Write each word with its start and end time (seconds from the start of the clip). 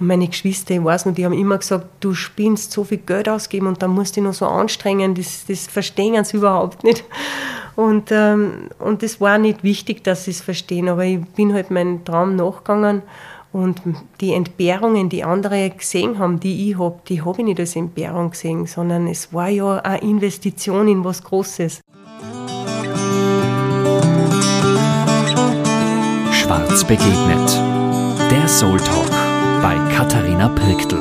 Und 0.00 0.06
meine 0.06 0.28
Geschwister, 0.28 0.74
ich 0.74 0.84
weiß 0.84 1.06
noch, 1.06 1.14
die 1.14 1.24
haben 1.24 1.32
immer 1.32 1.58
gesagt, 1.58 1.86
du 2.00 2.14
spinnst 2.14 2.72
so 2.72 2.84
viel 2.84 2.98
Geld 2.98 3.28
ausgeben 3.28 3.66
und 3.66 3.82
dann 3.82 3.90
musst 3.90 4.16
du 4.16 4.20
dich 4.20 4.28
noch 4.28 4.34
so 4.34 4.46
anstrengen, 4.46 5.14
das, 5.14 5.44
das 5.46 5.66
verstehen 5.66 6.24
sie 6.24 6.36
überhaupt 6.36 6.84
nicht. 6.84 7.04
Und, 7.74 8.10
ähm, 8.10 8.70
und 8.78 9.02
das 9.02 9.20
war 9.20 9.38
nicht 9.38 9.62
wichtig, 9.62 10.02
dass 10.04 10.24
sie 10.24 10.32
es 10.32 10.40
verstehen, 10.40 10.88
aber 10.88 11.04
ich 11.04 11.20
bin 11.36 11.52
halt 11.54 11.70
meinem 11.70 12.04
Traum 12.04 12.36
nachgegangen 12.36 13.02
und 13.52 13.80
die 14.20 14.34
Entbehrungen, 14.34 15.08
die 15.08 15.24
andere 15.24 15.70
gesehen 15.70 16.18
haben, 16.18 16.38
die 16.38 16.70
ich 16.70 16.78
habe, 16.78 16.98
die 17.08 17.22
habe 17.22 17.38
ich 17.38 17.44
nicht 17.44 17.60
als 17.60 17.76
Entbehrung 17.76 18.30
gesehen, 18.30 18.66
sondern 18.66 19.06
es 19.06 19.32
war 19.32 19.48
ja 19.48 19.78
eine 19.78 20.02
Investition 20.02 20.88
in 20.88 21.04
was 21.04 21.22
Großes. 21.22 21.80
Schwarz 26.32 26.84
begegnet. 26.84 27.60
Der 28.30 28.46
Soul 28.46 28.78
Talk 28.78 29.17
bei 29.62 29.76
Katharina 29.94 30.48
Pirktl. 30.48 30.98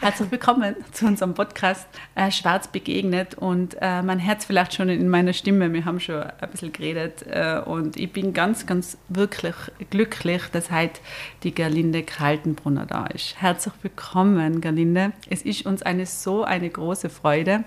Herzlich 0.00 0.30
willkommen 0.30 0.74
zu 0.92 1.06
unserem 1.06 1.34
Podcast 1.34 1.86
äh, 2.14 2.30
Schwarz 2.30 2.68
begegnet 2.68 3.34
und 3.34 3.74
äh, 3.80 4.02
hört 4.02 4.38
es 4.38 4.44
vielleicht 4.44 4.74
schon 4.74 4.88
in 4.88 5.08
meiner 5.08 5.32
Stimme, 5.32 5.72
wir 5.72 5.84
haben 5.84 6.00
schon 6.00 6.22
ein 6.22 6.50
bisschen 6.50 6.72
geredet 6.72 7.24
äh, 7.28 7.60
und 7.64 7.96
ich 7.96 8.12
bin 8.12 8.32
ganz, 8.32 8.66
ganz 8.66 8.98
wirklich 9.08 9.54
glücklich, 9.90 10.42
dass 10.52 10.70
heute 10.70 11.00
die 11.42 11.54
Gerlinde 11.54 12.02
Kaltenbrunner 12.02 12.86
da 12.86 13.06
ist. 13.06 13.40
Herzlich 13.40 13.74
willkommen, 13.82 14.60
Gerlinde. 14.60 15.12
Es 15.28 15.42
ist 15.42 15.66
uns 15.66 15.82
eine 15.82 16.06
so 16.06 16.44
eine 16.44 16.68
große 16.70 17.10
Freude, 17.10 17.64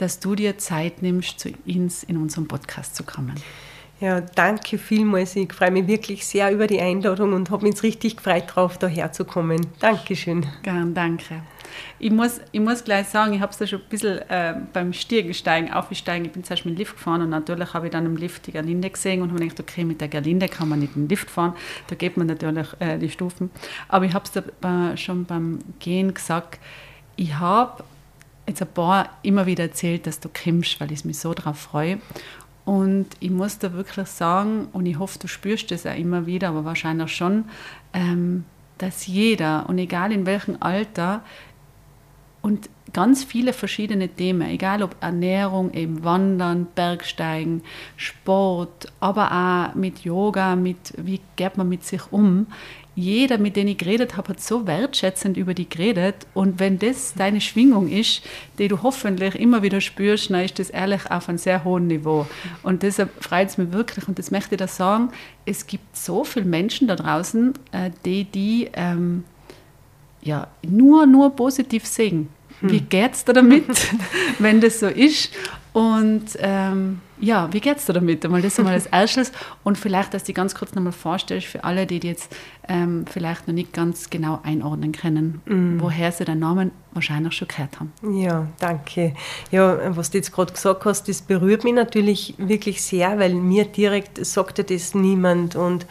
dass 0.00 0.18
du 0.18 0.34
dir 0.34 0.58
Zeit 0.58 1.02
nimmst, 1.02 1.40
zu 1.40 1.50
uns 1.66 2.02
in 2.04 2.16
unserem 2.16 2.48
Podcast 2.48 2.96
zu 2.96 3.04
kommen. 3.04 3.34
Ja, 4.00 4.22
danke 4.22 4.78
vielmals. 4.78 5.36
Ich 5.36 5.52
freue 5.52 5.70
mich 5.70 5.86
wirklich 5.86 6.26
sehr 6.26 6.50
über 6.50 6.66
die 6.66 6.80
Einladung 6.80 7.34
und 7.34 7.50
habe 7.50 7.64
mich 7.64 7.74
jetzt 7.74 7.82
richtig 7.82 8.16
gefreut 8.16 8.44
darauf, 8.48 8.78
daher 8.78 9.12
zu 9.12 9.26
kommen. 9.26 9.66
Dankeschön. 9.78 10.46
Gern, 10.62 10.94
danke. 10.94 11.42
Ich 11.98 12.10
muss, 12.10 12.40
ich 12.50 12.60
muss 12.60 12.82
gleich 12.82 13.08
sagen, 13.08 13.34
ich 13.34 13.40
habe 13.42 13.52
es 13.52 13.58
da 13.58 13.66
schon 13.66 13.80
ein 13.80 13.88
bisschen 13.90 14.18
äh, 14.30 14.54
beim 14.72 14.94
Stiergesteigen, 14.94 15.70
Aufsteigen, 15.70 16.24
ich 16.24 16.32
bin 16.32 16.42
zuerst 16.44 16.64
mit 16.64 16.74
dem 16.74 16.78
Lift 16.78 16.96
gefahren 16.96 17.20
und 17.22 17.30
natürlich 17.30 17.74
habe 17.74 17.86
ich 17.86 17.92
dann 17.92 18.06
im 18.06 18.16
Lift 18.16 18.46
die 18.46 18.52
Gerlinde 18.52 18.88
gesehen 18.88 19.20
und 19.20 19.30
habe 19.32 19.40
gedacht, 19.40 19.60
okay, 19.60 19.84
mit 19.84 20.00
der 20.00 20.08
Gerlinde 20.08 20.48
kann 20.48 20.68
man 20.68 20.78
nicht 20.78 20.96
in 20.96 21.02
den 21.02 21.08
Lift 21.10 21.30
fahren, 21.30 21.52
da 21.88 21.94
geht 21.94 22.16
man 22.16 22.26
natürlich 22.26 22.68
äh, 22.80 22.98
die 22.98 23.10
Stufen. 23.10 23.50
Aber 23.88 24.06
ich 24.06 24.14
habe 24.14 24.24
es 24.24 24.42
da 24.60 24.96
schon 24.96 25.26
beim 25.26 25.58
Gehen 25.78 26.14
gesagt, 26.14 26.58
ich 27.16 27.34
habe 27.34 27.84
jetzt 28.50 28.62
ein 28.62 28.68
paar 28.68 29.08
immer 29.22 29.46
wieder 29.46 29.64
erzählt, 29.64 30.06
dass 30.06 30.20
du 30.20 30.28
kommst, 30.28 30.80
weil 30.80 30.92
ich 30.92 31.04
mich 31.04 31.18
so 31.18 31.34
darauf 31.34 31.58
freue. 31.58 31.98
Und 32.64 33.06
ich 33.20 33.30
muss 33.30 33.58
da 33.58 33.72
wirklich 33.72 34.08
sagen, 34.08 34.68
und 34.72 34.86
ich 34.86 34.98
hoffe, 34.98 35.18
du 35.18 35.26
spürst 35.26 35.70
das 35.70 35.86
auch 35.86 35.96
immer 35.96 36.26
wieder, 36.26 36.50
aber 36.50 36.64
wahrscheinlich 36.64 37.14
schon, 37.14 37.46
ähm, 37.92 38.44
dass 38.78 39.06
jeder, 39.06 39.68
und 39.68 39.78
egal 39.78 40.12
in 40.12 40.26
welchem 40.26 40.56
Alter, 40.60 41.22
und 42.42 42.70
ganz 42.92 43.24
viele 43.24 43.52
verschiedene 43.52 44.08
Themen, 44.08 44.48
egal 44.48 44.82
ob 44.82 44.96
Ernährung, 45.00 45.72
eben 45.74 46.04
Wandern, 46.04 46.66
Bergsteigen, 46.74 47.62
Sport, 47.96 48.92
aber 49.00 49.30
auch 49.72 49.74
mit 49.74 50.00
Yoga, 50.00 50.56
mit 50.56 50.94
wie 50.96 51.20
geht 51.36 51.56
man 51.56 51.68
mit 51.68 51.84
sich 51.84 52.12
um, 52.12 52.46
jeder, 52.94 53.38
mit 53.38 53.56
dem 53.56 53.68
ich 53.68 53.78
geredet 53.78 54.16
habe, 54.16 54.30
hat 54.30 54.40
so 54.40 54.66
wertschätzend 54.66 55.36
über 55.36 55.54
die 55.54 55.68
geredet. 55.68 56.26
Und 56.34 56.58
wenn 56.58 56.78
das 56.78 57.14
deine 57.14 57.40
Schwingung 57.40 57.88
ist, 57.88 58.22
die 58.58 58.68
du 58.68 58.82
hoffentlich 58.82 59.36
immer 59.36 59.62
wieder 59.62 59.80
spürst, 59.80 60.30
dann 60.30 60.44
ist 60.44 60.58
das 60.58 60.70
ehrlich 60.70 61.10
auf 61.10 61.28
einem 61.28 61.38
sehr 61.38 61.64
hohen 61.64 61.86
Niveau. 61.86 62.26
Und 62.62 62.82
deshalb 62.82 63.22
freut 63.22 63.48
es 63.48 63.58
mich 63.58 63.72
wirklich, 63.72 64.08
und 64.08 64.18
das 64.18 64.30
möchte 64.30 64.54
ich 64.54 64.58
da 64.58 64.66
sagen, 64.66 65.10
es 65.46 65.66
gibt 65.66 65.96
so 65.96 66.24
viele 66.24 66.46
Menschen 66.46 66.88
da 66.88 66.96
draußen, 66.96 67.54
äh, 67.72 67.90
die 68.04 68.24
die 68.24 68.70
ähm, 68.74 69.24
ja, 70.22 70.48
nur, 70.62 71.06
nur 71.06 71.34
positiv 71.34 71.86
sehen. 71.86 72.28
Wie 72.60 72.78
hm. 72.78 72.88
geht 72.88 73.12
es 73.14 73.24
dir 73.24 73.32
damit, 73.32 73.64
wenn 74.38 74.60
das 74.60 74.80
so 74.80 74.86
ist? 74.86 75.32
Und 75.72 76.26
ähm, 76.38 77.00
ja, 77.20 77.52
wie 77.52 77.60
geht 77.60 77.76
es 77.78 77.86
dir 77.86 77.92
damit? 77.92 78.24
Einmal 78.24 78.42
das 78.42 78.58
einmal 78.58 78.74
als 78.74 78.86
erstes 78.86 79.32
und 79.64 79.78
vielleicht, 79.78 80.14
dass 80.14 80.24
du 80.24 80.32
ganz 80.32 80.54
kurz 80.54 80.74
nochmal 80.74 80.92
vorstellst 80.92 81.46
für 81.46 81.64
alle, 81.64 81.86
die, 81.86 82.00
die 82.00 82.08
jetzt 82.08 82.34
ähm, 82.68 83.04
vielleicht 83.10 83.46
noch 83.46 83.54
nicht 83.54 83.72
ganz 83.72 84.10
genau 84.10 84.40
einordnen 84.42 84.92
können, 84.92 85.40
mm. 85.44 85.80
woher 85.80 86.12
sie 86.12 86.24
den 86.24 86.38
Namen 86.38 86.70
wahrscheinlich 86.92 87.34
schon 87.34 87.48
gehört 87.48 87.78
haben. 87.78 87.92
Ja, 88.16 88.46
danke. 88.58 89.14
Ja, 89.50 89.96
was 89.96 90.10
du 90.10 90.18
jetzt 90.18 90.32
gerade 90.32 90.52
gesagt 90.52 90.84
hast, 90.84 91.08
das 91.08 91.22
berührt 91.22 91.64
mich 91.64 91.74
natürlich 91.74 92.34
wirklich 92.38 92.82
sehr, 92.82 93.18
weil 93.18 93.34
mir 93.34 93.64
direkt 93.64 94.24
sagte 94.24 94.64
das 94.64 94.94
niemand 94.94 95.56
und 95.56 95.86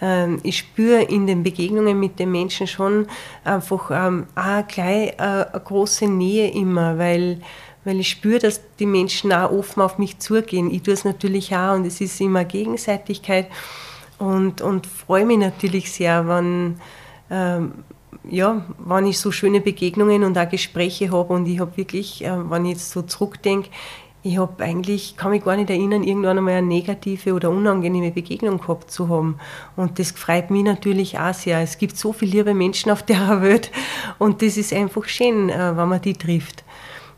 ähm, 0.00 0.40
ich 0.42 0.58
spüre 0.58 1.02
in 1.02 1.26
den 1.26 1.42
Begegnungen 1.42 1.98
mit 1.98 2.18
den 2.18 2.30
Menschen 2.32 2.66
schon 2.66 3.06
einfach 3.44 3.90
ähm, 3.92 4.26
auch 4.34 4.66
gleich 4.66 5.10
äh, 5.18 5.22
eine 5.22 5.62
große 5.64 6.06
Nähe 6.06 6.50
immer, 6.50 6.98
weil 6.98 7.40
weil 7.84 8.00
ich 8.00 8.10
spüre, 8.10 8.38
dass 8.38 8.60
die 8.78 8.86
Menschen 8.86 9.32
auch 9.32 9.50
offen 9.50 9.82
auf 9.82 9.98
mich 9.98 10.18
zugehen. 10.18 10.70
Ich 10.70 10.82
tue 10.82 10.94
es 10.94 11.04
natürlich 11.04 11.54
auch 11.54 11.74
und 11.74 11.84
es 11.84 12.00
ist 12.00 12.20
immer 12.20 12.44
Gegenseitigkeit 12.44 13.48
und, 14.18 14.60
und 14.60 14.86
freue 14.86 15.26
mich 15.26 15.38
natürlich 15.38 15.90
sehr, 15.90 16.28
wenn, 16.28 16.80
ähm, 17.30 17.72
ja, 18.30 18.64
wenn 18.78 19.06
ich 19.06 19.18
so 19.18 19.32
schöne 19.32 19.60
Begegnungen 19.60 20.22
und 20.22 20.38
auch 20.38 20.48
Gespräche 20.48 21.10
habe 21.10 21.32
und 21.32 21.46
ich 21.46 21.58
habe 21.58 21.76
wirklich, 21.76 22.24
äh, 22.24 22.50
wenn 22.50 22.64
ich 22.64 22.72
jetzt 22.72 22.90
so 22.90 23.02
zurückdenke, 23.02 23.68
ich 24.24 24.38
habe 24.38 24.62
eigentlich, 24.62 25.16
kann 25.16 25.32
mich 25.32 25.42
gar 25.42 25.56
nicht 25.56 25.68
erinnern, 25.68 26.04
irgendwann 26.04 26.38
einmal 26.38 26.54
eine 26.54 26.66
negative 26.66 27.34
oder 27.34 27.50
unangenehme 27.50 28.12
Begegnung 28.12 28.58
gehabt 28.58 28.88
zu 28.88 29.08
haben. 29.08 29.38
Und 29.74 29.98
das 29.98 30.12
freut 30.12 30.50
mich 30.50 30.62
natürlich 30.62 31.18
auch 31.18 31.34
sehr. 31.34 31.60
Es 31.60 31.76
gibt 31.76 31.96
so 31.96 32.12
viele 32.12 32.30
liebe 32.30 32.54
Menschen 32.54 32.92
auf 32.92 33.02
der 33.02 33.40
Welt 33.42 33.72
und 34.20 34.40
das 34.40 34.56
ist 34.56 34.72
einfach 34.72 35.06
schön, 35.06 35.50
äh, 35.50 35.76
wenn 35.76 35.88
man 35.88 36.00
die 36.00 36.14
trifft. 36.14 36.62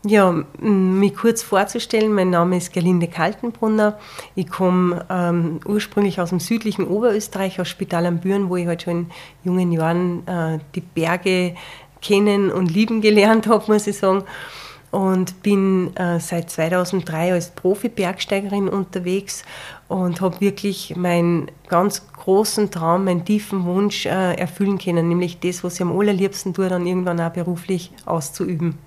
Ja, 0.07 0.45
mich 0.59 1.15
kurz 1.15 1.41
vorzustellen, 1.41 2.13
mein 2.13 2.29
Name 2.29 2.57
ist 2.57 2.71
Gerlinde 2.71 3.07
Kaltenbrunner. 3.07 3.97
Ich 4.35 4.47
komme 4.47 5.03
ähm, 5.09 5.59
ursprünglich 5.65 6.21
aus 6.21 6.29
dem 6.29 6.39
südlichen 6.39 6.85
Oberösterreich, 6.85 7.59
aus 7.59 7.69
Spital 7.69 8.05
am 8.05 8.19
Büren, 8.19 8.47
wo 8.49 8.55
ich 8.55 8.67
halt 8.67 8.83
schon 8.83 8.97
in 8.97 9.07
jungen 9.43 9.71
Jahren 9.71 10.27
äh, 10.27 10.59
die 10.75 10.81
Berge 10.81 11.55
kennen 12.03 12.51
und 12.51 12.67
lieben 12.67 13.01
gelernt 13.01 13.47
habe, 13.47 13.65
muss 13.71 13.87
ich 13.87 13.97
sagen. 13.97 14.23
Und 14.91 15.41
bin 15.41 15.97
äh, 15.97 16.19
seit 16.19 16.51
2003 16.51 17.33
als 17.33 17.49
Profi-Bergsteigerin 17.49 18.69
unterwegs 18.69 19.43
und 19.87 20.21
habe 20.21 20.39
wirklich 20.39 20.95
meinen 20.95 21.49
ganz 21.67 22.05
großen 22.13 22.69
Traum, 22.69 23.05
meinen 23.05 23.25
tiefen 23.25 23.65
Wunsch 23.65 24.05
äh, 24.05 24.35
erfüllen 24.35 24.77
können, 24.77 25.09
nämlich 25.09 25.39
das, 25.39 25.63
was 25.63 25.75
ich 25.75 25.81
am 25.81 25.97
allerliebsten 25.97 26.53
tue, 26.53 26.69
dann 26.69 26.85
irgendwann 26.85 27.19
auch 27.19 27.31
beruflich 27.31 27.91
auszuüben. 28.05 28.77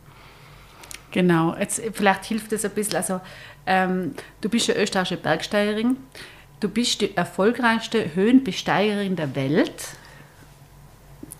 Genau, 1.10 1.54
jetzt 1.58 1.80
vielleicht 1.92 2.26
hilft 2.26 2.52
es 2.52 2.64
ein 2.64 2.70
bisschen. 2.72 2.96
Also, 2.96 3.20
ähm, 3.66 4.14
du 4.40 4.48
bist 4.48 4.70
eine 4.70 4.80
österreichische 4.80 5.16
Bergsteigerin, 5.16 5.96
du 6.60 6.68
bist 6.68 7.00
die 7.00 7.16
erfolgreichste 7.16 8.14
Höhenbesteigerin 8.14 9.16
der 9.16 9.34
Welt. 9.34 9.72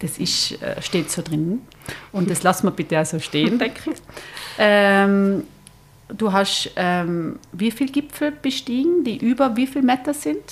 Das 0.00 0.18
ist, 0.18 0.62
äh, 0.62 0.80
steht 0.80 1.10
so 1.10 1.22
drin. 1.22 1.62
Und 2.12 2.30
das 2.30 2.42
lassen 2.42 2.66
wir 2.66 2.70
bitte 2.70 3.00
auch 3.00 3.06
so 3.06 3.18
stehen, 3.18 3.58
denke 3.58 3.90
ich. 3.90 3.98
Ähm, 4.58 5.44
du 6.08 6.32
hast 6.32 6.70
ähm, 6.76 7.38
wie 7.52 7.70
viele 7.70 7.92
Gipfel 7.92 8.30
bestiegen, 8.30 9.04
die 9.04 9.16
über 9.16 9.56
wie 9.56 9.66
viele 9.66 9.84
Meter 9.84 10.14
sind? 10.14 10.42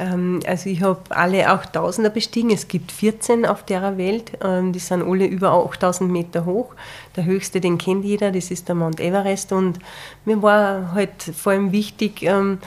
Ähm, 0.00 0.40
also 0.46 0.70
ich 0.70 0.82
habe 0.82 1.00
alle 1.10 1.48
8000er 1.48 2.08
bestiegen. 2.08 2.50
Es 2.50 2.66
gibt 2.68 2.90
14 2.90 3.46
auf 3.46 3.64
der 3.64 3.98
Welt. 3.98 4.32
Ähm, 4.42 4.72
die 4.72 4.78
sind 4.78 5.02
alle 5.02 5.26
über 5.26 5.52
8000 5.52 6.10
Meter 6.10 6.44
hoch. 6.46 6.74
Der 7.20 7.26
höchste, 7.26 7.60
den 7.60 7.76
kennt 7.76 8.04
jeder, 8.04 8.32
das 8.32 8.50
ist 8.50 8.68
der 8.68 8.74
Mount 8.74 8.98
Everest. 8.98 9.52
Und 9.52 9.78
mir 10.24 10.40
war 10.40 10.92
halt 10.92 11.22
vor 11.22 11.52
allem 11.52 11.70
wichtig, 11.70 12.22
ähm, 12.22 12.58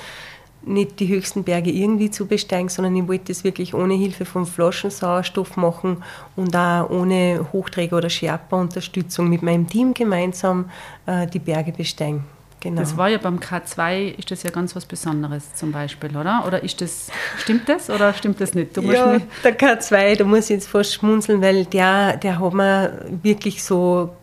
nicht 0.66 1.00
die 1.00 1.08
höchsten 1.08 1.44
Berge 1.44 1.72
irgendwie 1.72 2.12
zu 2.12 2.26
besteigen, 2.26 2.70
sondern 2.70 2.96
ich 2.96 3.08
wollte 3.08 3.26
das 3.34 3.44
wirklich 3.44 3.74
ohne 3.74 3.96
Hilfe 3.96 4.26
von 4.26 4.46
Flaschensauerstoff 4.46 5.58
machen 5.58 6.04
und 6.36 6.56
auch 6.56 6.90
ohne 6.90 7.48
Hochträger 7.52 7.98
oder 7.98 8.10
Sherpa-Unterstützung 8.10 9.28
mit 9.28 9.42
meinem 9.42 9.68
Team 9.68 9.94
gemeinsam 9.94 10.70
äh, 11.06 11.28
die 11.28 11.40
Berge 11.40 11.72
besteigen. 11.72 12.24
Genau. 12.64 12.80
Das 12.80 12.96
war 12.96 13.10
ja 13.10 13.18
beim 13.18 13.40
K2, 13.40 14.18
ist 14.18 14.32
das 14.32 14.44
ja 14.44 14.50
ganz 14.50 14.74
was 14.74 14.86
Besonderes 14.86 15.54
zum 15.54 15.74
Beispiel, 15.74 16.16
oder? 16.16 16.46
Oder 16.48 16.64
ist 16.64 16.80
das, 16.80 17.10
stimmt 17.38 17.68
das 17.68 17.90
oder 17.90 18.14
stimmt 18.14 18.40
das 18.40 18.54
nicht? 18.54 18.78
ja, 18.78 19.18
der 19.44 19.60
K2, 19.60 20.16
da 20.16 20.24
muss 20.24 20.46
ich 20.46 20.52
jetzt 20.52 20.70
fast 20.70 20.94
schmunzeln, 20.94 21.42
weil 21.42 21.66
der, 21.66 22.16
der 22.16 22.40
hat 22.40 22.54
mir 22.54 23.06
wirklich 23.22 23.62
so 23.62 24.16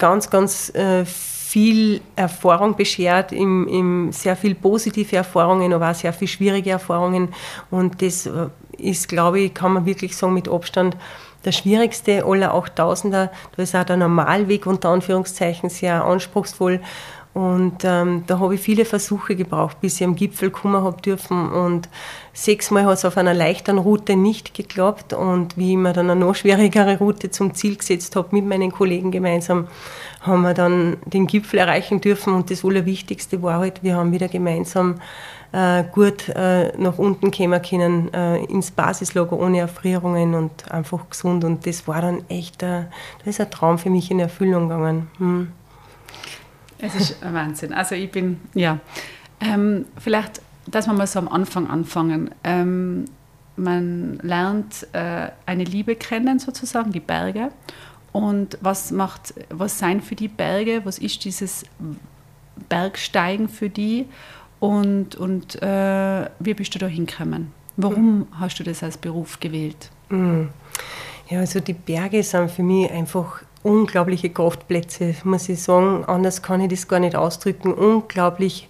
ganz, 0.00 0.28
ganz 0.28 0.74
äh, 0.74 1.04
viel 1.04 2.00
Erfahrung 2.16 2.76
beschert, 2.76 3.30
im, 3.30 3.68
im, 3.68 4.12
sehr 4.12 4.34
viel 4.34 4.56
positive 4.56 5.16
Erfahrungen, 5.16 5.72
aber 5.72 5.90
auch 5.90 5.94
sehr 5.94 6.12
viel 6.12 6.28
schwierige 6.28 6.70
Erfahrungen. 6.70 7.28
Und 7.70 8.02
das 8.02 8.26
äh, 8.26 8.48
ist, 8.78 9.08
glaube 9.08 9.40
ich, 9.40 9.54
kann 9.54 9.74
man 9.74 9.86
wirklich 9.86 10.16
sagen, 10.16 10.34
mit 10.34 10.48
Abstand 10.48 10.96
der 11.44 11.52
schwierigste 11.52 12.24
aller 12.24 12.54
8000er. 12.54 13.30
Da 13.56 13.62
ist 13.62 13.74
auch 13.74 13.84
der 13.84 13.96
Normalweg 13.96 14.66
unter 14.66 14.90
Anführungszeichen 14.90 15.70
sehr 15.70 16.04
anspruchsvoll. 16.04 16.80
Und 17.32 17.84
ähm, 17.84 18.24
da 18.26 18.40
habe 18.40 18.56
ich 18.56 18.60
viele 18.60 18.84
Versuche 18.84 19.36
gebraucht, 19.36 19.80
bis 19.80 20.00
ich 20.00 20.04
am 20.06 20.16
Gipfel 20.16 20.50
kommen 20.50 20.82
habe 20.82 21.00
dürfen. 21.00 21.52
Und 21.52 21.88
sechsmal 22.32 22.84
hat 22.86 22.94
es 22.94 23.04
auf 23.04 23.16
einer 23.16 23.34
leichten 23.34 23.78
Route 23.78 24.16
nicht 24.16 24.52
geklappt. 24.52 25.12
Und 25.12 25.56
wie 25.56 25.72
ich 25.72 25.76
mir 25.76 25.92
dann 25.92 26.10
eine 26.10 26.20
noch 26.20 26.34
schwierigere 26.34 26.98
Route 26.98 27.30
zum 27.30 27.54
Ziel 27.54 27.76
gesetzt 27.76 28.16
habe, 28.16 28.28
mit 28.32 28.46
meinen 28.46 28.72
Kollegen 28.72 29.12
gemeinsam, 29.12 29.68
haben 30.22 30.42
wir 30.42 30.54
dann 30.54 30.96
den 31.06 31.28
Gipfel 31.28 31.60
erreichen 31.60 32.00
dürfen. 32.00 32.34
Und 32.34 32.50
das 32.50 32.64
Allerwichtigste 32.64 33.40
war 33.42 33.60
halt, 33.60 33.84
wir 33.84 33.94
haben 33.94 34.10
wieder 34.10 34.26
gemeinsam 34.26 34.96
äh, 35.52 35.84
gut 35.84 36.28
äh, 36.30 36.76
nach 36.78 36.98
unten 36.98 37.30
kommen 37.30 37.62
können, 37.62 38.12
äh, 38.12 38.44
ins 38.44 38.72
Basislager 38.72 39.38
ohne 39.38 39.60
Erfrierungen 39.60 40.34
und 40.34 40.70
einfach 40.70 41.08
gesund. 41.08 41.44
Und 41.44 41.64
das 41.64 41.86
war 41.86 42.02
dann 42.02 42.28
echt, 42.28 42.64
äh, 42.64 42.86
das 43.18 43.28
ist 43.28 43.40
ein 43.40 43.50
Traum 43.52 43.78
für 43.78 43.90
mich 43.90 44.10
in 44.10 44.18
Erfüllung 44.18 44.68
gegangen. 44.68 45.08
Hm. 45.18 45.52
Es 46.80 46.94
ist 46.94 47.22
ein 47.22 47.34
Wahnsinn. 47.34 47.72
Also 47.72 47.94
ich 47.94 48.10
bin, 48.10 48.40
ja. 48.54 48.78
Ähm, 49.40 49.86
vielleicht, 49.98 50.42
dass 50.66 50.86
wir 50.86 50.92
mal 50.92 51.06
so 51.06 51.18
am 51.18 51.28
Anfang 51.28 51.68
anfangen. 51.68 52.30
Ähm, 52.44 53.06
man 53.56 54.18
lernt 54.22 54.86
äh, 54.92 55.28
eine 55.46 55.64
Liebe 55.64 55.96
kennen, 55.96 56.38
sozusagen, 56.38 56.92
die 56.92 57.00
Berge. 57.00 57.50
Und 58.12 58.58
was 58.60 58.90
macht, 58.90 59.34
was 59.50 59.78
sein 59.78 60.00
für 60.00 60.14
die 60.14 60.28
Berge? 60.28 60.82
Was 60.84 60.98
ist 60.98 61.24
dieses 61.24 61.64
Bergsteigen 62.68 63.48
für 63.48 63.68
die? 63.68 64.06
Und, 64.58 65.16
und 65.16 65.62
äh, 65.62 66.28
wie 66.38 66.54
bist 66.54 66.74
du 66.74 66.78
da 66.78 66.86
hingekommen? 66.86 67.52
Warum 67.76 68.26
hast 68.32 68.58
du 68.58 68.64
das 68.64 68.82
als 68.82 68.98
Beruf 68.98 69.40
gewählt? 69.40 69.90
Hm. 70.08 70.50
Ja, 71.28 71.40
also 71.40 71.60
die 71.60 71.72
Berge 71.72 72.22
sind 72.22 72.50
für 72.50 72.62
mich 72.62 72.90
einfach 72.90 73.42
unglaubliche 73.62 74.30
Kraftplätze, 74.30 75.14
muss 75.24 75.48
ich 75.48 75.62
sagen. 75.62 76.04
Anders 76.04 76.42
kann 76.42 76.60
ich 76.60 76.70
das 76.70 76.88
gar 76.88 77.00
nicht 77.00 77.16
ausdrücken. 77.16 77.72
Unglaublich 77.72 78.68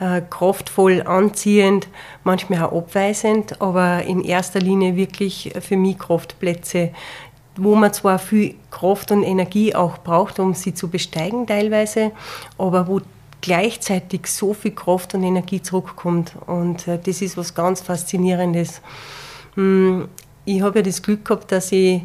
äh, 0.00 0.20
kraftvoll, 0.28 1.02
anziehend, 1.02 1.88
manchmal 2.24 2.64
auch 2.64 2.72
abweisend, 2.72 3.60
aber 3.60 4.02
in 4.02 4.22
erster 4.22 4.60
Linie 4.60 4.96
wirklich 4.96 5.52
für 5.60 5.76
mich 5.76 5.98
Kraftplätze, 5.98 6.90
wo 7.56 7.74
man 7.74 7.92
zwar 7.92 8.18
viel 8.18 8.54
Kraft 8.70 9.10
und 9.10 9.22
Energie 9.22 9.74
auch 9.74 9.98
braucht, 9.98 10.38
um 10.38 10.52
sie 10.54 10.74
zu 10.74 10.88
besteigen 10.88 11.46
teilweise, 11.46 12.12
aber 12.58 12.86
wo 12.86 13.00
gleichzeitig 13.40 14.26
so 14.26 14.52
viel 14.52 14.72
Kraft 14.72 15.14
und 15.14 15.22
Energie 15.22 15.62
zurückkommt. 15.62 16.34
Und 16.46 16.86
äh, 16.88 16.98
das 17.02 17.22
ist 17.22 17.36
was 17.36 17.54
ganz 17.54 17.80
Faszinierendes. 17.80 18.82
Hm, 19.54 20.08
ich 20.44 20.60
habe 20.60 20.80
ja 20.80 20.82
das 20.82 21.02
Glück 21.02 21.24
gehabt, 21.24 21.50
dass 21.52 21.72
ich 21.72 22.02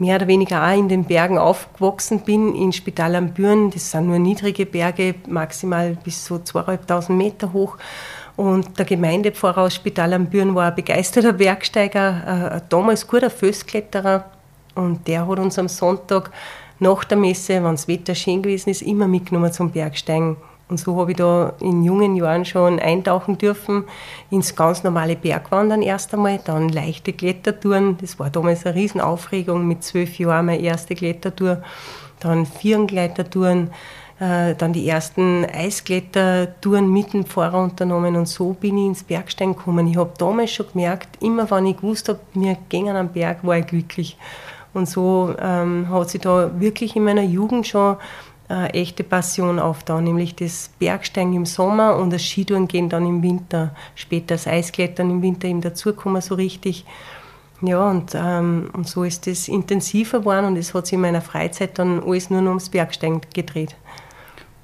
mehr 0.00 0.16
oder 0.16 0.26
weniger 0.26 0.66
auch 0.66 0.76
in 0.76 0.88
den 0.88 1.04
Bergen 1.04 1.38
aufgewachsen 1.38 2.20
bin, 2.20 2.54
in 2.54 2.72
Spital 2.72 3.14
am 3.14 3.32
Büren. 3.32 3.70
Das 3.70 3.90
sind 3.90 4.06
nur 4.06 4.18
niedrige 4.18 4.66
Berge, 4.66 5.14
maximal 5.28 5.96
bis 6.02 6.24
so 6.24 6.36
2.500 6.36 7.12
Meter 7.12 7.52
hoch. 7.52 7.76
Und 8.36 8.78
der 8.78 8.86
Gemeindepfarrer 8.86 9.62
aus 9.62 9.74
Spital 9.74 10.14
am 10.14 10.26
Büren 10.26 10.54
war 10.54 10.68
ein 10.68 10.74
begeisterter 10.74 11.34
Bergsteiger, 11.34 12.52
ein 12.52 12.62
damals 12.70 13.06
guter 13.06 13.28
Fösskletterer. 13.28 14.24
Und 14.74 15.06
der 15.06 15.28
hat 15.28 15.38
uns 15.38 15.58
am 15.58 15.68
Sonntag 15.68 16.30
nach 16.78 17.04
der 17.04 17.18
Messe, 17.18 17.62
wenn 17.62 17.72
das 17.72 17.86
Wetter 17.86 18.14
schön 18.14 18.40
gewesen 18.42 18.70
ist, 18.70 18.80
immer 18.80 19.06
mitgenommen 19.06 19.52
zum 19.52 19.70
Bergsteigen. 19.70 20.38
Und 20.70 20.78
so 20.78 20.96
habe 20.96 21.10
ich 21.10 21.16
da 21.16 21.52
in 21.60 21.82
jungen 21.82 22.14
Jahren 22.14 22.44
schon 22.44 22.78
eintauchen 22.78 23.36
dürfen 23.36 23.84
ins 24.30 24.54
ganz 24.54 24.84
normale 24.84 25.16
Bergwandern 25.16 25.82
erst 25.82 26.14
einmal, 26.14 26.38
dann 26.44 26.68
leichte 26.68 27.12
Klettertouren. 27.12 27.98
Das 28.00 28.18
war 28.20 28.30
damals 28.30 28.64
eine 28.64 28.76
Riesenaufregung 28.76 29.66
mit 29.66 29.82
zwölf 29.82 30.18
Jahren 30.18 30.46
meine 30.46 30.62
erste 30.62 30.94
Klettertour. 30.94 31.62
Dann 32.20 32.46
Vierengleitertouren, 32.46 33.70
äh, 34.20 34.54
dann 34.54 34.72
die 34.72 34.88
ersten 34.88 35.44
Eisklettertouren 35.44 36.88
mit 36.92 37.14
dem 37.14 37.24
Fahrer 37.24 37.64
unternommen 37.64 38.14
und 38.14 38.28
so 38.28 38.52
bin 38.52 38.78
ich 38.78 38.86
ins 38.86 39.02
Bergsteigen 39.02 39.56
gekommen. 39.56 39.88
Ich 39.88 39.96
habe 39.96 40.12
damals 40.18 40.52
schon 40.52 40.66
gemerkt, 40.72 41.20
immer 41.20 41.50
wenn 41.50 41.66
ich 41.66 41.78
gewusst 41.78 42.08
habe, 42.08 42.20
wir 42.34 42.56
gehen 42.68 42.94
am 42.94 43.08
Berg, 43.08 43.38
war 43.42 43.58
ich 43.58 43.66
glücklich. 43.66 44.16
Und 44.72 44.88
so 44.88 45.34
ähm, 45.40 45.88
hat 45.90 46.10
sich 46.10 46.20
da 46.20 46.60
wirklich 46.60 46.94
in 46.94 47.02
meiner 47.02 47.22
Jugend 47.22 47.66
schon 47.66 47.96
äh, 48.50 48.66
echte 48.70 49.04
Passion 49.04 49.58
aufgetan, 49.58 50.04
nämlich 50.04 50.34
das 50.34 50.70
Bergsteigen 50.78 51.34
im 51.34 51.46
Sommer 51.46 51.96
und 51.96 52.12
das 52.12 52.22
Skitouren 52.22 52.66
gehen 52.68 52.88
dann 52.88 53.06
im 53.06 53.22
Winter. 53.22 53.74
Später 53.94 54.34
das 54.34 54.46
Eisklettern 54.46 55.10
im 55.10 55.22
Winter 55.22 55.48
eben 55.48 55.60
dazukommen 55.60 56.20
so 56.20 56.34
richtig. 56.34 56.84
Ja, 57.62 57.90
und, 57.90 58.12
ähm, 58.14 58.70
und 58.72 58.88
so 58.88 59.04
ist 59.04 59.26
das 59.26 59.46
intensiver 59.46 60.20
geworden 60.20 60.46
und 60.46 60.56
es 60.56 60.74
hat 60.74 60.86
sich 60.86 60.94
in 60.94 61.02
meiner 61.02 61.20
Freizeit 61.20 61.78
dann 61.78 62.02
alles 62.02 62.30
nur 62.30 62.40
noch 62.40 62.50
ums 62.50 62.70
Bergsteigen 62.70 63.20
gedreht. 63.34 63.76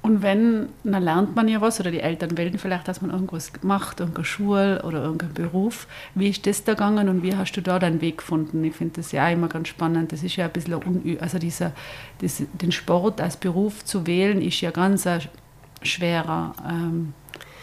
Und 0.07 0.21
wenn, 0.21 0.69
dann 0.85 1.03
lernt 1.03 1.35
man 1.35 1.49
ja 1.49 1.59
was, 1.59 1.81
oder 1.81 1.91
die 1.91 1.99
Eltern 1.99 2.37
wählen 2.37 2.57
vielleicht, 2.57 2.87
dass 2.87 3.01
man 3.01 3.11
irgendwas 3.11 3.51
macht, 3.61 3.99
irgendeine 3.99 4.23
Schule 4.23 4.81
oder 4.83 5.03
irgendeinen 5.03 5.33
Beruf. 5.33 5.85
Wie 6.15 6.29
ist 6.29 6.47
das 6.47 6.63
da 6.63 6.75
gegangen 6.75 7.09
und 7.09 7.23
wie 7.23 7.35
hast 7.35 7.51
du 7.51 7.61
da 7.61 7.77
deinen 7.77 7.99
Weg 7.99 8.19
gefunden? 8.19 8.63
Ich 8.63 8.73
finde 8.73 8.93
das 8.95 9.11
ja 9.11 9.27
auch 9.27 9.33
immer 9.33 9.49
ganz 9.49 9.67
spannend. 9.67 10.13
Das 10.13 10.23
ist 10.23 10.37
ja 10.37 10.45
ein 10.45 10.51
bisschen, 10.51 10.75
unü 10.75 11.17
also 11.19 11.39
dieser, 11.39 11.73
das, 12.21 12.41
den 12.53 12.71
Sport 12.71 13.19
als 13.19 13.35
Beruf 13.35 13.83
zu 13.83 14.07
wählen, 14.07 14.41
ist 14.41 14.61
ja 14.61 14.71
ganz 14.71 15.05
ein 15.05 15.23
schwerer 15.81 16.55
ähm, 16.65 17.13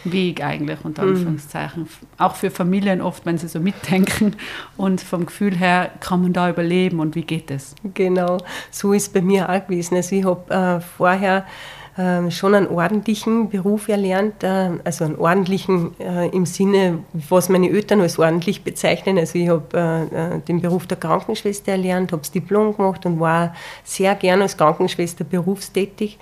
Weg 0.03 0.43
eigentlich, 0.43 0.85
unter 0.85 1.01
mhm. 1.01 1.15
Anführungszeichen. 1.15 1.83
Mhm. 1.83 2.07
Auch 2.19 2.35
für 2.35 2.51
Familien 2.51 3.01
oft, 3.01 3.25
wenn 3.25 3.39
sie 3.39 3.47
so 3.47 3.59
mitdenken. 3.59 4.35
Und 4.77 5.01
vom 5.01 5.25
Gefühl 5.25 5.55
her 5.55 5.89
kann 5.99 6.21
man 6.21 6.31
da 6.31 6.47
überleben 6.47 6.99
und 6.99 7.15
wie 7.15 7.23
geht 7.23 7.49
das? 7.49 7.73
Genau, 7.95 8.37
so 8.69 8.93
ist 8.93 9.07
es 9.07 9.09
bei 9.09 9.21
mir 9.21 9.49
auch 9.49 9.65
gewesen. 9.65 9.95
Also 9.95 10.15
ich 10.15 10.25
habe 10.25 10.53
äh, 10.53 10.79
vorher 10.79 11.47
ähm, 11.97 12.29
schon 12.29 12.55
einen 12.55 12.67
ordentlichen 12.67 13.49
Beruf 13.49 13.87
erlernt, 13.87 14.43
äh, 14.43 14.71
also 14.83 15.05
einen 15.05 15.15
ordentlichen 15.15 15.99
äh, 15.99 16.27
im 16.29 16.45
Sinne, 16.45 16.99
was 17.13 17.47
meine 17.47 17.69
Eltern 17.69 18.01
als 18.01 18.19
ordentlich 18.19 18.63
bezeichnen. 18.63 19.17
Also 19.17 19.39
ich 19.39 19.47
habe 19.47 20.09
äh, 20.11 20.39
den 20.39 20.61
Beruf 20.61 20.87
der 20.87 20.97
Krankenschwester 20.97 21.71
erlernt, 21.71 22.11
habe 22.11 22.21
das 22.21 22.31
Diplom 22.31 22.75
gemacht 22.75 23.05
und 23.05 23.19
war 23.19 23.55
sehr 23.83 24.13
gerne 24.15 24.43
als 24.43 24.57
Krankenschwester 24.57 25.23
berufstätig 25.23 26.19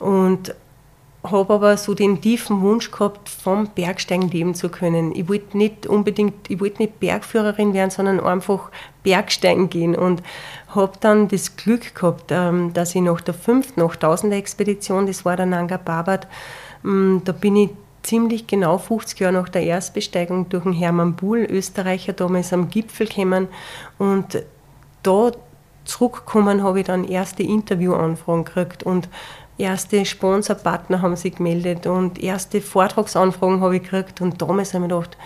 und 0.00 0.54
habe 1.30 1.54
aber 1.54 1.76
so 1.76 1.94
den 1.94 2.20
tiefen 2.20 2.60
Wunsch 2.60 2.90
gehabt, 2.90 3.28
vom 3.28 3.68
Bergsteigen 3.68 4.28
leben 4.30 4.54
zu 4.54 4.68
können. 4.68 5.14
Ich 5.14 5.28
wollte 5.28 5.56
nicht 5.56 5.86
unbedingt, 5.86 6.50
ich 6.50 6.60
wollte 6.60 6.82
nicht 6.82 7.00
Bergführerin 7.00 7.74
werden, 7.74 7.90
sondern 7.90 8.20
einfach 8.20 8.70
Bergsteigen 9.02 9.70
gehen 9.70 9.94
und 9.94 10.22
habe 10.76 10.92
dann 11.00 11.28
das 11.28 11.56
Glück 11.56 11.94
gehabt, 11.94 12.30
ähm, 12.30 12.72
dass 12.72 12.94
ich 12.94 13.02
nach 13.02 13.20
der 13.20 13.34
fünften 13.34 13.80
8000er 13.80 14.36
Expedition, 14.36 15.06
das 15.06 15.24
war 15.24 15.36
der 15.36 15.46
Nanga 15.46 15.78
Parbat, 15.78 16.28
ähm, 16.84 17.22
da 17.24 17.32
bin 17.32 17.56
ich 17.56 17.70
ziemlich 18.02 18.46
genau 18.46 18.78
50 18.78 19.18
Jahre 19.18 19.34
nach 19.34 19.48
der 19.48 19.64
Erstbesteigung 19.64 20.48
durch 20.48 20.62
den 20.62 20.72
Hermann 20.72 21.16
Buhl, 21.16 21.40
Österreicher, 21.40 22.12
damals 22.12 22.52
am 22.52 22.70
Gipfel 22.70 23.08
gekommen 23.08 23.48
und 23.98 24.44
da 25.02 25.32
zurückgekommen 25.84 26.62
habe 26.62 26.80
ich 26.80 26.86
dann 26.86 27.04
erste 27.04 27.42
Interviewanfragen 27.42 28.44
gekriegt 28.44 28.82
und 28.84 29.08
erste 29.58 30.04
Sponsorpartner 30.04 31.02
haben 31.02 31.16
sich 31.16 31.36
gemeldet 31.36 31.86
und 31.86 32.22
erste 32.22 32.60
Vortragsanfragen 32.60 33.60
habe 33.60 33.76
ich 33.76 33.82
gekriegt 33.82 34.20
und 34.20 34.40
damals 34.40 34.74
habe 34.74 34.84
ich 34.84 34.90
mir 34.90 35.00
gedacht, 35.00 35.16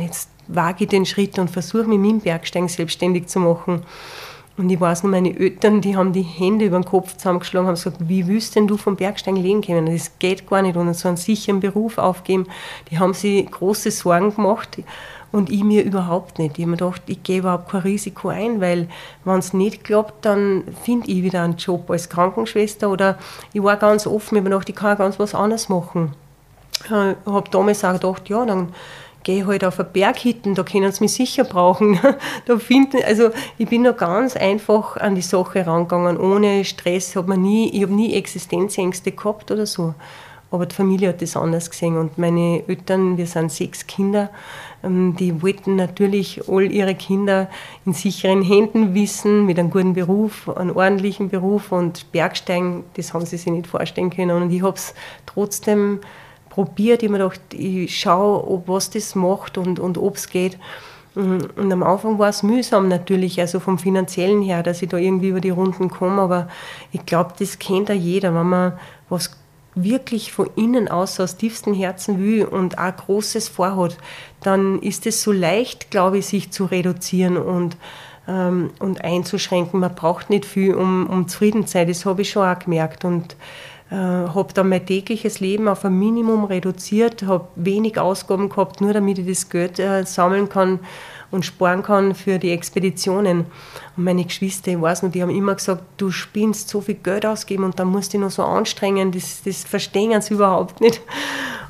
jetzt 0.00 0.30
wage 0.48 0.84
ich 0.84 0.90
den 0.90 1.06
Schritt 1.06 1.38
und 1.38 1.50
versuche 1.50 1.84
mich 1.84 1.98
mit 1.98 2.10
dem 2.10 2.20
Bergsteigen 2.20 2.68
selbstständig 2.68 3.28
zu 3.28 3.40
machen. 3.40 3.82
Und 4.60 4.68
ich 4.68 4.78
weiß 4.78 5.04
noch, 5.04 5.10
meine 5.10 5.34
Eltern, 5.34 5.80
die 5.80 5.96
haben 5.96 6.12
die 6.12 6.20
Hände 6.20 6.66
über 6.66 6.78
den 6.78 6.84
Kopf 6.84 7.16
zusammengeschlagen, 7.16 7.66
haben 7.66 7.76
gesagt, 7.76 7.96
wie 8.00 8.26
willst 8.26 8.56
denn 8.56 8.66
du 8.66 8.76
vom 8.76 8.94
Bergsteigen 8.94 9.40
leben 9.40 9.62
können? 9.62 9.86
Das 9.86 10.18
geht 10.18 10.46
gar 10.46 10.60
nicht 10.60 10.76
und 10.76 10.92
so 10.92 11.08
einen 11.08 11.16
sicheren 11.16 11.60
Beruf 11.60 11.96
aufgeben. 11.96 12.46
Die 12.90 12.98
haben 12.98 13.14
sich 13.14 13.50
große 13.50 13.90
Sorgen 13.90 14.34
gemacht 14.34 14.82
und 15.32 15.48
ich 15.48 15.64
mir 15.64 15.82
überhaupt 15.82 16.38
nicht. 16.38 16.58
Ich 16.58 16.64
habe 16.64 16.72
mir 16.72 16.76
gedacht, 16.76 17.00
ich 17.06 17.22
gehe 17.22 17.38
überhaupt 17.38 17.70
kein 17.70 17.80
Risiko 17.80 18.28
ein, 18.28 18.60
weil 18.60 18.86
wenn 19.24 19.38
es 19.38 19.54
nicht 19.54 19.82
klappt, 19.82 20.26
dann 20.26 20.64
finde 20.84 21.10
ich 21.10 21.22
wieder 21.22 21.42
einen 21.42 21.56
Job 21.56 21.90
als 21.90 22.10
Krankenschwester 22.10 22.90
oder 22.90 23.18
ich 23.54 23.62
war 23.62 23.78
ganz 23.78 24.06
offen, 24.06 24.36
ich 24.36 24.40
habe 24.40 24.50
mir 24.50 24.50
gedacht, 24.50 24.68
ich 24.68 24.76
kann 24.76 24.98
ganz 24.98 25.18
was 25.18 25.34
anderes 25.34 25.70
machen. 25.70 26.12
Ich 26.84 26.90
habe 26.90 27.44
damals 27.50 27.82
auch 27.82 27.94
gedacht, 27.94 28.28
ja, 28.28 28.44
dann 28.44 28.74
gehe 29.22 29.46
halt 29.46 29.64
auf 29.64 29.78
eine 29.78 29.88
Berghitten, 29.88 30.54
da 30.54 30.62
können 30.62 30.90
sie 30.92 31.04
mich 31.04 31.12
sicher 31.12 31.44
brauchen. 31.44 31.98
da 32.46 32.58
finden, 32.58 32.98
also 33.04 33.30
ich 33.58 33.68
bin 33.68 33.84
da 33.84 33.92
ganz 33.92 34.36
einfach 34.36 34.96
an 34.96 35.14
die 35.14 35.22
Sache 35.22 35.66
rangegangen, 35.66 36.18
ohne 36.18 36.64
Stress. 36.64 37.16
Hab 37.16 37.28
man 37.28 37.42
nie, 37.42 37.70
ich 37.70 37.82
habe 37.82 37.92
nie 37.92 38.14
Existenzängste 38.14 39.12
gehabt 39.12 39.50
oder 39.50 39.66
so. 39.66 39.94
Aber 40.52 40.66
die 40.66 40.74
Familie 40.74 41.10
hat 41.10 41.22
das 41.22 41.36
anders 41.36 41.70
gesehen 41.70 41.96
und 41.96 42.18
meine 42.18 42.64
Eltern, 42.66 43.16
wir 43.16 43.26
sind 43.26 43.52
sechs 43.52 43.86
Kinder, 43.86 44.30
ähm, 44.82 45.14
die 45.16 45.42
wollten 45.42 45.76
natürlich 45.76 46.48
all 46.48 46.72
ihre 46.72 46.96
Kinder 46.96 47.48
in 47.86 47.92
sicheren 47.92 48.42
Händen 48.42 48.94
wissen, 48.94 49.46
mit 49.46 49.60
einem 49.60 49.70
guten 49.70 49.92
Beruf, 49.92 50.48
einem 50.48 50.74
ordentlichen 50.74 51.28
Beruf 51.28 51.70
und 51.70 52.10
Bergsteigen, 52.10 52.82
das 52.94 53.14
haben 53.14 53.26
sie 53.26 53.36
sich 53.36 53.52
nicht 53.52 53.68
vorstellen 53.68 54.10
können. 54.10 54.42
Und 54.42 54.50
ich 54.50 54.62
habe 54.62 54.74
es 54.74 54.92
trotzdem 55.24 56.00
probiert. 56.64 57.02
Ich 57.02 57.08
habe 57.08 57.18
mir 57.18 57.24
gedacht, 57.24 57.54
ich 57.54 57.98
schaue, 57.98 58.46
ob 58.46 58.68
was 58.68 58.90
das 58.90 59.14
macht 59.14 59.56
und, 59.56 59.78
und 59.78 59.96
ob 59.96 60.16
es 60.16 60.28
geht. 60.28 60.58
Und 61.14 61.72
am 61.72 61.82
Anfang 61.82 62.18
war 62.18 62.28
es 62.28 62.42
mühsam 62.42 62.88
natürlich, 62.88 63.40
also 63.40 63.58
vom 63.58 63.78
finanziellen 63.78 64.42
her, 64.42 64.62
dass 64.62 64.82
ich 64.82 64.88
da 64.90 64.96
irgendwie 64.96 65.28
über 65.28 65.40
die 65.40 65.50
Runden 65.50 65.90
komme. 65.90 66.22
Aber 66.22 66.48
ich 66.92 67.04
glaube, 67.06 67.32
das 67.38 67.58
kennt 67.58 67.88
ja 67.88 67.94
jeder, 67.94 68.34
wenn 68.34 68.48
man 68.48 68.72
was 69.08 69.30
wirklich 69.74 70.32
von 70.32 70.50
innen 70.56 70.88
aus 70.88 71.18
aus 71.18 71.36
tiefstem 71.36 71.74
Herzen 71.74 72.18
will 72.20 72.44
und 72.44 72.78
auch 72.78 72.96
Großes 72.96 73.48
vorhat, 73.48 73.96
dann 74.42 74.80
ist 74.80 75.06
es 75.06 75.22
so 75.22 75.32
leicht, 75.32 75.90
glaube 75.90 76.18
ich, 76.18 76.26
sich 76.26 76.50
zu 76.50 76.66
reduzieren 76.66 77.36
und, 77.38 77.76
ähm, 78.28 78.70
und 78.78 79.02
einzuschränken. 79.02 79.80
Man 79.80 79.94
braucht 79.94 80.28
nicht 80.28 80.44
viel, 80.44 80.74
um, 80.74 81.06
um 81.06 81.26
zufrieden 81.26 81.66
zu 81.66 81.72
sein. 81.72 81.88
Das 81.88 82.04
habe 82.04 82.22
ich 82.22 82.30
schon 82.30 82.46
auch 82.46 82.58
gemerkt. 82.58 83.04
Und 83.04 83.36
äh, 83.90 83.94
habe 83.94 84.52
dann 84.54 84.68
mein 84.68 84.86
tägliches 84.86 85.40
Leben 85.40 85.66
auf 85.66 85.84
ein 85.84 85.98
Minimum 85.98 86.44
reduziert, 86.44 87.24
habe 87.24 87.48
wenig 87.56 87.98
Ausgaben 87.98 88.48
gehabt, 88.48 88.80
nur 88.80 88.92
damit 88.92 89.18
ich 89.18 89.26
das 89.26 89.48
Geld 89.48 89.78
äh, 89.80 90.04
sammeln 90.04 90.48
kann 90.48 90.78
und 91.32 91.44
sparen 91.44 91.82
kann 91.82 92.14
für 92.14 92.38
die 92.38 92.50
Expeditionen. 92.50 93.46
Und 93.96 94.04
meine 94.04 94.24
Geschwister, 94.24 94.70
ich 94.70 94.80
weiß 94.80 95.02
noch, 95.02 95.10
die 95.10 95.22
haben 95.22 95.30
immer 95.30 95.54
gesagt, 95.54 95.82
du 95.96 96.10
spinnst 96.10 96.68
so 96.68 96.80
viel 96.80 96.96
Geld 96.96 97.26
ausgeben 97.26 97.64
und 97.64 97.78
dann 97.80 97.88
musst 97.88 98.12
du 98.12 98.18
dich 98.18 98.24
noch 98.24 98.30
so 98.30 98.44
anstrengen, 98.44 99.10
das, 99.10 99.42
das 99.44 99.64
verstehen 99.64 100.20
sie 100.22 100.34
überhaupt 100.34 100.80
nicht. 100.80 101.00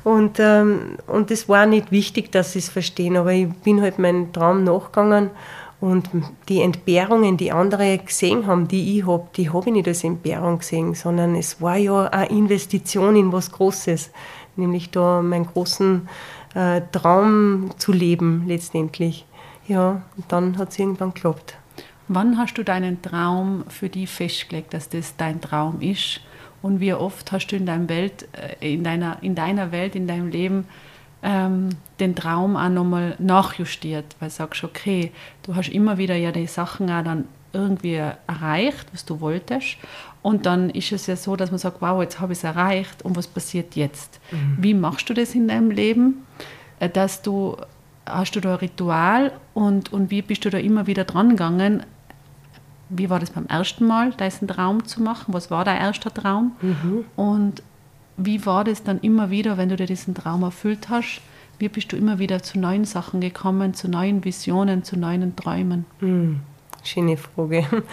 Und, 0.03 0.39
ähm, 0.39 0.97
und 1.07 1.31
das 1.31 1.47
war 1.49 1.65
nicht 1.65 1.91
wichtig, 1.91 2.31
dass 2.31 2.53
sie 2.53 2.59
es 2.59 2.69
verstehen, 2.69 3.17
aber 3.17 3.33
ich 3.33 3.49
bin 3.63 3.81
halt 3.81 3.99
meinem 3.99 4.31
Traum 4.33 4.63
nachgegangen 4.63 5.29
und 5.81 6.09
die 6.47 6.61
Entbehrungen, 6.61 7.37
die 7.37 7.51
andere 7.51 7.97
gesehen 7.97 8.45
haben, 8.45 8.67
die 8.67 8.99
ich 8.99 9.07
habe, 9.07 9.27
die 9.35 9.49
habe 9.49 9.67
ich 9.67 9.73
nicht 9.73 9.87
als 9.87 10.03
Entbehrung 10.03 10.59
gesehen, 10.59 10.93
sondern 10.93 11.35
es 11.35 11.59
war 11.59 11.75
ja 11.75 12.05
eine 12.05 12.29
Investition 12.29 13.15
in 13.15 13.33
was 13.33 13.51
Großes, 13.51 14.11
nämlich 14.55 14.91
da 14.91 15.23
meinen 15.23 15.47
großen 15.47 16.07
äh, 16.53 16.81
Traum 16.91 17.71
zu 17.77 17.91
leben 17.91 18.43
letztendlich. 18.47 19.25
Ja, 19.67 20.03
und 20.15 20.25
dann 20.31 20.57
hat 20.59 20.69
es 20.69 20.79
irgendwann 20.79 21.15
geklappt. 21.15 21.55
Wann 22.07 22.37
hast 22.37 22.53
du 22.55 22.63
deinen 22.63 23.01
Traum 23.01 23.63
für 23.69 23.89
dich 23.89 24.09
festgelegt, 24.09 24.75
dass 24.75 24.87
das 24.87 25.15
dein 25.17 25.41
Traum 25.41 25.81
ist? 25.81 26.21
Und 26.61 26.79
wie 26.79 26.93
oft 26.93 27.31
hast 27.31 27.47
du 27.47 27.55
in, 27.55 27.65
deinem 27.65 27.89
Welt, 27.89 28.27
äh, 28.59 28.73
in, 28.73 28.83
deiner, 28.83 29.17
in 29.23 29.33
deiner 29.33 29.71
Welt, 29.71 29.95
in 29.95 30.05
deinem 30.05 30.29
Leben 30.29 30.67
ähm, 31.23 31.69
den 31.99 32.15
Traum 32.15 32.55
auch 32.55 32.69
nochmal 32.69 33.15
nachjustiert? 33.19 34.15
Weil 34.19 34.29
du 34.29 34.35
sagst, 34.35 34.63
okay, 34.63 35.11
du 35.43 35.55
hast 35.55 35.69
immer 35.69 35.97
wieder 35.97 36.15
ja 36.15 36.31
die 36.31 36.47
Sachen 36.47 36.89
auch 36.89 37.03
dann 37.03 37.25
irgendwie 37.53 37.95
erreicht, 38.27 38.87
was 38.93 39.05
du 39.05 39.19
wolltest. 39.19 39.77
Und 40.21 40.45
dann 40.45 40.69
ist 40.69 40.91
es 40.91 41.07
ja 41.07 41.15
so, 41.15 41.35
dass 41.35 41.51
man 41.51 41.57
sagt, 41.57 41.81
wow, 41.81 42.01
jetzt 42.01 42.19
habe 42.19 42.33
ich 42.33 42.39
es 42.39 42.43
erreicht 42.43 43.03
und 43.03 43.15
was 43.15 43.27
passiert 43.27 43.75
jetzt? 43.75 44.19
Mhm. 44.31 44.57
Wie 44.59 44.73
machst 44.73 45.09
du 45.09 45.13
das 45.13 45.35
in 45.35 45.47
deinem 45.47 45.71
Leben, 45.71 46.25
äh, 46.79 46.89
dass 46.89 47.21
du 47.21 47.57
hast 48.05 48.35
du 48.35 48.39
da 48.39 48.53
ein 48.53 48.59
Ritual 48.59 49.31
und, 49.53 49.93
und 49.93 50.11
wie 50.11 50.21
bist 50.21 50.43
du 50.45 50.49
da 50.49 50.57
immer 50.57 50.87
wieder 50.87 51.03
dran 51.03 51.29
gegangen? 51.29 51.83
Wie 52.89 53.09
war 53.09 53.19
das 53.19 53.29
beim 53.29 53.45
ersten 53.45 53.85
Mal, 53.85 54.11
diesen 54.11 54.47
Traum 54.47 54.85
zu 54.85 55.01
machen? 55.01 55.33
Was 55.33 55.49
war 55.49 55.63
dein 55.63 55.79
erster 55.79 56.13
Traum? 56.13 56.53
Mhm. 56.61 57.05
Und 57.15 57.63
wie 58.25 58.45
war 58.45 58.63
das 58.63 58.83
dann 58.83 58.99
immer 59.01 59.29
wieder, 59.29 59.57
wenn 59.57 59.69
du 59.69 59.75
dir 59.75 59.85
diesen 59.85 60.15
Traum 60.15 60.43
erfüllt 60.43 60.89
hast? 60.89 61.21
Wie 61.59 61.69
bist 61.69 61.91
du 61.91 61.97
immer 61.97 62.19
wieder 62.19 62.41
zu 62.41 62.59
neuen 62.59 62.85
Sachen 62.85 63.21
gekommen, 63.21 63.73
zu 63.73 63.87
neuen 63.87 64.23
Visionen, 64.23 64.83
zu 64.83 64.97
neuen 64.97 65.35
Träumen? 65.35 65.85
Mhm. 65.99 66.39
Schöne 66.83 67.17
Frage. 67.17 67.65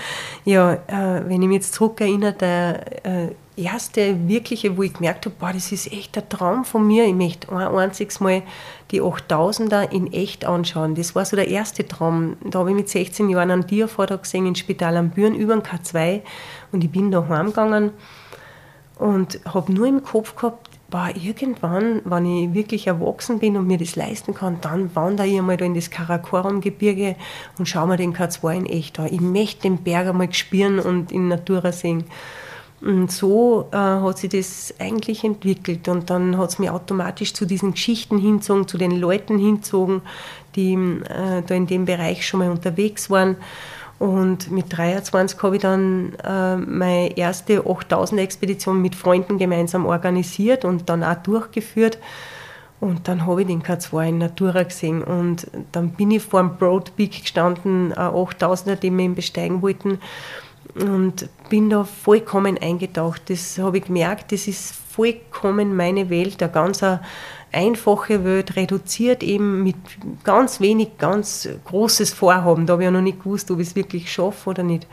Ja, 0.44 0.72
äh, 0.72 1.28
wenn 1.28 1.42
ich 1.42 1.48
mich 1.48 1.56
jetzt 1.56 1.74
zurückerinnere, 1.74 2.32
der 2.32 3.04
äh, 3.04 3.28
erste 3.56 4.28
wirkliche, 4.28 4.76
wo 4.76 4.82
ich 4.82 4.94
gemerkt 4.94 5.26
habe, 5.26 5.34
boah, 5.38 5.52
das 5.52 5.72
ist 5.72 5.92
echt 5.92 6.16
ein 6.16 6.28
Traum 6.28 6.64
von 6.64 6.86
mir. 6.86 7.04
Ich 7.04 7.14
möchte 7.14 7.52
ein 7.54 7.66
einziges 7.68 8.20
Mal 8.20 8.42
die 8.90 9.02
8000er 9.02 9.90
in 9.90 10.10
echt 10.12 10.46
anschauen. 10.46 10.94
Das 10.94 11.14
war 11.14 11.24
so 11.26 11.36
der 11.36 11.48
erste 11.48 11.86
Traum. 11.86 12.36
Da 12.44 12.60
habe 12.60 12.70
ich 12.70 12.76
mit 12.76 12.88
16 12.88 13.28
Jahren 13.28 13.50
einen 13.50 13.66
Tiervortrag 13.66 14.22
gesehen 14.22 14.46
im 14.46 14.54
Spital 14.54 14.96
am 14.96 15.10
Büren 15.10 15.34
über 15.34 15.54
den 15.54 15.62
K2 15.62 16.22
und 16.72 16.82
ich 16.82 16.90
bin 16.90 17.10
da 17.10 17.26
heimgegangen 17.28 17.90
und 18.98 19.40
habe 19.44 19.72
nur 19.72 19.86
im 19.86 20.02
Kopf 20.02 20.36
gehabt, 20.36 20.68
boah, 20.90 21.10
irgendwann, 21.14 22.00
wenn 22.04 22.26
ich 22.26 22.54
wirklich 22.54 22.86
erwachsen 22.86 23.38
bin 23.38 23.56
und 23.56 23.66
mir 23.66 23.78
das 23.78 23.96
leisten 23.96 24.34
kann, 24.34 24.58
dann 24.60 24.94
wandere 24.94 25.26
ich 25.26 25.38
einmal 25.38 25.56
da 25.56 25.64
in 25.64 25.74
das 25.74 25.90
Karakoram-Gebirge 25.90 27.16
und 27.58 27.68
schaue 27.68 27.88
mir 27.88 27.96
den 27.96 28.14
K2 28.14 28.56
in 28.56 28.66
echt 28.66 28.98
an. 28.98 29.08
Ich 29.10 29.20
möchte 29.20 29.62
den 29.62 29.78
Berg 29.78 30.08
einmal 30.08 30.32
spüren 30.32 30.78
und 30.78 31.12
in 31.12 31.28
Natura 31.28 31.72
sehen. 31.72 32.04
Und 32.80 33.10
so 33.10 33.68
äh, 33.72 33.76
hat 33.76 34.18
sich 34.18 34.30
das 34.30 34.74
eigentlich 34.78 35.24
entwickelt 35.24 35.88
und 35.88 36.10
dann 36.10 36.38
hat 36.38 36.50
es 36.50 36.58
mich 36.60 36.70
automatisch 36.70 37.34
zu 37.34 37.44
diesen 37.44 37.72
Geschichten 37.72 38.18
hinzogen, 38.18 38.68
zu 38.68 38.78
den 38.78 38.92
Leuten 38.92 39.36
hinzogen, 39.36 40.00
die 40.54 40.74
äh, 40.74 41.42
da 41.44 41.54
in 41.54 41.66
dem 41.66 41.86
Bereich 41.86 42.26
schon 42.26 42.38
mal 42.38 42.50
unterwegs 42.50 43.10
waren. 43.10 43.36
Und 43.98 44.50
mit 44.52 44.76
23 44.76 45.42
habe 45.42 45.56
ich 45.56 45.62
dann 45.62 46.14
äh, 46.24 46.56
meine 46.56 47.16
erste 47.16 47.66
8000 47.66 48.20
Expedition 48.20 48.80
mit 48.80 48.94
Freunden 48.94 49.38
gemeinsam 49.38 49.86
organisiert 49.86 50.64
und 50.64 50.88
dann 50.88 51.02
auch 51.02 51.16
durchgeführt. 51.16 51.98
Und 52.80 53.08
dann 53.08 53.26
habe 53.26 53.40
ich 53.40 53.48
den 53.48 53.62
K2 53.62 54.08
in 54.10 54.18
Natura 54.18 54.62
gesehen 54.62 55.02
und 55.02 55.48
dann 55.72 55.90
bin 55.90 56.12
ich 56.12 56.22
vor 56.22 56.40
dem 56.40 56.56
Broad 56.58 56.94
Peak 56.94 57.22
gestanden, 57.22 57.92
8000er, 57.92 58.76
den 58.76 58.96
wir 58.96 59.04
ihn 59.04 59.16
besteigen 59.16 59.62
wollten 59.62 59.98
und 60.76 61.28
bin 61.48 61.70
da 61.70 61.82
vollkommen 61.82 62.56
eingetaucht. 62.58 63.22
Das 63.30 63.58
habe 63.58 63.78
ich 63.78 63.84
gemerkt, 63.86 64.30
das 64.30 64.46
ist 64.46 64.76
vollkommen 64.90 65.76
meine 65.76 66.08
Welt, 66.10 66.42
eine 66.42 66.52
ganz 66.52 66.84
einfache 67.52 68.24
Welt, 68.24 68.56
reduziert 68.56 69.22
eben 69.22 69.62
mit 69.62 69.76
ganz 70.24 70.60
wenig, 70.60 70.98
ganz 70.98 71.48
großes 71.64 72.12
Vorhaben. 72.12 72.66
Da 72.66 72.74
habe 72.74 72.82
ich 72.82 72.86
ja 72.86 72.90
noch 72.90 73.00
nicht 73.00 73.22
gewusst, 73.22 73.50
ob 73.50 73.60
ich 73.60 73.68
es 73.68 73.76
wirklich 73.76 74.12
schaffe 74.12 74.50
oder 74.50 74.62
nicht. 74.62 74.86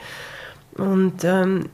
Und 0.77 1.23
ähm, 1.23 1.69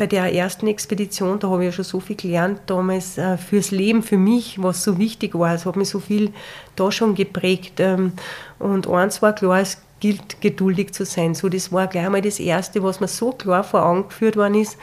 bei 0.00 0.06
der 0.06 0.34
ersten 0.34 0.66
Expedition, 0.66 1.38
da 1.38 1.50
habe 1.50 1.62
ich 1.62 1.66
ja 1.66 1.72
schon 1.72 1.84
so 1.84 2.00
viel 2.00 2.16
gelernt 2.16 2.62
damals 2.66 3.18
äh, 3.18 3.36
fürs 3.36 3.70
Leben, 3.70 4.02
für 4.02 4.16
mich, 4.16 4.62
was 4.62 4.82
so 4.82 4.98
wichtig 4.98 5.34
war. 5.34 5.54
Es 5.54 5.66
hat 5.66 5.76
mich 5.76 5.90
so 5.90 6.00
viel 6.00 6.32
da 6.74 6.90
schon 6.90 7.14
geprägt. 7.14 7.80
Ähm, 7.80 8.12
und 8.58 8.88
eins 8.88 9.20
war 9.20 9.34
klar, 9.34 9.60
es 9.60 9.82
gilt, 10.00 10.40
geduldig 10.40 10.92
zu 10.92 11.04
sein. 11.04 11.34
So, 11.34 11.48
das 11.48 11.70
war 11.70 11.86
gleich 11.86 12.08
mal 12.08 12.22
das 12.22 12.40
Erste, 12.40 12.82
was 12.82 13.00
mir 13.00 13.08
so 13.08 13.32
klar 13.32 13.62
vor 13.62 13.84
Augen 13.84 14.08
geführt 14.08 14.36
worden 14.36 14.54
ist. 14.54 14.78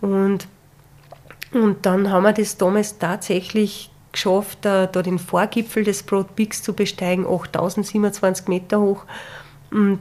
Und, 0.00 0.46
und 1.52 1.84
dann 1.84 2.10
haben 2.10 2.22
wir 2.22 2.32
das 2.32 2.56
damals 2.56 2.98
tatsächlich 2.98 3.90
geschafft, 4.12 4.58
da, 4.62 4.86
den 4.86 5.18
Vorgipfel 5.18 5.84
des 5.84 6.02
Broad 6.02 6.36
Peaks 6.36 6.62
zu 6.62 6.74
besteigen, 6.74 7.26
8027 7.26 8.48
Meter 8.48 8.80
hoch. 8.80 9.04
Und 9.70 10.00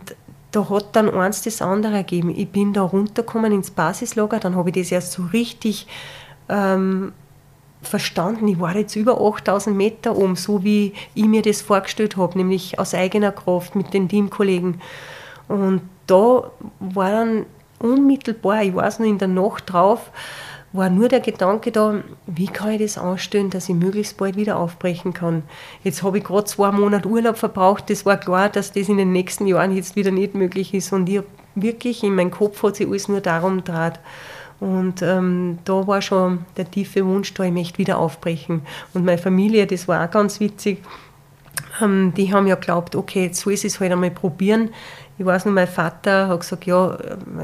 da 0.51 0.69
hat 0.69 0.95
dann 0.95 1.09
eins 1.09 1.41
das 1.43 1.61
andere 1.61 1.95
ergeben. 1.95 2.33
Ich 2.35 2.49
bin 2.49 2.73
da 2.73 2.81
runtergekommen 2.81 3.53
ins 3.53 3.71
Basislager, 3.71 4.39
dann 4.39 4.55
habe 4.55 4.69
ich 4.69 4.75
das 4.75 4.91
erst 4.91 5.13
so 5.13 5.23
richtig 5.31 5.87
ähm, 6.49 7.13
verstanden, 7.81 8.47
ich 8.47 8.59
war 8.59 8.75
jetzt 8.75 8.95
über 8.95 9.19
8000 9.19 9.75
Meter 9.75 10.15
oben, 10.15 10.35
so 10.35 10.63
wie 10.63 10.93
ich 11.15 11.25
mir 11.25 11.41
das 11.41 11.61
vorgestellt 11.61 12.17
habe, 12.17 12.37
nämlich 12.37 12.77
aus 12.79 12.93
eigener 12.93 13.31
Kraft 13.31 13.75
mit 13.75 13.93
den 13.93 14.07
Teamkollegen. 14.07 14.81
Und 15.47 15.81
da 16.07 16.51
war 16.79 17.11
dann 17.11 17.45
unmittelbar, 17.79 18.63
ich 18.63 18.75
weiß 18.75 18.99
noch 18.99 19.07
in 19.07 19.17
der 19.17 19.27
Nacht 19.27 19.71
drauf, 19.71 20.11
war 20.73 20.89
nur 20.89 21.09
der 21.09 21.19
Gedanke 21.19 21.71
da, 21.71 22.01
wie 22.27 22.47
kann 22.47 22.71
ich 22.71 22.81
das 22.81 22.97
anstellen, 22.97 23.49
dass 23.49 23.67
ich 23.67 23.75
möglichst 23.75 24.17
bald 24.17 24.37
wieder 24.37 24.57
aufbrechen 24.57 25.13
kann. 25.13 25.43
Jetzt 25.83 26.03
habe 26.03 26.19
ich 26.19 26.23
gerade 26.23 26.45
zwei 26.45 26.71
Monate 26.71 27.09
Urlaub 27.09 27.37
verbraucht, 27.37 27.89
das 27.89 28.05
war 28.05 28.17
klar, 28.17 28.49
dass 28.49 28.71
das 28.71 28.87
in 28.87 28.97
den 28.97 29.11
nächsten 29.11 29.47
Jahren 29.47 29.75
jetzt 29.75 29.95
wieder 29.95 30.11
nicht 30.11 30.33
möglich 30.33 30.73
ist. 30.73 30.93
Und 30.93 31.09
ich 31.09 31.21
wirklich, 31.55 32.03
in 32.03 32.15
meinem 32.15 32.31
Kopf 32.31 32.63
hat 32.63 32.77
sich 32.77 32.87
alles 32.87 33.07
nur 33.07 33.21
darum 33.21 33.57
gedreht. 33.57 33.99
Und 34.59 35.01
ähm, 35.01 35.57
da 35.65 35.87
war 35.87 36.01
schon 36.01 36.45
der 36.55 36.69
tiefe 36.69 37.05
Wunsch 37.05 37.33
da, 37.33 37.43
ich 37.43 37.51
möchte 37.51 37.79
wieder 37.79 37.97
aufbrechen. 37.97 38.61
Und 38.93 39.03
meine 39.03 39.17
Familie, 39.17 39.65
das 39.65 39.87
war 39.87 40.05
auch 40.05 40.11
ganz 40.11 40.39
witzig, 40.39 40.83
ähm, 41.81 42.13
die 42.15 42.31
haben 42.31 42.47
ja 42.47 42.55
geglaubt, 42.55 42.95
okay, 42.95 43.25
jetzt 43.25 43.41
soll 43.41 43.53
ich 43.53 43.65
es 43.65 43.79
halt 43.79 43.91
einmal 43.91 44.11
probieren. 44.11 44.69
Ich 45.21 45.27
weiß 45.27 45.45
noch, 45.45 45.53
mein 45.53 45.67
Vater 45.67 46.29
hat 46.29 46.39
gesagt, 46.39 46.65
ja, 46.65 46.97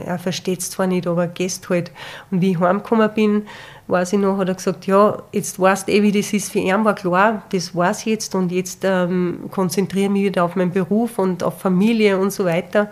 er 0.03 0.17
versteht 0.17 0.61
es 0.61 0.71
zwar 0.71 0.87
nicht, 0.87 1.05
aber 1.05 1.27
gehst 1.27 1.69
halt. 1.69 1.91
Und 2.31 2.41
wie 2.41 2.53
ich 2.53 2.59
heimgekommen 2.59 3.07
bin, 3.13 3.45
weiß 3.85 4.13
ich 4.13 4.19
noch, 4.19 4.39
hat 4.39 4.47
er 4.47 4.55
gesagt, 4.55 4.87
ja, 4.87 5.21
jetzt 5.31 5.59
weißt 5.59 5.87
du 5.87 5.91
eh, 5.91 6.01
wie 6.01 6.11
das 6.11 6.33
ist. 6.33 6.51
Für 6.51 6.57
ihn 6.57 6.83
war 6.83 6.95
klar, 6.95 7.43
das 7.51 7.75
weiß 7.75 7.99
ich 7.99 8.05
jetzt 8.07 8.33
und 8.33 8.51
jetzt 8.51 8.79
ähm, 8.83 9.41
konzentriere 9.51 10.05
ich 10.05 10.11
mich 10.11 10.23
wieder 10.23 10.43
auf 10.43 10.55
meinen 10.55 10.71
Beruf 10.71 11.19
und 11.19 11.43
auf 11.43 11.61
Familie 11.61 12.17
und 12.17 12.31
so 12.31 12.45
weiter. 12.45 12.89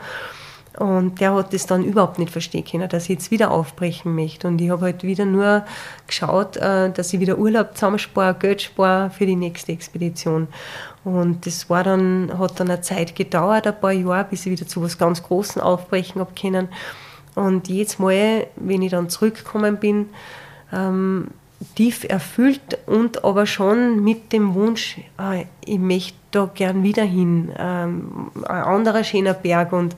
Und 0.78 1.20
der 1.20 1.34
hat 1.34 1.52
das 1.52 1.66
dann 1.66 1.84
überhaupt 1.84 2.20
nicht 2.20 2.32
verstehen 2.32 2.64
können, 2.64 2.88
dass 2.88 3.06
ich 3.06 3.10
jetzt 3.10 3.32
wieder 3.32 3.50
aufbrechen 3.50 4.14
möchte. 4.14 4.48
Und 4.48 4.62
ich 4.62 4.70
habe 4.70 4.86
halt 4.86 5.04
wieder 5.04 5.26
nur 5.26 5.66
geschaut, 6.06 6.58
äh, 6.58 6.92
dass 6.92 7.12
ich 7.12 7.20
wieder 7.20 7.40
Urlaub 7.40 7.74
zusammenspare, 7.74 8.36
Geld 8.36 8.62
spare 8.62 9.10
für 9.10 9.26
die 9.26 9.36
nächste 9.36 9.72
Expedition. 9.72 10.48
Und 11.06 11.46
das 11.46 11.70
war 11.70 11.84
dann, 11.84 12.38
hat 12.38 12.60
dann 12.60 12.70
eine 12.70 12.82
Zeit 12.82 13.16
gedauert, 13.16 13.68
ein 13.68 13.80
paar 13.80 13.92
Jahre, 13.92 14.26
bis 14.26 14.46
ich 14.46 14.52
wieder 14.52 14.68
zu 14.68 14.82
was 14.82 14.98
ganz 14.98 15.22
Großem 15.22 15.62
aufbrechen 15.62 16.20
habe 16.20 16.34
können. 16.40 16.68
Und 17.36 17.68
jedes 17.68 18.00
Mal, 18.00 18.48
wenn 18.56 18.82
ich 18.82 18.92
dann 18.92 19.10
zurückgekommen 19.10 19.78
bin, 19.78 20.10
ähm, 20.74 21.28
tief 21.76 22.06
erfüllt 22.06 22.80
und 22.88 23.24
aber 23.24 23.46
schon 23.46 24.04
mit 24.04 24.34
dem 24.34 24.56
Wunsch, 24.56 24.98
äh, 25.20 25.46
ich 25.64 25.80
möchte 25.80 26.18
da 26.32 26.50
gern 26.54 26.84
wieder 26.84 27.04
hin, 27.04 27.52
ähm, 27.58 28.32
ein 28.48 28.64
anderer 28.64 29.04
schöner 29.04 29.34
Berg 29.34 29.74
und 29.74 29.96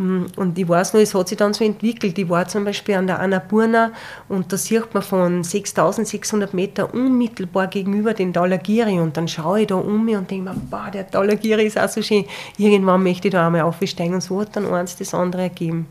und 0.00 0.58
ich 0.58 0.66
weiß 0.66 0.94
noch, 0.94 1.00
es 1.00 1.14
hat 1.14 1.28
sich 1.28 1.36
dann 1.36 1.52
so 1.52 1.62
entwickelt. 1.62 2.16
Ich 2.18 2.26
war 2.26 2.48
zum 2.48 2.64
Beispiel 2.64 2.94
an 2.94 3.06
der 3.06 3.20
Annapurna 3.20 3.92
und 4.30 4.50
da 4.50 4.56
sieht 4.56 4.94
man 4.94 5.02
von 5.02 5.44
6600 5.44 6.54
Meter 6.54 6.94
unmittelbar 6.94 7.66
gegenüber 7.66 8.14
den 8.14 8.32
Dalagiri 8.32 8.98
und 8.98 9.18
dann 9.18 9.28
schaue 9.28 9.60
ich 9.60 9.66
da 9.66 9.74
um 9.74 10.06
mich 10.06 10.16
und 10.16 10.30
denke 10.30 10.50
mir, 10.50 10.56
boah, 10.70 10.90
der 10.90 11.04
Dalagiri 11.04 11.66
ist 11.66 11.78
auch 11.78 11.90
so 11.90 12.00
schön. 12.00 12.24
Irgendwann 12.56 13.02
möchte 13.02 13.28
ich 13.28 13.32
da 13.32 13.46
einmal 13.46 13.60
aufsteigen 13.60 14.14
und 14.14 14.22
so 14.22 14.40
hat 14.40 14.56
dann 14.56 14.72
eins 14.72 14.96
das 14.96 15.12
andere 15.12 15.42
ergeben. 15.42 15.86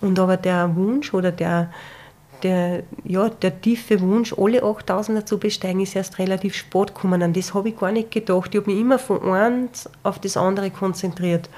Und 0.00 0.18
aber 0.18 0.36
der 0.36 0.74
Wunsch 0.74 1.14
oder 1.14 1.30
der, 1.30 1.70
der, 2.42 2.82
ja, 3.04 3.28
der 3.28 3.60
tiefe 3.60 4.00
Wunsch, 4.00 4.34
alle 4.36 4.64
8000er 4.64 5.24
zu 5.24 5.38
besteigen, 5.38 5.78
ist 5.78 5.94
erst 5.94 6.18
relativ 6.18 6.56
spät 6.56 6.88
gekommen. 6.88 7.22
An 7.22 7.32
das 7.32 7.54
habe 7.54 7.68
ich 7.68 7.78
gar 7.78 7.92
nicht 7.92 8.10
gedacht. 8.10 8.52
Ich 8.52 8.60
habe 8.60 8.72
mich 8.72 8.80
immer 8.80 8.98
von 8.98 9.22
eins 9.22 9.88
auf 10.02 10.18
das 10.18 10.36
andere 10.36 10.72
konzentriert. 10.72 11.48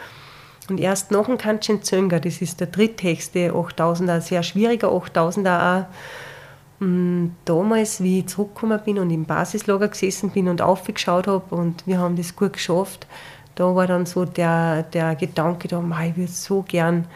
Und 0.69 0.79
erst 0.79 1.11
nach 1.11 1.27
dem 1.27 1.39
Kantschenzönger, 1.39 2.21
das 2.21 2.41
ist 2.41 2.61
der 2.61 2.69
dritthöchste 2.69 3.53
8000er, 3.53 4.21
sehr 4.21 4.43
schwieriger 4.43 4.89
8000er 4.89 5.81
auch, 5.81 6.85
mm, 6.85 7.27
damals, 7.45 8.03
wie 8.03 8.21
ich 8.21 8.29
zurückgekommen 8.29 8.81
bin 8.85 8.99
und 8.99 9.11
im 9.11 9.25
Basislager 9.25 9.89
gesessen 9.89 10.31
bin 10.31 10.49
und 10.49 10.63
aufgeschaut 10.63 11.27
habe 11.27 11.55
und 11.55 11.87
wir 11.87 11.99
haben 11.99 12.17
das 12.17 12.37
gut 12.37 12.55
geschafft, 12.55 13.07
da 13.55 13.75
war 13.75 13.87
dann 13.87 14.07
so 14.07 14.25
der, 14.25 14.85
der 14.85 15.15
Gedanke 15.15 15.69
da, 15.69 15.83
ich 16.07 16.17
würde 16.17 16.33
so 16.33 16.63
gern 16.63 17.07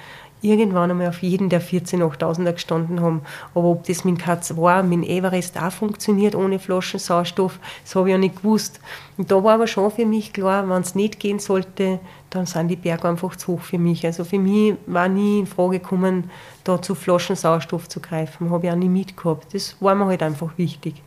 irgendwann 0.46 0.90
einmal 0.90 1.08
auf 1.08 1.22
jeden 1.22 1.48
der 1.48 1.60
14 1.60 2.02
8000er 2.02 2.52
gestanden 2.52 3.00
haben. 3.00 3.22
Aber 3.54 3.68
ob 3.68 3.84
das 3.84 4.04
mit 4.04 4.20
K2, 4.20 4.82
mit 4.82 5.08
Everest 5.08 5.60
auch 5.60 5.72
funktioniert 5.72 6.34
ohne 6.34 6.58
Flaschensauerstoff, 6.58 7.58
das 7.84 7.94
habe 7.94 8.08
ich 8.08 8.12
ja 8.12 8.18
nicht 8.18 8.36
gewusst. 8.36 8.80
Und 9.16 9.30
da 9.30 9.42
war 9.42 9.54
aber 9.54 9.66
schon 9.66 9.90
für 9.90 10.06
mich 10.06 10.32
klar, 10.32 10.68
wenn 10.68 10.82
es 10.82 10.94
nicht 10.94 11.18
gehen 11.20 11.38
sollte, 11.38 11.98
dann 12.30 12.46
sind 12.46 12.68
die 12.68 12.76
Berge 12.76 13.08
einfach 13.08 13.36
zu 13.36 13.52
hoch 13.52 13.60
für 13.60 13.78
mich. 13.78 14.04
Also 14.04 14.24
für 14.24 14.38
mich 14.38 14.74
war 14.86 15.08
nie 15.08 15.40
in 15.40 15.46
Frage 15.46 15.80
gekommen, 15.80 16.30
da 16.64 16.80
zu 16.80 16.94
Flaschensauerstoff 16.94 17.88
zu 17.88 18.00
greifen. 18.00 18.50
Habe 18.50 18.66
ich 18.66 18.72
auch 18.72 18.76
nie 18.76 18.88
mitgehabt. 18.88 19.54
Das 19.54 19.76
war 19.80 19.94
mir 19.94 20.06
halt 20.06 20.22
einfach 20.22 20.56
wichtig. 20.56 21.02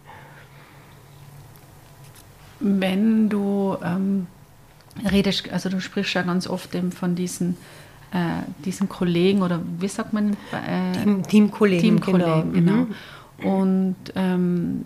Wenn 2.60 3.30
du 3.30 3.78
ähm, 3.84 4.28
redest, 5.10 5.50
also 5.52 5.70
du 5.70 5.80
sprichst 5.80 6.14
ja 6.14 6.24
ganz 6.24 6.48
oft 6.48 6.74
eben 6.76 6.92
von 6.92 7.16
diesen 7.16 7.58
diesen 8.66 8.90
Kollegen 8.90 9.42
oder 9.42 9.62
wie 9.80 9.88
sagt 9.88 10.14
man? 10.14 10.36
Äh, 10.52 11.04
Team, 11.04 11.24
Teamkollegen, 11.24 12.02
Teamkollegen, 12.02 12.54
genau. 12.54 12.72
genau. 12.72 12.88
Mhm. 13.38 13.46
Und 13.46 13.96
ähm, 14.16 14.82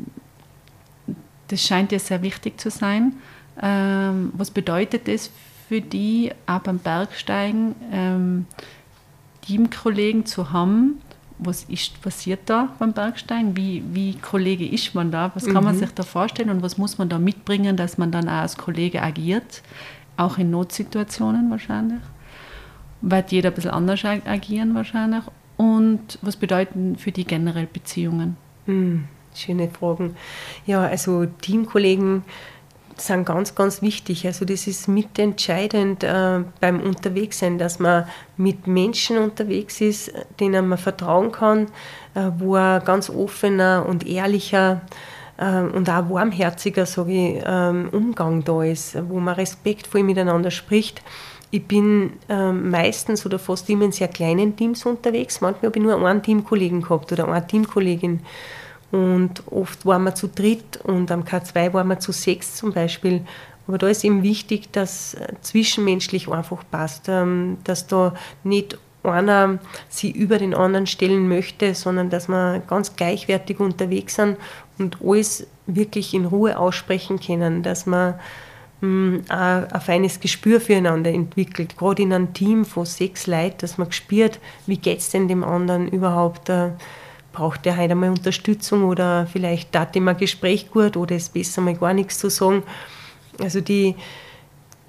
das 1.47 1.61
scheint 1.61 1.91
dir 1.91 1.99
sehr 1.99 2.21
wichtig 2.21 2.59
zu 2.59 2.69
sein. 2.69 3.13
Ähm, 3.61 4.31
was 4.35 4.51
bedeutet 4.51 5.07
das 5.07 5.29
für 5.67 5.81
die, 5.81 6.31
auch 6.47 6.59
beim 6.59 6.79
Bergsteigen, 6.79 7.75
ähm, 7.91 8.45
Teamkollegen 9.41 10.25
zu 10.25 10.51
haben? 10.51 11.01
Was 11.39 11.63
ist 11.63 12.01
passiert 12.01 12.41
da 12.45 12.69
beim 12.79 12.93
Bergsteigen? 12.93 13.57
Wie, 13.57 13.83
wie 13.91 14.15
Kollege 14.15 14.67
ist 14.67 14.95
man 14.95 15.11
da? 15.11 15.31
Was 15.33 15.45
kann 15.45 15.55
mhm. 15.55 15.63
man 15.63 15.77
sich 15.77 15.91
da 15.91 16.03
vorstellen 16.03 16.49
und 16.49 16.61
was 16.61 16.77
muss 16.77 16.97
man 16.97 17.09
da 17.09 17.19
mitbringen, 17.19 17.75
dass 17.75 17.97
man 17.97 18.11
dann 18.11 18.29
auch 18.29 18.41
als 18.41 18.57
Kollege 18.57 19.01
agiert? 19.01 19.61
Auch 20.15 20.37
in 20.37 20.51
Notsituationen 20.51 21.49
wahrscheinlich? 21.49 22.01
Wird 23.03 23.31
jeder 23.31 23.49
ein 23.49 23.55
bisschen 23.55 23.71
anders 23.71 24.03
agieren 24.05 24.73
wahrscheinlich. 24.73 25.23
Und 25.57 26.17
was 26.21 26.35
bedeuten 26.37 26.95
für 26.97 27.11
die 27.11 27.25
generell 27.25 27.67
Beziehungen? 27.67 28.37
Hm, 28.65 29.05
schöne 29.35 29.69
Fragen. 29.69 30.15
Ja, 30.65 30.81
also 30.81 31.25
Teamkollegen 31.25 32.23
sind 32.97 33.25
ganz, 33.25 33.55
ganz 33.55 33.81
wichtig. 33.81 34.25
Also 34.25 34.45
das 34.45 34.67
ist 34.67 34.87
mitentscheidend 34.87 36.03
äh, 36.03 36.39
beim 36.59 36.79
Unterwegssein, 36.79 37.57
dass 37.57 37.79
man 37.79 38.05
mit 38.37 38.67
Menschen 38.67 39.17
unterwegs 39.17 39.81
ist, 39.81 40.11
denen 40.39 40.67
man 40.67 40.77
vertrauen 40.77 41.31
kann, 41.31 41.67
äh, 42.13 42.29
wo 42.37 42.55
ein 42.55 42.83
ganz 42.85 43.09
offener 43.09 43.85
und 43.87 44.07
ehrlicher 44.07 44.81
äh, 45.37 45.59
und 45.59 45.89
auch 45.89 46.09
warmherziger 46.09 46.85
sage 46.85 47.11
ich, 47.11 47.43
ähm, 47.45 47.89
Umgang 47.91 48.43
da 48.43 48.63
ist, 48.63 48.97
wo 49.09 49.19
man 49.19 49.35
respektvoll 49.35 50.03
miteinander 50.03 50.51
spricht 50.51 51.01
ich 51.53 51.67
bin 51.67 52.13
ähm, 52.29 52.71
meistens 52.71 53.27
oder 53.27 53.37
fast 53.37 53.69
immer 53.69 53.85
in 53.85 53.91
sehr 53.91 54.07
kleinen 54.07 54.55
Teams 54.55 54.87
unterwegs. 54.87 55.39
Manchmal 55.39 55.69
habe 55.69 55.77
ich 55.77 55.85
nur 55.85 56.03
einen 56.03 56.23
Teamkollegen 56.23 56.81
gehabt 56.81 57.11
oder 57.11 57.27
eine 57.27 57.45
Teamkollegin. 57.45 58.21
Und 58.91 59.43
oft 59.51 59.85
waren 59.85 60.03
wir 60.03 60.15
zu 60.15 60.27
dritt 60.29 60.77
und 60.83 61.11
am 61.11 61.21
K2 61.21 61.71
waren 61.73 61.89
wir 61.89 61.99
zu 61.99 62.11
sechs 62.11 62.55
zum 62.55 62.73
Beispiel. 62.73 63.21
Aber 63.67 63.77
da 63.77 63.87
ist 63.87 64.03
eben 64.03 64.23
wichtig, 64.23 64.71
dass 64.71 65.13
äh, 65.13 65.27
zwischenmenschlich 65.41 66.27
einfach 66.27 66.63
passt, 66.71 67.07
ähm, 67.07 67.57
dass 67.65 67.85
da 67.85 68.15
nicht 68.43 68.79
einer 69.03 69.59
sie 69.89 70.09
über 70.09 70.39
den 70.39 70.55
anderen 70.55 70.87
stellen 70.87 71.27
möchte, 71.27 71.75
sondern 71.75 72.09
dass 72.09 72.29
wir 72.29 72.63
ganz 72.65 72.95
gleichwertig 72.95 73.59
unterwegs 73.59 74.15
sind 74.15 74.37
und 74.79 74.97
alles 75.03 75.45
wirklich 75.67 76.15
in 76.15 76.25
Ruhe 76.25 76.57
aussprechen 76.57 77.19
können, 77.19 77.61
dass 77.61 77.85
man 77.85 78.15
ein, 78.83 79.29
ein 79.29 79.81
feines 79.81 80.19
Gespür 80.19 80.59
füreinander 80.59 81.11
entwickelt, 81.11 81.77
gerade 81.77 82.03
in 82.03 82.13
einem 82.13 82.33
Team 82.33 82.65
von 82.65 82.85
sechs 82.85 83.25
Leuten, 83.25 83.57
dass 83.59 83.77
man 83.77 83.91
spürt, 83.91 84.39
wie 84.67 84.77
geht 84.77 84.99
es 84.99 85.09
denn 85.09 85.27
dem 85.27 85.43
anderen 85.43 85.87
überhaupt, 85.87 86.49
äh, 86.49 86.69
braucht 87.31 87.65
der 87.65 87.77
heute 87.77 87.91
einmal 87.91 88.09
Unterstützung 88.09 88.83
oder 88.83 89.25
vielleicht 89.25 89.71
tat 89.71 89.95
ihm 89.95 90.07
ein 90.07 90.17
Gespräch 90.17 90.69
gut 90.69 90.97
oder 90.97 91.15
ist 91.15 91.33
besser 91.33 91.61
mal 91.61 91.75
gar 91.75 91.93
nichts 91.93 92.19
zu 92.19 92.29
sagen. 92.29 92.63
Also 93.39 93.61
die, 93.61 93.95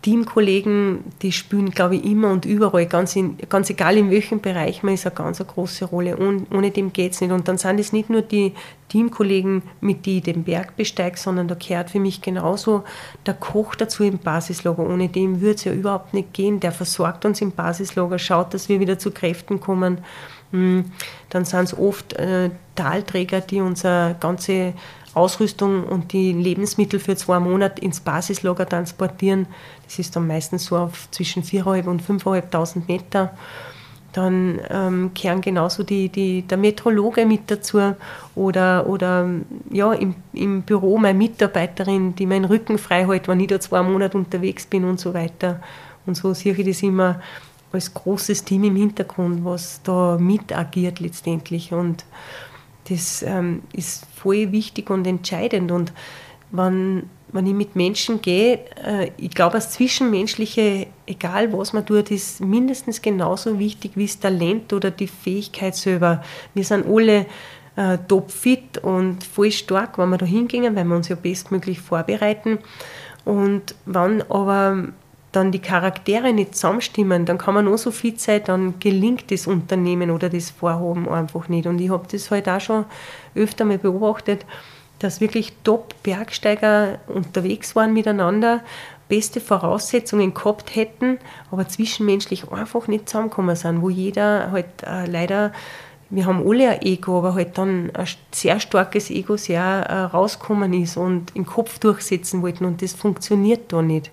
Teamkollegen, 0.05 1.03
die 1.23 1.33
spielen, 1.33 1.71
glaube 1.71 1.97
ich, 1.97 2.05
immer 2.05 2.31
und 2.31 2.45
überall, 2.45 2.85
ganz, 2.85 3.17
in, 3.17 3.39
ganz 3.49 3.71
egal 3.71 3.97
in 3.97 4.11
welchem 4.11 4.39
Bereich 4.39 4.83
man 4.83 4.93
ist, 4.93 5.07
eine 5.07 5.15
ganz 5.15 5.41
eine 5.41 5.49
große 5.49 5.87
Rolle. 5.87 6.19
Und 6.19 6.55
ohne 6.55 6.71
dem 6.71 6.93
geht 6.93 7.13
es 7.13 7.23
nicht. 7.23 7.31
Und 7.31 7.49
dann 7.49 7.57
sind 7.57 7.81
es 7.81 7.95
nicht 7.95 8.11
nur 8.11 8.21
die 8.21 8.53
Teamkollegen, 8.91 9.63
mit 9.81 10.05
denen 10.05 10.19
ich 10.19 10.25
den 10.25 10.45
Berg 10.45 10.77
besteige, 10.77 11.17
sondern 11.17 11.49
da 11.49 11.55
gehört 11.55 11.89
für 11.89 12.01
mich 12.01 12.21
genauso 12.21 12.85
der 13.25 13.33
Koch 13.33 13.77
dazu 13.77 14.05
im 14.05 14.19
Basislager. 14.19 14.87
Ohne 14.87 15.09
dem 15.09 15.41
würde 15.41 15.55
es 15.55 15.65
ja 15.65 15.73
überhaupt 15.73 16.13
nicht 16.13 16.35
gehen. 16.35 16.61
Der 16.61 16.73
versorgt 16.73 17.25
uns 17.25 17.41
im 17.41 17.53
Basislager, 17.53 18.19
schaut, 18.19 18.53
dass 18.53 18.69
wir 18.69 18.81
wieder 18.81 18.99
zu 18.99 19.11
Kräften 19.11 19.59
kommen. 19.59 20.05
Hm, 20.51 20.85
dann 21.31 21.47
sind 21.47 21.65
es 21.65 21.79
oft 21.79 22.13
äh, 22.13 22.51
Talträger, 22.75 23.41
die 23.41 23.63
unsere 23.63 24.17
ganze 24.21 24.75
Ausrüstung 25.15 25.85
und 25.85 26.13
die 26.13 26.33
Lebensmittel 26.33 27.01
für 27.01 27.17
zwei 27.17 27.39
Monate 27.39 27.81
ins 27.83 28.01
Basislager 28.01 28.69
transportieren. 28.69 29.47
Das 29.85 29.99
ist 29.99 30.15
dann 30.17 30.27
meistens 30.27 30.67
so 30.67 30.77
auf 30.77 31.09
zwischen 31.11 31.43
4.500 31.43 31.87
und 31.87 32.03
5.500 32.03 32.83
Meter. 32.87 33.37
Dann 34.13 34.61
ähm, 34.71 35.13
kehren 35.13 35.41
genauso 35.41 35.83
die, 35.83 36.09
die, 36.09 36.43
der 36.43 36.57
Metrologe 36.57 37.27
mit 37.27 37.51
dazu 37.51 37.95
oder, 38.37 38.87
oder 38.87 39.29
ja, 39.71 39.93
im, 39.93 40.15
im 40.33 40.63
Büro 40.63 40.99
meine 40.99 41.19
Mitarbeiterin, 41.19 42.15
die 42.15 42.27
meinen 42.27 42.45
Rücken 42.45 42.79
frei 42.79 43.07
hält, 43.07 43.27
wenn 43.27 43.41
ich 43.41 43.49
da 43.49 43.59
zwei 43.59 43.83
Monate 43.83 44.17
unterwegs 44.17 44.67
bin 44.67 44.85
und 44.85 45.01
so 45.01 45.15
weiter. 45.15 45.61
Und 46.07 46.17
so 46.17 46.33
sehe 46.33 46.55
ich 46.55 46.65
das 46.65 46.83
immer 46.83 47.21
als 47.73 47.93
großes 47.93 48.45
Team 48.45 48.65
im 48.65 48.77
Hintergrund, 48.77 49.45
was 49.45 49.81
da 49.83 50.17
mit 50.19 50.57
agiert 50.57 51.01
letztendlich. 51.01 51.73
Und 51.73 52.05
das 52.89 53.23
ähm, 53.23 53.63
ist 53.73 54.07
voll 54.15 54.53
wichtig 54.53 54.91
und 54.91 55.07
entscheidend. 55.07 55.73
Und 55.73 55.93
wenn, 56.51 57.09
wenn 57.33 57.47
ich 57.47 57.55
mit 57.55 57.77
Menschen 57.77 58.21
gehe, 58.21 58.61
äh, 58.85 59.11
ich 59.17 59.31
glaube, 59.31 59.55
das 59.55 59.71
Zwischenmenschliche, 59.71 60.87
egal 61.07 61.53
was 61.53 61.73
man 61.73 61.85
tut, 61.87 62.11
ist 62.11 62.41
mindestens 62.41 63.03
genauso 63.03 63.59
wichtig 63.59 63.93
wie 63.95 64.07
das 64.07 64.21
Talent 64.21 64.73
oder 64.73 64.91
die 64.91 65.09
Fähigkeit 65.09 65.75
selber. 65.75 66.23
Wir 66.55 66.65
sind 66.65 66.87
alle 66.87 67.27
äh, 67.77 67.99
topfit 68.07 68.79
und 68.79 69.25
voll 69.25 69.51
stark, 69.51 69.99
wenn 69.99 70.11
wir 70.11 70.19
da 70.19 70.27
hingehen, 70.27 70.77
weil 70.77 70.85
wir 70.85 70.97
uns 70.97 71.09
ja 71.09 71.17
bestmöglich 71.17 71.81
vorbereiten. 71.81 72.59
Und 73.25 73.75
wenn 73.87 74.23
aber 74.31 74.89
dann 75.35 75.53
die 75.53 75.59
Charaktere 75.59 76.33
nicht 76.33 76.55
zusammenstimmen, 76.55 77.27
dann 77.27 77.39
kann 77.39 77.55
man 77.55 77.65
nur 77.65 77.79
so 77.79 77.91
viel 77.91 78.15
Zeit, 78.15 78.49
dann 78.49 78.79
gelingt 78.79 79.31
das 79.31 79.47
Unternehmen 79.47 80.11
oder 80.11 80.29
das 80.29 80.51
Vorhaben 80.51 81.09
einfach 81.09 81.49
nicht. 81.49 81.67
Und 81.67 81.81
ich 81.81 81.91
habe 81.91 82.07
das 82.11 82.31
halt 82.31 82.49
auch 82.49 82.61
schon 82.61 82.85
öfter 83.35 83.65
mal 83.65 83.79
beobachtet, 83.79 84.47
dass 85.01 85.21
wirklich 85.21 85.53
Top-Bergsteiger 85.65 86.99
unterwegs 87.09 87.75
waren 87.75 87.93
miteinander, 87.93 88.61
beste 89.09 89.41
Voraussetzungen 89.41 90.35
gehabt 90.35 90.75
hätten, 90.77 91.19
aber 91.51 91.69
zwischenmenschlich 91.69 92.51
einfach 92.51 92.87
nicht 92.87 93.09
zusammengekommen 93.09 93.57
sind, 93.57 93.83
wo 93.83 93.91
jeder 93.91 94.51
halt 94.51 94.67
äh, 94.87 95.07
leider, 95.07 95.53
wir 96.11 96.27
haben 96.27 96.49
alle 96.49 96.71
ein 96.71 96.83
Ego, 96.83 97.19
aber 97.19 97.35
halt 97.35 97.59
dann 97.59 97.91
ein 97.93 98.07
sehr 98.31 98.61
starkes 98.61 99.11
Ego 99.11 99.37
sehr 99.37 99.63
äh, 99.63 99.95
rausgekommen 100.05 100.73
ist 100.73 100.97
und 100.97 101.35
im 101.35 101.45
Kopf 101.45 101.79
durchsetzen 101.81 102.41
wollten 102.41 102.65
und 102.65 102.81
das 102.81 102.95
funktioniert 102.95 103.73
da 103.73 103.83
nicht 103.83 104.11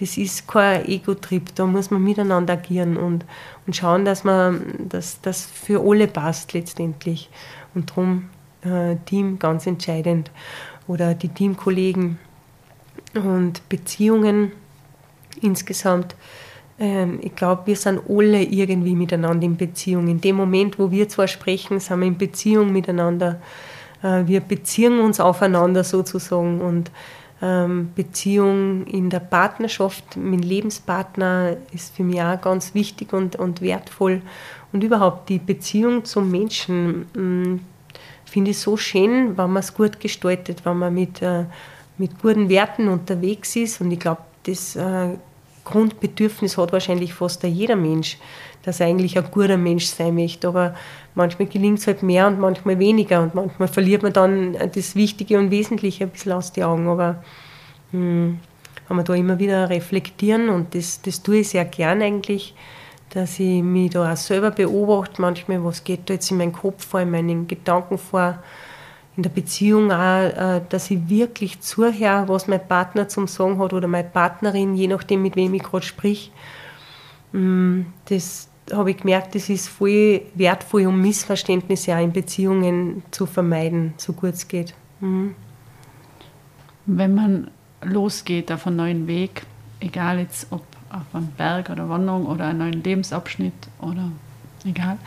das 0.00 0.16
ist 0.16 0.48
kein 0.48 0.86
Ego-Trip, 0.88 1.54
da 1.54 1.66
muss 1.66 1.90
man 1.90 2.02
miteinander 2.02 2.54
agieren 2.54 2.96
und, 2.96 3.26
und 3.66 3.76
schauen, 3.76 4.04
dass 4.04 4.24
man 4.24 4.62
dass 4.88 5.20
das 5.20 5.44
für 5.44 5.80
alle 5.86 6.06
passt 6.06 6.54
letztendlich. 6.54 7.28
Und 7.74 7.90
darum 7.90 8.30
äh, 8.62 8.96
Team 9.04 9.38
ganz 9.38 9.66
entscheidend 9.66 10.30
oder 10.88 11.14
die 11.14 11.28
Teamkollegen 11.28 12.18
und 13.14 13.68
Beziehungen 13.68 14.52
insgesamt 15.42 16.16
ähm, 16.78 17.18
ich 17.20 17.36
glaube, 17.36 17.66
wir 17.66 17.76
sind 17.76 18.00
alle 18.08 18.42
irgendwie 18.42 18.96
miteinander 18.96 19.44
in 19.44 19.56
Beziehung. 19.56 20.08
In 20.08 20.20
dem 20.20 20.36
Moment, 20.36 20.78
wo 20.78 20.90
wir 20.90 21.08
zwar 21.08 21.28
sprechen, 21.28 21.78
sind 21.78 22.00
wir 22.00 22.06
in 22.06 22.16
Beziehung 22.16 22.72
miteinander. 22.72 23.40
Äh, 24.02 24.26
wir 24.26 24.40
beziehen 24.40 24.98
uns 24.98 25.20
aufeinander 25.20 25.84
sozusagen 25.84 26.62
und 26.62 26.90
Beziehung 27.40 28.86
in 28.86 29.08
der 29.08 29.20
Partnerschaft 29.20 30.16
mit 30.16 30.44
Lebenspartner 30.44 31.56
ist 31.72 31.96
für 31.96 32.02
mich 32.02 32.20
auch 32.20 32.38
ganz 32.38 32.74
wichtig 32.74 33.14
und, 33.14 33.36
und 33.36 33.62
wertvoll. 33.62 34.20
Und 34.72 34.84
überhaupt 34.84 35.30
die 35.30 35.38
Beziehung 35.38 36.04
zum 36.04 36.30
Menschen 36.30 37.06
mm, 37.14 37.60
finde 38.26 38.50
ich 38.50 38.58
so 38.58 38.76
schön, 38.76 39.38
wenn 39.38 39.52
man 39.52 39.62
es 39.62 39.72
gut 39.72 40.00
gestaltet, 40.00 40.66
wenn 40.66 40.78
man 40.78 40.92
mit, 40.92 41.22
äh, 41.22 41.44
mit 41.96 42.20
guten 42.20 42.50
Werten 42.50 42.88
unterwegs 42.88 43.56
ist. 43.56 43.80
Und 43.80 43.90
ich 43.90 44.00
glaube, 44.00 44.20
das 44.42 44.76
äh, 44.76 45.16
Grundbedürfnis 45.64 46.58
hat 46.58 46.72
wahrscheinlich 46.72 47.14
fast 47.14 47.42
jeder 47.42 47.76
Mensch, 47.76 48.18
dass 48.62 48.80
er 48.80 48.86
eigentlich 48.86 49.16
ein 49.16 49.30
guter 49.30 49.56
Mensch 49.56 49.86
sein 49.86 50.14
möchte. 50.14 50.48
Aber 50.48 50.74
manchmal 51.14 51.48
gelingt 51.48 51.78
es 51.78 51.86
halt 51.86 52.02
mehr 52.02 52.26
und 52.26 52.38
manchmal 52.40 52.78
weniger. 52.78 53.22
Und 53.22 53.34
manchmal 53.34 53.68
verliert 53.68 54.02
man 54.02 54.12
dann 54.12 54.56
das 54.74 54.94
Wichtige 54.94 55.38
und 55.38 55.50
Wesentliche 55.50 56.04
ein 56.04 56.10
bisschen 56.10 56.32
aus 56.32 56.52
den 56.52 56.64
Augen. 56.64 56.88
Aber 56.88 57.22
hm, 57.92 58.38
kann 58.90 58.96
man 58.96 59.06
da 59.06 59.14
immer 59.14 59.38
wieder 59.38 59.70
reflektieren 59.70 60.48
und 60.48 60.74
das, 60.74 61.00
das 61.00 61.22
tue 61.22 61.38
ich 61.38 61.50
sehr 61.50 61.64
gern 61.64 62.02
eigentlich, 62.02 62.56
dass 63.10 63.38
ich 63.38 63.62
mich 63.62 63.90
da 63.90 64.12
auch 64.12 64.16
selber 64.16 64.50
beobachte, 64.50 65.22
manchmal, 65.22 65.64
was 65.64 65.84
geht 65.84 66.10
da 66.10 66.14
jetzt 66.14 66.28
in 66.32 66.38
meinem 66.38 66.52
Kopf 66.52 66.86
vor, 66.86 67.00
in 67.00 67.12
meinen 67.12 67.46
Gedanken 67.46 67.98
vor, 67.98 68.40
in 69.16 69.22
der 69.22 69.30
Beziehung 69.30 69.92
auch, 69.92 70.22
äh, 70.22 70.60
dass 70.68 70.90
ich 70.90 71.08
wirklich 71.08 71.60
zuhöre, 71.60 72.24
was 72.26 72.48
mein 72.48 72.66
Partner 72.66 73.06
zum 73.06 73.28
Sagen 73.28 73.60
hat 73.60 73.72
oder 73.72 73.86
meine 73.86 74.08
Partnerin, 74.08 74.74
je 74.74 74.88
nachdem, 74.88 75.22
mit 75.22 75.36
wem 75.36 75.54
ich 75.54 75.62
gerade 75.62 75.86
sprich. 75.86 76.32
Hm, 77.32 77.86
das 78.06 78.49
habe 78.72 78.90
ich 78.90 78.98
gemerkt, 78.98 79.34
das 79.34 79.48
ist 79.48 79.68
voll 79.68 80.22
wertvoll, 80.34 80.86
um 80.86 81.00
Missverständnisse 81.00 81.94
auch 81.94 82.02
in 82.02 82.12
Beziehungen 82.12 83.02
zu 83.10 83.26
vermeiden, 83.26 83.94
so 83.96 84.12
gut 84.12 84.34
es 84.34 84.48
geht. 84.48 84.74
Mhm. 85.00 85.34
Wenn 86.86 87.14
man 87.14 87.50
losgeht 87.82 88.50
auf 88.52 88.66
einen 88.66 88.76
neuen 88.76 89.06
Weg, 89.06 89.42
egal 89.80 90.18
jetzt 90.18 90.46
ob 90.50 90.62
auf 90.90 91.14
einen 91.14 91.32
Berg 91.36 91.70
oder 91.70 91.88
Wanderung 91.88 92.26
oder 92.26 92.46
einen 92.46 92.58
neuen 92.58 92.82
Lebensabschnitt 92.82 93.54
oder 93.80 94.10
egal, 94.64 94.98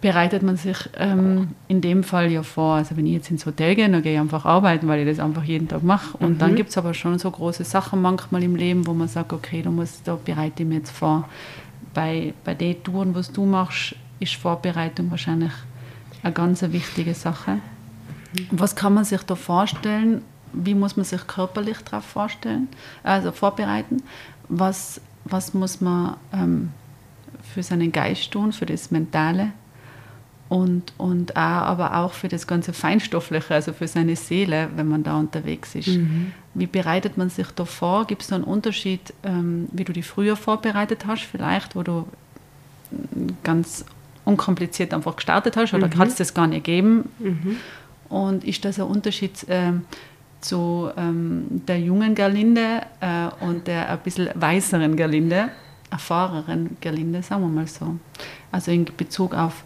bereitet 0.00 0.42
man 0.42 0.56
sich 0.56 0.76
ähm, 0.96 1.48
in 1.66 1.80
dem 1.80 2.04
Fall 2.04 2.30
ja 2.30 2.42
vor. 2.42 2.74
Also 2.74 2.96
wenn 2.96 3.06
ich 3.06 3.14
jetzt 3.14 3.30
ins 3.30 3.46
Hotel 3.46 3.74
gehe, 3.74 3.88
dann 3.88 4.02
gehe 4.02 4.14
ich 4.14 4.20
einfach 4.20 4.44
arbeiten, 4.44 4.86
weil 4.86 5.00
ich 5.00 5.16
das 5.16 5.24
einfach 5.24 5.42
jeden 5.42 5.68
Tag 5.68 5.82
mache. 5.82 6.16
Und 6.18 6.34
mhm. 6.34 6.38
dann 6.38 6.54
gibt 6.54 6.70
es 6.70 6.78
aber 6.78 6.94
schon 6.94 7.18
so 7.18 7.30
große 7.30 7.64
Sachen 7.64 8.00
manchmal 8.00 8.42
im 8.42 8.54
Leben, 8.54 8.86
wo 8.86 8.94
man 8.94 9.08
sagt, 9.08 9.32
okay, 9.32 9.62
du 9.62 9.70
musst, 9.70 10.06
da 10.06 10.16
bereite 10.22 10.62
ich 10.62 10.68
mich 10.68 10.78
jetzt 10.78 10.90
vor. 10.90 11.28
Bei, 11.98 12.32
bei 12.44 12.54
den 12.54 12.82
Touren, 12.84 13.14
was 13.14 13.32
du 13.32 13.44
machst, 13.44 13.96
ist 14.20 14.34
Vorbereitung 14.34 15.10
wahrscheinlich 15.10 15.52
eine 16.22 16.32
ganz 16.32 16.62
wichtige 16.62 17.14
Sache. 17.14 17.58
Was 18.52 18.76
kann 18.76 18.94
man 18.94 19.04
sich 19.04 19.22
da 19.22 19.34
vorstellen? 19.34 20.22
wie 20.52 20.74
muss 20.74 20.96
man 20.96 21.04
sich 21.04 21.26
körperlich 21.26 21.78
darauf 21.78 22.04
vorstellen, 22.04 22.68
also 23.02 23.32
vorbereiten, 23.32 24.02
was, 24.48 25.00
was 25.24 25.54
muss 25.54 25.80
man 25.80 26.16
ähm, 26.32 26.70
für 27.54 27.62
seinen 27.62 27.92
Geist 27.92 28.30
tun, 28.30 28.52
für 28.52 28.66
das 28.66 28.90
Mentale 28.90 29.52
und, 30.48 30.94
und 30.96 31.36
auch, 31.36 31.38
aber 31.38 31.96
auch 31.98 32.12
für 32.12 32.28
das 32.28 32.46
ganze 32.46 32.72
Feinstoffliche, 32.72 33.54
also 33.54 33.72
für 33.72 33.86
seine 33.86 34.16
Seele, 34.16 34.68
wenn 34.76 34.88
man 34.88 35.02
da 35.02 35.18
unterwegs 35.18 35.74
ist. 35.74 35.88
Mhm. 35.88 36.32
Wie 36.54 36.66
bereitet 36.66 37.18
man 37.18 37.28
sich 37.28 37.48
da 37.48 37.64
vor? 37.64 38.06
Gibt 38.06 38.22
es 38.22 38.28
da 38.28 38.36
einen 38.36 38.44
Unterschied, 38.44 39.12
ähm, 39.24 39.68
wie 39.72 39.84
du 39.84 39.92
die 39.92 40.02
früher 40.02 40.36
vorbereitet 40.36 41.06
hast, 41.06 41.22
vielleicht, 41.22 41.76
wo 41.76 41.82
du 41.82 42.06
ganz 43.44 43.84
unkompliziert 44.24 44.94
einfach 44.94 45.16
gestartet 45.16 45.56
hast 45.56 45.74
oder 45.74 45.86
mhm. 45.86 45.98
hat 45.98 46.08
es 46.08 46.14
das 46.16 46.32
gar 46.32 46.46
nicht 46.46 46.64
gegeben? 46.64 47.10
Mhm. 47.18 47.56
Und 48.08 48.44
ist 48.44 48.64
das 48.64 48.78
ein 48.78 48.86
Unterschied 48.86 49.44
ähm, 49.48 49.82
zu 50.40 50.90
ähm, 50.96 51.44
der 51.50 51.78
jungen 51.78 52.14
Gerlinde 52.14 52.82
äh, 53.00 53.44
und 53.44 53.66
der 53.66 53.90
ein 53.90 53.98
bisschen 53.98 54.30
weiseren 54.34 54.96
Gerlinde, 54.96 55.50
erfahreneren 55.90 56.78
Gerlinde, 56.80 57.22
sagen 57.22 57.42
wir 57.42 57.48
mal 57.48 57.66
so. 57.66 57.96
Also 58.50 58.70
in 58.70 58.86
Bezug 58.96 59.34
auf 59.34 59.64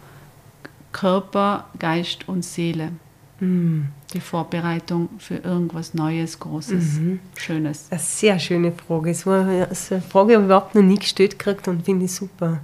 Körper, 0.93 1.65
Geist 1.77 2.27
und 2.29 2.45
Seele. 2.45 2.93
Mhm. 3.39 3.87
Die 4.13 4.21
Vorbereitung 4.21 5.09
für 5.17 5.35
irgendwas 5.35 5.93
Neues, 5.93 6.39
Großes, 6.39 6.93
mhm. 6.93 7.19
Schönes. 7.35 7.87
Eine 7.89 7.99
sehr 7.99 8.39
schöne 8.39 8.71
Frage. 8.71 9.09
Es 9.09 9.25
war 9.25 9.45
eine 9.45 9.67
Frage, 10.07 10.33
die 10.33 10.39
ich 10.39 10.45
überhaupt 10.45 10.75
noch 10.75 10.83
nie 10.83 10.99
gestellt 10.99 11.37
gekriegt 11.37 11.67
und 11.67 11.83
finde 11.83 12.05
ich 12.05 12.13
super. 12.13 12.61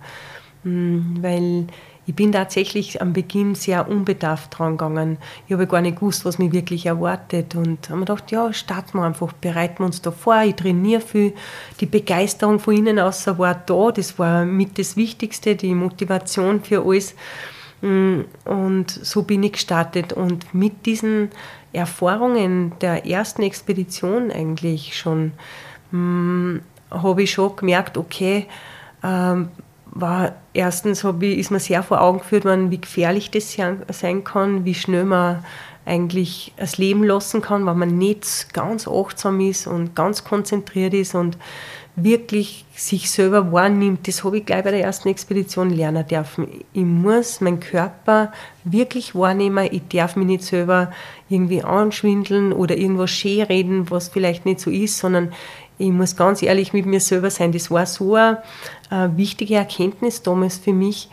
Mhm, 0.64 1.18
weil 1.22 1.68
ich 2.10 2.16
bin 2.16 2.32
tatsächlich 2.32 3.04
am 3.04 3.14
Beginn 3.14 3.54
sehr 3.54 3.88
unbedarft 3.88 4.58
dran 4.58 4.78
gegangen. 4.78 5.18
Ich 5.46 5.54
habe 5.54 5.68
gar 5.68 5.80
nicht 5.80 5.98
gewusst, 6.00 6.26
was 6.26 6.40
mich 6.40 6.52
wirklich 6.52 6.88
erwartet. 6.88 7.54
Und 7.54 7.88
habe 7.88 8.00
mir 8.00 8.06
gedacht, 8.06 8.32
ja, 8.32 8.52
starten 8.52 8.98
wir 8.98 9.04
einfach, 9.04 9.32
bereiten 9.34 9.80
wir 9.80 9.86
uns 9.86 10.02
da 10.02 10.10
vor. 10.10 10.42
Ich 10.42 10.56
trainiere 10.56 11.02
viel. 11.02 11.34
Die 11.80 11.86
Begeisterung 11.86 12.60
von 12.60 12.76
innen 12.76 12.98
außer 12.98 13.38
war 13.38 13.54
da. 13.54 13.92
Das 13.92 14.18
war 14.18 14.44
mit 14.44 14.80
das 14.80 14.98
Wichtigste, 14.98 15.56
die 15.56 15.76
Motivation 15.76 16.64
für 16.64 16.84
alles. 16.84 17.14
Mm, 17.82 18.22
und 18.46 18.90
so 18.90 19.24
bin 19.24 19.44
ich 19.44 19.54
gestartet. 19.54 20.14
Und 20.14 20.54
mit 20.54 20.86
diesen 20.86 21.30
Erfahrungen 21.74 22.74
der 22.82 23.06
ersten 23.06 23.44
Expedition 23.44 24.32
eigentlich 24.32 24.98
schon, 24.98 25.34
mm, 25.92 26.58
habe 26.92 27.24
ich 27.24 27.32
schon 27.32 27.56
gemerkt, 27.56 27.98
okay, 27.98 28.48
ähm, 29.04 29.50
war 29.92 30.34
erstens 30.54 31.04
ich, 31.04 31.40
ist 31.40 31.52
mir 31.52 31.60
sehr 31.60 31.84
vor 31.84 32.02
Augen 32.02 32.20
geführt 32.20 32.46
worden, 32.46 32.72
wie 32.72 32.82
gefährlich 32.82 33.32
das 33.32 33.54
sein 33.54 34.24
kann, 34.24 34.66
wie 34.66 34.76
schnell 34.76 35.06
man 35.06 35.44
eigentlich 35.86 36.54
das 36.58 36.78
Leben 36.78 37.04
lassen 37.04 37.42
kann, 37.42 37.66
wenn 37.66 37.78
man 37.78 37.98
nicht 37.98 38.54
ganz 38.54 38.88
achtsam 38.88 39.40
ist 39.40 39.66
und 39.66 39.96
ganz 39.96 40.24
konzentriert 40.24 40.94
ist 40.94 41.16
und 41.16 41.38
wirklich 42.04 42.66
sich 42.76 43.10
selber 43.10 43.52
wahrnimmt. 43.52 44.08
Das 44.08 44.24
habe 44.24 44.40
ich 44.40 44.46
gleich 44.46 44.64
bei 44.64 44.72
der 44.72 44.84
ersten 44.84 45.10
Expedition 45.10 45.70
lernen 45.70 46.08
dürfen. 46.08 46.48
Ich 46.74 46.84
muss 46.84 47.42
meinen 47.42 47.60
Körper 47.60 48.32
wirklich 48.64 49.16
wahrnehmen. 49.16 49.68
Ich 49.72 49.88
darf 49.90 50.16
mich 50.16 50.28
nicht 50.28 50.44
selber 50.44 50.92
irgendwie 51.30 51.64
anschwindeln 51.64 52.54
oder 52.54 52.78
irgendwas 52.78 53.12
schön 53.12 53.42
reden, 53.42 53.90
was 53.90 54.10
vielleicht 54.10 54.46
nicht 54.46 54.60
so 54.60 54.70
ist, 54.70 54.98
sondern 54.98 55.32
ich 55.78 55.92
muss 55.92 56.16
ganz 56.16 56.42
ehrlich 56.44 56.74
mit 56.74 56.86
mir 56.86 57.00
selber 57.00 57.30
sein. 57.30 57.52
Das 57.52 57.72
war 57.72 57.86
so 57.86 58.16
eine, 58.16 58.44
eine 58.90 59.18
wichtige 59.18 59.56
Erkenntnis 59.56 60.22
damals 60.22 60.58
für 60.58 60.74
mich, 60.74 61.10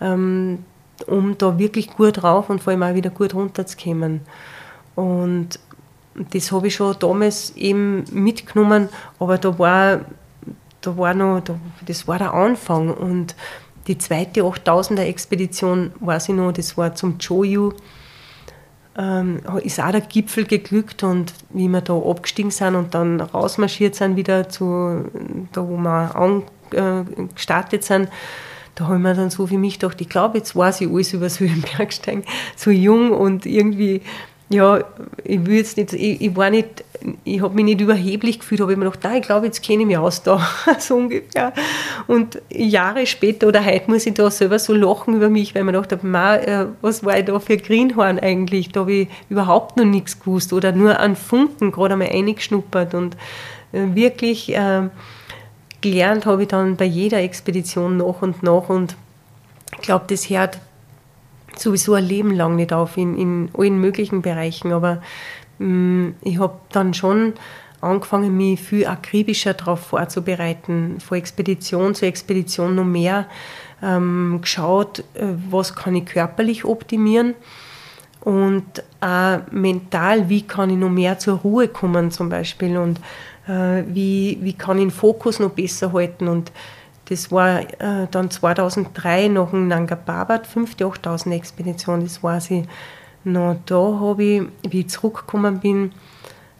ähm, 0.00 0.64
um 1.06 1.38
da 1.38 1.58
wirklich 1.58 1.88
gut 1.88 2.22
drauf 2.22 2.50
und 2.50 2.60
vor 2.60 2.72
allem 2.72 2.82
auch 2.82 2.94
wieder 2.94 3.10
gut 3.10 3.34
runterzukommen. 3.34 4.22
Und 4.96 5.60
das 6.30 6.50
habe 6.52 6.66
ich 6.66 6.74
schon 6.74 6.96
damals 6.98 7.56
eben 7.56 8.04
mitgenommen, 8.12 8.88
aber 9.18 9.38
da 9.38 9.58
war, 9.58 10.00
da 10.80 10.96
war 10.96 11.14
noch, 11.14 11.40
da, 11.40 11.58
das 11.86 12.06
war 12.06 12.18
der 12.18 12.34
Anfang. 12.34 12.90
Und 12.92 13.34
die 13.86 13.98
zweite 13.98 14.42
8000er 14.42 15.02
Expedition, 15.02 15.92
weiß 16.00 16.28
ich 16.28 16.34
noch, 16.34 16.52
das 16.52 16.76
war 16.76 16.94
zum 16.94 17.18
Joyu 17.18 17.72
ähm, 18.98 19.40
ist 19.62 19.80
auch 19.80 19.92
der 19.92 20.00
Gipfel 20.00 20.44
geglückt 20.44 21.04
und 21.04 21.32
wie 21.50 21.68
wir 21.68 21.80
da 21.80 21.96
abgestiegen 21.96 22.50
sind 22.50 22.74
und 22.74 22.94
dann 22.94 23.20
rausmarschiert 23.20 23.94
sind 23.94 24.16
wieder 24.16 24.48
zu 24.48 25.04
da, 25.52 25.66
wo 25.66 25.76
wir 25.76 26.16
angestartet 26.72 27.84
sind, 27.84 28.08
da 28.74 28.84
habe 28.86 28.96
ich 28.96 29.02
mir 29.02 29.14
dann 29.14 29.30
so 29.30 29.46
für 29.46 29.56
mich 29.56 29.78
gedacht, 29.78 30.00
ich 30.00 30.08
glaube, 30.08 30.38
jetzt 30.38 30.54
weiß 30.54 30.80
ich 30.80 30.88
alles 30.88 31.12
über 31.12 31.26
das 31.26 31.40
Höhenbergsteigen, 31.40 32.24
so 32.56 32.70
jung 32.70 33.12
und 33.12 33.46
irgendwie 33.46 34.02
ja, 34.50 34.82
ich 35.24 35.44
will 35.44 35.56
jetzt 35.56 35.76
nicht, 35.76 35.92
ich, 35.92 36.20
ich 36.22 36.36
war 36.36 36.48
nicht, 36.48 36.84
ich 37.24 37.42
habe 37.42 37.54
mich 37.54 37.66
nicht 37.66 37.80
überheblich 37.82 38.38
gefühlt, 38.38 38.62
habe 38.62 38.72
ich 38.72 38.78
mir 38.78 38.86
gedacht, 38.86 39.04
nein, 39.04 39.20
ich 39.20 39.26
glaube, 39.26 39.46
jetzt 39.46 39.62
kenne 39.62 39.82
ich 39.82 39.86
mich 39.86 39.98
aus 39.98 40.22
da, 40.22 40.40
so 40.78 40.96
ungefähr. 40.96 41.52
Und 42.06 42.40
Jahre 42.50 43.06
später 43.06 43.46
oder 43.46 43.64
heute 43.64 43.90
muss 43.90 44.06
ich 44.06 44.14
da 44.14 44.30
selber 44.30 44.58
so 44.58 44.72
lachen 44.72 45.14
über 45.14 45.28
mich, 45.28 45.54
weil 45.54 45.62
ich 45.62 45.66
mir 45.66 45.72
gedacht 45.72 45.92
habe, 45.92 46.46
äh, 46.46 46.66
was 46.80 47.04
war 47.04 47.18
ich 47.18 47.26
da 47.26 47.38
für 47.38 47.58
Greenhorn 47.58 48.18
eigentlich? 48.18 48.70
Da 48.70 48.80
habe 48.80 48.92
ich 48.92 49.08
überhaupt 49.28 49.76
noch 49.76 49.84
nichts 49.84 50.18
gewusst 50.18 50.52
oder 50.54 50.72
nur 50.72 50.98
an 50.98 51.14
Funken 51.14 51.70
gerade 51.70 51.92
einmal 51.92 52.08
eingeschnuppert 52.08 52.94
und 52.94 53.16
äh, 53.72 53.94
wirklich 53.94 54.54
äh, 54.54 54.88
gelernt 55.82 56.24
habe 56.24 56.42
ich 56.42 56.48
dann 56.48 56.76
bei 56.76 56.86
jeder 56.86 57.20
Expedition 57.20 57.98
nach 57.98 58.22
und 58.22 58.42
nach 58.42 58.70
und 58.70 58.96
ich 59.74 59.82
glaube, 59.82 60.06
das 60.08 60.30
hört 60.30 60.58
sowieso 61.56 61.94
ein 61.94 62.04
Leben 62.04 62.34
lang 62.34 62.56
nicht 62.56 62.72
auf, 62.72 62.96
in, 62.96 63.16
in 63.16 63.48
allen 63.56 63.80
möglichen 63.80 64.22
Bereichen. 64.22 64.72
Aber 64.72 65.02
mh, 65.58 65.66
mm, 65.66 66.14
ich 66.22 66.38
habe 66.38 66.58
dann 66.72 66.94
schon 66.94 67.34
angefangen, 67.80 68.36
mich 68.36 68.60
viel 68.60 68.86
akribischer 68.86 69.54
darauf 69.54 69.80
vorzubereiten, 69.80 70.98
von 71.00 71.18
Expedition 71.18 71.94
zu 71.94 72.06
Expedition 72.06 72.74
noch 72.74 72.84
mehr 72.84 73.26
ähm, 73.82 74.38
geschaut, 74.40 75.00
äh, 75.14 75.26
was 75.50 75.74
kann 75.74 75.94
ich 75.94 76.06
körperlich 76.06 76.64
optimieren 76.64 77.34
und 78.20 78.82
auch 79.00 79.40
mental, 79.50 80.28
wie 80.28 80.42
kann 80.42 80.70
ich 80.70 80.76
noch 80.76 80.90
mehr 80.90 81.18
zur 81.18 81.38
Ruhe 81.38 81.68
kommen 81.68 82.10
zum 82.10 82.28
Beispiel 82.28 82.76
und 82.76 82.98
äh, 83.46 83.84
wie, 83.86 84.38
wie 84.40 84.54
kann 84.54 84.78
ich 84.78 84.84
den 84.84 84.90
Fokus 84.90 85.38
noch 85.38 85.50
besser 85.50 85.92
halten 85.92 86.28
und 86.28 86.50
das 87.08 87.32
war 87.32 87.60
äh, 87.60 88.06
dann 88.10 88.30
2003 88.30 89.28
nach 89.28 89.50
dem 89.50 89.68
Nanga 89.68 89.96
Parbat, 89.96 90.46
5. 90.46 90.76
8000 90.80 91.34
Expedition, 91.34 92.00
das 92.00 92.22
war 92.22 92.40
sie. 92.40 92.64
Noch 93.24 93.56
da 93.66 93.98
habe 94.00 94.22
ich, 94.22 94.42
wie 94.68 94.80
ich 94.80 94.88
zurückgekommen 94.88 95.60
bin, 95.60 95.92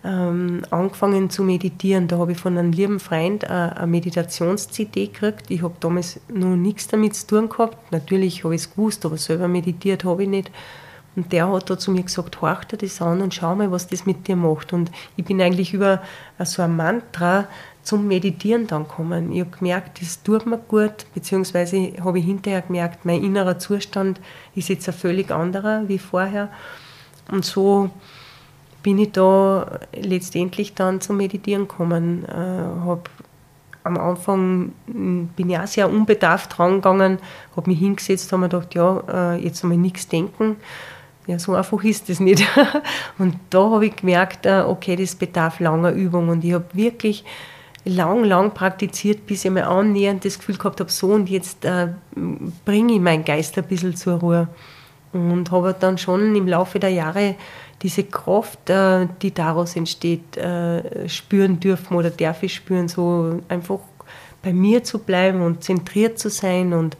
ähm, 0.05 0.63
angefangen 0.71 1.31
zu 1.31 1.43
meditieren. 1.43 2.09
Da 2.09 2.19
habe 2.19 2.33
ich 2.33 2.39
von 2.39 2.57
einem 2.57 2.73
lieben 2.73 2.99
Freund 2.99 3.45
äh, 3.45 3.47
eine 3.47 3.87
Meditations-CD 3.87 5.07
gekriegt. 5.07 5.51
Ich 5.51 5.63
habe 5.63 5.75
damals 5.81 6.21
noch 6.29 6.57
nichts 6.57 6.89
damit 6.89 7.15
zu 7.15 7.27
tun 7.27 7.49
gehabt. 7.49 7.93
Natürlich 7.93 8.45
habe 8.45 8.55
ich 8.55 8.63
es 8.63 8.71
gewusst, 8.71 9.05
aber 9.05 9.19
selber 9.19 9.49
meditiert 9.49 10.05
habe 10.05 10.23
ich 10.23 10.29
nicht. 10.29 10.51
Und 11.17 11.33
der 11.33 11.51
hat 11.51 11.69
da 11.69 11.77
zu 11.77 11.91
mir 11.91 12.05
gesagt, 12.05 12.41
horch 12.41 12.65
dir 12.65 12.77
das 12.77 13.03
an 13.03 13.21
und 13.21 13.35
schau 13.35 13.55
mal, 13.57 13.73
was 13.73 13.89
das 13.89 14.07
mit 14.07 14.29
dir 14.29 14.37
macht. 14.37 14.73
Und 14.73 14.91
ich 15.17 15.25
bin 15.25 15.43
eigentlich 15.43 15.75
über 15.75 16.01
so 16.45 16.63
ein 16.63 16.77
Mantra 16.77 17.49
zum 17.89 18.07
Meditieren 18.07 18.67
dann 18.67 18.83
gekommen. 18.83 19.33
Ich 19.33 19.41
habe 19.41 19.57
gemerkt, 19.57 20.03
das 20.03 20.23
tut 20.23 20.45
mir 20.45 20.59
gut, 20.59 21.07
beziehungsweise 21.15 21.95
habe 22.05 22.19
ich 22.19 22.27
hinterher 22.27 22.61
gemerkt, 22.61 23.07
mein 23.07 23.25
innerer 23.25 23.59
Zustand 23.59 24.21
ist 24.55 24.69
jetzt 24.69 24.87
ein 24.89 24.95
völlig 24.95 25.31
anderer 25.31 25.89
wie 25.89 25.99
vorher. 25.99 26.51
Und 27.33 27.47
so 27.47 27.89
bin 28.83 28.99
ich 28.99 29.13
da 29.13 29.81
letztendlich 29.95 30.75
dann 30.75 31.01
zum 31.01 31.17
Meditieren 31.17 31.67
gekommen. 31.67 32.27
Äh, 32.27 32.87
hab 32.87 33.09
am 33.85 33.97
Anfang 33.97 34.73
bin 34.87 35.49
ich 35.49 35.59
auch 35.59 35.67
sehr 35.67 35.89
unbedarft 35.89 36.59
rangegangen, 36.59 37.19
habe 37.57 37.71
mich 37.71 37.79
hingesetzt, 37.79 38.31
habe 38.33 38.43
mir 38.43 38.49
gedacht, 38.51 38.75
ja, 38.75 39.03
äh, 39.35 39.43
jetzt 39.43 39.65
einmal 39.65 39.79
nichts 39.79 40.09
denken 40.09 40.57
ja, 41.27 41.39
so 41.39 41.55
einfach 41.55 41.85
ist 41.85 42.09
das 42.09 42.21
nicht. 42.21 42.43
Und 43.19 43.37
da 43.51 43.71
habe 43.71 43.85
ich 43.85 43.97
gemerkt, 43.97 44.47
äh, 44.47 44.63
okay, 44.67 44.97
das 44.97 45.15
bedarf 45.15 45.61
langer 45.61 45.93
Übung. 45.93 46.31
Und 46.31 46.43
ich 46.43 46.55
habe 46.55 46.65
wirklich 46.73 47.23
lang, 47.89 48.25
lang 48.25 48.53
praktiziert, 48.53 49.27
bis 49.27 49.45
ich 49.45 49.51
mir 49.51 49.67
annähernd 49.67 50.25
das 50.25 50.39
Gefühl 50.39 50.57
gehabt 50.57 50.81
habe, 50.81 50.91
so 50.91 51.09
und 51.09 51.29
jetzt 51.29 51.65
äh, 51.65 51.89
bringe 52.65 52.95
ich 52.95 53.01
meinen 53.01 53.25
Geist 53.25 53.57
ein 53.59 53.65
bisschen 53.65 53.97
zur 53.97 54.21
Ruhe. 54.21 54.49
Und 55.13 55.51
habe 55.51 55.75
dann 55.79 55.97
schon 55.97 56.37
im 56.37 56.47
Laufe 56.47 56.79
der 56.79 56.91
Jahre 56.91 57.35
diese 57.83 58.05
Kraft, 58.05 58.69
äh, 58.69 59.07
die 59.23 59.33
daraus 59.33 59.75
entsteht, 59.75 60.37
äh, 60.37 61.09
spüren 61.09 61.61
dürfen 61.61 61.97
oder 61.97 62.11
darf 62.11 62.43
ich 62.43 62.55
spüren, 62.55 62.89
so 62.89 63.41
einfach 63.49 63.79
bei 64.43 64.53
mir 64.53 64.85
zu 64.85 64.99
bleiben 64.99 65.41
und 65.41 65.65
zentriert 65.65 66.19
zu 66.19 66.29
sein 66.31 66.73
und, 66.73 66.97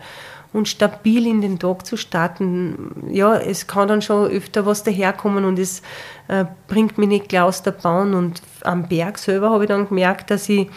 und 0.53 0.69
stabil 0.69 1.27
in 1.27 1.41
den 1.41 1.59
Tag 1.59 1.87
zu 1.87 1.97
starten. 1.97 3.11
Ja, 3.11 3.37
es 3.37 3.67
kann 3.67 3.89
dann 3.89 4.03
schon 4.03 4.31
öfter 4.31 4.65
was 4.65 4.83
daherkommen 4.83 5.45
und 5.45 5.59
es 5.59 5.83
äh, 6.29 6.47
bringt 6.69 6.99
mich 6.99 7.09
nicht 7.09 7.29
gleich 7.29 7.43
aus 7.43 7.63
der 7.63 7.73
Bahn. 7.73 8.15
Und 8.15 8.43
am 8.63 8.89
Berg 8.89 9.19
selber 9.19 9.51
habe 9.51 9.65
ich 9.65 9.69
dann 9.69 9.89
gemerkt, 9.89 10.31
dass 10.31 10.49
ich 10.49 10.69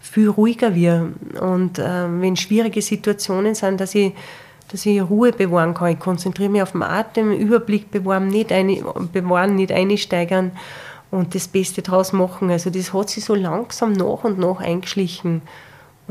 viel 0.00 0.28
ruhiger 0.28 0.74
werde. 0.74 1.12
Und 1.40 1.78
äh, 1.78 2.08
wenn 2.20 2.36
schwierige 2.36 2.82
Situationen 2.82 3.54
sind, 3.54 3.80
dass 3.80 3.94
ich, 3.94 4.12
dass 4.68 4.84
ich 4.84 5.00
Ruhe 5.00 5.32
bewahren 5.32 5.74
kann. 5.74 5.92
Ich 5.92 6.00
konzentriere 6.00 6.50
mich 6.50 6.62
auf 6.62 6.72
den 6.72 6.82
Atem, 6.82 7.32
Überblick 7.32 7.90
bewahren, 7.90 8.26
nicht, 8.28 8.50
eine, 8.50 8.82
bewahren, 9.12 9.54
nicht 9.54 9.70
einsteigern 9.70 10.50
und 11.12 11.34
das 11.34 11.46
Beste 11.46 11.82
draus 11.82 12.12
machen. 12.12 12.50
Also 12.50 12.70
das 12.70 12.92
hat 12.92 13.10
sich 13.10 13.24
so 13.24 13.36
langsam 13.36 13.92
nach 13.92 14.24
und 14.24 14.38
nach 14.38 14.60
eingeschlichen. 14.60 15.42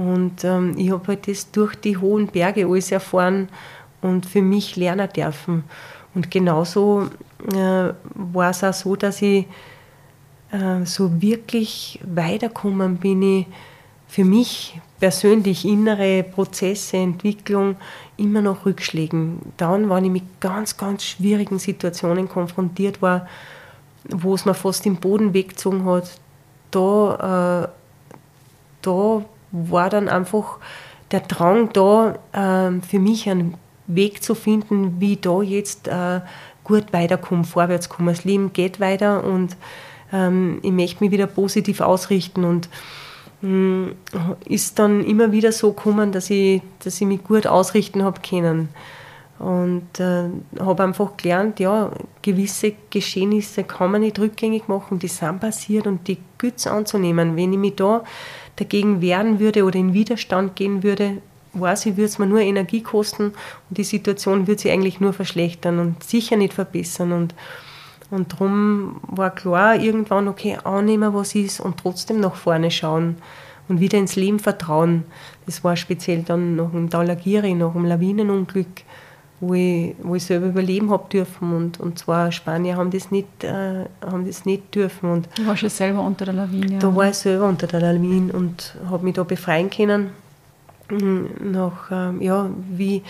Und 0.02 0.44
ähm, 0.44 0.74
ich 0.78 0.92
habe 0.92 1.08
halt 1.08 1.28
das 1.28 1.52
durch 1.52 1.76
die 1.76 1.98
hohen 1.98 2.28
Berge 2.28 2.66
alles 2.66 2.92
erfahren 2.92 3.50
und 4.02 4.26
für 4.26 4.42
mich 4.42 4.76
lernen 4.76 5.10
dürfen. 5.16 5.64
Und 6.16 6.32
genauso 6.32 7.10
äh, 7.54 7.94
war 8.16 8.50
es 8.50 8.64
auch 8.64 8.74
so, 8.74 8.96
dass 8.96 9.22
ich 9.22 9.46
äh, 10.52 10.86
so 10.86 11.22
wirklich 11.22 12.00
weitergekommen 12.04 12.98
bin, 12.98 13.22
ich 13.22 13.48
für 14.08 14.26
mich 14.26 14.78
persönlich 15.00 15.64
innere 15.64 16.24
Prozesse, 16.24 16.98
Entwicklung 16.98 17.78
immer 18.18 18.42
noch 18.42 18.66
Rückschlägen. 18.66 19.40
Dann, 19.56 19.90
wenn 19.90 20.06
ich 20.06 20.12
mit 20.12 20.42
ganz, 20.42 20.76
ganz 20.76 21.04
schwierigen 21.04 21.60
Situationen 21.60 22.28
konfrontiert 22.28 23.02
war, 23.02 23.28
wo 24.10 24.34
es 24.34 24.46
mir 24.46 24.54
fast 24.54 24.84
den 24.84 24.98
Boden 24.98 25.34
weggezogen 25.34 25.86
hat, 25.86 26.12
da, 26.72 27.64
äh, 27.64 27.68
da 28.82 29.26
war 29.52 29.90
dann 29.90 30.10
einfach 30.10 30.58
der 31.12 31.22
Drang 31.22 31.70
da, 31.74 32.16
äh, 32.32 32.82
für 32.82 33.00
mich 33.00 33.30
einen 33.30 33.56
Weg 33.88 34.24
zu 34.24 34.36
finden, 34.36 35.00
wie 35.00 35.14
ich 35.14 35.22
da 35.22 35.42
jetzt 35.42 35.88
äh, 35.88 36.22
gut 36.64 36.94
weiterkomme, 36.94 37.44
vorwärts 37.44 37.90
komme. 37.90 38.12
Das 38.12 38.24
Leben 38.24 38.54
geht 38.54 38.80
weiter 38.80 39.24
und 39.24 39.58
ähm, 40.14 40.60
ich 40.62 40.72
möchte 40.72 41.04
mich 41.04 41.12
wieder 41.12 41.28
positiv 41.28 41.82
ausrichten 41.82 42.44
und 42.44 42.70
mh, 43.42 43.50
mm, 43.50 43.96
ist 44.46 44.80
dann 44.80 45.04
immer 45.04 45.32
wieder 45.32 45.52
so 45.52 45.74
gekommen, 45.74 46.12
dass 46.12 46.30
ich, 46.30 46.62
dass 46.84 47.02
ich 47.02 47.08
mich 47.08 47.24
gut 47.24 47.48
ausrichten 47.48 48.04
habe 48.04 48.22
können. 48.22 48.70
Und 49.40 50.00
äh, 50.00 50.30
habe 50.60 50.84
einfach 50.84 51.18
gelernt, 51.18 51.60
ja, 51.60 51.92
gewisse 52.22 52.74
Geschehnisse 52.92 53.64
kann 53.64 53.92
man 53.92 54.02
nicht 54.02 54.20
rückgängig 54.20 54.68
machen, 54.68 55.00
die 55.00 55.08
sind 55.08 55.40
passiert 55.40 55.88
und 55.88 56.08
die 56.08 56.20
Güte 56.38 56.70
anzunehmen. 56.70 57.36
Wenn 57.36 57.52
ich 57.52 57.58
mich 57.58 57.76
da 57.76 58.04
dagegen 58.56 59.02
wehren 59.02 59.40
würde 59.40 59.64
oder 59.64 59.78
in 59.78 59.94
Widerstand 59.94 60.56
gehen 60.56 60.84
würde, 60.84 61.18
weiß 61.54 61.86
ich, 61.88 61.98
würde 61.98 62.06
es 62.06 62.20
mir 62.20 62.28
nur 62.28 62.40
Energie 62.40 62.82
kosten 62.82 63.34
und 63.70 63.78
die 63.78 63.84
Situation 63.84 64.48
würde 64.48 64.62
sich 64.62 64.72
eigentlich 64.72 65.00
nur 65.00 65.14
verschlechtern 65.14 65.80
und 65.80 66.04
sicher 66.04 66.38
nicht 66.38 66.54
verbessern. 66.54 67.12
Und, 67.12 67.36
und 68.10 68.34
darum 68.34 69.02
war 69.04 69.32
klar, 69.32 69.76
irgendwann, 69.76 70.28
okay, 70.28 70.58
annehmen, 70.64 71.14
was 71.14 71.36
ist 71.36 71.60
und 71.60 71.78
trotzdem 71.78 72.20
nach 72.20 72.36
vorne 72.36 72.72
schauen 72.72 73.18
und 73.68 73.80
wieder 73.80 73.98
ins 73.98 74.16
Leben 74.16 74.40
vertrauen. 74.40 75.04
Das 75.46 75.64
war 75.64 75.76
speziell 75.76 76.24
dann 76.24 76.56
nach 76.56 76.72
dem 76.72 76.90
Dalagiri, 76.90 77.54
nach 77.54 77.74
dem 77.74 77.86
Lawinenunglück 77.86 78.84
wo 79.42 79.56
ich, 79.56 79.96
wo 80.02 80.16
ich 80.16 80.24
selber 80.24 80.48
überleben 80.48 80.92
habe 80.92 81.10
dürfen. 81.10 81.54
Und, 81.54 81.80
und 81.80 82.00
zwar 82.00 82.32
Spanier 82.32 82.78
haben 82.78 82.92
das 82.92 83.12
nicht, 83.12 83.44
äh, 83.44 83.86
haben 84.02 84.26
das 84.26 84.46
nicht 84.46 84.74
dürfen. 84.74 85.12
Und 85.12 85.28
du 85.36 85.46
warst 85.48 85.64
ja 85.64 85.70
selber 85.70 86.02
unter 86.02 86.26
der 86.26 86.36
Lawine. 86.36 86.80
Da 86.80 86.96
war 86.96 87.10
ich 87.10 87.16
selber 87.16 87.50
unter 87.50 87.68
der 87.68 87.82
Lawine 87.82 88.32
und 88.32 88.76
habe 88.90 89.04
mich 89.04 89.16
da 89.16 89.24
befreien 89.24 89.70
können. 89.70 90.12
Mhm, 90.90 91.30
nach, 91.52 91.90
ähm, 91.92 92.22
ja, 92.22 92.50
wie, 92.70 93.02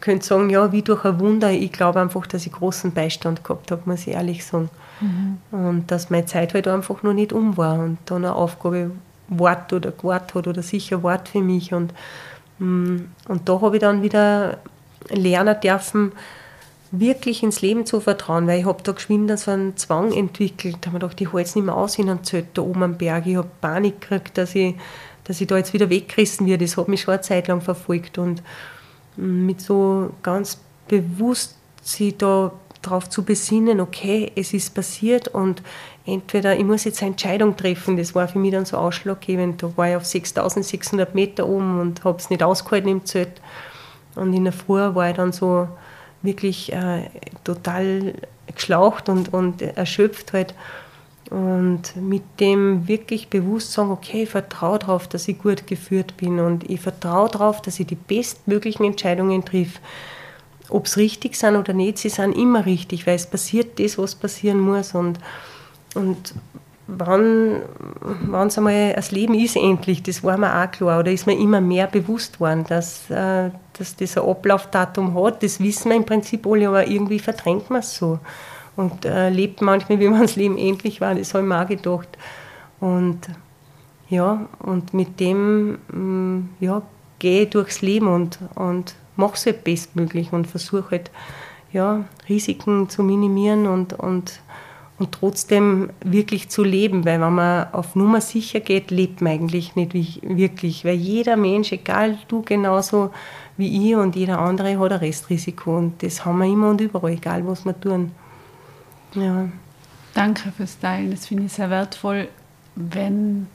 könnte 0.00 0.26
sagen, 0.26 0.50
ja, 0.50 0.72
wie 0.72 0.82
durch 0.82 1.04
ein 1.04 1.18
Wunder. 1.20 1.50
Ich 1.50 1.72
glaube 1.72 2.00
einfach, 2.00 2.26
dass 2.26 2.46
ich 2.46 2.52
großen 2.52 2.92
Beistand 2.92 3.42
gehabt 3.42 3.70
habe, 3.70 3.82
muss 3.86 4.06
ich 4.06 4.14
ehrlich 4.14 4.44
sagen. 4.44 4.68
Mhm. 5.00 5.38
Und 5.52 5.90
dass 5.90 6.10
meine 6.10 6.26
Zeit 6.26 6.52
halt 6.52 6.68
einfach 6.68 7.02
noch 7.02 7.14
nicht 7.14 7.32
um 7.32 7.56
war 7.56 7.78
und 7.78 7.98
dann 8.06 8.24
eine 8.24 8.34
Aufgabe 8.34 8.90
Wort 9.28 9.72
oder 9.72 9.92
Wort 10.02 10.34
hat 10.34 10.46
oder 10.46 10.62
sicher 10.62 11.02
Wort 11.02 11.28
für 11.28 11.40
mich. 11.40 11.72
Und, 11.72 11.94
mm, 12.58 12.96
und 13.28 13.48
da 13.48 13.60
habe 13.60 13.76
ich 13.76 13.80
dann 13.80 14.02
wieder 14.02 14.58
lernen 15.10 15.56
dürfen, 15.60 16.12
wirklich 16.92 17.42
ins 17.42 17.60
Leben 17.60 17.84
zu 17.84 18.00
vertrauen, 18.00 18.46
weil 18.46 18.60
ich 18.60 18.66
habe 18.66 18.82
da 18.82 18.92
geschwind 18.92 19.36
so 19.38 19.50
einen 19.50 19.76
Zwang 19.76 20.12
entwickelt. 20.12 20.78
Da 20.80 20.86
habe 20.86 20.96
ich 20.96 21.00
gedacht, 21.00 21.20
ich 21.20 21.32
halte 21.32 21.48
es 21.48 21.54
nicht 21.56 21.64
mehr 21.64 21.76
aus 21.76 21.98
in 21.98 22.08
einem 22.08 22.24
Zelt 22.24 22.46
da 22.54 22.62
oben 22.62 22.82
am 22.82 22.98
Berg. 22.98 23.26
Ich 23.26 23.36
habe 23.36 23.50
Panik 23.60 24.00
gekriegt, 24.00 24.38
dass 24.38 24.54
ich, 24.54 24.74
dass 25.24 25.40
ich 25.40 25.46
da 25.46 25.56
jetzt 25.56 25.72
wieder 25.72 25.90
weggerissen 25.90 26.46
werde. 26.46 26.64
Das 26.64 26.76
hat 26.76 26.88
mich 26.88 27.02
schon 27.02 27.14
eine 27.14 27.22
Zeit 27.22 27.48
lang 27.48 27.60
verfolgt. 27.60 28.18
Und 28.18 28.42
mit 29.16 29.60
so 29.60 30.10
ganz 30.22 30.58
bewusst 30.88 31.56
sich 31.82 32.16
da 32.16 32.52
darauf 32.82 33.08
zu 33.08 33.24
besinnen, 33.24 33.80
okay, 33.80 34.30
es 34.36 34.52
ist 34.52 34.74
passiert 34.74 35.28
und 35.28 35.62
entweder 36.04 36.56
ich 36.56 36.64
muss 36.64 36.84
jetzt 36.84 37.02
eine 37.02 37.12
Entscheidung 37.12 37.56
treffen, 37.56 37.96
das 37.96 38.14
war 38.14 38.28
für 38.28 38.38
mich 38.38 38.52
dann 38.52 38.64
so 38.64 38.76
ausschlaggebend. 38.76 39.62
Da 39.62 39.76
war 39.76 39.90
ich 39.90 39.96
auf 39.96 40.04
6600 40.04 41.14
Meter 41.14 41.48
oben 41.48 41.80
und 41.80 42.04
habe 42.04 42.18
es 42.18 42.30
nicht 42.30 42.42
ausgehalten 42.42 42.90
im 42.90 43.04
Zelt. 43.04 43.40
Und 44.16 44.32
in 44.32 44.44
der 44.44 44.52
Früh 44.52 44.94
war 44.94 45.10
ich 45.10 45.16
dann 45.16 45.32
so 45.32 45.68
wirklich 46.22 46.72
äh, 46.72 47.08
total 47.44 48.14
geschlaucht 48.54 49.08
und, 49.08 49.32
und 49.32 49.62
erschöpft 49.62 50.32
halt. 50.32 50.54
Und 51.30 51.96
mit 51.96 52.22
dem 52.38 52.86
wirklich 52.86 53.28
bewusst 53.28 53.72
sagen, 53.72 53.90
okay, 53.90 54.22
ich 54.22 54.30
vertraue 54.30 54.78
darauf, 54.78 55.08
dass 55.08 55.26
ich 55.26 55.38
gut 55.38 55.66
geführt 55.66 56.16
bin 56.16 56.38
und 56.38 56.68
ich 56.70 56.80
vertraue 56.80 57.28
darauf, 57.28 57.60
dass 57.62 57.80
ich 57.80 57.86
die 57.86 57.96
bestmöglichen 57.96 58.86
Entscheidungen 58.86 59.44
triff. 59.44 59.80
Ob 60.68 60.86
es 60.86 60.96
richtig 60.96 61.36
sind 61.36 61.56
oder 61.56 61.72
nicht, 61.72 61.98
sie 61.98 62.10
sind 62.10 62.32
immer 62.36 62.64
richtig, 62.64 63.06
weil 63.06 63.16
es 63.16 63.26
passiert 63.26 63.78
das, 63.80 63.98
was 63.98 64.14
passieren 64.14 64.60
muss. 64.60 64.94
Und, 64.94 65.18
und 65.94 66.34
wann, 66.86 67.62
wann 68.00 68.48
es 68.48 68.58
einmal 68.58 68.92
das 68.94 69.10
Leben 69.10 69.34
ist 69.34 69.56
endlich, 69.56 70.02
das 70.02 70.22
war 70.22 70.38
mir 70.38 70.62
auch 70.62 70.70
klar, 70.70 71.00
oder 71.00 71.10
ist 71.10 71.26
mir 71.26 71.38
immer 71.38 71.60
mehr 71.60 71.86
bewusst 71.86 72.40
worden, 72.40 72.64
dass, 72.68 73.10
äh, 73.10 73.50
dass 73.78 73.96
das 73.96 74.16
ein 74.16 74.24
Ablaufdatum 74.24 75.14
hat, 75.20 75.42
das 75.42 75.60
wissen 75.60 75.90
wir 75.90 75.96
im 75.96 76.06
Prinzip 76.06 76.46
alle, 76.46 76.68
aber 76.68 76.86
irgendwie 76.86 77.18
verdrängt 77.18 77.70
man 77.70 77.80
es 77.80 77.96
so 77.96 78.18
und 78.76 79.04
äh, 79.04 79.30
lebt 79.30 79.62
manchmal, 79.62 79.98
wie 79.98 80.08
man 80.08 80.22
das 80.22 80.36
Leben 80.36 80.58
endlich 80.58 81.00
war, 81.00 81.14
das 81.14 81.34
habe 81.34 81.44
ich 81.44 81.48
mir 81.48 81.62
auch 81.62 81.68
gedacht. 81.68 82.08
Und 82.78 83.20
ja, 84.08 84.46
und 84.60 84.94
mit 84.94 85.18
dem 85.18 85.78
mm, 85.88 86.50
ja, 86.60 86.82
gehe 87.18 87.44
ich 87.44 87.50
durchs 87.50 87.80
Leben 87.80 88.06
und, 88.06 88.38
und 88.54 88.94
mache 89.16 89.34
es 89.34 89.46
halt 89.46 89.64
bestmöglich 89.64 90.32
und 90.32 90.46
versuche 90.46 90.90
halt 90.92 91.10
ja, 91.72 92.04
Risiken 92.28 92.88
zu 92.88 93.02
minimieren 93.02 93.66
und, 93.66 93.94
und 93.94 94.40
und 94.98 95.12
trotzdem 95.12 95.90
wirklich 96.02 96.48
zu 96.48 96.64
leben, 96.64 97.04
weil 97.04 97.20
wenn 97.20 97.34
man 97.34 97.72
auf 97.72 97.94
Nummer 97.94 98.20
sicher 98.20 98.60
geht, 98.60 98.90
lebt 98.90 99.20
man 99.20 99.32
eigentlich 99.32 99.76
nicht 99.76 99.92
wirklich, 100.22 100.84
weil 100.84 100.94
jeder 100.94 101.36
Mensch, 101.36 101.72
egal 101.72 102.18
du 102.28 102.42
genauso 102.42 103.10
wie 103.56 103.90
ich 103.90 103.96
und 103.96 104.16
jeder 104.16 104.38
andere, 104.38 104.78
hat 104.78 104.92
ein 104.92 104.98
Restrisiko 104.98 105.76
und 105.76 106.02
das 106.02 106.24
haben 106.24 106.38
wir 106.38 106.46
immer 106.46 106.70
und 106.70 106.80
überall, 106.80 107.12
egal 107.12 107.46
was 107.46 107.64
wir 107.64 107.78
tun. 107.78 108.12
Ja. 109.14 109.48
Danke 110.14 110.50
fürs 110.56 110.78
Teilen, 110.78 111.10
das 111.10 111.26
finde 111.26 111.44
ich 111.44 111.52
sehr 111.52 111.68
wertvoll. 111.68 112.28
Wenn 112.74 113.46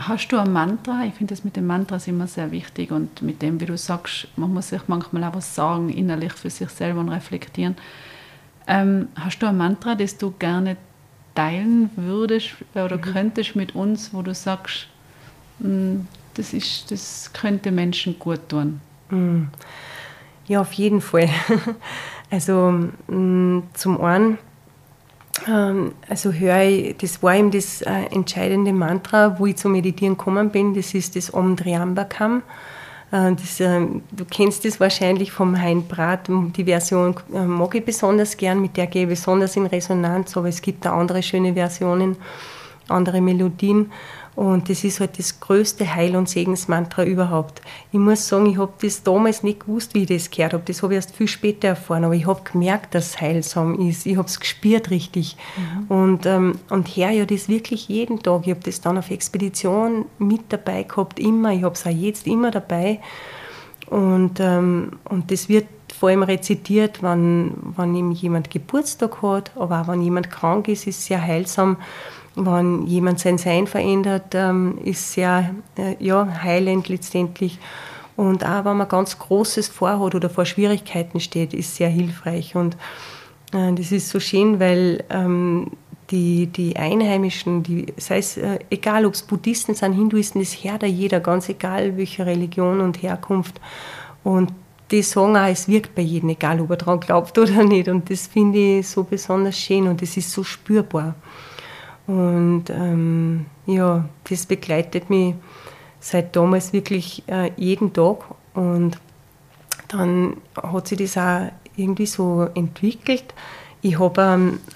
Hast 0.00 0.32
du 0.32 0.38
ein 0.38 0.50
Mantra? 0.50 1.04
Ich 1.04 1.12
finde 1.12 1.34
das 1.34 1.44
mit 1.44 1.56
den 1.56 1.66
Mantras 1.66 2.06
immer 2.06 2.26
sehr 2.26 2.50
wichtig 2.52 2.90
und 2.90 3.20
mit 3.20 3.42
dem, 3.42 3.60
wie 3.60 3.66
du 3.66 3.76
sagst, 3.76 4.28
man 4.34 4.54
muss 4.54 4.70
sich 4.70 4.80
manchmal 4.86 5.24
auch 5.24 5.34
was 5.34 5.54
sagen, 5.54 5.90
innerlich 5.90 6.32
für 6.32 6.48
sich 6.48 6.70
selber 6.70 7.00
und 7.00 7.10
reflektieren. 7.10 7.76
Ähm, 8.70 9.08
hast 9.16 9.40
du 9.42 9.46
ein 9.46 9.56
Mantra, 9.56 9.96
das 9.96 10.16
du 10.16 10.32
gerne 10.38 10.76
teilen 11.34 11.90
würdest 11.96 12.50
oder 12.72 12.98
mhm. 12.98 13.00
könntest 13.02 13.56
mit 13.56 13.74
uns, 13.74 14.14
wo 14.14 14.22
du 14.22 14.32
sagst, 14.32 14.86
hm, 15.58 16.06
das, 16.34 16.52
ist, 16.52 16.88
das 16.92 17.30
könnte 17.32 17.72
Menschen 17.72 18.16
gut 18.18 18.48
tun? 18.48 18.80
Mhm. 19.10 19.48
Ja, 20.46 20.60
auf 20.60 20.72
jeden 20.72 21.00
Fall. 21.00 21.28
Also 22.32 22.72
hm, 23.08 23.64
zum 23.74 24.00
einen, 24.00 24.38
ähm, 25.48 25.90
also 26.08 26.32
höre 26.32 26.62
ich, 26.62 26.96
das 26.98 27.20
war 27.24 27.34
eben 27.34 27.50
das 27.50 27.82
äh, 27.82 28.04
entscheidende 28.12 28.72
Mantra, 28.72 29.36
wo 29.40 29.46
ich 29.46 29.56
zum 29.56 29.72
Meditieren 29.72 30.16
gekommen 30.16 30.50
bin, 30.50 30.72
das 30.72 30.94
ist 30.94 31.16
das 31.16 31.34
Om 31.34 31.56
Triambakam. 31.56 32.38
Äh, 32.38 32.42
das, 33.10 33.58
äh, 33.58 33.80
du 34.12 34.24
kennst 34.30 34.64
das 34.64 34.78
wahrscheinlich 34.78 35.32
vom 35.32 35.60
Hein 35.60 35.86
Brat. 35.88 36.28
Die 36.28 36.64
Version 36.64 37.14
äh, 37.34 37.44
mag 37.44 37.74
ich 37.74 37.84
besonders 37.84 38.36
gern, 38.36 38.60
mit 38.60 38.76
der 38.76 38.86
gehe 38.86 39.02
ich 39.02 39.08
besonders 39.08 39.56
in 39.56 39.66
Resonanz, 39.66 40.36
aber 40.36 40.48
es 40.48 40.62
gibt 40.62 40.84
da 40.84 40.96
andere 40.96 41.22
schöne 41.22 41.54
Versionen, 41.54 42.16
andere 42.88 43.20
Melodien. 43.20 43.90
Und 44.40 44.70
das 44.70 44.84
ist 44.84 45.00
halt 45.00 45.18
das 45.18 45.38
größte 45.38 45.94
Heil- 45.94 46.16
und 46.16 46.26
Segensmantra 46.26 47.04
überhaupt. 47.04 47.60
Ich 47.92 47.98
muss 47.98 48.26
sagen, 48.26 48.46
ich 48.46 48.56
habe 48.56 48.72
das 48.80 49.02
damals 49.02 49.42
nicht 49.42 49.60
gewusst, 49.60 49.92
wie 49.92 50.04
ich 50.04 50.08
das 50.08 50.30
gehört 50.30 50.54
habe. 50.54 50.62
Das 50.64 50.82
habe 50.82 50.94
ich 50.94 50.96
erst 50.96 51.14
viel 51.14 51.28
später 51.28 51.68
erfahren. 51.68 52.04
Aber 52.04 52.14
ich 52.14 52.26
habe 52.26 52.40
gemerkt, 52.50 52.94
dass 52.94 53.08
es 53.08 53.20
heilsam 53.20 53.78
ist. 53.86 54.06
Ich 54.06 54.16
habe 54.16 54.26
es 54.26 54.40
gespürt 54.40 54.88
richtig. 54.88 55.36
Mhm. 55.58 55.86
Und, 55.94 56.24
ähm, 56.24 56.58
und 56.70 56.88
her 56.88 57.10
ja 57.10 57.26
das 57.26 57.50
wirklich 57.50 57.88
jeden 57.88 58.22
Tag. 58.22 58.46
Ich 58.46 58.52
habe 58.52 58.62
das 58.64 58.80
dann 58.80 58.96
auf 58.96 59.10
Expedition 59.10 60.06
mit 60.18 60.44
dabei 60.48 60.84
gehabt, 60.84 61.20
immer. 61.20 61.52
Ich 61.52 61.62
habe 61.62 61.74
es 61.74 61.86
auch 61.86 61.90
jetzt 61.90 62.26
immer 62.26 62.50
dabei. 62.50 62.98
Und, 63.90 64.40
ähm, 64.40 64.92
und 65.04 65.30
das 65.30 65.50
wird 65.50 65.66
vor 65.98 66.08
allem 66.08 66.22
rezitiert, 66.22 67.02
wenn, 67.02 67.52
wenn 67.76 68.12
jemand 68.12 68.48
Geburtstag 68.48 69.20
hat, 69.20 69.50
aber 69.54 69.82
auch 69.82 69.88
wenn 69.88 70.00
jemand 70.00 70.30
krank 70.30 70.68
ist, 70.68 70.86
ist 70.86 71.00
es 71.00 71.06
sehr 71.06 71.20
heilsam 71.20 71.76
wenn 72.36 72.86
jemand 72.86 73.20
sein 73.20 73.38
Sein 73.38 73.66
verändert, 73.66 74.34
ähm, 74.34 74.78
ist 74.84 75.12
sehr 75.12 75.54
äh, 75.76 75.96
ja, 75.98 76.26
heilend 76.42 76.88
letztendlich. 76.88 77.58
Und 78.16 78.44
auch 78.44 78.64
wenn 78.64 78.76
man 78.76 78.88
ganz 78.88 79.18
Großes 79.18 79.68
vorhat 79.68 80.14
oder 80.14 80.30
vor 80.30 80.44
Schwierigkeiten 80.44 81.20
steht, 81.20 81.54
ist 81.54 81.76
sehr 81.76 81.88
hilfreich. 81.88 82.54
Und 82.54 82.76
äh, 83.52 83.72
das 83.72 83.92
ist 83.92 84.10
so 84.10 84.20
schön, 84.20 84.60
weil 84.60 85.04
ähm, 85.10 85.70
die, 86.10 86.46
die 86.46 86.76
Einheimischen, 86.76 87.62
die, 87.62 87.86
sei 87.96 88.18
es 88.18 88.36
äh, 88.36 88.58
egal, 88.70 89.06
ob 89.06 89.14
es 89.14 89.22
Buddhisten 89.22 89.74
sind, 89.74 89.92
Hinduisten, 89.92 90.40
das 90.40 90.64
hört 90.64 90.82
jeder, 90.82 91.20
ganz 91.20 91.48
egal 91.48 91.96
welche 91.96 92.26
Religion 92.26 92.80
und 92.80 93.02
Herkunft. 93.02 93.60
Und 94.24 94.52
die 94.90 95.02
sagen 95.02 95.36
auch, 95.36 95.46
es 95.46 95.68
wirkt 95.68 95.94
bei 95.94 96.02
jedem, 96.02 96.30
egal 96.30 96.60
ob 96.60 96.70
er 96.70 96.76
daran 96.76 97.00
glaubt 97.00 97.38
oder 97.38 97.62
nicht. 97.64 97.88
Und 97.88 98.10
das 98.10 98.26
finde 98.26 98.78
ich 98.78 98.88
so 98.88 99.04
besonders 99.04 99.58
schön 99.58 99.86
und 99.86 100.02
das 100.02 100.16
ist 100.16 100.32
so 100.32 100.42
spürbar. 100.42 101.14
Und 102.10 102.64
ähm, 102.70 103.46
ja, 103.66 104.04
das 104.28 104.44
begleitet 104.44 105.10
mich 105.10 105.36
seit 106.00 106.34
damals 106.34 106.72
wirklich 106.72 107.22
äh, 107.28 107.52
jeden 107.56 107.92
Tag. 107.92 108.24
Und 108.54 108.98
dann 109.86 110.36
hat 110.60 110.88
sich 110.88 110.98
das 110.98 111.16
auch 111.16 111.52
irgendwie 111.76 112.06
so 112.06 112.48
entwickelt. 112.54 113.32
Ich 113.80 113.96
habe 114.00 114.20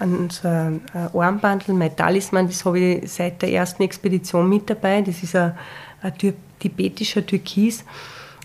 ähm, 0.01 0.31
so 0.31 0.47
ein 0.47 0.81
Armbandel, 1.12 1.75
mein 1.75 1.97
Talisman, 1.97 2.47
das 2.47 2.64
habe 2.64 2.79
ich 2.79 3.12
seit 3.12 3.42
der 3.42 3.51
ersten 3.51 3.83
Expedition 3.83 4.49
mit 4.49 4.70
dabei. 4.70 5.03
Das 5.03 5.20
ist 5.20 5.35
ein, 5.35 5.59
ein 6.03 6.12
tibetischer 6.61 7.27
Türkis. 7.27 7.85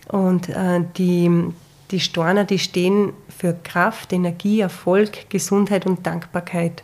Und 0.07 0.49
äh, 0.49 0.81
die, 0.97 1.29
die 1.91 1.99
Storner, 1.99 2.43
die 2.43 2.57
stehen 2.57 3.13
für 3.29 3.53
Kraft, 3.63 4.13
Energie, 4.13 4.61
Erfolg, 4.61 5.29
Gesundheit 5.29 5.85
und 5.85 6.07
Dankbarkeit. 6.07 6.81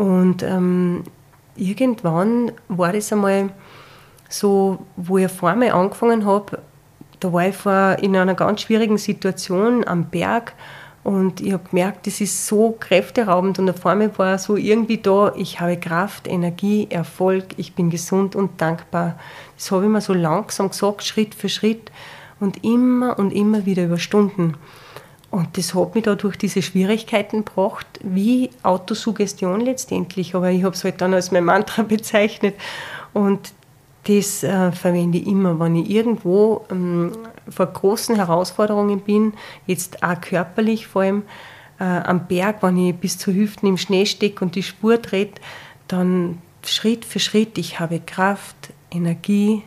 Und 0.00 0.42
ähm, 0.42 1.04
irgendwann 1.56 2.52
war 2.68 2.94
das 2.94 3.12
einmal 3.12 3.50
so, 4.30 4.78
wo 4.96 5.18
ich 5.18 5.30
vor 5.30 5.54
mir 5.54 5.74
angefangen 5.74 6.24
habe, 6.24 6.58
da 7.20 7.30
war 7.30 7.46
ich 7.46 7.54
vor, 7.54 7.98
in 8.00 8.16
einer 8.16 8.34
ganz 8.34 8.62
schwierigen 8.62 8.96
Situation 8.96 9.86
am 9.86 10.06
Berg 10.06 10.54
und 11.04 11.42
ich 11.42 11.52
habe 11.52 11.68
gemerkt, 11.68 12.06
das 12.06 12.22
ist 12.22 12.46
so 12.46 12.78
kräfteraubend 12.80 13.58
und 13.58 13.78
vor 13.78 13.94
mir 13.94 14.16
war 14.16 14.38
so 14.38 14.56
irgendwie 14.56 14.96
da, 14.96 15.34
ich 15.36 15.60
habe 15.60 15.76
Kraft, 15.76 16.28
Energie, 16.28 16.86
Erfolg, 16.88 17.44
ich 17.58 17.74
bin 17.74 17.90
gesund 17.90 18.34
und 18.34 18.58
dankbar. 18.58 19.18
Das 19.58 19.70
habe 19.70 19.84
ich 19.84 19.90
mir 19.90 20.00
so 20.00 20.14
langsam 20.14 20.70
gesagt, 20.70 21.02
Schritt 21.02 21.34
für 21.34 21.50
Schritt 21.50 21.92
und 22.38 22.64
immer 22.64 23.18
und 23.18 23.34
immer 23.34 23.66
wieder 23.66 23.84
über 23.84 23.98
Stunden. 23.98 24.54
Und 25.30 25.56
das 25.56 25.74
hat 25.74 25.94
mich 25.94 26.04
da 26.04 26.16
durch 26.16 26.36
diese 26.36 26.60
Schwierigkeiten 26.60 27.44
gebracht, 27.44 27.86
wie 28.02 28.50
Autosuggestion 28.62 29.60
letztendlich. 29.60 30.34
Aber 30.34 30.50
ich 30.50 30.64
habe 30.64 30.74
es 30.74 30.82
halt 30.82 31.00
dann 31.00 31.14
als 31.14 31.30
mein 31.30 31.44
Mantra 31.44 31.82
bezeichnet. 31.88 32.54
Und 33.12 33.52
das 34.04 34.42
äh, 34.42 34.72
verwende 34.72 35.18
ich 35.18 35.26
immer, 35.26 35.60
wenn 35.60 35.76
ich 35.76 35.90
irgendwo 35.90 36.64
ähm, 36.70 37.12
vor 37.48 37.66
großen 37.66 38.16
Herausforderungen 38.16 39.00
bin, 39.00 39.34
jetzt 39.66 40.02
auch 40.02 40.20
körperlich 40.20 40.86
vor 40.86 41.02
allem, 41.02 41.22
äh, 41.78 41.84
am 41.84 42.26
Berg, 42.26 42.62
wenn 42.62 42.76
ich 42.76 42.96
bis 42.96 43.18
zu 43.18 43.32
Hüften 43.32 43.68
im 43.68 43.76
Schnee 43.76 44.06
stecke 44.06 44.44
und 44.44 44.54
die 44.54 44.62
Spur 44.62 44.98
dreht, 44.98 45.40
dann 45.88 46.38
Schritt 46.64 47.04
für 47.04 47.18
Schritt, 47.20 47.56
ich 47.58 47.80
habe 47.80 48.00
Kraft, 48.00 48.72
Energie, 48.90 49.62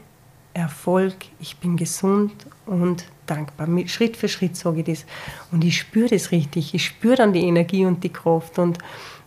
Erfolg, 0.54 1.16
ich 1.40 1.58
bin 1.58 1.78
gesund 1.78 2.34
und 2.66 3.06
dankbar. 3.26 3.68
Schritt 3.88 4.18
für 4.18 4.28
Schritt 4.28 4.56
sage 4.56 4.80
ich 4.80 4.86
das. 4.86 5.06
Und 5.52 5.64
ich 5.64 5.78
spüre 5.78 6.10
das 6.10 6.32
richtig. 6.32 6.74
Ich 6.74 6.86
spüre 6.86 7.16
dann 7.16 7.34
die 7.34 7.46
Energie 7.48 7.86
und 7.86 8.04
die 8.04 8.10
Kraft. 8.10 8.60
Und 8.60 8.78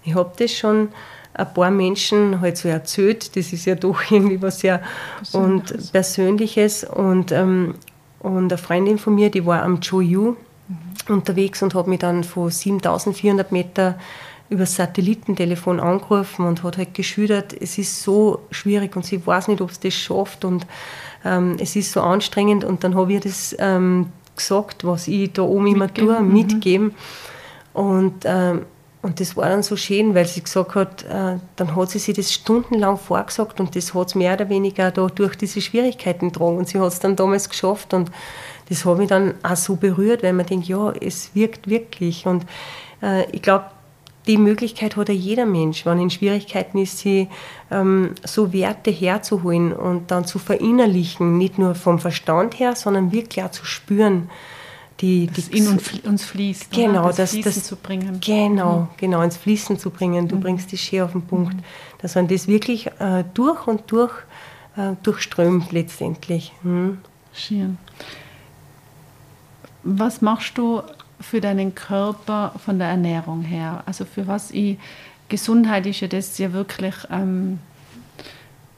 ich 0.05 0.15
habe 0.15 0.33
das 0.39 0.53
schon 0.53 0.89
ein 1.35 1.55
paar 1.55 1.71
Menschen 1.71 2.41
halt 2.41 2.57
so 2.57 2.69
erzählt. 2.69 3.37
Das 3.37 3.53
ist 3.53 3.65
ja 3.67 3.75
doch 3.75 4.01
irgendwie 4.11 4.41
was 4.41 4.61
sehr 4.61 4.83
Persönliches. 5.17 5.73
und 5.73 5.93
Persönliches. 5.93 6.85
Und, 6.85 7.33
ähm, 7.33 7.75
und 8.21 8.53
eine 8.53 8.59
Freundin 8.59 8.99
von 8.99 9.15
mir, 9.15 9.31
die 9.31 9.45
war 9.45 9.63
am 9.63 9.81
Choyu 9.81 10.37
mhm. 10.69 11.15
unterwegs 11.15 11.63
und 11.63 11.75
hat 11.75 11.87
mich 11.87 12.01
dann 12.01 12.25
von 12.25 12.51
7400 12.51 13.53
Meter 13.53 13.99
über 14.49 14.61
das 14.61 14.77
Satellitentelefon 14.77 15.81
angerufen 15.81 16.47
und 16.47 16.63
hat 16.63 16.79
halt 16.79 16.95
geschildert, 16.95 17.53
es 17.53 17.79
ist 17.79 18.03
so 18.03 18.43
schwierig 18.51 18.95
und 18.95 19.05
sie 19.05 19.25
weiß 19.25 19.49
nicht, 19.49 19.61
ob 19.61 19.71
es 19.71 19.81
das 19.81 19.95
schafft 19.95 20.45
und 20.45 20.67
ähm, 21.27 21.57
es 21.59 21.77
ist 21.77 21.93
so 21.93 22.01
anstrengend 22.01 22.65
und 22.65 22.85
dann 22.85 22.95
habe 22.95 23.13
ich 23.13 23.21
das 23.21 23.55
ähm, 23.59 24.07
gesagt, 24.37 24.85
was 24.85 25.09
ich 25.09 25.33
da 25.33 25.43
oben 25.43 25.67
immer 25.67 25.93
tue, 25.93 26.21
mhm. 26.21 26.33
mitgeben. 26.33 26.95
Und, 27.73 28.25
ähm, 28.25 28.63
und 29.03 29.21
das 29.21 29.37
war 29.37 29.49
dann 29.49 29.63
so 29.63 29.77
schön, 29.77 30.15
weil 30.15 30.27
sie 30.27 30.43
gesagt 30.43 30.75
hat, 30.75 31.05
äh, 31.05 31.39
dann 31.57 31.77
hat 31.77 31.91
sie 31.91 31.99
sich 31.99 32.17
das 32.17 32.33
stundenlang 32.33 32.97
vorgesagt 32.97 33.61
und 33.61 33.77
das 33.77 33.95
hat 33.95 34.09
es 34.09 34.15
mehr 34.15 34.35
oder 34.35 34.49
weniger 34.49 34.91
da 34.91 35.07
durch 35.07 35.37
diese 35.37 35.61
Schwierigkeiten 35.61 36.33
getragen 36.33 36.57
und 36.57 36.69
sie 36.69 36.81
hat 36.81 36.89
es 36.89 37.01
dann 37.01 37.17
damals 37.17 37.49
geschafft 37.49 37.93
und 37.93 38.11
das 38.69 38.85
hat 38.85 38.99
mich 38.99 39.09
dann 39.09 39.35
auch 39.43 39.57
so 39.57 39.77
berührt, 39.77 40.23
weil 40.23 40.33
man 40.33 40.47
denkt, 40.47 40.67
ja, 40.67 40.93
es 40.93 41.35
wirkt 41.35 41.69
wirklich 41.69 42.27
und 42.27 42.47
äh, 43.03 43.31
ich 43.31 43.43
glaube, 43.43 43.67
die 44.27 44.39
Möglichkeit 44.39 44.97
hat 44.97 45.09
ja 45.09 45.15
jeder 45.15 45.47
Mensch, 45.47 45.87
wenn 45.87 46.01
in 46.01 46.11
Schwierigkeiten 46.11 46.79
ist, 46.79 46.99
sie 46.99 47.29
ähm, 47.71 48.15
so 48.25 48.53
Werte 48.53 48.91
herzuholen 48.91 49.73
und 49.73 50.11
dann 50.11 50.25
zu 50.25 50.39
verinnerlichen, 50.39 51.39
nicht 51.39 51.59
nur 51.59 51.75
vom 51.75 51.99
Verstand 51.99 52.59
her, 52.59 52.75
sondern 52.75 53.13
wirklich 53.13 53.45
auch 53.45 53.51
zu 53.51 53.65
spüren. 53.65 54.31
Die, 55.01 55.27
das 55.27 55.51
die, 55.51 55.59
in 55.59 55.69
uns 56.09 56.25
fließt. 56.25 56.71
Genau, 56.73 57.09
das, 57.09 57.17
das 57.17 57.31
Fließen 57.33 57.53
das, 57.53 57.65
zu 57.65 57.77
bringen. 57.77 58.19
Genau, 58.25 58.81
mhm. 58.81 58.89
genau, 58.97 59.21
ins 59.21 59.37
Fließen 59.37 59.79
zu 59.79 59.91
bringen. 59.91 60.27
Du 60.27 60.37
mhm. 60.37 60.41
bringst 60.41 60.73
die 60.73 60.79
Schere 60.79 61.05
auf 61.05 61.13
den 61.13 61.23
Punkt. 61.23 61.55
Mhm. 61.55 61.63
Dass 61.99 62.15
man 62.15 62.29
das 62.29 62.49
wirklich 62.49 62.87
äh, 62.99 63.25
durch 63.35 63.67
und 63.67 63.83
durch 63.89 64.13
äh, 64.77 64.93
durchströmt 65.03 65.73
letztendlich. 65.73 66.53
Mhm. 66.63 66.99
Schön. 67.35 67.77
Was 69.83 70.23
machst 70.23 70.57
du 70.57 70.83
für 71.21 71.41
deinen 71.41 71.75
Körper 71.75 72.53
von 72.65 72.79
der 72.79 72.89
Ernährung 72.89 73.43
her? 73.43 73.83
Also 73.87 74.05
für 74.05 74.27
was 74.27 74.51
ich, 74.51 74.79
Gesundheit 75.29 75.87
ist 75.87 76.01
ja 76.01 76.09
das 76.09 76.39
ja 76.39 76.53
wirklich, 76.53 76.95
ähm, 77.11 77.59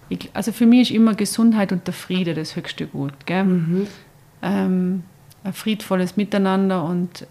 ich, 0.09 0.31
also 0.33 0.53
für 0.53 0.67
mich 0.67 0.91
ist 0.91 0.97
immer 0.97 1.15
Gesundheit 1.15 1.73
und 1.73 1.87
der 1.87 1.95
Friede 1.95 2.35
das 2.35 2.57
höchste 2.57 2.87
Gut. 2.87 3.13
Gell? 3.27 3.45
Mhm. 3.45 3.87
Ähm, 4.43 5.03
ein 5.45 5.53
friedvolles 5.53 6.17
Miteinander 6.17 6.85
und 6.85 7.27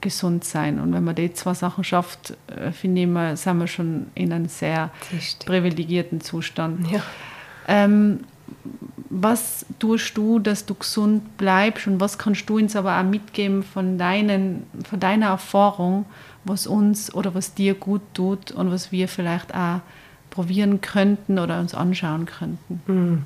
gesund 0.00 0.44
sein. 0.44 0.80
Und 0.80 0.92
wenn 0.92 1.04
man 1.04 1.14
die 1.14 1.32
zwei 1.32 1.54
Sachen 1.54 1.84
schafft, 1.84 2.36
äh, 2.48 2.72
finde 2.72 3.02
ich, 3.02 3.06
mal, 3.06 3.36
sind 3.36 3.58
wir 3.58 3.66
schon 3.66 4.06
in 4.14 4.32
einem 4.32 4.48
sehr 4.48 4.90
privilegierten 5.44 6.20
Zustand. 6.20 6.90
Ja. 6.90 7.02
Ähm, 7.66 8.20
was 9.10 9.66
tust 9.78 10.16
du, 10.16 10.38
dass 10.38 10.66
du 10.66 10.74
gesund 10.74 11.36
bleibst 11.38 11.86
und 11.86 12.00
was 12.00 12.18
kannst 12.18 12.48
du 12.48 12.58
uns 12.58 12.76
aber 12.76 12.98
auch 12.98 13.04
mitgeben 13.04 13.62
von, 13.62 13.98
deinen, 13.98 14.66
von 14.88 15.00
deiner 15.00 15.26
Erfahrung, 15.26 16.04
was 16.44 16.66
uns 16.66 17.14
oder 17.14 17.34
was 17.34 17.54
dir 17.54 17.74
gut 17.74 18.02
tut 18.14 18.52
und 18.52 18.70
was 18.70 18.92
wir 18.92 19.08
vielleicht 19.08 19.54
auch 19.54 19.80
probieren 20.30 20.80
könnten 20.80 21.38
oder 21.38 21.58
uns 21.58 21.74
anschauen 21.74 22.26
könnten? 22.26 22.82
Hm. 22.86 23.22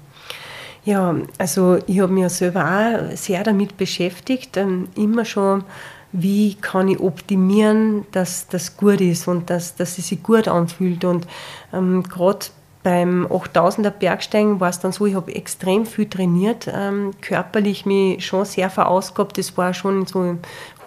Ja, 0.85 1.14
also 1.39 1.79
ich 1.87 2.01
habe 2.01 2.12
mich 2.12 2.29
selber 2.31 2.64
auch 2.64 3.16
sehr 3.16 3.45
damit 3.45 3.77
beschäftigt, 3.77 4.57
ähm, 4.57 4.89
immer 4.97 5.25
schon, 5.25 5.62
wie 6.11 6.55
kann 6.55 6.89
ich 6.89 7.01
optimieren, 7.01 8.05
dass 8.12 8.49
das 8.49 8.77
gut 8.77 9.01
ist 9.01 9.29
und 9.29 9.49
dass, 9.49 9.77
dass 9.77 9.99
es 9.99 10.09
sich 10.09 10.23
gut 10.23 10.49
anfühlt. 10.49 11.05
Und 11.05 11.27
ähm, 11.73 12.03
gerade 12.03 12.47
beim 12.83 13.26
8000er 13.26 13.91
Bergsteigen 13.91 14.59
war 14.59 14.68
es 14.68 14.80
dann 14.80 14.93
so, 14.93 15.07
ich 15.07 15.14
habe 15.14 15.35
extrem 15.35 15.87
viel 15.87 16.09
trainiert, 16.09 16.68
ähm, 16.72 17.12
körperlich 17.20 17.87
mich 17.87 18.26
schon 18.26 18.45
sehr 18.45 18.70
verausgabt. 18.70 19.39
Das 19.39 19.57
war 19.57 19.72
schon 19.72 20.07
so 20.07 20.37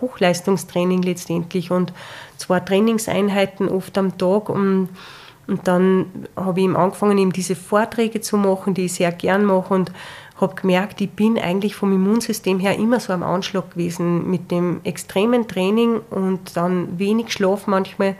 Hochleistungstraining 0.01 1.01
letztendlich 1.01 1.71
und 1.71 1.93
zwei 2.37 2.59
Trainingseinheiten 2.59 3.69
oft 3.69 3.97
am 3.97 4.17
Tag. 4.17 4.49
Und, 4.49 4.89
und 5.47 5.67
dann 5.67 6.27
habe 6.35 6.59
ich 6.59 6.65
eben 6.65 6.75
angefangen, 6.75 7.17
eben 7.17 7.31
diese 7.31 7.55
Vorträge 7.55 8.19
zu 8.19 8.35
machen, 8.35 8.73
die 8.73 8.85
ich 8.85 8.93
sehr 8.95 9.13
gern 9.13 9.45
mache 9.45 9.73
und 9.73 9.91
habe 10.41 10.55
gemerkt, 10.55 10.99
ich 10.99 11.11
bin 11.11 11.39
eigentlich 11.39 11.75
vom 11.75 11.93
Immunsystem 11.93 12.59
her 12.59 12.77
immer 12.77 12.99
so 12.99 13.13
am 13.13 13.23
Anschlag 13.23 13.71
gewesen 13.71 14.29
mit 14.29 14.51
dem 14.51 14.81
extremen 14.83 15.47
Training 15.47 16.01
und 16.09 16.57
dann 16.57 16.99
wenig 16.99 17.31
Schlaf 17.31 17.67
manchmal 17.67 18.09
hm, 18.09 18.15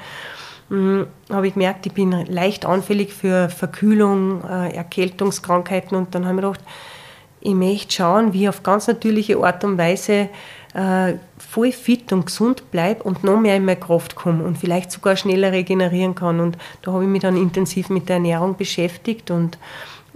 habe 0.70 1.48
ich 1.48 1.54
gemerkt, 1.54 1.86
ich 1.86 1.94
bin 1.94 2.12
leicht 2.28 2.66
anfällig 2.66 3.14
für 3.14 3.50
Verkühlung, 3.50 4.44
äh, 4.44 4.76
Erkältungskrankheiten. 4.76 5.96
Und 5.96 6.16
dann 6.16 6.26
habe 6.26 6.38
ich 6.38 6.42
gedacht, 6.42 6.62
ich 7.42 7.54
möchte 7.54 7.94
schauen, 7.94 8.34
wie 8.34 8.44
ich 8.44 8.50
auf 8.50 8.64
ganz 8.64 8.88
natürliche 8.88 9.38
Art 9.38 9.64
und 9.64 9.78
Weise 9.78 10.30
äh, 10.74 11.14
voll 11.38 11.72
fit 11.72 12.12
und 12.12 12.26
gesund 12.26 12.72
bleibe 12.72 13.04
und 13.04 13.24
noch 13.24 13.40
mehr 13.40 13.56
in 13.56 13.66
meine 13.66 13.80
Kraft 13.80 14.16
komme 14.16 14.44
und 14.44 14.58
vielleicht 14.58 14.92
sogar 14.92 15.16
schneller 15.16 15.52
regenerieren 15.52 16.16
kann. 16.16 16.40
Und 16.40 16.58
da 16.82 16.92
habe 16.92 17.04
ich 17.04 17.10
mich 17.10 17.22
dann 17.22 17.38
intensiv 17.38 17.90
mit 17.90 18.10
der 18.10 18.16
Ernährung 18.16 18.58
beschäftigt 18.58 19.30
und 19.30 19.60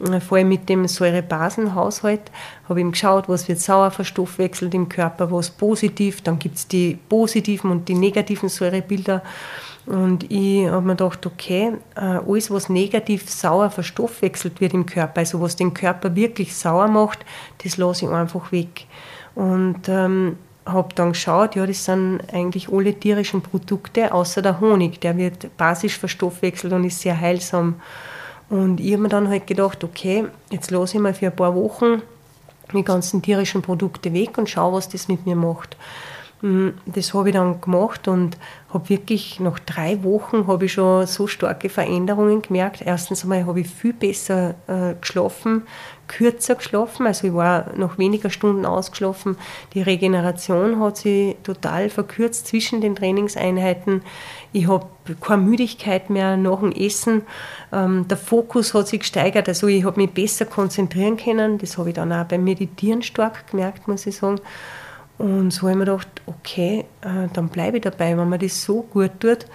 äh, 0.04 0.20
vor 0.20 0.38
allem 0.38 0.50
mit 0.50 0.68
dem 0.68 0.88
Säurebasenhaushalt 0.88 2.32
habe 2.68 2.82
ich 2.82 2.92
geschaut, 2.92 3.30
was 3.30 3.48
wird 3.48 3.60
sauer 3.60 3.92
verstoffwechselt 3.92 4.74
im 4.74 4.90
Körper, 4.90 5.32
was 5.32 5.50
positiv, 5.50 6.22
dann 6.22 6.40
gibt 6.40 6.58
es 6.58 6.68
die 6.68 6.98
positiven 7.08 7.72
und 7.72 7.88
die 7.88 7.96
negativen 7.96 8.50
Säurebilder 8.50 9.22
und 9.90 10.32
ich 10.32 10.68
habe 10.68 10.86
mir 10.86 10.96
gedacht, 10.96 11.26
okay, 11.26 11.74
äh, 11.96 12.00
alles, 12.00 12.52
was 12.52 12.70
negativ 12.70 13.28
sauer 13.28 13.72
verstoffwechselt 13.72 14.62
wird 14.62 14.76
im 14.76 14.86
Körper, 14.86 15.22
also 15.22 15.42
was 15.42 15.56
den 15.56 15.74
Körper 15.74 16.16
wirklich 16.16 16.56
sauer 16.56 16.88
macht, 16.88 17.26
das 17.64 17.78
lasse 17.78 18.06
ich 18.06 18.12
einfach 18.12 18.52
weg. 18.52 18.86
Und 19.34 19.90
ähm, 19.90 20.38
habe 20.68 20.94
dann 20.94 21.14
geschaut, 21.14 21.56
ja, 21.56 21.66
das 21.66 21.86
sind 21.86 22.22
eigentlich 22.32 22.72
alle 22.72 22.94
tierischen 22.94 23.42
Produkte, 23.42 24.14
außer 24.14 24.44
der 24.44 24.60
Honig, 24.60 25.02
der 25.02 25.18
wird 25.18 25.58
basisch 25.58 25.98
verstoffwechselt 25.98 26.72
und 26.72 26.84
ist 26.84 27.02
sehr 27.02 27.20
heilsam. 27.20 27.82
Und 28.52 28.80
ich 28.80 28.92
habe 28.92 29.02
mir 29.02 29.10
dann 29.10 29.28
halt 29.28 29.48
gedacht, 29.48 29.84
okay, 29.84 30.26
jetzt 30.52 30.70
lasse 30.70 30.98
ich 30.98 31.02
mal 31.02 31.16
für 31.16 31.28
ein 31.28 31.36
paar 31.36 31.56
Wochen 31.56 32.04
die 32.72 32.84
ganzen 32.84 33.24
tierischen 33.24 33.64
Produkte 33.64 34.14
weg 34.14 34.38
und 34.38 34.52
schaue, 34.52 34.74
was 34.74 34.88
das 34.88 35.08
mit 35.08 35.26
mir 35.26 35.36
macht. 35.36 35.78
Mm, 36.42 36.70
das 36.86 37.14
habe 37.14 37.30
ich 37.30 37.36
dann 37.36 37.60
gemacht 37.60 38.08
und 38.08 38.38
habe 38.74 38.88
wirklich 38.88 39.42
nach 39.42 39.60
drei 39.60 40.04
Wochen 40.04 40.48
habe 40.48 40.66
ich 40.66 40.74
schon 40.74 41.06
so 41.06 41.28
starke 41.28 41.68
Veränderungen 41.70 42.42
gemerkt. 42.42 42.82
Erstens 42.86 43.24
einmal 43.24 43.46
habe 43.46 43.60
ich 43.60 43.68
viel 43.68 43.92
besser 43.92 44.56
äh, 44.68 44.94
geschlafen, 45.02 45.64
kürzer 46.08 46.56
geschlafen, 46.56 47.08
also 47.08 47.28
ich 47.28 47.34
war 47.34 47.76
noch 47.76 47.98
weniger 47.98 48.30
Stunden 48.30 48.66
ausgeschlafen. 48.66 49.38
Die 49.74 49.82
Regeneration 49.82 50.80
hat 50.80 50.98
sich 50.98 51.36
total 51.44 51.90
verkürzt 51.90 52.48
zwischen 52.48 52.80
den 52.80 52.96
Trainingseinheiten. 52.96 54.02
Ich 54.54 54.68
habe 54.68 54.88
keine 55.20 55.42
Müdigkeit 55.42 56.10
mehr 56.10 56.38
nach 56.38 56.62
dem 56.62 56.72
Essen. 56.72 57.24
Ähm, 57.74 58.08
der 58.08 58.18
Fokus 58.18 58.74
hat 58.74 58.88
sich 58.88 59.02
gesteigert, 59.02 59.50
also 59.50 59.68
ich 59.68 59.84
habe 59.84 60.00
mich 60.00 60.12
besser 60.12 60.46
konzentrieren 60.46 61.18
können. 61.18 61.58
Das 61.58 61.78
habe 61.78 61.90
ich 61.90 61.96
dann 61.96 62.14
auch 62.14 62.26
beim 62.26 62.46
Meditieren 62.46 63.02
stark 63.02 63.48
gemerkt, 63.52 63.90
muss 63.90 64.08
ich 64.08 64.16
sagen. 64.16 64.40
Und 65.20 65.52
so 65.52 65.64
habe 65.64 65.72
ich 65.72 65.78
mir 65.78 65.86
gedacht, 65.86 66.08
okay, 66.26 66.86
äh, 67.02 67.28
dann 67.34 67.50
bleibe 67.50 67.78
ich 67.78 67.84
dabei. 67.84 68.18
Wenn 68.18 68.30
man 68.30 68.40
das 68.40 68.64
so 68.64 68.82
gut 68.84 69.12
tut, 69.20 69.46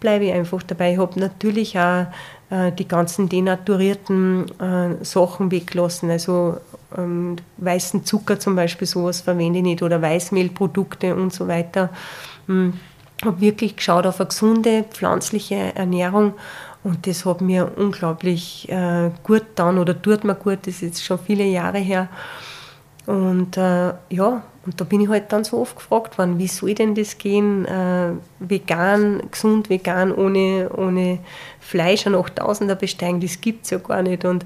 bleibe 0.00 0.24
ich 0.24 0.32
einfach 0.32 0.62
dabei. 0.62 0.94
Ich 0.94 0.98
habe 0.98 1.20
natürlich 1.20 1.78
auch 1.78 2.06
äh, 2.48 2.72
die 2.72 2.88
ganzen 2.88 3.28
denaturierten 3.28 4.46
äh, 4.58 5.04
Sachen 5.04 5.50
weggelassen. 5.50 6.10
Also 6.10 6.56
ähm, 6.96 7.36
weißen 7.58 8.06
Zucker 8.06 8.40
zum 8.40 8.56
Beispiel, 8.56 8.88
sowas 8.88 9.20
verwende 9.20 9.58
ich 9.58 9.64
nicht 9.64 9.82
oder 9.82 10.00
Weißmehlprodukte 10.00 11.14
und 11.14 11.34
so 11.34 11.46
weiter. 11.46 11.90
Hm, 12.46 12.72
habe 13.22 13.40
wirklich 13.42 13.76
geschaut 13.76 14.06
auf 14.06 14.20
eine 14.20 14.28
gesunde 14.28 14.84
pflanzliche 14.84 15.76
Ernährung 15.76 16.32
und 16.82 17.06
das 17.06 17.26
hat 17.26 17.42
mir 17.42 17.70
unglaublich 17.76 18.66
gut 19.22 19.40
getan 19.40 19.76
oder 19.76 20.00
tut 20.00 20.24
mir 20.24 20.34
gut, 20.34 20.60
das 20.62 20.76
ist 20.76 20.80
jetzt 20.80 21.04
schon 21.04 21.18
viele 21.18 21.44
Jahre 21.44 21.76
her. 21.76 22.08
Und 23.04 23.58
äh, 23.58 23.92
ja, 24.08 24.42
und 24.66 24.78
da 24.78 24.84
bin 24.84 25.00
ich 25.00 25.08
halt 25.08 25.32
dann 25.32 25.44
so 25.44 25.58
oft 25.58 25.76
gefragt 25.76 26.18
worden, 26.18 26.38
wie 26.38 26.46
soll 26.46 26.74
denn 26.74 26.94
das 26.94 27.16
gehen, 27.16 27.64
äh, 27.64 28.12
vegan, 28.40 29.22
gesund 29.30 29.70
vegan, 29.70 30.12
ohne, 30.12 30.70
ohne 30.76 31.20
Fleisch 31.60 32.06
an 32.06 32.14
8000er 32.14 32.74
besteigen, 32.74 33.20
das 33.20 33.40
gibt 33.40 33.64
es 33.64 33.70
ja 33.70 33.78
gar 33.78 34.02
nicht. 34.02 34.24
Und 34.24 34.44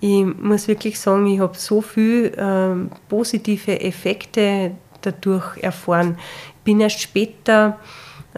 ich 0.00 0.24
muss 0.24 0.66
wirklich 0.66 0.98
sagen, 0.98 1.26
ich 1.26 1.38
habe 1.38 1.56
so 1.56 1.80
viele 1.80 2.30
äh, 2.30 2.74
positive 3.08 3.80
Effekte 3.80 4.72
dadurch 5.00 5.56
erfahren. 5.58 6.18
Ich 6.58 6.64
bin 6.64 6.80
erst 6.80 7.00
später 7.00 7.78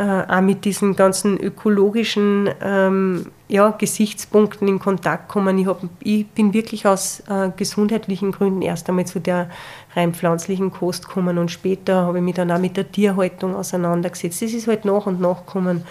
auch 0.03 0.41
mit 0.41 0.65
diesen 0.65 0.97
ganzen 0.97 1.39
ökologischen 1.39 2.51
ähm, 2.61 3.27
ja, 3.49 3.71
Gesichtspunkten 3.71 4.67
in 4.67 4.81
Kontakt 4.81 5.29
kommen. 5.29 5.57
Ich, 5.59 5.67
hab, 5.67 5.81
ich 6.01 6.27
bin 6.29 6.53
wirklich 6.53 6.87
aus 6.87 7.23
äh, 7.29 7.51
gesundheitlichen 7.57 8.33
Gründen 8.33 8.63
erst 8.63 8.89
einmal 8.89 9.07
zu 9.07 9.21
der 9.21 9.49
rein 9.95 10.13
pflanzlichen 10.13 10.73
Kost 10.73 11.07
gekommen 11.07 11.39
und 11.39 11.51
später 11.51 12.07
habe 12.07 12.19
ich 12.19 12.25
mich 12.25 12.35
dann 12.35 12.51
auch 12.51 12.59
mit 12.59 12.77
der 12.77 12.91
Tierhaltung 12.91 13.55
auseinandergesetzt. 13.55 14.43
Das 14.43 14.53
ist 14.53 14.67
halt 14.67 14.85
nach 14.85 15.07
und 15.07 15.21
nach 15.21 15.47
gekommen. 15.47 15.85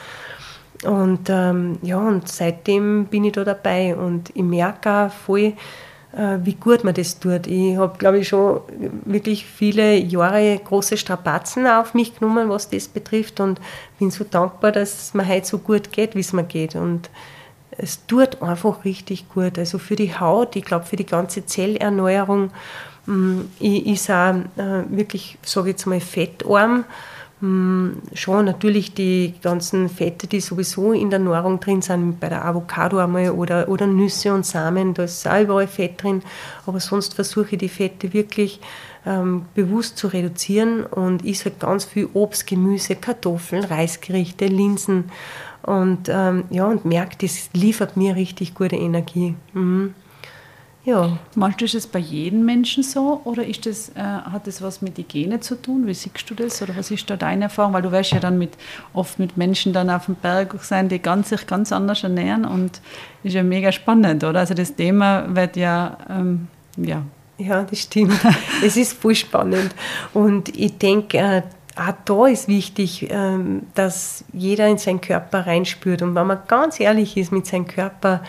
Und 0.84 1.30
ähm, 1.30 1.78
ja, 1.82 1.97
und 1.97 2.28
seitdem 2.28 3.06
bin 3.06 3.24
ich 3.24 3.32
da 3.32 3.45
dabei 3.45 3.95
und 3.95 4.32
ich 4.36 4.43
merke 4.43 4.89
auch 4.89 5.12
voll, 5.12 5.39
äh, 5.39 5.54
wie 6.16 6.53
gut 6.53 6.84
man 6.84 6.93
das 6.93 7.20
tut. 7.20 7.47
Ich 7.47 7.76
habe, 7.76 7.97
glaube 7.97 8.20
ich, 8.20 8.28
schon 8.28 8.61
wirklich 9.05 9.45
viele 9.45 9.95
Jahre 9.97 10.59
große 10.64 10.95
Strapazen 10.95 11.66
auf 11.66 11.95
mich 11.95 12.20
genommen, 12.20 12.49
was 12.49 12.70
das 12.70 12.88
betrifft 12.88 13.39
und 13.39 13.59
bin 13.97 14.11
so 14.11 14.24
dankbar, 14.24 14.72
dass 14.72 15.07
es 15.07 15.14
mir 15.16 15.28
heute 15.28 15.47
so 15.47 15.57
gut 15.57 15.91
geht, 15.91 16.14
wie 16.16 16.20
es 16.20 16.32
mir 16.32 16.43
geht. 16.43 16.76
Und 16.76 17.09
es 17.78 18.05
tut 18.05 18.41
einfach 18.41 18.86
richtig 18.86 19.30
gut. 19.30 19.57
Also 19.57 19.80
für 19.80 19.95
die 19.95 20.18
Haut, 20.18 20.55
ich 20.55 20.66
glaube, 20.66 20.86
für 20.86 20.95
die 20.95 21.05
ganze 21.05 21.45
Zellerneuerung 21.45 22.51
mm, 23.07 23.39
ist 23.59 24.11
auch 24.11 24.36
äh, 24.57 24.84
wirklich, 24.89 25.38
sage 25.43 25.70
ich 25.70 25.74
jetzt 25.74 25.88
mal, 25.88 25.99
fettarm. 25.99 26.86
Hm, 27.44 27.98
schon 28.14 28.46
natürlich 28.46 28.94
die 28.94 29.34
ganzen 29.41 29.89
Fette, 29.89 30.28
die 30.28 30.39
sowieso 30.39 30.94
in 30.94 31.10
der 31.10 31.20
Nahrung 31.20 31.60
drin 31.60 31.82
sind, 31.82 32.22
bei 32.22 32.30
der 32.30 32.46
Avocado 32.46 33.00
einmal 33.00 33.32
oder, 33.32 33.68
oder 33.68 33.86
Nüsse 33.86 34.34
und 34.34 34.46
Samen, 34.46 34.94
da 34.94 35.04
ist 35.04 35.28
auch 35.28 35.41
überall 35.41 35.68
Fett 35.68 36.02
drin. 36.02 36.22
Aber 36.66 36.80
sonst 36.80 37.16
versuche 37.16 37.50
ich 37.52 37.58
die 37.58 37.68
Fette 37.68 38.14
wirklich 38.14 38.62
ähm, 39.06 39.46
bewusst 39.56 39.98
zu 39.98 40.08
reduzieren 40.08 40.86
und 40.86 41.26
esse 41.26 41.50
halt 41.50 41.60
ganz 41.60 41.84
viel 41.84 42.08
Obst, 42.14 42.48
Gemüse, 42.48 42.96
Kartoffeln, 42.96 43.66
Reisgerichte, 43.66 44.46
Linsen 44.46 45.12
und 45.64 46.08
ähm, 46.08 46.46
ja, 46.50 46.66
und 46.66 46.86
merke, 46.86 47.18
das 47.20 47.50
liefert 47.52 47.98
mir 47.98 48.16
richtig 48.16 48.56
gute 48.56 48.78
Energie. 48.78 49.36
Mhm. 49.52 49.96
Ja. 50.86 51.18
Meinst 51.36 51.62
du, 51.62 51.66
ist 51.66 51.76
das 51.76 51.88
bei 51.88 52.00
jedem 52.00 52.44
Menschen 52.44 52.84
so 52.84 53.22
oder 53.24 53.46
ist 53.46 53.66
das, 53.66 53.90
äh, 53.90 54.02
hat 54.02 54.48
das 54.48 54.62
was 54.62 54.82
mit 54.82 54.98
Hygiene 54.98 55.40
zu 55.40 55.56
tun? 55.56 55.88
Wie 55.88 55.94
siehst 55.94 56.30
du 56.30 56.36
das 56.36 56.62
oder 56.62 56.76
was 56.76 56.92
ist 56.92 57.10
da 57.10 57.16
deine 57.16 57.46
Erfahrung? 57.46 57.72
Weil 57.72 57.84
du 57.84 57.92
wirst 57.92 58.12
ja 58.12 58.20
dann 58.20 58.38
mit, 58.38 58.52
oft 58.94 59.18
mit 59.18 59.38
Menschen 59.38 59.72
dann 59.72 59.90
auf 59.90 60.08
dem 60.08 60.16
Berg 60.16 60.62
sein, 60.62 60.90
die 60.90 61.00
ganz, 61.00 61.30
sich 61.30 61.48
ganz 61.48 61.72
anders 61.72 62.04
ernähren 62.04 62.44
und 62.44 62.82
ist 63.24 63.34
ja 63.34 63.44
mega 63.44 63.72
spannend, 63.72 64.26
oder? 64.26 64.40
Also 64.40 64.54
das 64.54 64.76
Thema 64.76 65.34
wird 65.34 65.56
ja, 65.56 65.98
ähm, 66.10 66.48
ja. 66.76 67.04
Ja, 67.38 67.64
das 67.64 67.80
stimmt. 67.80 68.20
es 68.64 68.76
ist 68.76 68.94
voll 68.94 69.16
spannend 69.16 69.74
und 70.14 70.50
ich 70.50 70.78
denke, 70.78 71.18
äh, 71.18 71.42
auch 71.76 71.94
da 72.06 72.28
ist 72.28 72.48
wichtig, 72.50 73.08
ähm, 73.10 73.64
dass 73.74 74.26
jeder 74.34 74.68
in 74.68 74.78
seinen 74.78 75.02
Körper 75.02 75.48
reinspürt 75.48 76.02
und 76.02 76.14
wenn 76.14 76.28
man 76.28 76.40
ganz 76.48 76.80
ehrlich 76.80 77.16
ist 77.16 77.32
mit 77.32 77.48
seinem 77.48 77.68
Körper, 77.68 78.22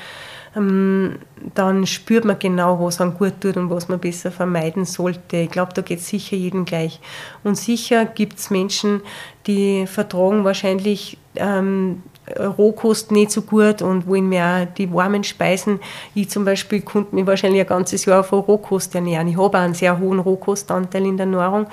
dann 0.54 1.86
spürt 1.86 2.24
man 2.24 2.38
genau, 2.38 2.80
was 2.80 3.00
einem 3.00 3.14
gut 3.14 3.40
tut 3.40 3.56
und 3.56 3.70
was 3.70 3.88
man 3.88 3.98
besser 3.98 4.30
vermeiden 4.30 4.84
sollte. 4.84 5.36
Ich 5.38 5.50
glaube, 5.50 5.72
da 5.74 5.82
geht 5.82 5.98
es 5.98 6.08
sicher 6.08 6.36
jedem 6.36 6.64
gleich. 6.64 7.00
Und 7.42 7.56
sicher 7.56 8.04
gibt 8.04 8.38
es 8.38 8.50
Menschen, 8.50 9.00
die 9.46 9.86
vertragen 9.86 10.44
wahrscheinlich 10.44 11.18
ähm, 11.34 12.02
Rohkost 12.38 13.10
nicht 13.10 13.32
so 13.32 13.42
gut 13.42 13.82
und 13.82 14.06
wollen 14.06 14.28
mehr 14.28 14.66
die 14.66 14.92
warmen 14.92 15.24
Speisen. 15.24 15.80
Ich 16.14 16.30
zum 16.30 16.44
Beispiel 16.44 16.80
konnte 16.80 17.14
mich 17.14 17.26
wahrscheinlich 17.26 17.60
ein 17.60 17.66
ganzes 17.66 18.04
Jahr 18.06 18.24
von 18.24 18.40
Rohkost 18.40 18.94
ernähren. 18.94 19.28
Ich 19.28 19.36
habe 19.36 19.58
einen 19.58 19.74
sehr 19.74 19.98
hohen 19.98 20.20
Rohkostanteil 20.20 21.04
in 21.04 21.16
der 21.16 21.26
Nahrung 21.26 21.66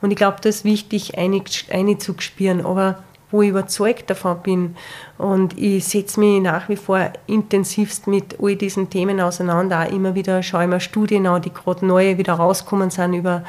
und 0.00 0.10
ich 0.10 0.16
glaube, 0.16 0.36
das 0.42 0.56
ist 0.56 0.64
wichtig, 0.64 1.18
einzuspüren. 1.18 2.64
Aber 2.64 3.02
wo 3.30 3.42
ich 3.42 3.50
überzeugt 3.50 4.08
davon 4.10 4.38
bin 4.42 4.76
und 5.18 5.58
ich 5.58 5.84
setze 5.84 6.20
mich 6.20 6.40
nach 6.40 6.68
wie 6.68 6.76
vor 6.76 7.10
intensivst 7.26 8.06
mit 8.06 8.36
all 8.40 8.56
diesen 8.56 8.88
Themen 8.88 9.20
auseinander. 9.20 9.80
Auch 9.80 9.92
immer 9.92 10.14
wieder 10.14 10.42
schaue 10.42 10.64
ich 10.64 10.70
mir 10.70 10.80
Studien 10.80 11.26
an, 11.26 11.42
die 11.42 11.52
gerade 11.52 11.84
neu 11.84 12.18
wieder 12.18 12.34
rauskommen 12.34 12.90
sind 12.90 13.14
über, 13.14 13.42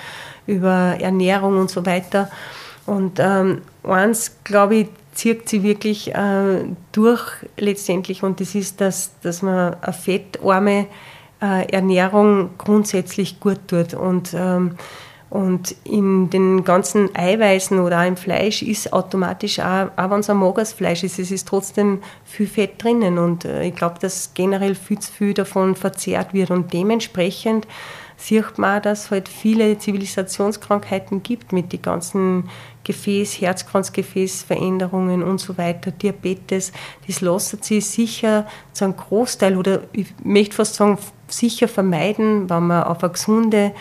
über 0.47 0.95
Ernährung 0.99 1.59
und 1.59 1.69
so 1.69 1.85
weiter. 1.85 2.29
Und 2.85 3.19
ähm, 3.19 3.61
eins, 3.83 4.37
glaube 4.43 4.75
ich, 4.75 4.87
zieht 5.13 5.49
sie 5.49 5.63
wirklich 5.63 6.13
äh, 6.13 6.63
durch 6.91 7.23
letztendlich 7.57 8.23
und 8.23 8.39
das 8.39 8.55
ist, 8.55 8.81
dass, 8.81 9.11
dass 9.21 9.41
man 9.41 9.75
eine 9.81 9.93
fettarme 9.93 10.87
äh, 11.41 11.71
Ernährung 11.71 12.51
grundsätzlich 12.57 13.39
gut 13.39 13.59
tut 13.67 13.93
und 13.93 14.33
ähm, 14.33 14.77
und 15.29 15.75
in 15.83 16.29
den 16.29 16.63
ganzen 16.63 17.13
Eiweißen 17.13 17.79
oder 17.79 18.01
auch 18.01 18.07
im 18.07 18.15
Fleisch 18.15 18.61
ist 18.61 18.93
automatisch 18.93 19.59
auch, 19.59 19.89
auch 19.97 20.09
wenn 20.09 20.21
es 20.21 20.29
ein 20.29 20.37
mageres 20.37 20.71
Fleisch 20.71 21.03
ist, 21.03 21.19
es 21.19 21.31
ist 21.31 21.47
trotzdem 21.47 22.01
viel 22.23 22.47
Fett 22.47 22.81
drinnen. 22.81 23.17
Und 23.17 23.43
äh, 23.43 23.65
ich 23.65 23.75
glaube, 23.75 23.95
dass 23.99 24.33
generell 24.33 24.73
viel 24.73 24.99
zu 24.99 25.11
viel 25.11 25.33
davon 25.33 25.75
verzehrt 25.75 26.33
wird. 26.33 26.49
Und 26.49 26.71
dementsprechend 26.71 27.67
sieht 28.15 28.57
man, 28.57 28.81
dass 28.81 29.05
es 29.05 29.11
halt 29.11 29.27
viele 29.27 29.77
Zivilisationskrankheiten 29.77 31.21
gibt 31.23 31.51
mit 31.51 31.73
den 31.73 31.81
ganzen 31.81 32.49
Gefäß, 32.85 33.41
Herzkranzgefäßveränderungen 33.41 35.23
und 35.23 35.39
so 35.39 35.57
weiter, 35.57 35.91
Diabetes. 35.91 36.71
Das 37.05 37.19
lässt 37.19 37.65
sich 37.65 37.85
sicher 37.85 38.47
zu 38.71 38.85
einem 38.85 38.95
Großteil 38.95 39.57
oder 39.57 39.81
ich 39.91 40.07
möchte 40.23 40.55
fast 40.55 40.75
sagen, 40.75 40.97
sicher 41.27 41.67
vermeiden, 41.67 42.49
wenn 42.49 42.67
man 42.67 42.83
auf 42.83 43.03
eine 43.03 43.11
gesunde 43.11 43.73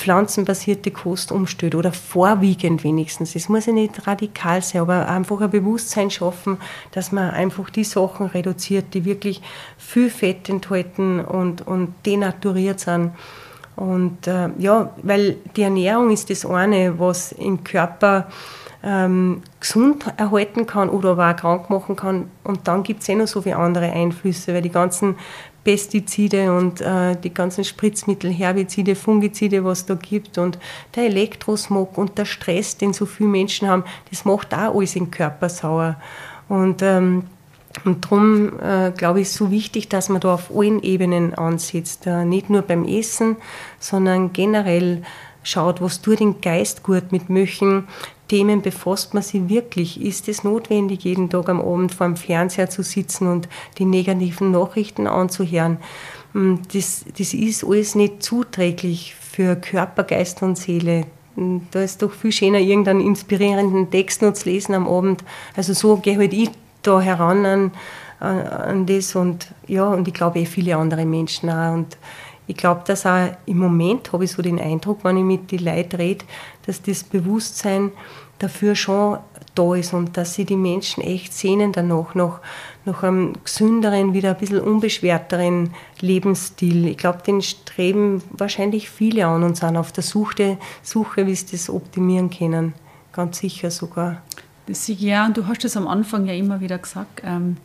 pflanzenbasierte 0.00 0.90
Kost 0.90 1.30
umstellt 1.30 1.74
oder 1.74 1.92
vorwiegend 1.92 2.84
wenigstens. 2.84 3.36
Es 3.36 3.50
muss 3.50 3.66
ja 3.66 3.72
nicht 3.74 4.06
radikal 4.06 4.62
sein, 4.62 4.80
aber 4.80 5.06
einfach 5.08 5.42
ein 5.42 5.50
Bewusstsein 5.50 6.10
schaffen, 6.10 6.56
dass 6.92 7.12
man 7.12 7.30
einfach 7.30 7.68
die 7.68 7.84
Sachen 7.84 8.26
reduziert, 8.26 8.94
die 8.94 9.04
wirklich 9.04 9.42
viel 9.76 10.08
Fett 10.08 10.48
enthalten 10.48 11.20
und, 11.20 11.66
und 11.66 11.94
denaturiert 12.06 12.80
sind. 12.80 13.12
Und 13.76 14.26
äh, 14.26 14.48
ja, 14.58 14.90
weil 15.02 15.36
die 15.56 15.62
Ernährung 15.62 16.10
ist 16.10 16.30
das 16.30 16.46
eine, 16.46 16.98
was 16.98 17.32
im 17.32 17.62
Körper 17.62 18.28
ähm, 18.82 19.42
gesund 19.60 20.06
erhalten 20.16 20.66
kann 20.66 20.88
oder 20.88 21.10
aber 21.10 21.30
auch 21.30 21.36
krank 21.36 21.70
machen 21.70 21.96
kann. 21.96 22.30
Und 22.44 22.66
dann 22.66 22.82
gibt 22.82 23.02
es 23.02 23.08
eh 23.10 23.14
noch 23.14 23.26
so 23.26 23.42
viele 23.42 23.56
andere 23.56 23.92
Einflüsse, 23.92 24.54
weil 24.54 24.62
die 24.62 24.70
ganzen 24.70 25.16
Pestizide 25.64 26.52
und 26.52 26.80
äh, 26.80 27.16
die 27.16 27.32
ganzen 27.32 27.64
Spritzmittel, 27.64 28.30
Herbizide, 28.30 28.94
Fungizide, 28.94 29.64
was 29.64 29.86
da 29.86 29.94
gibt 29.94 30.38
und 30.38 30.58
der 30.94 31.04
Elektrosmog 31.04 31.98
und 31.98 32.16
der 32.16 32.24
Stress, 32.24 32.76
den 32.76 32.92
so 32.92 33.06
viele 33.06 33.28
Menschen 33.28 33.68
haben, 33.68 33.84
das 34.10 34.24
macht 34.24 34.54
auch 34.54 34.74
alles 34.74 34.96
im 34.96 35.10
Körper 35.10 35.48
sauer. 35.48 35.96
Und, 36.48 36.82
ähm, 36.82 37.24
und 37.84 38.04
darum 38.04 38.58
äh, 38.60 38.90
glaube 38.90 39.20
ich, 39.20 39.28
ist 39.28 39.34
so 39.34 39.50
wichtig, 39.50 39.88
dass 39.88 40.08
man 40.08 40.20
da 40.20 40.34
auf 40.34 40.50
allen 40.54 40.82
Ebenen 40.82 41.34
ansetzt. 41.34 42.06
Äh, 42.06 42.24
nicht 42.24 42.50
nur 42.50 42.62
beim 42.62 42.84
Essen, 42.84 43.36
sondern 43.78 44.32
generell 44.32 45.02
schaut, 45.42 45.80
was 45.80 46.00
tut 46.02 46.20
den 46.20 46.40
Geist 46.40 46.82
gut 46.82 47.12
mit 47.12 47.30
Möchen, 47.30 47.86
Themen 48.30 48.62
befasst 48.62 49.12
man 49.12 49.24
sich 49.24 49.48
wirklich? 49.48 50.00
Ist 50.00 50.28
es 50.28 50.44
notwendig, 50.44 51.02
jeden 51.02 51.30
Tag 51.30 51.48
am 51.48 51.60
Abend 51.60 51.92
vor 51.92 52.06
dem 52.06 52.14
Fernseher 52.14 52.70
zu 52.70 52.84
sitzen 52.84 53.26
und 53.26 53.48
die 53.78 53.84
negativen 53.84 54.52
Nachrichten 54.52 55.08
anzuhören? 55.08 55.78
Hm, 56.32 56.60
das, 56.72 57.04
das 57.18 57.34
ist 57.34 57.64
alles 57.64 57.96
nicht 57.96 58.22
zuträglich 58.22 59.16
für 59.16 59.56
Körper, 59.56 60.04
Geist 60.04 60.42
und 60.42 60.56
Seele. 60.56 61.06
Hm, 61.34 61.62
da 61.72 61.82
ist 61.82 62.02
doch 62.02 62.12
viel 62.12 62.30
schöner, 62.30 62.60
irgendeinen 62.60 63.00
inspirierenden 63.00 63.90
Text 63.90 64.22
noch 64.22 64.34
zu 64.34 64.48
lesen 64.48 64.76
am 64.76 64.86
Abend. 64.86 65.24
Also 65.56 65.72
so 65.72 65.96
gehe 65.96 66.16
halt 66.16 66.32
ich 66.32 66.50
da 66.82 67.00
heran 67.00 67.44
an, 67.44 67.72
an 68.20 68.86
das 68.86 69.16
und 69.16 69.48
ja, 69.66 69.88
und 69.88 70.06
ich 70.06 70.14
glaube 70.14 70.38
eh 70.38 70.46
viele 70.46 70.76
andere 70.76 71.04
Menschen 71.04 71.50
auch. 71.50 71.74
Und 71.74 71.98
ich 72.50 72.56
glaube, 72.56 72.82
dass 72.84 73.06
auch 73.06 73.28
im 73.46 73.58
Moment 73.58 74.12
habe 74.12 74.24
ich 74.24 74.32
so 74.32 74.42
den 74.42 74.60
Eindruck, 74.60 75.04
wenn 75.04 75.16
ich 75.16 75.22
mit 75.22 75.52
den 75.52 75.64
Leuten 75.64 75.96
rede, 75.96 76.24
dass 76.66 76.82
das 76.82 77.04
Bewusstsein 77.04 77.92
dafür 78.40 78.74
schon 78.74 79.18
da 79.54 79.74
ist 79.74 79.92
und 79.92 80.16
dass 80.16 80.34
sie 80.34 80.44
die 80.44 80.56
Menschen 80.56 81.02
echt 81.02 81.32
sehnen 81.32 81.72
danach, 81.72 82.14
nach, 82.14 82.40
nach 82.84 83.02
einem 83.02 83.34
gesünderen, 83.44 84.12
wieder 84.14 84.30
ein 84.30 84.38
bisschen 84.38 84.60
unbeschwerteren 84.60 85.72
Lebensstil. 86.00 86.88
Ich 86.88 86.96
glaube, 86.96 87.22
den 87.22 87.42
streben 87.42 88.22
wahrscheinlich 88.30 88.90
viele 88.90 89.26
an 89.26 89.44
und 89.44 89.56
sind 89.56 89.76
auf 89.76 89.92
der 89.92 90.02
Suche, 90.02 90.58
Suche 90.82 91.26
wie 91.26 91.34
sie 91.34 91.52
das 91.52 91.70
optimieren 91.70 92.30
können. 92.30 92.74
Ganz 93.12 93.38
sicher 93.38 93.70
sogar. 93.70 94.22
Das, 94.66 94.88
ja, 94.88 95.26
und 95.26 95.36
du 95.36 95.46
hast 95.46 95.64
es 95.64 95.76
am 95.76 95.86
Anfang 95.88 96.26
ja 96.26 96.34
immer 96.34 96.60
wieder 96.60 96.78
gesagt. 96.78 97.22
Ähm, 97.24 97.56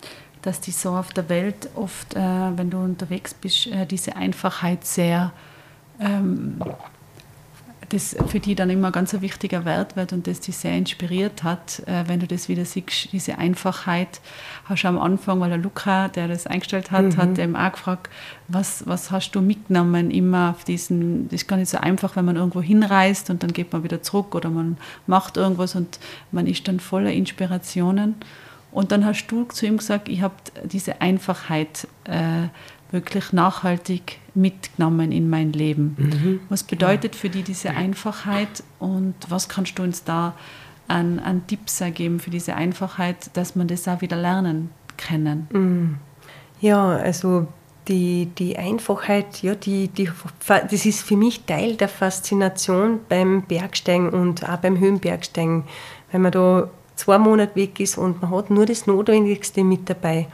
dass 0.45 0.61
die 0.61 0.71
so 0.71 0.91
auf 0.91 1.11
der 1.11 1.27
Welt 1.27 1.69
oft, 1.75 2.15
äh, 2.15 2.19
wenn 2.19 2.69
du 2.69 2.77
unterwegs 2.77 3.33
bist, 3.33 3.67
äh, 3.67 3.87
diese 3.87 4.15
Einfachheit 4.15 4.85
sehr, 4.85 5.31
ähm, 5.99 6.59
das 7.89 8.15
für 8.27 8.39
die 8.39 8.55
dann 8.55 8.69
immer 8.69 8.91
ganz 8.91 9.13
ein 9.13 9.21
wichtiger 9.21 9.65
Wert 9.65 9.95
wird 9.95 10.13
und 10.13 10.27
das 10.27 10.39
dich 10.39 10.57
sehr 10.57 10.75
inspiriert 10.75 11.43
hat, 11.43 11.81
äh, 11.85 12.03
wenn 12.07 12.19
du 12.19 12.27
das 12.27 12.49
wieder 12.49 12.65
siehst, 12.65 13.11
diese 13.11 13.37
Einfachheit. 13.37 14.21
Hast 14.65 14.83
du 14.83 14.87
am 14.87 14.97
Anfang, 14.97 15.39
weil 15.39 15.49
der 15.49 15.57
Luca, 15.57 16.07
der 16.07 16.27
das 16.27 16.47
eingestellt 16.47 16.91
hat, 16.91 17.03
mhm. 17.03 17.17
hat 17.17 17.39
eben 17.39 17.55
auch 17.55 17.71
gefragt, 17.71 18.09
was, 18.47 18.87
was 18.87 19.11
hast 19.11 19.31
du 19.31 19.41
mitgenommen 19.41 20.11
immer 20.11 20.51
auf 20.51 20.63
diesen, 20.63 21.27
das 21.29 21.41
ist 21.41 21.47
gar 21.47 21.57
nicht 21.57 21.69
so 21.69 21.77
einfach, 21.77 22.15
wenn 22.15 22.25
man 22.25 22.35
irgendwo 22.35 22.61
hinreist 22.61 23.29
und 23.29 23.43
dann 23.43 23.53
geht 23.53 23.73
man 23.73 23.83
wieder 23.83 24.01
zurück 24.01 24.35
oder 24.35 24.49
man 24.49 24.77
macht 25.07 25.37
irgendwas 25.37 25.75
und 25.75 25.99
man 26.31 26.47
ist 26.47 26.67
dann 26.67 26.79
voller 26.79 27.11
Inspirationen. 27.11 28.15
Und 28.75 28.91
dann 28.91 29.05
hast 29.05 29.27
du 29.27 29.45
zu 29.45 29.65
ihm 29.65 29.77
gesagt, 29.77 30.09
ich 30.09 30.21
habe 30.21 30.35
diese 30.63 30.99
Einfachheit 30.99 31.87
äh, 32.03 32.49
wirklich 32.91 33.33
nachhaltig 33.33 34.19
mitgenommen 34.33 35.11
in 35.11 35.29
mein 35.29 35.53
Leben. 35.53 35.95
Mhm. 35.97 36.39
Was 36.49 36.63
bedeutet 36.63 37.15
für 37.15 37.29
dich 37.29 37.43
diese 37.43 37.71
Einfachheit 37.71 38.63
und 38.79 39.15
was 39.29 39.49
kannst 39.49 39.79
du 39.79 39.83
uns 39.83 40.03
da 40.03 40.35
an, 40.87 41.19
an 41.19 41.47
Tipps 41.47 41.81
ergeben 41.81 42.19
für 42.19 42.29
diese 42.29 42.55
Einfachheit, 42.55 43.31
dass 43.33 43.55
man 43.55 43.67
das 43.67 43.87
auch 43.87 44.01
wieder 44.01 44.17
lernen 44.17 44.69
können? 44.97 45.47
Mhm. 45.51 45.95
Ja, 46.61 46.87
also 46.89 47.47
die, 47.87 48.27
die 48.37 48.57
Einfachheit, 48.57 49.41
ja, 49.41 49.55
die, 49.55 49.87
die, 49.87 50.09
das 50.47 50.85
ist 50.85 51.01
für 51.01 51.17
mich 51.17 51.45
Teil 51.45 51.75
der 51.75 51.89
Faszination 51.89 52.99
beim 53.09 53.43
Bergsteigen 53.43 54.09
und 54.09 54.47
auch 54.47 54.57
beim 54.57 54.79
Höhenbergsteigen, 54.79 55.65
weil 56.11 56.21
man 56.21 56.31
da 56.31 56.69
zwei 56.95 57.17
Monate 57.17 57.55
weg 57.55 57.79
ist 57.79 57.97
und 57.97 58.21
man 58.21 58.31
hat 58.31 58.49
nur 58.49 58.65
das 58.65 58.87
Notwendigste 58.87 59.63
mit 59.63 59.89
dabei. 59.89 60.27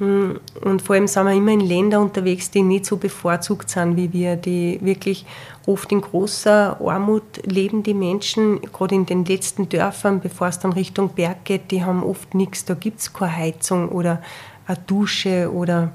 Hm, 0.00 0.40
und 0.62 0.80
vor 0.80 0.96
allem 0.96 1.06
sind 1.06 1.26
wir 1.26 1.34
immer 1.34 1.52
in 1.52 1.60
Ländern 1.60 2.04
unterwegs, 2.04 2.50
die 2.50 2.62
nicht 2.62 2.86
so 2.86 2.96
bevorzugt 2.96 3.68
sind 3.68 3.96
wie 3.98 4.10
wir, 4.14 4.34
die 4.34 4.78
wirklich 4.82 5.26
oft 5.66 5.92
in 5.92 6.00
großer 6.00 6.80
Armut 6.80 7.22
leben, 7.44 7.82
die 7.82 7.92
Menschen, 7.92 8.62
gerade 8.62 8.94
in 8.94 9.04
den 9.04 9.26
letzten 9.26 9.68
Dörfern, 9.68 10.20
bevor 10.20 10.48
es 10.48 10.58
dann 10.58 10.72
Richtung 10.72 11.10
Berg 11.10 11.44
geht, 11.44 11.70
die 11.70 11.84
haben 11.84 12.02
oft 12.02 12.34
nichts, 12.34 12.64
da 12.64 12.72
gibt 12.72 13.00
es 13.00 13.12
keine 13.12 13.36
Heizung 13.36 13.90
oder 13.90 14.22
eine 14.66 14.78
Dusche 14.86 15.52
oder 15.52 15.92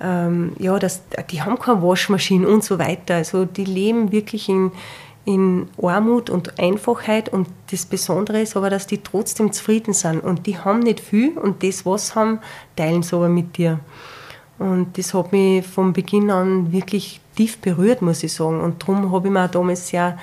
ähm, 0.00 0.52
ja, 0.60 0.78
das, 0.78 1.02
die 1.30 1.42
haben 1.42 1.58
keine 1.58 1.82
Waschmaschine 1.82 2.46
und 2.46 2.62
so 2.62 2.78
weiter. 2.78 3.16
Also 3.16 3.46
die 3.46 3.64
leben 3.64 4.12
wirklich 4.12 4.48
in, 4.48 4.70
in 5.24 5.68
Armut 5.82 6.28
und 6.28 6.58
Einfachheit 6.58 7.30
und 7.30 7.48
das 7.70 7.86
Besondere 7.86 8.42
ist 8.42 8.56
aber, 8.56 8.70
dass 8.70 8.86
die 8.86 9.02
trotzdem 9.02 9.52
zufrieden 9.52 9.94
sind 9.94 10.20
und 10.22 10.46
die 10.46 10.58
haben 10.58 10.80
nicht 10.80 11.00
viel 11.00 11.38
und 11.38 11.62
das, 11.62 11.86
was 11.86 12.14
haben, 12.14 12.40
teilen 12.76 13.02
sie 13.02 13.16
aber 13.16 13.28
mit 13.28 13.56
dir. 13.56 13.80
Und 14.58 14.96
das 14.98 15.14
hat 15.14 15.32
mich 15.32 15.66
von 15.66 15.92
Beginn 15.92 16.30
an 16.30 16.72
wirklich 16.72 17.20
tief 17.36 17.58
berührt, 17.58 18.02
muss 18.02 18.22
ich 18.22 18.32
sagen. 18.32 18.60
Und 18.60 18.82
darum 18.82 19.10
habe 19.12 19.28
ich 19.28 19.32
mir 19.32 19.44
auch 19.44 19.50
damals 19.50 19.88
sehr 19.88 20.16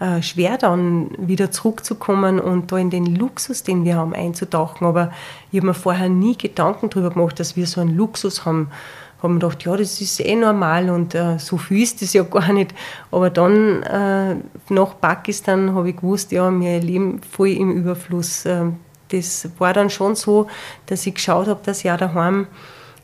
äh, 0.00 0.20
schwer 0.22 0.58
dann 0.58 1.10
wieder 1.18 1.50
zurückzukommen 1.50 2.40
und 2.40 2.72
da 2.72 2.78
in 2.78 2.90
den 2.90 3.16
Luxus, 3.16 3.62
den 3.62 3.84
wir 3.84 3.96
haben, 3.96 4.14
einzutauchen. 4.14 4.86
Aber 4.86 5.12
ich 5.50 5.58
habe 5.58 5.68
mir 5.68 5.74
vorher 5.74 6.08
nie 6.08 6.36
Gedanken 6.36 6.90
darüber 6.90 7.10
gemacht, 7.10 7.40
dass 7.40 7.56
wir 7.56 7.66
so 7.66 7.80
einen 7.80 7.96
Luxus 7.96 8.44
haben 8.44 8.70
haben 9.22 9.34
wir 9.34 9.40
gedacht, 9.40 9.64
ja, 9.64 9.76
das 9.76 10.00
ist 10.00 10.20
eh 10.20 10.36
normal 10.36 10.90
und 10.90 11.14
äh, 11.14 11.38
so 11.38 11.58
viel 11.58 11.82
ist 11.82 12.02
das 12.02 12.12
ja 12.12 12.22
gar 12.22 12.52
nicht. 12.52 12.74
Aber 13.10 13.30
dann 13.30 13.82
äh, 13.82 14.36
nach 14.68 15.00
Pakistan 15.00 15.74
habe 15.74 15.90
ich 15.90 15.96
gewusst, 15.96 16.32
ja, 16.32 16.50
wir 16.50 16.80
leben 16.80 17.20
voll 17.22 17.50
im 17.50 17.70
Überfluss. 17.72 18.46
Äh, 18.46 18.66
das 19.08 19.48
war 19.58 19.72
dann 19.72 19.90
schon 19.90 20.14
so, 20.14 20.46
dass 20.86 21.06
ich 21.06 21.14
geschaut 21.14 21.48
habe, 21.48 21.60
dass 21.64 21.84
ich 21.84 21.90
auch 21.90 21.96
daheim 21.96 22.46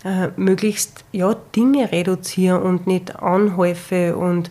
äh, 0.05 0.29
möglichst 0.37 1.05
ja, 1.13 1.35
Dinge 1.55 1.91
reduziere 1.91 2.61
und 2.61 2.87
nicht 2.87 3.17
anhäufe. 3.17 4.17
Und 4.17 4.51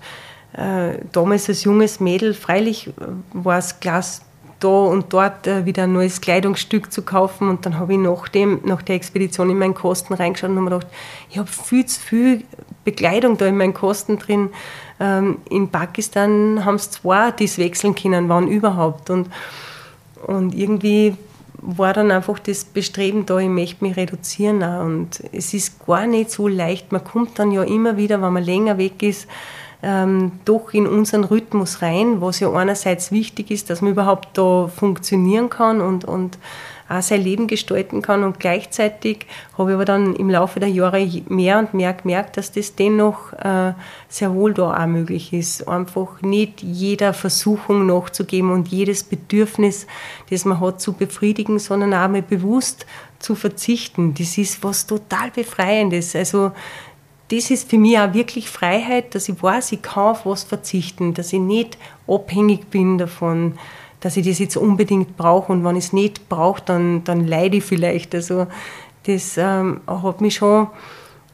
äh, 0.53 0.99
damals 1.11 1.47
als 1.49 1.63
junges 1.63 1.99
Mädel, 1.99 2.33
freilich 2.33 2.91
war 3.33 3.57
es 3.57 3.79
Glas 3.79 4.24
da 4.65 4.69
und 4.69 5.13
dort 5.13 5.45
äh, 5.47 5.65
wieder 5.65 5.83
ein 5.83 5.93
neues 5.93 6.19
Kleidungsstück 6.19 6.91
zu 6.91 7.03
kaufen. 7.03 7.49
Und 7.49 7.65
dann 7.65 7.77
habe 7.77 7.93
ich 7.93 7.99
nach, 7.99 8.27
dem, 8.27 8.59
nach 8.63 8.81
der 8.81 8.95
Expedition 8.95 9.49
in 9.49 9.59
meinen 9.59 9.75
Kosten 9.75 10.13
reingeschaut 10.13 10.49
und 10.49 10.57
habe 10.57 10.69
mir 10.69 10.79
gedacht, 10.79 10.93
ich 11.29 11.37
habe 11.37 11.47
viel 11.47 11.85
zu 11.85 11.99
viel 11.99 12.43
Bekleidung 12.83 13.37
da 13.37 13.45
in 13.45 13.57
meinen 13.57 13.73
Kosten 13.73 14.17
drin. 14.17 14.49
Ähm, 14.99 15.37
in 15.49 15.69
Pakistan 15.69 16.65
haben 16.65 16.75
es 16.75 16.89
zwei, 16.89 17.31
die 17.31 17.45
es 17.45 17.57
wechseln 17.57 17.95
können, 17.95 18.27
wann 18.27 18.47
überhaupt. 18.47 19.09
Und, 19.09 19.29
und 20.25 20.55
irgendwie 20.55 21.15
war 21.61 21.93
dann 21.93 22.11
einfach 22.11 22.39
das 22.39 22.63
Bestreben 22.63 23.25
da, 23.25 23.37
ich 23.39 23.49
möchte 23.49 23.83
mich 23.83 23.97
reduzieren. 23.97 24.63
Und 24.63 25.23
es 25.31 25.53
ist 25.53 25.85
gar 25.85 26.07
nicht 26.07 26.31
so 26.31 26.47
leicht. 26.47 26.91
Man 26.91 27.03
kommt 27.03 27.37
dann 27.37 27.51
ja 27.51 27.63
immer 27.63 27.97
wieder, 27.97 28.21
wenn 28.21 28.33
man 28.33 28.43
länger 28.43 28.77
weg 28.77 29.03
ist, 29.03 29.27
ähm, 29.83 30.33
doch 30.45 30.73
in 30.73 30.87
unseren 30.87 31.23
Rhythmus 31.23 31.81
rein, 31.81 32.21
was 32.21 32.39
ja 32.39 32.51
einerseits 32.51 33.11
wichtig 33.11 33.51
ist, 33.51 33.69
dass 33.69 33.81
man 33.81 33.91
überhaupt 33.91 34.37
da 34.37 34.67
funktionieren 34.67 35.49
kann 35.49 35.81
und, 35.81 36.05
und 36.05 36.37
auch 36.87 37.01
sein 37.01 37.21
Leben 37.21 37.47
gestalten 37.47 38.01
kann. 38.01 38.23
Und 38.23 38.39
gleichzeitig 38.39 39.25
habe 39.57 39.71
ich 39.71 39.75
aber 39.75 39.85
dann 39.85 40.15
im 40.15 40.29
Laufe 40.29 40.59
der 40.59 40.69
Jahre 40.69 41.05
mehr 41.27 41.59
und 41.59 41.73
mehr 41.73 41.93
gemerkt, 41.93 42.37
dass 42.37 42.51
das 42.51 42.75
dennoch 42.75 43.33
äh, 43.33 43.73
sehr 44.07 44.33
wohl 44.33 44.53
da 44.53 44.83
auch 44.83 44.85
möglich 44.85 45.33
ist. 45.33 45.67
Einfach 45.67 46.21
nicht 46.21 46.61
jeder 46.61 47.13
Versuchung 47.13 47.87
nachzugeben 47.87 48.51
und 48.51 48.67
jedes 48.67 49.03
Bedürfnis, 49.03 49.87
das 50.29 50.45
man 50.45 50.59
hat, 50.59 50.79
zu 50.79 50.93
befriedigen, 50.93 51.57
sondern 51.59 51.93
auch 51.93 52.07
mal 52.07 52.21
bewusst 52.21 52.85
zu 53.17 53.33
verzichten. 53.33 54.13
Das 54.13 54.37
ist 54.37 54.63
was 54.63 54.85
total 54.85 55.31
Befreiendes. 55.31 56.15
Also 56.15 56.51
das 57.29 57.49
ist 57.49 57.69
für 57.69 57.77
mich 57.77 57.97
auch 57.97 58.13
wirklich 58.13 58.49
Freiheit, 58.49 59.15
dass 59.15 59.29
ich 59.29 59.41
weiß, 59.41 59.71
ich 59.71 59.81
kann 59.81 60.11
auf 60.11 60.25
was 60.25 60.43
verzichten, 60.43 61.13
dass 61.13 61.33
ich 61.33 61.39
nicht 61.39 61.77
abhängig 62.07 62.69
bin 62.69 62.97
davon, 62.97 63.57
dass 63.99 64.17
ich 64.17 64.27
das 64.27 64.39
jetzt 64.39 64.57
unbedingt 64.57 65.17
brauche 65.17 65.51
und 65.51 65.63
wenn 65.63 65.75
ich 65.75 65.85
es 65.85 65.93
nicht 65.93 66.29
brauche, 66.29 66.61
dann, 66.63 67.03
dann 67.03 67.25
leide 67.25 67.57
ich 67.57 67.63
vielleicht. 67.63 68.13
Also 68.13 68.45
das 69.03 69.37
ähm, 69.37 69.81
hat 69.87 70.21
mich 70.21 70.35
schon 70.35 70.67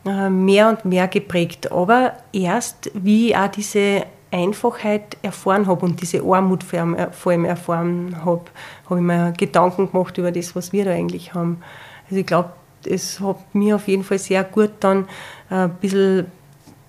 äh, 0.06 0.30
mehr 0.30 0.70
und 0.70 0.86
mehr 0.86 1.08
geprägt. 1.08 1.72
Aber 1.72 2.14
erst, 2.32 2.90
wie 2.94 3.30
ich 3.30 3.38
auch 3.38 3.50
diese 3.50 4.06
Einfachheit 4.32 5.18
erfahren 5.22 5.68
habe 5.68 5.86
und 5.86 6.02
diese 6.02 6.24
Armut 6.24 6.64
vor 6.64 7.32
allem 7.32 7.46
erfahren 7.46 8.16
habe, 8.24 8.46
habe 8.90 9.00
ich 9.00 9.06
mir 9.06 9.34
Gedanken 9.38 9.92
gemacht 9.92 10.18
über 10.18 10.32
das, 10.32 10.56
was 10.56 10.72
wir 10.72 10.86
da 10.86 10.92
eigentlich 10.92 11.34
haben. 11.34 11.62
Also 12.06 12.22
ich 12.22 12.26
glaube, 12.26 12.52
es 12.86 13.20
hat 13.20 13.38
mir 13.54 13.76
auf 13.76 13.88
jeden 13.88 14.04
Fall 14.04 14.18
sehr 14.18 14.44
gut 14.44 14.72
dann 14.80 15.04
äh, 15.04 15.08
ein 15.52 15.76
bisschen 15.76 16.28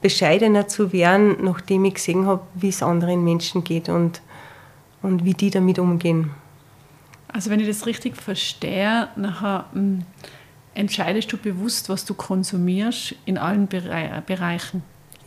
bescheidener 0.00 0.68
zu 0.68 0.92
werden, 0.92 1.36
nachdem 1.42 1.84
ich 1.84 1.94
gesehen 1.94 2.26
habe, 2.26 2.42
wie 2.54 2.68
es 2.68 2.82
anderen 2.82 3.24
Menschen 3.24 3.64
geht 3.64 3.88
und, 3.88 4.22
und 5.02 5.24
wie 5.24 5.34
die 5.34 5.50
damit 5.50 5.78
umgehen. 5.78 6.30
Also 7.28 7.50
wenn 7.50 7.60
ich 7.60 7.68
das 7.68 7.86
richtig 7.86 8.16
verstehe, 8.16 9.08
nachher 9.16 9.66
mh, 9.72 9.80
hm, 9.80 10.04
entscheidest 10.74 11.32
du 11.32 11.36
bewusst, 11.36 11.88
was 11.88 12.04
du 12.04 12.14
konsumierst 12.14 13.14
in 13.24 13.38
allen 13.38 13.66
Bere 13.66 14.22
Bereichen. 14.26 14.82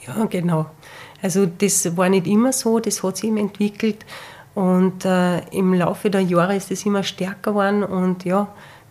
Ja, 0.05 0.25
genau. 0.25 0.67
Also 1.21 1.45
das 1.45 1.97
war 1.97 2.09
nicht 2.09 2.27
immer 2.27 2.53
so, 2.53 2.79
das 2.79 3.01
hat 3.03 3.17
sich 3.17 3.25
eben 3.25 3.37
entwickelt 3.37 4.05
und 4.53 5.05
äh, 5.05 5.39
im 5.49 5.73
Laufe 5.73 6.09
der 6.09 6.21
Jahre 6.21 6.55
ist 6.55 6.71
es 6.71 6.85
immer 6.85 7.03
stärker 7.03 7.51
geworden 7.51 7.83
und 7.83 8.23
ja, 8.25 8.47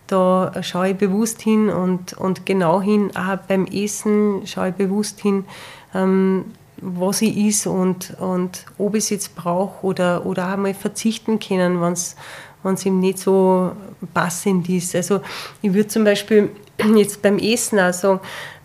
da 0.07 0.51
schaue 0.61 0.89
ich 0.89 0.97
bewusst 0.97 1.41
hin 1.41 1.69
und, 1.69 2.13
und 2.13 2.45
genau 2.45 2.81
hin, 2.81 3.11
auch 3.15 3.37
beim 3.47 3.65
Essen 3.65 4.41
schaue 4.45 4.69
ich 4.69 4.75
bewusst 4.75 5.19
hin, 5.19 5.45
ähm, 5.93 6.45
was 6.77 7.21
ich 7.21 7.35
is 7.37 7.65
und, 7.65 8.15
und 8.19 8.65
ob 8.77 8.95
ich 8.95 9.05
es 9.05 9.09
jetzt 9.09 9.35
brauche 9.35 9.85
oder, 9.85 10.25
oder 10.25 10.53
auch 10.53 10.57
mal 10.57 10.73
verzichten 10.73 11.39
können, 11.39 11.81
wenn 11.81 11.93
es 11.93 12.85
ihm 12.85 12.99
nicht 12.99 13.19
so 13.19 13.71
passend 14.13 14.69
ist. 14.69 14.95
Also 14.95 15.21
ich 15.61 15.73
würde 15.73 15.87
zum 15.87 16.03
Beispiel 16.03 16.49
jetzt 16.95 17.21
beim 17.21 17.37
Essen 17.39 17.79
auch 17.79 17.93
sagen, 17.93 18.19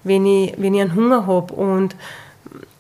wenn 0.05 0.27
ich, 0.27 0.55
wenn 0.57 0.75
ich 0.75 0.81
einen 0.81 0.95
Hunger 0.95 1.27
habe 1.27 1.55
und 1.55 1.95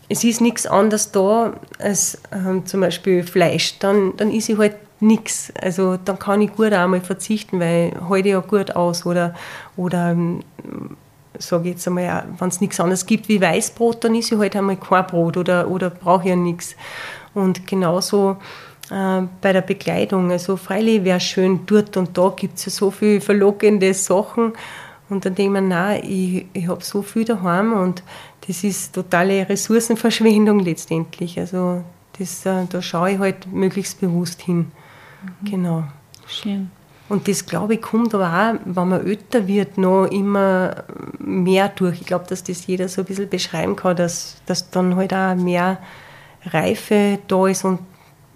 es 0.09 0.25
ist 0.25 0.41
nichts 0.41 0.67
anderes 0.67 1.13
da 1.13 1.55
als 1.79 2.19
ähm, 2.33 2.67
zum 2.67 2.81
Beispiel 2.81 3.23
Fleisch, 3.23 3.79
dann, 3.79 4.17
dann 4.17 4.33
esse 4.33 4.53
ich 4.53 4.59
halt 4.59 4.75
nichts. 5.01 5.53
Also 5.61 5.97
dann 5.97 6.19
kann 6.19 6.41
ich 6.41 6.55
gut 6.55 6.73
einmal 6.73 7.01
verzichten, 7.01 7.61
weil 7.61 7.93
halte 8.09 8.29
ja 8.31 8.41
gut 8.41 8.77
aus. 8.77 9.07
Oder, 9.07 9.35
oder 9.77 10.11
ähm, 10.11 10.41
sage 11.39 11.69
ich 11.69 11.75
jetzt 11.75 11.87
einmal, 11.87 12.25
wenn 12.39 12.49
es 12.49 12.61
nichts 12.61 12.81
anderes 12.81 13.07
gibt 13.07 13.29
wie 13.29 13.41
Weißbrot, 13.41 14.05
dann 14.05 14.15
ist 14.15 14.31
ich 14.31 14.39
halt 14.39 14.57
einmal 14.57 14.77
kein 14.77 15.07
Brot 15.07 15.37
oder, 15.37 15.69
oder 15.69 15.91
brauche 15.91 16.29
ja 16.29 16.37
nichts. 16.37 16.77
Und 17.35 17.67
genauso 17.67 18.37
äh, 18.91 19.23
bei 19.41 19.53
der 19.53 19.63
Bekleidung. 19.63 20.31
Also 20.31 20.57
freilich 20.57 21.05
wäre 21.05 21.21
schön 21.21 21.61
dort 21.67 21.97
und 21.97 22.17
da 22.17 22.33
gibt 22.37 22.59
es 22.59 22.67
ja 22.67 22.71
so 22.71 22.91
viele 22.91 23.21
verlockende 23.21 23.95
Sachen. 23.95 24.53
Und 25.09 25.25
dann 25.25 25.35
ich 25.37 25.49
mir, 25.49 25.61
nein, 25.61 26.03
ich, 26.05 26.47
ich 26.53 26.69
habe 26.69 26.85
so 26.85 27.03
viel 27.03 27.25
daheim 27.25 27.73
und 27.73 28.03
das 28.47 28.63
ist 28.63 28.95
totale 28.95 29.49
Ressourcenverschwendung 29.49 30.61
letztendlich. 30.61 31.39
Also 31.39 31.83
das, 32.19 32.47
äh, 32.47 32.67
da 32.69 32.81
schaue 32.81 33.13
ich 33.13 33.19
halt 33.19 33.53
möglichst 33.53 34.01
bewusst 34.01 34.43
hin. 34.43 34.71
Mhm. 35.23 35.51
Genau. 35.51 35.85
Schön. 36.27 36.71
Und 37.09 37.27
das, 37.27 37.45
glaube 37.45 37.75
ich, 37.75 37.83
kommt 37.83 38.15
aber 38.15 38.29
auch, 38.29 38.61
wenn 38.65 38.89
man 38.89 39.05
älter 39.05 39.49
wird, 39.49 39.79
noch 39.79 40.07
immer 40.07 40.85
mehr 41.19 41.69
durch. 41.69 42.01
Ich 42.01 42.07
glaube, 42.07 42.27
dass 42.29 42.45
das 42.45 42.69
jeder 42.69 42.89
so 42.89 43.03
ein 43.03 43.05
bisschen 43.05 43.29
beschreiben 43.29 43.75
kann, 43.75 43.97
dass, 43.97 44.41
dass 44.47 44.71
dann 44.71 44.95
halt 44.95 45.13
auch 45.13 45.35
mehr 45.35 45.79
Reife 46.47 47.19
da 47.27 47.49
ist. 47.49 47.65
Und 47.65 47.81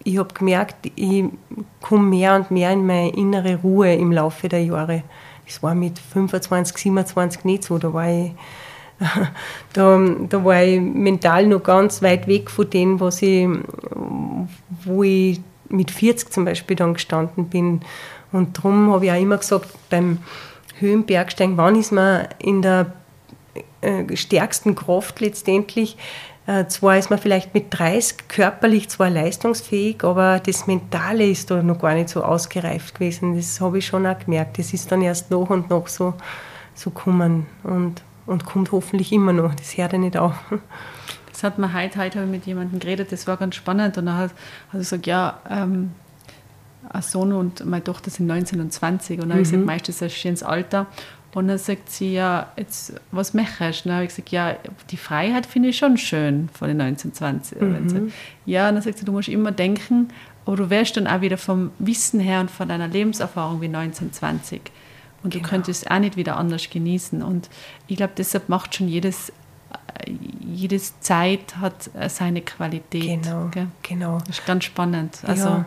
ich 0.02 0.18
habe 0.18 0.34
gemerkt, 0.34 0.90
ich 0.96 1.24
komme 1.80 2.08
mehr 2.08 2.34
und 2.34 2.50
mehr 2.50 2.72
in 2.72 2.84
meine 2.84 3.14
innere 3.14 3.56
Ruhe 3.56 3.94
im 3.94 4.10
Laufe 4.10 4.48
der 4.48 4.64
Jahre. 4.64 5.04
Das 5.46 5.62
war 5.62 5.76
mit 5.76 6.00
25, 6.00 6.76
27 6.76 7.44
nicht 7.44 7.62
so. 7.62 7.78
Da 7.78 7.92
war 7.92 8.08
ich, 8.08 8.32
da, 9.72 10.00
da 10.28 10.44
war 10.44 10.64
ich 10.64 10.80
mental 10.80 11.46
noch 11.46 11.62
ganz 11.62 12.02
weit 12.02 12.26
weg 12.26 12.50
von 12.50 12.68
dem, 12.68 12.98
was 12.98 13.22
ich, 13.22 13.48
wo 14.84 15.04
ich 15.04 15.40
mit 15.68 15.90
40 15.90 16.32
zum 16.32 16.44
Beispiel 16.44 16.76
dann 16.76 16.94
gestanden 16.94 17.48
bin. 17.48 17.80
Und 18.32 18.58
darum 18.58 18.92
habe 18.92 19.06
ich 19.06 19.12
auch 19.12 19.20
immer 19.20 19.38
gesagt, 19.38 19.68
beim 19.90 20.18
Höhenbergsteigen, 20.78 21.56
wann 21.56 21.76
ist 21.76 21.92
man 21.92 22.28
in 22.38 22.62
der 22.62 22.92
äh, 23.80 24.16
stärksten 24.16 24.74
Kraft 24.74 25.20
letztendlich? 25.20 25.96
Äh, 26.46 26.66
zwar 26.66 26.98
ist 26.98 27.08
man 27.08 27.18
vielleicht 27.18 27.54
mit 27.54 27.66
30 27.70 28.28
körperlich 28.28 28.90
zwar 28.90 29.08
leistungsfähig, 29.08 30.04
aber 30.04 30.40
das 30.40 30.66
Mentale 30.66 31.26
ist 31.26 31.50
da 31.50 31.62
noch 31.62 31.78
gar 31.78 31.94
nicht 31.94 32.10
so 32.10 32.22
ausgereift 32.22 32.94
gewesen. 32.94 33.36
Das 33.36 33.60
habe 33.60 33.78
ich 33.78 33.86
schon 33.86 34.06
auch 34.06 34.18
gemerkt. 34.18 34.58
Das 34.58 34.74
ist 34.74 34.92
dann 34.92 35.00
erst 35.00 35.30
nach 35.30 35.48
und 35.48 35.70
nach 35.70 35.86
so, 35.86 36.12
so 36.74 36.90
gekommen 36.90 37.46
und, 37.62 38.02
und 38.26 38.44
kommt 38.44 38.72
hoffentlich 38.72 39.12
immer 39.12 39.32
noch. 39.32 39.54
Das 39.54 39.76
hört 39.78 39.92
ja 39.92 39.98
nicht 39.98 40.18
auf. 40.18 40.34
Das 41.34 41.42
hat 41.42 41.58
man 41.58 41.74
heute, 41.74 41.98
heute 41.98 42.20
habe 42.20 42.28
ich 42.28 42.32
mit 42.32 42.46
jemandem 42.46 42.78
geredet, 42.78 43.10
das 43.10 43.26
war 43.26 43.36
ganz 43.36 43.56
spannend. 43.56 43.98
Und 43.98 44.06
dann 44.06 44.16
hat, 44.16 44.30
hat 44.30 44.74
er 44.74 44.78
gesagt, 44.78 45.06
ja, 45.06 45.40
ähm, 45.50 45.90
ein 46.88 47.02
Sohn 47.02 47.32
und 47.32 47.64
meine 47.66 47.82
Tochter 47.82 48.08
sind 48.08 48.28
19 48.28 48.60
und 48.60 48.72
20. 48.72 49.18
Und 49.18 49.22
dann 49.22 49.28
mhm. 49.28 49.32
habe 49.32 49.40
ich 49.42 49.48
gesagt, 49.48 49.60
mhm. 49.60 49.66
meistens 49.66 49.96
ist 49.96 50.02
ein 50.02 50.10
schönes 50.10 50.42
Alter. 50.44 50.86
Und 51.34 51.48
dann 51.48 51.58
sagt 51.58 51.90
sie, 51.90 52.14
ja, 52.14 52.52
jetzt, 52.56 52.92
was 53.10 53.34
möchtest 53.34 53.84
du? 53.84 53.88
dann 53.88 53.96
habe 53.96 54.04
ich 54.04 54.10
gesagt, 54.10 54.28
ja, 54.28 54.54
die 54.90 54.96
Freiheit 54.96 55.46
finde 55.46 55.70
ich 55.70 55.76
schon 55.76 55.96
schön 55.96 56.48
von 56.52 56.68
den 56.68 56.76
19, 56.76 57.12
20. 57.12 57.60
Mhm. 57.60 58.12
Ja, 58.46 58.68
und 58.68 58.76
dann 58.76 58.82
sagt 58.84 58.98
sie, 58.98 59.04
du 59.04 59.10
musst 59.10 59.28
immer 59.28 59.50
denken, 59.50 60.10
aber 60.46 60.56
du 60.56 60.70
wärst 60.70 60.96
dann 60.96 61.08
auch 61.08 61.20
wieder 61.20 61.36
vom 61.36 61.72
Wissen 61.80 62.20
her 62.20 62.38
und 62.38 62.50
von 62.52 62.68
deiner 62.68 62.86
Lebenserfahrung 62.86 63.60
wie 63.60 63.66
19, 63.66 64.12
20. 64.12 64.70
Und 65.24 65.30
genau. 65.30 65.42
du 65.42 65.50
könntest 65.50 65.90
auch 65.90 65.98
nicht 65.98 66.16
wieder 66.16 66.36
anders 66.36 66.70
genießen. 66.70 67.24
Und 67.24 67.50
ich 67.88 67.96
glaube, 67.96 68.12
deshalb 68.16 68.48
macht 68.48 68.76
schon 68.76 68.86
jedes 68.86 69.32
jedes 70.40 71.00
Zeit 71.00 71.56
hat 71.56 71.90
äh, 71.94 72.08
seine 72.08 72.42
Qualität. 72.42 73.22
Genau, 73.22 73.48
gell? 73.50 73.68
genau. 73.82 74.18
Das 74.26 74.38
ist 74.38 74.46
ganz 74.46 74.64
spannend. 74.64 75.18
Also, 75.26 75.48
ja, 75.48 75.64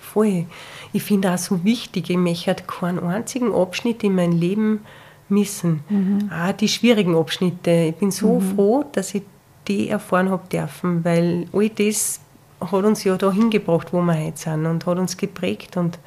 voll. 0.00 0.46
Ich 0.92 1.02
finde 1.02 1.32
auch 1.32 1.38
so 1.38 1.64
wichtig, 1.64 2.10
ich 2.10 2.16
möchte 2.16 2.54
keinen 2.66 3.00
einzigen 3.00 3.54
Abschnitt 3.54 4.02
in 4.02 4.14
meinem 4.14 4.38
Leben 4.38 4.80
missen. 5.28 5.80
Mhm. 5.88 6.30
Auch 6.32 6.52
die 6.52 6.68
schwierigen 6.68 7.16
Abschnitte. 7.16 7.70
Ich 7.70 7.96
bin 7.96 8.10
so 8.10 8.40
mhm. 8.40 8.54
froh, 8.54 8.84
dass 8.92 9.14
ich 9.14 9.22
die 9.68 9.88
erfahren 9.88 10.30
habe 10.30 10.48
dürfen, 10.48 11.04
weil 11.04 11.46
all 11.52 11.68
das 11.68 12.20
hat 12.60 12.84
uns 12.84 13.04
ja 13.04 13.16
da 13.16 13.30
hingebracht, 13.30 13.92
wo 13.92 14.00
wir 14.02 14.18
heute 14.18 14.36
sind 14.36 14.66
und 14.66 14.84
hat 14.84 14.98
uns 14.98 15.16
geprägt 15.16 15.76
und 15.76 15.98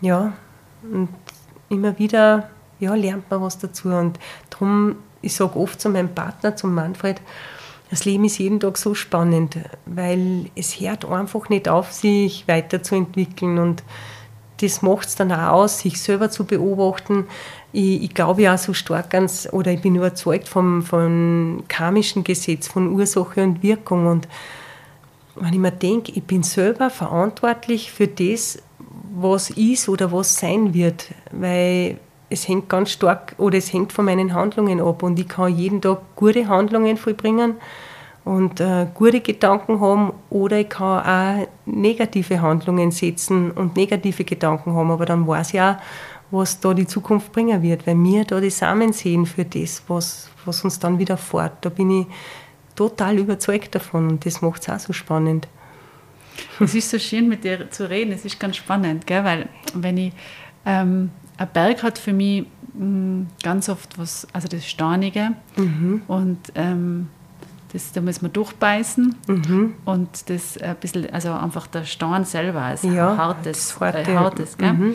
ja, 0.00 0.32
und 0.82 1.08
immer 1.68 1.98
wieder 1.98 2.48
ja, 2.80 2.94
lernt 2.94 3.30
man 3.30 3.42
was 3.42 3.58
dazu 3.58 3.88
und 3.88 4.18
darum 4.50 4.96
ich 5.22 5.34
sage 5.34 5.58
oft 5.58 5.80
zu 5.80 5.88
meinem 5.88 6.14
Partner, 6.14 6.56
zum 6.56 6.74
Manfred, 6.74 7.20
das 7.90 8.04
Leben 8.04 8.24
ist 8.24 8.38
jeden 8.38 8.60
Tag 8.60 8.76
so 8.76 8.94
spannend, 8.94 9.56
weil 9.86 10.50
es 10.54 10.78
hört 10.78 11.06
einfach 11.06 11.48
nicht 11.48 11.68
auf, 11.68 11.92
sich 11.92 12.46
weiterzuentwickeln 12.46 13.58
und 13.58 13.82
das 14.60 14.82
macht 14.82 15.06
es 15.08 15.14
dann 15.14 15.32
auch 15.32 15.52
aus, 15.52 15.80
sich 15.80 16.00
selber 16.00 16.30
zu 16.30 16.44
beobachten. 16.44 17.26
Ich, 17.72 18.02
ich 18.02 18.14
glaube 18.14 18.42
ja 18.42 18.58
so 18.58 18.74
stark 18.74 19.10
ganz, 19.10 19.48
oder 19.52 19.70
ich 19.70 19.80
bin 19.80 19.94
überzeugt 19.94 20.48
vom, 20.48 20.82
vom 20.82 21.62
karmischen 21.68 22.24
Gesetz, 22.24 22.68
von 22.68 22.92
Ursache 22.92 23.42
und 23.42 23.62
Wirkung. 23.62 24.06
Und 24.06 24.28
wenn 25.36 25.52
ich 25.52 25.60
mir 25.60 25.70
denke, 25.70 26.12
ich 26.12 26.24
bin 26.24 26.42
selber 26.42 26.90
verantwortlich 26.90 27.92
für 27.92 28.08
das, 28.08 28.60
was 29.14 29.50
ist 29.50 29.88
oder 29.88 30.12
was 30.12 30.36
sein 30.36 30.74
wird, 30.74 31.06
weil 31.30 31.98
es 32.30 32.48
hängt 32.48 32.68
ganz 32.68 32.90
stark 32.90 33.34
oder 33.38 33.58
es 33.58 33.72
hängt 33.72 33.92
von 33.92 34.04
meinen 34.04 34.34
Handlungen 34.34 34.80
ab 34.80 35.02
und 35.02 35.18
ich 35.18 35.28
kann 35.28 35.54
jeden 35.54 35.80
Tag 35.80 36.00
gute 36.16 36.48
Handlungen 36.48 36.96
vollbringen 36.96 37.54
und 38.24 38.60
äh, 38.60 38.86
gute 38.92 39.20
Gedanken 39.20 39.80
haben 39.80 40.12
oder 40.28 40.58
ich 40.58 40.68
kann 40.68 41.00
auch 41.04 41.48
negative 41.64 42.40
Handlungen 42.42 42.90
setzen 42.90 43.50
und 43.50 43.76
negative 43.76 44.24
Gedanken 44.24 44.74
haben, 44.74 44.90
aber 44.90 45.06
dann 45.06 45.26
weiß 45.26 45.54
ich 45.54 45.60
auch, 45.60 45.76
was 46.30 46.60
da 46.60 46.74
die 46.74 46.86
Zukunft 46.86 47.32
bringen 47.32 47.62
wird, 47.62 47.86
weil 47.86 47.96
wir 47.96 48.24
da 48.24 48.40
die 48.40 48.50
Samen 48.50 48.92
sehen 48.92 49.24
für 49.24 49.46
das, 49.46 49.82
was, 49.88 50.28
was 50.44 50.62
uns 50.62 50.78
dann 50.78 50.98
wieder 50.98 51.16
fährt. 51.16 51.64
Da 51.64 51.70
bin 51.70 52.02
ich 52.02 52.06
total 52.74 53.18
überzeugt 53.18 53.74
davon 53.74 54.08
und 54.08 54.26
das 54.26 54.42
macht 54.42 54.62
es 54.62 54.68
auch 54.68 54.78
so 54.78 54.92
spannend. 54.92 55.48
Es 56.60 56.74
ist 56.74 56.90
so 56.90 56.98
schön, 56.98 57.28
mit 57.28 57.44
dir 57.44 57.70
zu 57.70 57.88
reden, 57.88 58.12
es 58.12 58.24
ist 58.24 58.38
ganz 58.38 58.56
spannend, 58.56 59.06
gell? 59.06 59.24
weil 59.24 59.48
wenn 59.74 59.96
ich, 59.96 60.12
ähm, 60.66 61.10
ein 61.38 61.48
Berg 61.52 61.82
hat 61.82 61.98
für 61.98 62.12
mich 62.12 62.46
mh, 62.74 62.84
mm, 62.84 63.26
ganz 63.42 63.68
oft 63.68 63.98
was, 63.98 64.26
also 64.32 64.48
das 64.48 64.66
Starnige 64.66 65.30
mhm. 65.56 66.02
und 66.06 66.38
ähm, 66.54 67.08
das, 67.72 67.92
da 67.92 68.00
muss 68.00 68.22
man 68.22 68.32
durchbeißen 68.32 69.14
mhm. 69.26 69.74
und 69.84 70.30
das 70.30 70.58
ein 70.58 70.76
bisschen, 70.76 71.12
also 71.12 71.32
einfach 71.32 71.66
der 71.66 71.84
Stein 71.84 72.24
selber 72.24 72.72
ist 72.72 72.84
ja, 72.84 73.16
hartes, 73.16 73.78
harte, 73.78 74.10
äh, 74.10 74.16
hartes 74.16 74.56
gell? 74.56 74.72
Mhm. 74.72 74.92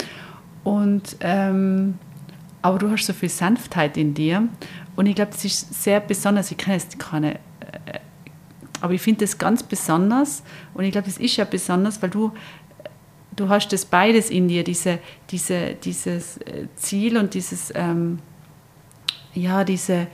Und, 0.63 1.17
ähm, 1.19 1.95
aber 2.61 2.79
du 2.79 2.89
hast 2.89 3.05
so 3.05 3.13
viel 3.13 3.29
Sanftheit 3.29 3.97
in 3.97 4.13
dir 4.13 4.47
und 4.95 5.05
ich 5.05 5.15
glaube, 5.15 5.31
das 5.31 5.43
ist 5.43 5.83
sehr 5.83 5.99
besonders. 5.99 6.51
Ich 6.51 6.57
kenne 6.57 6.77
jetzt 6.77 6.97
keine, 6.97 7.35
äh, 7.35 7.99
aber 8.81 8.93
ich 8.93 9.01
finde 9.01 9.25
das 9.25 9.37
ganz 9.37 9.61
besonders 9.61 10.43
und 10.73 10.83
ich 10.83 10.91
glaube, 10.91 11.07
das 11.07 11.17
ist 11.17 11.35
ja 11.35 11.45
besonders, 11.45 12.01
weil 12.01 12.09
du 12.09 12.31
du 13.35 13.49
hast 13.49 13.69
das 13.73 13.85
beides 13.85 14.29
in 14.29 14.47
dir, 14.47 14.63
diese, 14.63 14.99
diese, 15.29 15.75
dieses 15.75 16.37
äh, 16.37 16.67
Ziel 16.75 17.17
und 17.17 17.33
dieses, 17.33 17.71
ähm, 17.75 18.19
ja, 19.33 19.63
diese, 19.63 20.07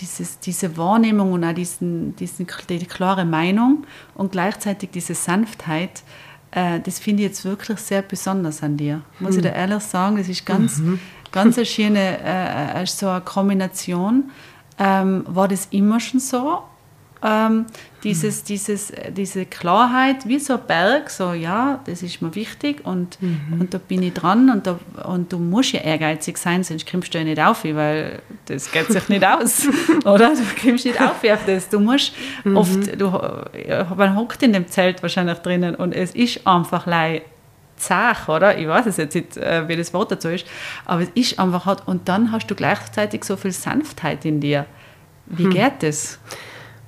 dieses, 0.00 0.40
diese 0.40 0.76
Wahrnehmung 0.76 1.32
und 1.32 1.44
auch 1.44 1.54
diesen, 1.54 2.16
diesen, 2.16 2.46
die 2.68 2.78
klare 2.86 3.24
Meinung 3.24 3.86
und 4.14 4.32
gleichzeitig 4.32 4.90
diese 4.90 5.14
Sanftheit, 5.14 6.02
äh, 6.50 6.80
das 6.80 6.98
finde 6.98 7.22
ich 7.22 7.28
jetzt 7.28 7.44
wirklich 7.44 7.78
sehr 7.78 8.02
besonders 8.02 8.62
an 8.62 8.76
dir. 8.76 9.02
Muss 9.20 9.32
mhm. 9.32 9.38
ich 9.38 9.42
dir 9.42 9.52
ehrlich 9.52 9.82
sagen, 9.82 10.16
das 10.16 10.28
ist 10.28 10.44
ganz, 10.44 10.78
mhm. 10.78 10.98
ganz 11.32 11.56
eine 11.56 11.66
schöne 11.66 12.18
äh, 12.22 12.82
äh, 12.82 12.86
so 12.86 13.08
eine 13.08 13.20
Kombination. 13.20 14.30
Ähm, 14.78 15.24
war 15.26 15.48
das 15.48 15.68
immer 15.70 16.00
schon 16.00 16.20
so 16.20 16.62
ähm, 17.26 17.66
dieses, 18.04 18.42
mhm. 18.42 18.46
dieses, 18.46 18.92
diese 19.16 19.46
Klarheit, 19.46 20.28
wie 20.28 20.38
so 20.38 20.54
ein 20.54 20.60
Berg, 20.66 21.10
so 21.10 21.32
ja, 21.32 21.80
das 21.86 22.02
ist 22.02 22.22
mir 22.22 22.34
wichtig 22.34 22.86
und, 22.86 23.20
mhm. 23.20 23.60
und 23.60 23.74
da 23.74 23.78
bin 23.78 24.02
ich 24.02 24.12
dran 24.12 24.48
und, 24.50 24.66
da, 24.66 24.78
und 25.04 25.32
du 25.32 25.38
musst 25.38 25.72
ja 25.72 25.80
ehrgeizig 25.80 26.38
sein, 26.38 26.62
sonst 26.62 26.88
kommst 26.88 27.12
du 27.12 27.18
ja 27.18 27.24
nicht 27.24 27.40
auf, 27.40 27.64
weil 27.64 28.20
das 28.44 28.70
geht 28.70 28.86
sich 28.86 29.08
nicht 29.08 29.26
aus, 29.26 29.66
oder? 30.04 30.34
Du 30.34 30.42
kommst 30.62 30.84
nicht 30.84 31.00
auf 31.00 31.24
auf 31.24 31.46
das. 31.46 31.68
Du 31.68 31.80
musst 31.80 32.12
mhm. 32.44 32.56
oft, 32.56 33.00
du, 33.00 33.10
man 33.96 34.16
hockt 34.16 34.42
in 34.42 34.52
dem 34.52 34.68
Zelt 34.68 35.02
wahrscheinlich 35.02 35.38
drinnen 35.38 35.74
und 35.74 35.92
es 35.92 36.14
ist 36.14 36.46
einfach 36.46 36.86
leid 36.86 37.22
zach, 37.76 38.28
oder? 38.28 38.56
Ich 38.56 38.66
weiß 38.66 38.86
es 38.86 38.96
jetzt 38.96 39.14
nicht, 39.14 39.36
äh, 39.36 39.68
wie 39.68 39.76
das 39.76 39.92
Wort 39.92 40.10
dazu 40.10 40.28
ist, 40.28 40.46
aber 40.84 41.02
es 41.02 41.10
ist 41.14 41.38
einfach 41.38 41.66
hart. 41.66 41.86
Und 41.86 42.08
dann 42.08 42.32
hast 42.32 42.46
du 42.46 42.54
gleichzeitig 42.54 43.24
so 43.24 43.36
viel 43.36 43.52
Sanftheit 43.52 44.24
in 44.24 44.40
dir. 44.40 44.66
Wie 45.26 45.44
hm. 45.44 45.50
geht 45.50 45.82
das? 45.82 46.18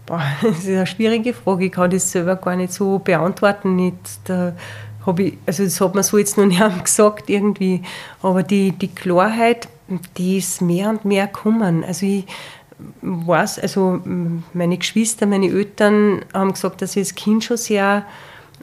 Boah, 0.09 0.23
das 0.43 0.61
ist 0.61 0.69
eine 0.69 0.87
schwierige 0.87 1.35
Frage. 1.35 1.67
Ich 1.67 1.73
kann 1.73 1.91
das 1.91 2.11
selber 2.11 2.37
gar 2.37 2.57
nicht 2.57 2.73
so 2.73 2.99
beantworten. 2.99 3.79
Jetzt, 3.79 4.31
äh, 4.31 4.53
ich, 5.19 5.39
also 5.47 5.65
das 5.65 5.81
hat 5.81 5.95
man 5.95 6.03
so 6.03 6.17
jetzt 6.17 6.39
noch 6.39 6.47
nicht 6.47 6.63
gesagt 6.85 7.29
irgendwie. 7.29 7.83
Aber 8.23 8.43
die, 8.43 8.73
die 8.73 8.89
Klarheit, 8.89 9.69
die 10.17 10.39
ist 10.39 10.63
mehr 10.63 10.89
und 10.89 11.05
mehr 11.05 11.27
gekommen. 11.27 11.85
Also 11.85 12.07
ich 12.07 12.25
weiß, 13.03 13.59
also 13.59 14.01
meine 14.55 14.79
Geschwister, 14.79 15.27
meine 15.27 15.49
Eltern 15.49 16.25
haben 16.33 16.53
gesagt, 16.53 16.81
dass 16.81 16.97
ich 16.97 17.01
als 17.01 17.15
Kind 17.15 17.45
schon 17.45 17.57
sehr 17.59 18.07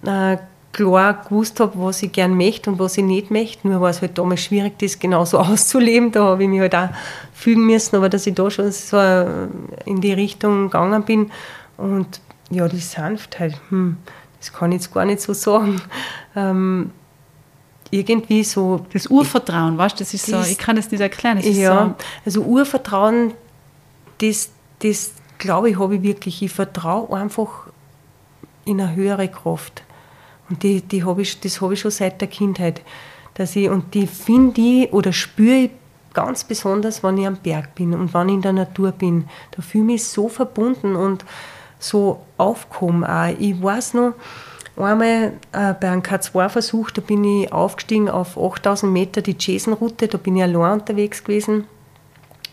äh, 0.04 0.38
klar 0.76 1.24
gewusst 1.24 1.60
habe, 1.62 1.74
was 1.78 2.04
ich 2.04 2.12
gern 2.12 2.36
möchte 2.36 2.70
und 2.70 2.80
was 2.80 2.98
ich 2.98 3.04
nicht 3.04 3.32
möchte. 3.32 3.68
Nur 3.68 3.80
war 3.80 3.90
es 3.90 4.02
halt 4.02 4.18
damals 4.18 4.42
schwierig, 4.42 4.78
das 4.80 5.00
genauso 5.00 5.40
auszuleben. 5.40 6.12
Da 6.12 6.26
habe 6.26 6.44
ich 6.44 6.50
mich 6.50 6.60
halt 6.60 6.76
auch 6.76 6.90
fügen 7.34 7.66
müssen, 7.66 7.96
aber 7.96 8.10
dass 8.10 8.28
ich 8.28 8.36
da 8.36 8.52
schon 8.52 8.72
so 8.72 8.98
in 9.86 10.02
die 10.02 10.14
Richtung 10.14 10.66
gegangen 10.66 11.04
bin. 11.04 11.32
Und 11.78 12.20
ja, 12.50 12.68
die 12.68 12.80
Sanftheit, 12.80 13.60
hm, 13.70 13.98
das 14.40 14.52
kann 14.52 14.72
ich 14.72 14.82
jetzt 14.82 14.94
gar 14.94 15.06
nicht 15.06 15.22
so 15.22 15.34
sagen. 15.34 15.82
Ähm, 16.38 16.92
irgendwie 17.92 18.44
so. 18.44 18.86
Das 18.92 19.08
Urvertrauen, 19.08 19.78
weißt 19.78 19.98
du, 19.98 20.04
das 20.04 20.14
ist 20.14 20.30
das, 20.30 20.48
so, 20.48 20.52
ich 20.52 20.58
kann 20.58 20.76
das 20.76 20.92
nicht 20.92 21.00
erklären. 21.00 21.38
Das 21.38 21.46
ja, 21.56 21.86
so. 21.86 22.06
also 22.26 22.42
Urvertrauen, 22.42 23.34
das, 24.18 24.50
das 24.80 25.14
glaube 25.38 25.70
ich, 25.70 25.80
habe 25.80 25.96
ich 25.96 26.04
wirklich. 26.04 26.42
Ich 26.42 26.52
vertraue 26.52 27.18
einfach 27.18 27.68
in 28.66 28.82
eine 28.82 28.94
höhere 28.94 29.30
Kraft. 29.30 29.84
Und 30.50 30.64
die, 30.64 30.82
die 30.82 31.04
hab 31.04 31.20
ich, 31.20 31.40
das 31.40 31.62
habe 31.62 31.74
ich 31.74 31.80
schon 31.80 31.92
seit 31.92 32.22
der 32.22 32.28
Kindheit. 32.28 32.82
Dass 33.34 33.56
ich, 33.56 33.70
und 33.70 33.94
die 33.94 34.08
finde 34.08 34.62
ich 34.62 34.94
oder 34.94 35.12
spüre 35.12 35.56
ich 35.56 35.72
ganz 36.14 36.44
besonders, 36.44 37.04
wenn 37.04 37.18
ich 37.18 37.28
am 37.28 37.36
Berg 37.36 37.76
bin 37.76 37.94
und 37.94 38.14
wenn 38.14 38.30
ich 38.30 38.36
in 38.36 38.42
der 38.42 38.54
Natur 38.54 38.92
bin. 38.92 39.26
Da 39.52 39.62
fühle 39.62 39.84
ich 39.84 39.88
mich 39.88 40.04
so 40.06 40.30
verbunden 40.30 40.96
und 40.96 41.26
so 41.78 42.22
aufgehoben 42.38 43.04
auch. 43.04 43.34
Ich 43.38 43.62
weiß 43.62 43.96
noch, 43.96 44.14
einmal 44.78 45.34
äh, 45.52 45.74
bei 45.74 45.90
einem 45.90 46.02
K2-Versuch, 46.02 46.92
da 46.92 47.02
bin 47.02 47.24
ich 47.24 47.52
aufgestiegen 47.52 48.10
auf 48.10 48.38
8000 48.38 48.92
Meter 48.92 49.22
die 49.22 49.36
Jason-Route, 49.38 50.08
da 50.08 50.18
bin 50.18 50.38
ich 50.38 50.44
allein 50.44 50.80
unterwegs 50.80 51.24
gewesen. 51.24 51.66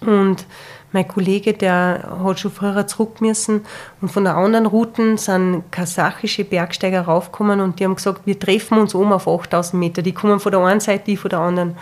Und 0.01 0.47
mein 0.93 1.09
Kollege, 1.09 1.55
der 1.55 2.19
hat 2.23 2.41
schon 2.41 2.51
früher 2.51 2.87
zurück 2.87 3.21
müssen 3.21 3.65
und 4.01 4.11
von 4.11 4.25
der 4.25 4.37
anderen 4.37 4.67
Route 4.67 5.17
sind 5.19 5.65
kasachische 5.71 6.45
Bergsteiger 6.45 7.03
raufgekommen 7.03 7.61
und 7.61 7.81
die 7.81 7.85
haben 7.85 7.97
gesagt, 7.97 8.23
wir 8.25 8.39
treffen 8.39 8.79
uns 8.79 8.95
um 8.95 9.13
auf 9.13 9.27
8000 9.27 9.81
Meter. 9.81 10.03
Die 10.03 10.13
kommen 10.13 10.41
von 10.41 10.53
der 10.53 10.61
einen 10.61 10.81
Seite, 10.81 11.05
die 11.07 11.17
von 11.17 11.31
der 11.31 11.41
anderen. 11.41 11.77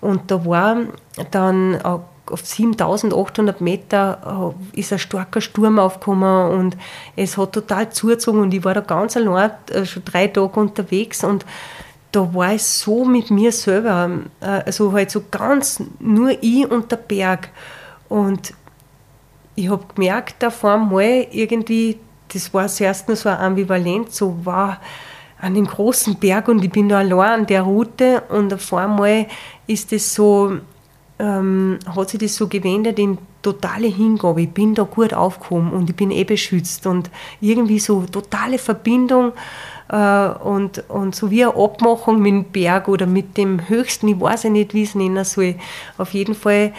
Und 0.00 0.30
da 0.30 0.44
war 0.44 0.76
dann 1.30 1.80
auf 2.30 2.46
7800 2.46 3.60
Meter 3.60 4.54
äh, 4.74 4.78
ist 4.78 4.92
ein 4.92 4.98
starker 4.98 5.40
Sturm 5.40 5.78
aufgekommen 5.78 6.50
und 6.50 6.76
es 7.16 7.36
hat 7.36 7.52
total 7.52 7.90
zugezogen 7.90 8.40
und 8.40 8.54
ich 8.54 8.64
war 8.64 8.74
da 8.74 8.80
ganz 8.80 9.16
allein, 9.16 9.50
äh, 9.70 9.84
schon 9.84 10.04
drei 10.04 10.28
Tage 10.28 10.60
unterwegs 10.60 11.24
und 11.24 11.44
da 12.12 12.34
war 12.34 12.54
ich 12.54 12.62
so 12.62 13.04
mit 13.04 13.30
mir 13.30 13.52
selber, 13.52 14.10
äh, 14.40 14.46
also 14.46 14.92
halt 14.92 15.10
so 15.10 15.22
ganz 15.30 15.82
nur 15.98 16.30
ich 16.40 16.70
und 16.70 16.90
der 16.90 16.96
Berg. 16.96 17.50
Und 18.10 18.52
ich 19.54 19.70
habe 19.70 19.84
gemerkt, 19.94 20.44
auf 20.44 20.64
einmal 20.64 21.26
irgendwie, 21.30 21.98
das 22.28 22.52
war 22.52 22.68
zuerst 22.68 23.08
nur 23.08 23.16
so 23.16 23.30
ambivalent, 23.30 24.12
so 24.12 24.44
war 24.44 24.80
an 25.40 25.54
dem 25.54 25.66
großen 25.66 26.16
Berg 26.16 26.48
und 26.48 26.62
ich 26.62 26.70
bin 26.70 26.88
da 26.88 26.98
allein 26.98 27.40
an 27.40 27.46
der 27.46 27.62
Route 27.62 28.22
und 28.28 28.52
auf 28.52 28.74
einmal 28.74 29.26
ist 29.66 29.92
das 29.92 30.12
so, 30.14 30.58
ähm, 31.18 31.78
hat 31.86 32.10
sich 32.10 32.20
das 32.20 32.34
so 32.34 32.48
gewendet 32.48 32.98
in 32.98 33.16
totale 33.42 33.86
Hingabe. 33.86 34.42
Ich 34.42 34.50
bin 34.50 34.74
da 34.74 34.82
gut 34.82 35.14
aufgekommen 35.14 35.72
und 35.72 35.88
ich 35.88 35.96
bin 35.96 36.10
eh 36.10 36.24
beschützt 36.24 36.86
und 36.86 37.10
irgendwie 37.40 37.78
so 37.78 38.02
totale 38.02 38.58
Verbindung 38.58 39.32
äh, 39.88 40.28
und, 40.28 40.84
und 40.90 41.14
so 41.14 41.30
wie 41.30 41.44
eine 41.44 41.56
Abmachung 41.56 42.20
mit 42.20 42.32
dem 42.32 42.44
Berg 42.44 42.88
oder 42.88 43.06
mit 43.06 43.36
dem 43.36 43.68
Höchsten, 43.68 44.08
ich 44.08 44.20
weiß 44.20 44.42
ja 44.42 44.50
nicht, 44.50 44.74
wie 44.74 44.82
es 44.82 44.94
nennen 44.94 45.24
soll. 45.24 45.54
Auf 45.96 46.12
jeden 46.12 46.34
Fall 46.34 46.72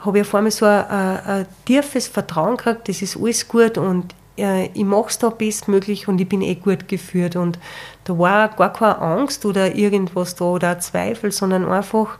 habe 0.00 0.18
ich 0.18 0.26
auf 0.26 0.34
einmal 0.34 0.50
so 0.50 0.66
ein, 0.66 0.84
ein, 0.86 1.26
ein 1.26 1.46
tiefes 1.64 2.08
Vertrauen 2.08 2.56
gekriegt, 2.56 2.88
das 2.88 3.02
ist 3.02 3.16
alles 3.16 3.46
gut 3.48 3.78
und 3.78 4.14
äh, 4.38 4.66
ich 4.66 4.84
mache 4.84 5.08
es 5.08 5.18
da 5.18 5.30
bestmöglich 5.30 6.08
und 6.08 6.20
ich 6.20 6.28
bin 6.28 6.42
eh 6.42 6.54
gut 6.54 6.88
geführt. 6.88 7.36
Und 7.36 7.58
da 8.04 8.18
war 8.18 8.48
gar 8.48 8.72
keine 8.72 8.98
Angst 8.98 9.44
oder 9.44 9.74
irgendwas 9.74 10.34
da 10.36 10.44
oder 10.46 10.78
Zweifel, 10.78 11.32
sondern 11.32 11.66
einfach, 11.66 12.18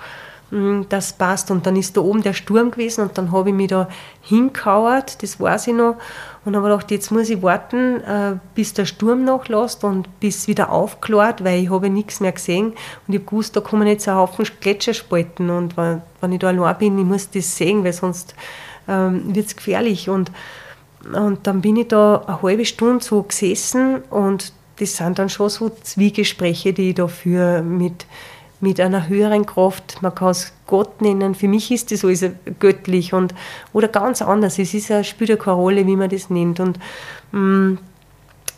mh, 0.51 0.59
hm, 0.59 0.87
das 0.89 1.13
passt. 1.13 1.51
Und 1.51 1.67
dann 1.67 1.77
ist 1.77 1.97
da 1.97 2.01
oben 2.01 2.23
der 2.23 2.35
Sturm 2.35 2.71
gewesen 2.71 3.03
und 3.03 3.17
dann 3.17 3.33
habe 3.33 3.51
ich 3.51 3.55
mich 3.55 3.69
da 3.69 3.89
hingekauert, 4.23 5.23
das 5.23 5.41
weiß 5.41 5.69
ich 5.69 5.75
noch. 5.75 5.97
Und 6.49 6.57
habe 6.57 6.71
gedacht, 6.71 6.91
jetzt 6.91 7.11
muss 7.11 7.29
ich 7.29 7.43
warten, 7.43 8.01
äh, 8.01 8.37
bis 8.55 8.73
der 8.73 8.87
Sturm 8.87 9.23
nachlässt 9.23 9.85
und 9.85 10.19
bis 10.19 10.49
wieder 10.49 10.73
aufklärt, 10.73 11.45
weil 11.45 11.63
ich 11.63 11.69
habe 11.69 11.91
nichts 11.91 12.21
mehr 12.21 12.33
gesehen. 12.33 12.69
Und 12.69 13.15
ich 13.15 13.17
habe 13.17 13.27
gewusst, 13.27 13.55
da 13.55 13.61
kommen 13.61 13.87
jetzt 13.87 14.09
ein 14.09 14.15
Haufen 14.15 14.47
Gletscherspalten. 14.59 15.51
Und 15.51 15.77
wenn, 15.77 16.33
ich 16.33 16.39
da 16.39 16.49
allein 16.49 16.79
bin, 16.79 16.99
ich 16.99 17.05
muss 17.05 17.29
das 17.29 17.55
sehen, 17.55 17.85
weil 17.85 17.93
sonst 17.93 18.35
ähm, 18.89 19.35
wird 19.35 19.49
es 19.49 19.57
gefährlich. 19.57 20.09
Und, 20.09 20.33
und 21.13 21.47
dann 21.47 21.61
bin 21.61 21.77
ich 21.77 21.89
da 21.89 22.25
eine 22.27 22.41
halbe 22.41 22.65
Stunde 22.65 23.05
so 23.05 23.25
gesessen 23.25 23.97
und 24.09 24.55
das 24.79 24.97
sind 24.97 25.19
dann 25.19 25.29
schon 25.29 25.51
so 25.51 25.69
Zwiegespräche, 25.69 26.73
die 26.73 26.91
ich 26.91 26.95
da 26.95 27.09
führe 27.09 27.61
mit, 27.61 28.07
mit 28.61 28.81
einer 28.81 29.09
höheren 29.09 29.47
Kraft. 29.47 30.03
Man 30.03 30.15
kann 30.15 30.31
es 30.31 30.53
Gott 30.67 31.01
nennen. 31.01 31.35
Für 31.35 31.49
mich 31.49 31.71
ist 31.71 31.93
das 31.93 32.05
alles 32.05 32.25
göttlich 32.59 33.13
und, 33.13 33.35
oder 33.73 33.89
ganz 33.89 34.23
anders. 34.23 34.59
Es 34.59 34.75
ist 34.75 35.07
spielt 35.07 35.31
ja 35.31 35.37
keine 35.37 35.57
Rolle, 35.57 35.87
wie 35.87 35.97
man 35.97 36.11
das 36.11 36.31
nennt. 36.31 36.61
Und, 36.61 36.79
mm, 37.33 37.79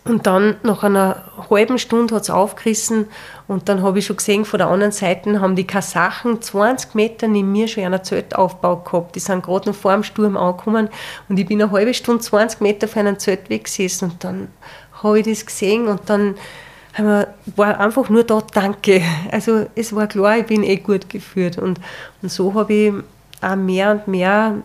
und 0.04 0.26
dann 0.26 0.56
nach 0.62 0.82
einer 0.82 1.24
halben 1.50 1.78
Stunde 1.78 2.14
hat 2.14 2.22
es 2.22 2.30
aufgerissen 2.30 3.06
und 3.48 3.68
dann 3.68 3.82
habe 3.82 3.98
ich 3.98 4.06
schon 4.06 4.16
gesehen, 4.16 4.46
von 4.46 4.56
der 4.56 4.68
anderen 4.68 4.92
Seite 4.92 5.40
haben 5.40 5.56
die 5.56 5.66
Kasachen 5.66 6.40
20 6.40 6.94
Meter 6.94 7.28
neben 7.28 7.52
mir 7.52 7.68
schon 7.68 7.84
einen 7.84 8.02
Zeltaufbau 8.02 8.76
gehabt. 8.76 9.14
Die 9.14 9.20
sind 9.20 9.42
gerade 9.42 9.68
noch 9.68 9.76
vor 9.76 9.92
dem 9.92 10.02
Sturm 10.02 10.38
angekommen 10.38 10.88
und 11.28 11.38
ich 11.38 11.46
bin 11.46 11.60
eine 11.60 11.70
halbe 11.70 11.92
Stunde 11.92 12.22
20 12.22 12.62
Meter 12.62 12.88
von 12.88 13.06
einem 13.06 13.18
Zelt 13.18 13.50
weggesessen 13.50 14.12
und 14.12 14.24
dann 14.24 14.48
habe 15.02 15.20
ich 15.20 15.26
das 15.26 15.44
gesehen 15.44 15.86
und 15.86 16.00
dann 16.06 16.34
war 16.96 17.80
einfach 17.80 18.08
nur 18.08 18.24
da 18.24 18.40
Danke. 18.40 19.02
Also 19.30 19.66
es 19.74 19.94
war 19.94 20.06
klar, 20.06 20.38
ich 20.38 20.46
bin 20.46 20.62
eh 20.62 20.76
gut 20.76 21.08
geführt. 21.08 21.58
Und, 21.58 21.80
und 22.22 22.30
so 22.30 22.54
habe 22.54 22.72
ich 22.72 22.92
auch 23.40 23.56
mehr 23.56 23.92
und 23.92 24.08
mehr 24.08 24.56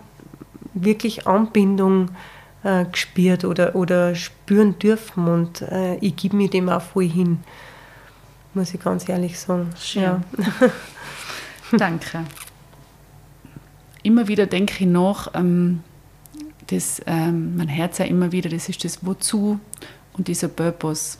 wirklich 0.73 1.27
Anbindung 1.27 2.09
äh, 2.63 2.85
gespürt 2.85 3.45
oder, 3.45 3.75
oder 3.75 4.15
spüren 4.15 4.77
dürfen. 4.79 5.27
Und 5.27 5.61
äh, 5.61 5.95
ich 5.97 6.15
gebe 6.15 6.35
mir 6.35 6.49
dem 6.49 6.69
auch 6.69 6.81
voll 6.81 7.07
hin, 7.07 7.39
muss 8.53 8.73
ich 8.73 8.81
ganz 8.81 9.07
ehrlich 9.07 9.39
sagen. 9.39 9.69
Schön. 9.79 10.03
Ja. 10.03 10.21
Danke. 11.77 12.23
Immer 14.03 14.27
wieder 14.27 14.45
denke 14.45 14.75
ich 14.79 14.87
nach, 14.87 15.29
ähm, 15.33 15.81
das, 16.67 17.01
ähm, 17.05 17.57
mein 17.57 17.67
Herz 17.67 17.97
ja 17.97 18.05
immer 18.05 18.31
wieder, 18.31 18.49
das 18.49 18.69
ist 18.69 18.83
das 18.83 19.05
Wozu 19.05 19.59
und 20.13 20.27
dieser 20.27 20.47
Purpose. 20.47 21.17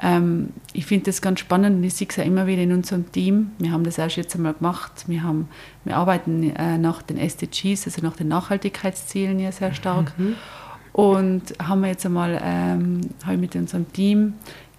Ähm, 0.00 0.50
ich 0.72 0.86
finde 0.86 1.06
das 1.06 1.20
ganz 1.20 1.40
spannend 1.40 1.76
und 1.76 1.84
ich 1.84 1.94
sehe 1.94 2.06
es 2.08 2.16
ja 2.16 2.24
immer 2.24 2.46
wieder 2.46 2.62
in 2.62 2.72
unserem 2.72 3.10
Team. 3.10 3.52
Wir 3.58 3.72
haben 3.72 3.84
das 3.84 3.98
auch 3.98 4.08
schon 4.10 4.22
jetzt 4.22 4.34
einmal 4.36 4.54
gemacht. 4.54 5.04
Wir, 5.06 5.22
haben, 5.22 5.48
wir 5.84 5.96
arbeiten 5.96 6.54
äh, 6.54 6.78
nach 6.78 7.02
den 7.02 7.18
SDGs, 7.18 7.86
also 7.86 8.02
nach 8.02 8.16
den 8.16 8.28
Nachhaltigkeitszielen 8.28 9.40
ja 9.40 9.50
sehr 9.50 9.74
stark. 9.74 10.12
Mhm. 10.18 10.34
Und 10.92 11.42
haben 11.62 11.82
wir 11.82 11.88
jetzt 11.88 12.06
einmal 12.06 12.40
ähm, 12.42 13.00
ich 13.20 13.38
mit 13.38 13.54
unserem 13.56 13.92
Team 13.92 14.34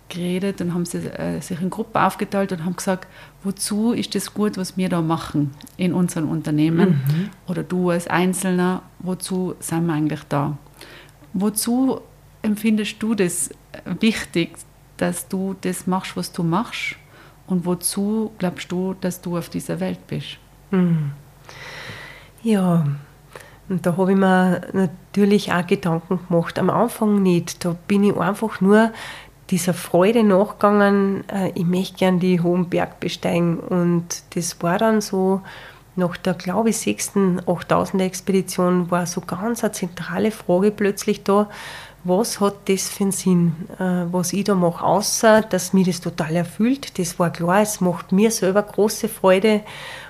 geredet 0.10 0.60
und 0.60 0.74
haben 0.74 0.86
sie, 0.86 0.98
äh, 0.98 1.40
sich 1.40 1.62
in 1.62 1.70
Gruppen 1.70 1.98
aufgeteilt 1.98 2.52
und 2.52 2.66
haben 2.66 2.76
gesagt, 2.76 3.08
wozu 3.44 3.92
ist 3.94 4.16
das 4.16 4.34
gut, 4.34 4.58
was 4.58 4.76
wir 4.76 4.90
da 4.90 5.02
machen 5.02 5.52
in 5.78 5.94
unserem 5.94 6.30
Unternehmen 6.30 6.90
mhm. 6.90 7.30
oder 7.48 7.64
du 7.64 7.92
als 7.92 8.08
Einzelner, 8.08 8.82
wozu 9.00 9.56
sind 9.60 9.86
wir 9.86 9.94
eigentlich 9.94 10.24
da? 10.28 10.58
Wozu 11.34 12.02
empfindest 12.42 13.02
du 13.04 13.14
das 13.14 13.52
wichtig, 14.00 14.58
dass 15.02 15.28
du 15.28 15.56
das 15.62 15.88
machst, 15.88 16.16
was 16.16 16.32
du 16.32 16.44
machst? 16.44 16.96
Und 17.48 17.66
wozu 17.66 18.32
glaubst 18.38 18.72
du, 18.72 18.96
dass 19.02 19.22
du 19.22 19.38
auf 19.38 19.50
dieser 19.50 19.80
Welt 19.80 20.06
bist? 20.08 20.38
Hm. 20.70 21.12
Ja, 22.44 22.86
und 23.70 23.86
da 23.86 23.98
habe 23.98 24.12
ich 24.12 24.18
mir 24.18 24.62
natürlich 24.74 25.52
auch 25.52 25.66
Gedanken 25.66 26.20
gemacht. 26.28 26.60
Am 26.60 26.70
Anfang 26.70 27.22
nicht. 27.22 27.64
Da 27.64 27.76
bin 27.88 28.04
ich 28.04 28.18
einfach 28.18 28.62
nur 28.62 28.92
dieser 29.50 29.74
Freude 29.74 30.24
nachgegangen, 30.24 31.24
äh, 31.28 31.52
ich 31.56 31.66
möchte 31.66 31.98
gern 31.98 32.20
die 32.20 32.40
hohen 32.40 32.70
Berg 32.70 33.00
besteigen. 33.00 33.60
Und 33.60 34.24
das 34.36 34.62
war 34.62 34.78
dann 34.78 35.02
so, 35.02 35.42
nach 35.96 36.18
der, 36.18 36.34
glaube 36.34 36.70
ich, 36.70 36.78
sechsten 36.78 37.40
8000er 37.42 38.04
Expedition 38.04 38.92
war 38.92 39.06
so 39.06 39.22
ganz 39.22 39.64
eine 39.64 39.74
zentrale 39.74 40.32
Frage 40.32 40.72
plötzlich 40.72 41.24
da, 41.24 41.50
was 42.04 42.40
hat 42.40 42.70
das 42.70 42.90
für 42.90 43.04
einen 43.04 43.12
Sinn, 43.12 43.56
äh, 43.78 44.06
was 44.12 44.34
ich 44.34 44.46
da 44.46 44.56
mache, 44.56 44.84
außer 44.84 45.42
dass 45.42 45.74
mich 45.74 45.88
das 45.88 46.02
total 46.02 46.36
erfüllt. 46.36 46.98
Das 46.98 47.20
war 47.20 47.32
klar, 47.32 47.62
es 47.62 47.82
macht 47.82 48.12
mir 48.12 48.32
selber 48.32 48.64
große 48.64 49.10
Freude 49.10 49.62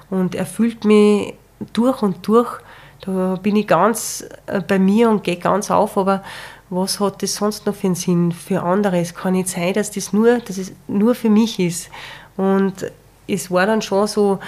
und 0.10 0.36
erfüllt 0.36 0.86
mich 0.86 1.34
durch 1.74 2.02
und 2.02 2.28
durch. 2.28 2.60
Da 3.02 3.40
bin 3.42 3.56
ich 3.56 3.68
ganz 3.68 4.26
äh, 4.46 4.62
bei 4.62 4.78
mir 4.78 5.10
und 5.10 5.24
gehe 5.24 5.38
ganz 5.38 5.72
auf, 5.72 5.98
aber 5.98 6.24
was 6.70 7.00
hat 7.00 7.24
das 7.24 7.36
sonst 7.36 7.66
noch 7.66 7.74
für 7.74 7.88
einen 7.88 7.96
Sinn 7.96 8.32
für 8.32 8.62
andere? 8.62 9.00
Es 9.00 9.16
kann 9.16 9.34
nicht 9.34 9.50
sein, 9.50 9.74
dass 9.74 9.92
das 9.92 10.14
nur, 10.14 10.40
dass 10.40 10.58
es 10.58 10.74
nur 10.88 11.16
für 11.16 11.30
mich 11.30 11.60
ist. 11.60 11.90
Und 12.38 12.92
es 13.28 13.50
war 13.50 13.66
dann 13.66 13.82
schon 13.82 14.08
so 14.08 14.40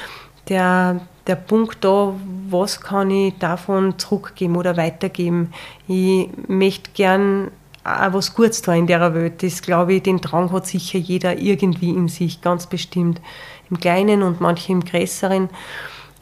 der, 0.48 1.02
der 1.28 1.36
Punkt 1.36 1.84
da, 1.84 2.14
was 2.50 2.82
kann 2.82 3.12
ich 3.12 3.38
davon 3.38 3.98
zurückgeben 4.00 4.56
oder 4.56 4.78
weitergeben. 4.78 5.54
Ich 5.88 6.30
möchte 6.48 6.92
gern 6.94 7.52
auch 7.84 8.14
was 8.14 8.34
Gutes 8.34 8.62
da 8.62 8.74
in 8.74 8.88
der 8.88 9.14
Welt. 9.14 9.44
Das 9.44 9.62
glaube 9.62 9.94
ich, 9.94 10.04
den 10.04 10.22
Drang 10.22 10.52
hat 10.52 10.68
sicher 10.68 11.00
jeder 11.00 11.38
irgendwie 11.38 11.90
in 11.90 12.08
sich, 12.08 12.42
ganz 12.42 12.68
bestimmt. 12.68 13.22
Im 13.70 13.80
Kleinen 13.80 14.24
und 14.24 14.42
manche 14.42 14.72
im 14.72 14.84
Größeren. 14.84 15.50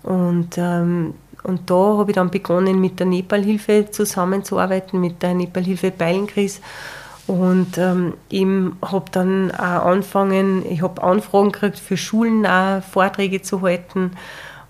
Und, 0.04 0.58
ähm, 0.58 1.14
und 1.44 1.70
da 1.70 1.98
habe 1.98 2.12
ich 2.12 2.16
dann 2.16 2.30
begonnen, 2.30 2.80
mit 2.80 3.00
der 3.00 3.08
Nepalhilfe 3.08 3.90
zusammenzuarbeiten, 3.90 5.00
mit 5.00 5.22
der 5.22 5.34
Nepalhilfe 5.34 5.92
Beilenkris. 5.92 6.62
Und 7.28 7.78
ähm, 7.78 8.14
eben 8.30 8.78
habe 8.82 9.06
dann 9.12 9.52
auch 9.52 9.86
angefangen, 9.86 10.66
ich 10.70 10.82
habe 10.82 11.04
Anfragen 11.04 11.52
gekriegt 11.52 11.78
für 11.78 11.98
Schulen 11.98 12.46
auch 12.46 12.82
Vorträge 12.82 13.42
zu 13.42 13.62
halten 13.62 14.12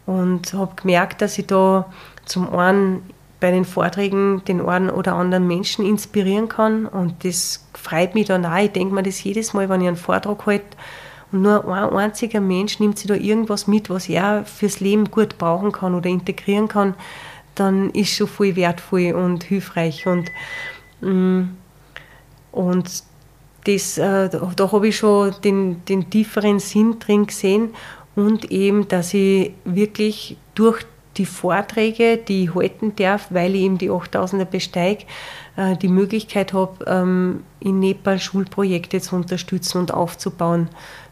und 0.09 0.53
habe 0.53 0.75
gemerkt, 0.75 1.21
dass 1.21 1.37
ich 1.37 1.45
da 1.45 1.85
zum 2.25 2.51
einen 2.55 3.03
bei 3.39 3.51
den 3.51 3.63
Vorträgen 3.63 4.43
den 4.45 4.59
einen 4.59 4.89
oder 4.89 5.13
anderen 5.13 5.45
Menschen 5.45 5.85
inspirieren 5.85 6.49
kann 6.49 6.87
und 6.87 7.23
das 7.23 7.67
freut 7.75 8.15
mich 8.15 8.25
dann 8.25 8.45
auch. 8.45 8.57
Ich 8.57 8.71
denke 8.71 8.93
mir 8.93 9.03
das 9.03 9.23
jedes 9.23 9.53
Mal, 9.53 9.69
wenn 9.69 9.81
ich 9.81 9.87
einen 9.87 9.97
Vortrag 9.97 10.47
halte 10.47 10.65
und 11.31 11.43
nur 11.43 11.63
ein 11.71 11.95
einziger 11.95 12.41
Mensch 12.41 12.79
nimmt 12.79 12.97
sich 12.97 13.07
da 13.07 13.13
irgendwas 13.13 13.67
mit, 13.67 13.91
was 13.91 14.09
er 14.09 14.45
fürs 14.45 14.79
Leben 14.79 15.11
gut 15.11 15.37
brauchen 15.37 15.71
kann 15.71 15.93
oder 15.93 16.09
integrieren 16.09 16.67
kann, 16.67 16.95
dann 17.53 17.91
ist 17.91 18.09
schon 18.09 18.27
viel 18.27 18.55
wertvoll 18.55 19.13
und 19.13 19.43
hilfreich 19.43 20.07
und 20.07 20.31
mm, 21.01 21.43
und 22.51 23.03
das, 23.65 23.97
äh, 23.99 24.29
da, 24.29 24.71
habe 24.71 24.87
ich 24.87 24.97
schon 24.97 25.35
den, 25.43 25.85
den 25.85 26.09
tieferen 26.09 26.59
Sinn 26.59 26.97
drin 26.97 27.27
gesehen 27.27 27.75
und 28.19 28.51
eben, 28.51 28.87
dass 28.87 29.13
ich 29.13 29.53
wirklich 29.65 30.37
durch 30.55 30.85
die 31.17 31.25
Vorträge, 31.25 32.17
die 32.17 32.45
ich 32.45 32.55
halten 32.55 32.95
darf, 32.95 33.27
weil 33.29 33.55
ich 33.55 33.61
eben 33.61 33.77
die 33.77 33.89
8000er 33.89 34.45
besteige, 34.45 35.05
äh, 35.57 35.75
die 35.77 35.87
Möglichkeit 35.87 36.53
habe, 36.53 36.85
ähm, 36.85 37.43
in 37.59 37.79
Nepal 37.79 38.19
Schulprojekte 38.19 39.01
zu 39.01 39.15
unterstützen 39.15 39.79
und 39.79 39.93
aufzubauen. 39.93 40.69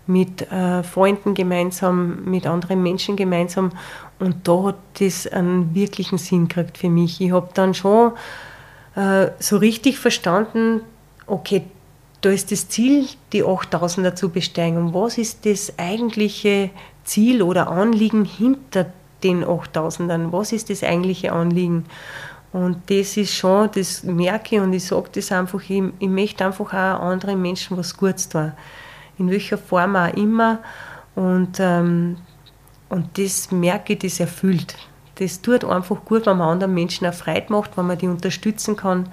Mit 0.09 0.49
äh, 0.53 0.83
Freunden 0.83 1.33
gemeinsam, 1.33 2.23
mit 2.23 2.47
anderen 2.47 2.81
Menschen 2.81 3.17
gemeinsam. 3.17 3.71
Und 4.19 4.47
da 4.47 4.63
hat 4.63 4.77
das 4.99 5.27
einen 5.27 5.75
wirklichen 5.75 6.17
Sinn 6.17 6.47
gekriegt 6.47 6.77
für 6.77 6.89
mich. 6.89 7.19
Ich 7.19 7.33
habe 7.33 7.49
dann 7.53 7.73
schon 7.73 8.13
äh, 8.95 9.31
so 9.39 9.57
richtig 9.57 9.99
verstanden, 9.99 10.79
okay, 11.25 11.63
da 12.21 12.29
ist 12.29 12.51
das 12.51 12.69
Ziel, 12.69 13.07
die 13.33 13.43
8000er 13.43 14.15
zu 14.15 14.29
besteigen. 14.29 14.77
Und 14.77 14.93
was 14.93 15.17
ist 15.17 15.45
das 15.45 15.77
eigentliche 15.77 16.69
Ziel 17.07 17.41
oder 17.41 17.69
Anliegen 17.69 18.25
hinter 18.25 18.87
den 19.23 19.43
8000ern? 19.43 20.31
Was 20.31 20.51
ist 20.51 20.69
das 20.69 20.83
eigentliche 20.83 21.31
Anliegen? 21.31 21.85
Und 22.53 22.77
das 22.89 23.17
ist 23.17 23.33
schon, 23.33 23.69
das 23.73 24.03
merke 24.03 24.55
ich 24.55 24.61
und 24.61 24.73
ich 24.73 24.85
sage 24.85 25.09
das 25.13 25.31
einfach, 25.31 25.61
ich, 25.67 25.83
ich 25.99 26.09
möchte 26.09 26.45
einfach 26.45 26.67
auch 26.67 27.01
anderen 27.01 27.41
Menschen 27.41 27.77
was 27.77 27.97
Gutes 27.97 28.29
tun. 28.29 28.53
In 29.17 29.29
welcher 29.29 29.57
Form 29.57 29.95
auch 29.95 30.13
immer. 30.13 30.59
Und, 31.15 31.59
ähm, 31.59 32.17
und 32.89 33.17
das 33.17 33.51
merke 33.51 33.93
ich, 33.93 33.99
das 33.99 34.19
erfüllt. 34.19 34.75
Das 35.15 35.41
tut 35.41 35.65
einfach 35.65 36.05
gut, 36.05 36.25
wenn 36.25 36.37
man 36.37 36.49
anderen 36.49 36.73
Menschen 36.73 37.07
auch 37.07 37.13
Freude 37.13 37.47
macht, 37.49 37.75
wenn 37.77 37.87
man 37.87 37.97
die 37.97 38.07
unterstützen 38.07 38.75
kann 38.75 39.09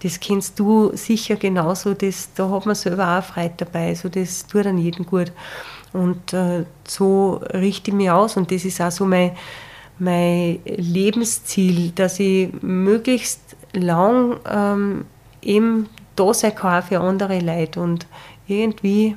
das 0.00 0.20
kennst 0.20 0.58
du 0.58 0.92
sicher 0.94 1.36
genauso, 1.36 1.94
das, 1.94 2.32
da 2.34 2.48
hat 2.50 2.66
man 2.66 2.74
selber 2.74 3.18
auch 3.18 3.24
Freude 3.24 3.54
dabei, 3.58 3.88
also 3.88 4.08
das 4.08 4.46
tut 4.46 4.66
an 4.66 4.78
jedem 4.78 5.04
gut. 5.04 5.32
Und 5.92 6.32
äh, 6.32 6.64
so 6.86 7.40
richte 7.52 7.90
ich 7.90 7.96
mich 7.96 8.10
aus 8.10 8.36
und 8.36 8.50
das 8.50 8.64
ist 8.64 8.80
auch 8.80 8.90
so 8.90 9.06
mein, 9.06 9.32
mein 9.98 10.60
Lebensziel, 10.64 11.92
dass 11.92 12.20
ich 12.20 12.50
möglichst 12.62 13.56
lang 13.72 14.38
ähm, 14.48 15.04
eben 15.42 15.88
da 16.16 16.34
sein 16.34 16.54
kann 16.54 16.82
für 16.82 17.00
andere 17.00 17.40
Leute 17.40 17.80
und 17.80 18.06
irgendwie 18.46 19.16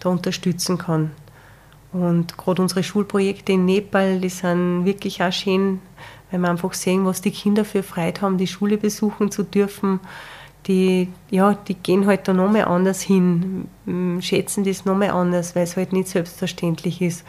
da 0.00 0.10
unterstützen 0.10 0.78
kann. 0.78 1.12
Und 1.92 2.36
gerade 2.38 2.62
unsere 2.62 2.82
Schulprojekte 2.82 3.52
in 3.52 3.64
Nepal, 3.64 4.18
die 4.20 4.28
sind 4.28 4.84
wirklich 4.84 5.22
auch 5.22 5.32
schön 5.32 5.80
weil 6.32 6.40
wir 6.40 6.48
einfach 6.48 6.72
sehen, 6.72 7.04
was 7.04 7.20
die 7.20 7.30
Kinder 7.30 7.64
für 7.64 7.82
Freude 7.82 8.22
haben, 8.22 8.38
die 8.38 8.46
Schule 8.46 8.78
besuchen 8.78 9.30
zu 9.30 9.42
dürfen. 9.42 10.00
Die, 10.66 11.08
ja, 11.30 11.54
die 11.54 11.74
gehen 11.74 12.06
halt 12.06 12.28
da 12.28 12.32
nochmal 12.32 12.66
anders 12.66 13.02
hin, 13.02 13.66
schätzen 14.20 14.62
das 14.62 14.84
nochmal 14.84 15.10
anders, 15.10 15.56
weil 15.56 15.64
es 15.64 15.76
halt 15.76 15.92
nicht 15.92 16.08
selbstverständlich 16.08 17.02
ist. 17.02 17.24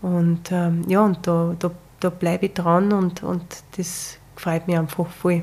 Und 0.00 0.50
ähm, 0.50 0.84
ja, 0.88 1.04
und 1.04 1.26
da, 1.26 1.54
da, 1.58 1.70
da 2.00 2.10
bleibe 2.10 2.46
ich 2.46 2.54
dran 2.54 2.92
und, 2.92 3.22
und 3.22 3.44
das 3.76 4.18
freut 4.36 4.66
mich 4.66 4.78
einfach 4.78 5.06
voll. 5.06 5.42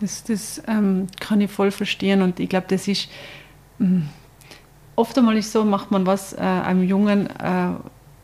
Das, 0.00 0.24
das 0.24 0.62
ähm, 0.68 1.06
kann 1.20 1.40
ich 1.40 1.50
voll 1.50 1.70
verstehen 1.70 2.22
und 2.22 2.38
ich 2.38 2.48
glaube, 2.48 2.66
das 2.68 2.86
ist 2.86 3.08
mh, 3.78 4.02
oft 4.96 5.16
einmal 5.18 5.36
ist 5.36 5.52
so, 5.52 5.64
macht 5.64 5.90
man 5.90 6.06
was 6.06 6.32
äh, 6.32 6.40
einem 6.40 6.82
Jungen, 6.82 7.26
äh, 7.26 7.70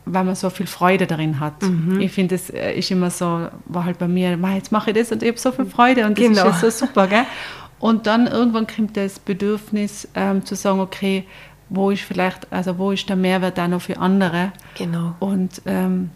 weil 0.04 0.24
man 0.24 0.34
so 0.34 0.50
viel 0.50 0.66
Freude 0.66 1.06
darin 1.06 1.38
hat. 1.40 1.62
Mhm. 1.62 2.00
Ich 2.00 2.12
finde, 2.12 2.34
es 2.34 2.50
äh, 2.50 2.72
ist 2.72 2.90
immer 2.90 3.10
so, 3.10 3.48
war 3.66 3.84
halt 3.84 3.98
bei 3.98 4.08
mir, 4.08 4.38
jetzt 4.54 4.72
mache 4.72 4.90
ich 4.90 4.96
das 4.96 5.12
und 5.12 5.22
ich 5.22 5.28
habe 5.28 5.38
so 5.38 5.52
viel 5.52 5.66
Freude 5.66 6.06
und 6.06 6.18
das 6.18 6.24
genau. 6.24 6.48
ist 6.48 6.62
ja 6.62 6.70
so 6.70 6.86
super. 6.86 7.06
Gell? 7.06 7.24
Und 7.80 8.06
dann 8.06 8.26
irgendwann 8.26 8.66
kommt 8.66 8.96
das 8.96 9.18
Bedürfnis 9.18 10.08
ähm, 10.14 10.44
zu 10.44 10.54
sagen, 10.54 10.80
okay, 10.80 11.24
wo 11.68 11.90
ist 11.90 12.02
vielleicht, 12.02 12.50
also 12.52 12.78
wo 12.78 12.92
ist 12.92 13.08
der 13.08 13.16
Mehrwert 13.16 13.58
auch 13.58 13.68
noch 13.68 13.82
für 13.82 13.98
andere? 13.98 14.52
Genau. 14.76 15.14
Und, 15.20 15.62
ähm, 15.66 16.10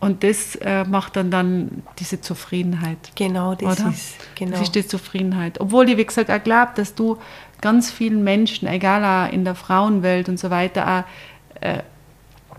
und 0.00 0.24
das 0.24 0.56
äh, 0.56 0.84
macht 0.84 1.16
dann, 1.16 1.30
dann 1.30 1.82
diese 1.98 2.20
Zufriedenheit. 2.20 2.98
Genau, 3.14 3.54
das 3.54 3.80
oder? 3.80 3.90
ist 3.90 4.16
genau. 4.34 4.52
Das 4.52 4.62
ist 4.62 4.74
die 4.74 4.86
Zufriedenheit. 4.86 5.60
Obwohl 5.60 5.88
ich, 5.88 5.96
wie 5.96 6.04
gesagt, 6.04 6.30
auch 6.30 6.42
glaube, 6.42 6.72
dass 6.76 6.94
du 6.94 7.18
ganz 7.60 7.90
vielen 7.90 8.24
Menschen, 8.24 8.68
egal 8.68 9.04
auch 9.04 9.32
in 9.32 9.44
der 9.44 9.54
Frauenwelt 9.54 10.28
und 10.28 10.38
so 10.38 10.50
weiter, 10.50 11.04
auch, 11.04 11.60
äh, 11.60 11.82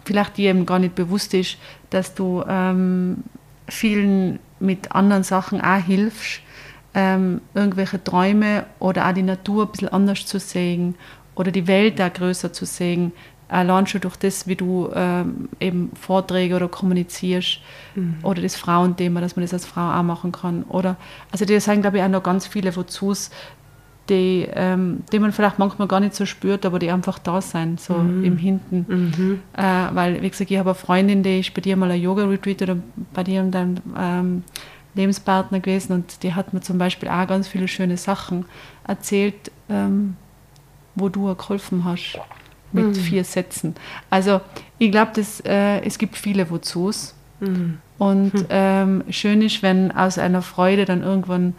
vielleicht 0.05 0.37
dir 0.37 0.51
eben 0.51 0.65
gar 0.65 0.79
nicht 0.79 0.95
bewusst 0.95 1.33
ist, 1.33 1.57
dass 1.89 2.15
du 2.15 2.43
ähm, 2.47 3.23
vielen 3.67 4.39
mit 4.59 4.93
anderen 4.93 5.23
Sachen 5.23 5.61
auch 5.61 5.83
hilfst, 5.83 6.41
ähm, 6.97 7.41
irgendwelche 7.53 8.03
Träume 8.03 8.65
oder 8.79 9.07
auch 9.07 9.13
die 9.13 9.21
Natur 9.21 9.65
ein 9.65 9.71
bisschen 9.71 9.89
anders 9.89 10.25
zu 10.25 10.39
sehen 10.39 10.95
oder 11.35 11.51
die 11.51 11.67
Welt 11.67 11.99
da 11.99 12.09
größer 12.09 12.51
zu 12.51 12.65
sehen, 12.65 13.11
allein 13.49 13.85
schon 13.85 14.01
durch 14.01 14.15
das, 14.15 14.47
wie 14.47 14.55
du 14.55 14.89
ähm, 14.95 15.47
eben 15.59 15.91
Vorträge 15.93 16.55
oder 16.55 16.67
kommunizierst 16.67 17.59
mhm. 17.93 18.15
oder 18.23 18.41
das 18.41 18.55
Frauenthema, 18.55 19.21
dass 19.21 19.35
man 19.35 19.43
das 19.43 19.53
als 19.53 19.67
Frau 19.67 19.91
auch 19.91 20.01
machen 20.01 20.31
kann. 20.31 20.63
Oder, 20.63 20.97
also 21.31 21.45
das 21.45 21.65
sind, 21.65 21.81
glaube 21.81 21.99
ich, 21.99 22.03
auch 22.03 22.09
noch 22.09 22.23
ganz 22.23 22.47
viele 22.47 22.75
wozu 22.75 23.13
die, 24.09 24.47
ähm, 24.53 25.03
die 25.11 25.19
man 25.19 25.33
vielleicht 25.33 25.59
manchmal 25.59 25.87
gar 25.87 25.99
nicht 25.99 26.15
so 26.15 26.25
spürt, 26.25 26.65
aber 26.65 26.79
die 26.79 26.89
einfach 26.89 27.19
da 27.19 27.41
sind, 27.41 27.81
so 27.81 27.93
mhm. 27.93 28.23
im 28.23 28.37
Hinten. 28.37 28.85
Mhm. 28.87 29.39
Äh, 29.53 29.61
weil, 29.93 30.21
wie 30.21 30.29
gesagt, 30.29 30.49
ich 30.49 30.57
habe 30.57 30.69
eine 30.69 30.75
Freundin, 30.75 31.23
die 31.23 31.41
ist 31.41 31.53
bei 31.53 31.59
dir 31.59 31.75
mal 31.75 31.91
ein 31.91 32.01
Yoga-Retreat 32.01 32.61
oder 32.61 32.77
bei 33.13 33.23
dir 33.23 33.41
und 33.41 33.51
deinem 33.51 33.75
ähm, 33.99 34.43
Lebenspartner 34.97 35.59
gewesen 35.59 35.93
und 35.93 36.23
die 36.23 36.33
hat 36.33 36.53
mir 36.53 36.61
zum 36.61 36.77
Beispiel 36.77 37.09
auch 37.09 37.27
ganz 37.27 37.47
viele 37.47 37.67
schöne 37.67 37.97
Sachen 37.97 38.45
erzählt, 38.85 39.51
ähm, 39.69 40.17
wo 40.95 41.09
du 41.09 41.33
geholfen 41.35 41.85
hast 41.85 42.19
mit 42.71 42.87
mhm. 42.87 42.95
vier 42.95 43.23
Sätzen. 43.23 43.75
Also 44.09 44.41
ich 44.77 44.91
glaube, 44.91 45.11
äh, 45.45 45.81
es 45.85 45.97
gibt 45.97 46.17
viele 46.17 46.49
Wozus. 46.49 47.13
Mhm. 47.39 47.77
Und 47.97 48.33
hm. 48.33 48.45
ähm, 48.49 49.03
schön 49.09 49.41
ist, 49.41 49.63
wenn 49.63 49.91
aus 49.91 50.17
einer 50.17 50.41
Freude 50.41 50.85
dann 50.85 51.01
irgendwann 51.01 51.55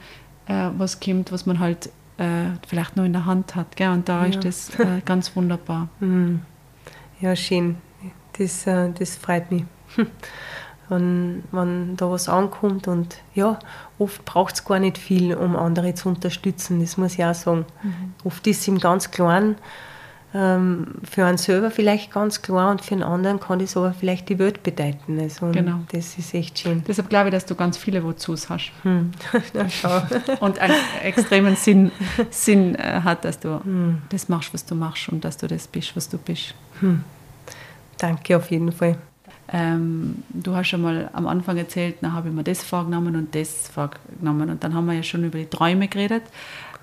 äh, 0.47 0.71
was 0.77 1.01
kommt, 1.01 1.33
was 1.33 1.47
man 1.47 1.59
halt 1.59 1.91
äh, 2.19 2.51
vielleicht 2.67 2.97
nur 2.97 3.07
in 3.07 3.13
der 3.13 3.27
Hand 3.27 3.55
hat. 3.55 3.77
Gell? 3.77 3.91
Und 3.91 4.09
da 4.09 4.25
ja. 4.25 4.29
ist 4.29 4.45
das 4.45 4.79
äh, 4.79 5.01
ganz 5.05 5.35
wunderbar. 5.35 5.89
Mhm. 6.01 6.43
Ja, 7.21 7.35
schön. 7.35 7.77
Das, 8.39 8.67
äh, 8.67 8.91
das 8.97 9.17
freut 9.17 9.51
mich. 9.51 9.65
wenn, 10.89 11.45
wenn 11.53 11.97
da 11.97 12.11
was 12.11 12.29
ankommt 12.29 12.89
und 12.89 13.19
ja, 13.35 13.59
oft 13.99 14.25
braucht 14.25 14.55
es 14.55 14.65
gar 14.65 14.79
nicht 14.79 14.99
viel, 14.99 15.35
um 15.35 15.57
andere 15.57 15.95
zu 15.95 16.09
unterstützen, 16.09 16.81
das 16.81 16.97
muss 16.97 17.15
ich 17.15 17.25
auch 17.25 17.35
sagen. 17.35 17.67
Mhm. 17.83 18.15
Oft 18.25 18.47
ist 18.47 18.61
es 18.61 18.69
im 18.69 18.79
ganz 18.79 19.11
Kleinen 19.11 19.57
ähm, 20.35 20.87
für 21.05 21.25
einen 21.25 21.39
selber 21.39 21.71
vielleicht 21.71 22.13
ganz 22.13 22.43
klar 22.43 22.71
und 22.71 22.83
für 22.83 22.95
einen 22.95 23.03
anderen 23.03 23.41
kann 23.41 23.59
das 23.59 23.77
aber 23.77 23.93
vielleicht 23.93 24.29
die 24.29 24.39
Welt 24.39 24.63
bedeuten. 24.63 25.19
Also, 25.19 25.51
genau. 25.53 25.81
Das 25.91 26.19
ist 26.19 26.35
echt 26.35 26.59
schön. 26.59 26.85
Deshalb 26.87 27.09
glaube 27.09 27.29
ich, 27.29 27.33
dass 27.33 27.47
du 27.47 27.55
ganz 27.55 27.79
viele 27.79 28.05
Wozus 28.05 28.51
hast. 28.51 28.73
Hm. 28.83 29.13
und 30.41 30.59
einen 30.59 30.75
extremen 31.03 31.57
Sinn, 31.57 31.91
Sinn 32.31 32.75
äh, 32.75 33.01
hat, 33.03 33.25
dass 33.25 33.41
du 33.41 33.63
hm. 33.63 34.03
das 34.11 34.29
machst, 34.29 34.53
was 34.53 34.67
du 34.67 34.75
machst 34.75 35.09
und 35.09 35.25
dass 35.25 35.39
du 35.39 35.47
das 35.47 35.67
bist, 35.67 35.97
was 35.97 36.09
du 36.09 36.19
bist. 36.19 36.55
Hm. 36.81 37.05
Danke 37.97 38.37
auf 38.37 38.51
jeden 38.51 38.71
Fall. 38.71 38.99
Ähm, 39.51 40.23
du 40.29 40.55
hast 40.55 40.69
schon 40.69 40.83
mal 40.83 41.11
am 41.13 41.27
Anfang 41.27 41.57
erzählt, 41.57 41.97
dann 42.01 42.13
habe 42.13 42.29
ich 42.29 42.35
mir 42.35 42.45
das 42.45 42.63
vorgenommen 42.63 43.17
und 43.17 43.35
das 43.35 43.69
vorgenommen. 43.69 44.51
Und 44.51 44.63
dann 44.63 44.75
haben 44.75 44.87
wir 44.87 44.95
ja 44.95 45.03
schon 45.03 45.25
über 45.25 45.39
die 45.39 45.47
Träume 45.47 45.89
geredet. 45.89 46.23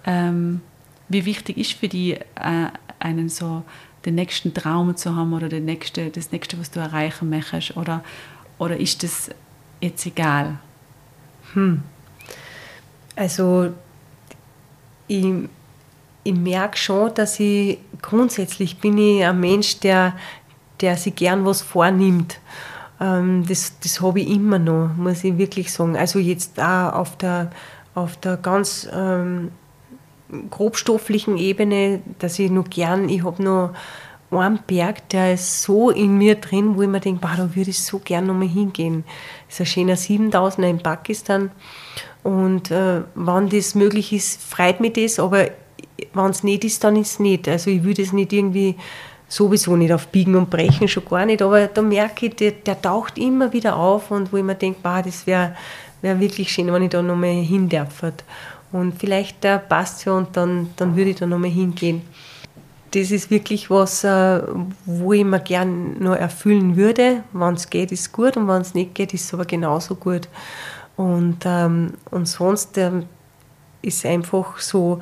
Ähm, 0.05 0.61
wie 1.07 1.25
wichtig 1.25 1.57
ist 1.57 1.73
für 1.73 1.87
dich 1.87 2.13
äh, 2.13 2.67
einen 2.99 3.29
so 3.29 3.63
den 4.05 4.15
nächsten 4.15 4.53
Traum 4.53 4.95
zu 4.95 5.15
haben 5.15 5.33
oder 5.33 5.49
den 5.49 5.65
nächste, 5.65 6.09
das 6.09 6.31
nächste, 6.31 6.59
was 6.59 6.71
du 6.71 6.79
erreichen 6.79 7.29
möchtest? 7.29 7.77
Oder, 7.77 8.03
oder 8.57 8.77
ist 8.77 9.03
das 9.03 9.29
jetzt 9.81 10.05
egal? 10.05 10.59
Hm. 11.53 11.83
Also 13.15 13.73
ich, 15.07 15.25
ich 16.23 16.33
merke 16.33 16.77
schon, 16.77 17.13
dass 17.13 17.39
ich 17.39 17.77
grundsätzlich 18.01 18.77
bin 18.77 18.97
ich 18.97 19.23
ein 19.23 19.39
Mensch, 19.39 19.79
der, 19.79 20.15
der 20.81 20.97
sich 20.97 21.15
gern 21.15 21.45
was 21.45 21.61
vornimmt. 21.61 22.39
Ähm, 22.99 23.45
das 23.47 23.79
das 23.79 24.01
habe 24.01 24.21
ich 24.21 24.29
immer 24.29 24.59
noch, 24.59 24.89
muss 24.95 25.23
ich 25.23 25.37
wirklich 25.37 25.71
sagen. 25.71 25.97
Also 25.97 26.19
jetzt 26.19 26.59
auch 26.59 26.93
auf 26.93 27.17
der, 27.17 27.51
auf 27.93 28.17
der 28.17 28.37
ganz 28.37 28.87
ähm, 28.93 29.51
grobstofflichen 30.49 31.37
Ebene, 31.37 32.01
dass 32.19 32.39
ich 32.39 32.49
noch 32.51 32.69
gern, 32.69 33.09
ich 33.09 33.23
habe 33.23 33.43
noch 33.43 33.73
einen 34.31 34.59
Berg, 34.67 35.07
der 35.09 35.33
ist 35.33 35.61
so 35.61 35.89
in 35.91 36.17
mir 36.17 36.35
drin, 36.35 36.75
wo 36.75 36.81
ich 36.81 36.89
mir 36.89 36.99
denke, 36.99 37.21
da 37.21 37.55
würde 37.55 37.69
ich 37.69 37.83
so 37.83 37.99
gern 37.99 38.27
noch 38.27 38.33
mal 38.33 38.47
hingehen. 38.47 39.03
Das 39.47 39.55
ist 39.55 39.61
ein 39.61 39.65
schöner 39.67 39.95
7000er 39.95 40.69
in 40.69 40.79
Pakistan. 40.79 41.51
Und 42.23 42.71
äh, 42.71 43.01
wenn 43.13 43.49
das 43.49 43.75
möglich 43.75 44.11
ist, 44.11 44.41
freut 44.41 44.79
mich 44.79 44.93
das, 44.93 45.19
aber 45.19 45.45
wenn 46.13 46.31
es 46.31 46.43
nicht 46.43 46.63
ist, 46.63 46.83
dann 46.83 46.95
ist 46.95 47.13
es 47.13 47.19
nicht. 47.19 47.47
Also 47.47 47.69
ich 47.69 47.83
würde 47.83 48.01
es 48.01 48.13
nicht 48.13 48.33
irgendwie 48.33 48.75
sowieso 49.27 49.75
nicht 49.75 49.91
auf 49.91 50.07
Biegen 50.07 50.35
und 50.35 50.49
Brechen, 50.49 50.87
schon 50.87 51.05
gar 51.05 51.25
nicht, 51.25 51.41
aber 51.41 51.67
da 51.67 51.81
merke 51.81 52.27
ich, 52.27 52.35
der, 52.35 52.51
der 52.51 52.81
taucht 52.81 53.17
immer 53.17 53.51
wieder 53.53 53.75
auf 53.75 54.11
und 54.11 54.31
wo 54.31 54.37
ich 54.37 54.43
mir 54.43 54.55
denke, 54.55 54.79
das 54.83 55.25
wäre 55.25 55.55
wär 56.01 56.19
wirklich 56.19 56.51
schön, 56.51 56.71
wenn 56.71 56.83
ich 56.83 56.89
da 56.89 57.01
noch 57.01 57.15
mal 57.15 57.31
hin 57.31 57.67
darf. 57.67 58.03
Und 58.71 58.99
vielleicht 58.99 59.43
äh, 59.45 59.59
passt 59.59 60.05
ja 60.05 60.13
und 60.13 60.35
dann, 60.37 60.69
dann 60.75 60.95
würde 60.95 61.11
ich 61.11 61.15
da 61.17 61.25
nochmal 61.25 61.49
hingehen. 61.49 62.01
Das 62.91 63.11
ist 63.11 63.29
wirklich 63.29 63.69
was, 63.69 64.03
äh, 64.03 64.41
wo 64.85 65.13
ich 65.13 65.25
mir 65.25 65.39
gern 65.39 65.97
nur 65.99 66.17
erfüllen 66.17 66.75
würde. 66.75 67.23
Wenn 67.33 67.55
es 67.55 67.69
geht, 67.69 67.91
ist 67.91 68.11
gut 68.11 68.37
und 68.37 68.47
wenn 68.47 68.61
es 68.61 68.73
nicht 68.73 68.95
geht, 68.95 69.13
ist 69.13 69.25
es 69.25 69.33
aber 69.33 69.45
genauso 69.45 69.95
gut. 69.95 70.29
Und, 70.95 71.39
ähm, 71.45 71.93
und 72.11 72.27
sonst 72.27 72.77
ähm, 72.77 73.05
ist 73.81 74.05
einfach 74.05 74.59
so, 74.59 74.99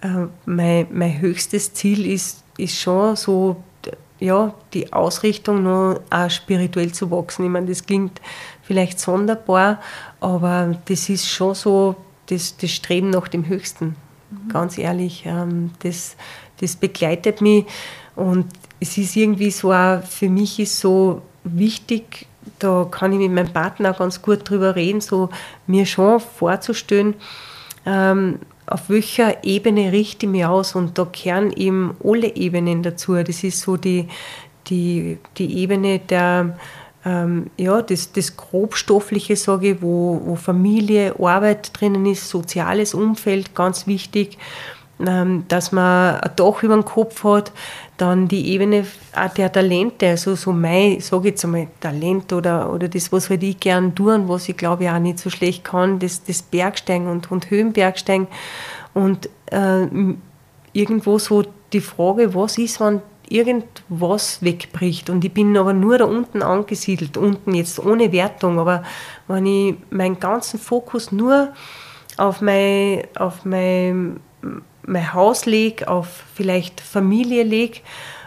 äh, 0.00 0.26
mein, 0.46 0.86
mein 0.92 1.20
höchstes 1.20 1.74
Ziel 1.74 2.06
ist, 2.06 2.42
ist 2.58 2.78
schon 2.78 3.16
so, 3.16 3.56
ja, 4.18 4.54
die 4.72 4.92
Ausrichtung 4.92 5.62
noch 5.62 6.00
auch 6.10 6.30
spirituell 6.30 6.92
zu 6.92 7.10
wachsen. 7.10 7.44
Ich 7.44 7.50
meine, 7.50 7.66
das 7.66 7.84
klingt 7.84 8.20
vielleicht 8.62 8.98
sonderbar, 8.98 9.80
aber 10.20 10.76
das 10.86 11.08
ist 11.08 11.28
schon 11.28 11.54
so 11.54 11.96
das, 12.26 12.56
das 12.56 12.70
Streben 12.70 13.10
nach 13.10 13.28
dem 13.28 13.46
Höchsten, 13.46 13.96
mhm. 14.30 14.48
ganz 14.48 14.78
ehrlich. 14.78 15.24
Ähm, 15.26 15.70
das, 15.80 16.16
das 16.60 16.76
begleitet 16.76 17.40
mich 17.40 17.66
und 18.14 18.46
es 18.80 18.98
ist 18.98 19.16
irgendwie 19.16 19.50
so, 19.50 19.72
auch 19.72 20.02
für 20.02 20.28
mich 20.28 20.58
ist 20.58 20.78
so 20.80 21.22
wichtig, 21.44 22.26
da 22.58 22.86
kann 22.90 23.12
ich 23.12 23.18
mit 23.18 23.32
meinem 23.32 23.52
Partner 23.52 23.90
auch 23.90 23.98
ganz 23.98 24.22
gut 24.22 24.48
drüber 24.48 24.76
reden, 24.76 25.00
so 25.00 25.30
mir 25.66 25.86
schon 25.86 26.20
vorzustellen, 26.20 27.14
ähm, 27.84 28.38
auf 28.66 28.90
welcher 28.90 29.44
Ebene 29.44 29.92
richte 29.92 30.26
ich 30.26 30.32
mich 30.32 30.44
aus 30.44 30.74
und 30.74 30.98
da 30.98 31.04
kehren 31.04 31.52
eben 31.52 31.96
alle 32.02 32.34
Ebenen 32.34 32.82
dazu. 32.82 33.14
Das 33.14 33.44
ist 33.44 33.60
so 33.60 33.76
die, 33.76 34.08
die, 34.66 35.18
die 35.38 35.58
Ebene 35.58 36.00
der, 36.00 36.58
ähm, 37.04 37.50
ja, 37.56 37.80
das, 37.82 38.12
das 38.12 38.36
Grobstoffliche, 38.36 39.36
sage 39.36 39.72
ich, 39.72 39.82
wo, 39.82 40.20
wo 40.24 40.34
Familie, 40.34 41.14
Arbeit 41.18 41.70
drinnen 41.78 42.06
ist, 42.06 42.28
soziales 42.28 42.92
Umfeld, 42.92 43.54
ganz 43.54 43.86
wichtig, 43.86 44.38
ähm, 44.98 45.44
dass 45.48 45.70
man 45.70 46.16
ein 46.16 46.30
Dach 46.34 46.62
über 46.62 46.74
dem 46.74 46.84
Kopf 46.84 47.22
hat, 47.22 47.52
dann 47.96 48.28
die 48.28 48.48
Ebene 48.50 48.84
der 49.36 49.50
Talente, 49.50 50.08
also 50.08 50.34
so 50.34 50.52
mein, 50.52 51.00
sage 51.00 51.28
ich 51.28 51.32
jetzt 51.32 51.44
einmal, 51.44 51.68
Talent 51.80 52.32
oder, 52.32 52.72
oder 52.72 52.88
das, 52.88 53.10
was 53.10 53.30
halt 53.30 53.42
ich 53.42 53.58
gern 53.58 53.94
tue 53.94 54.14
und 54.14 54.28
was 54.28 54.48
ich 54.48 54.56
glaube 54.56 54.84
ich 54.84 54.90
auch 54.90 54.98
nicht 54.98 55.18
so 55.18 55.30
schlecht 55.30 55.64
kann, 55.64 55.98
das, 55.98 56.22
das 56.24 56.42
Bergsteigen 56.42 57.06
und, 57.06 57.30
und 57.30 57.50
Höhenbergsteigen. 57.50 58.26
Und 58.92 59.28
äh, 59.46 59.86
irgendwo 60.72 61.18
so 61.18 61.44
die 61.72 61.80
Frage, 61.80 62.34
was 62.34 62.58
ist, 62.58 62.80
wenn 62.80 63.00
irgendwas 63.28 64.42
wegbricht? 64.42 65.10
Und 65.10 65.24
ich 65.24 65.32
bin 65.32 65.56
aber 65.56 65.72
nur 65.72 65.98
da 65.98 66.04
unten 66.04 66.42
angesiedelt, 66.42 67.16
unten 67.16 67.54
jetzt 67.54 67.78
ohne 67.84 68.12
Wertung, 68.12 68.58
aber 68.58 68.82
wenn 69.26 69.46
ich 69.46 69.74
meinen 69.90 70.20
ganzen 70.20 70.60
Fokus 70.60 71.12
nur 71.12 71.52
auf 72.16 72.40
mein, 72.40 73.04
auf 73.16 73.44
mein, 73.44 74.20
mein 74.86 75.12
Haus 75.12 75.46
lege, 75.46 75.88
auf 75.88 76.24
vielleicht 76.34 76.80
Familie 76.80 77.42
lege 77.42 77.80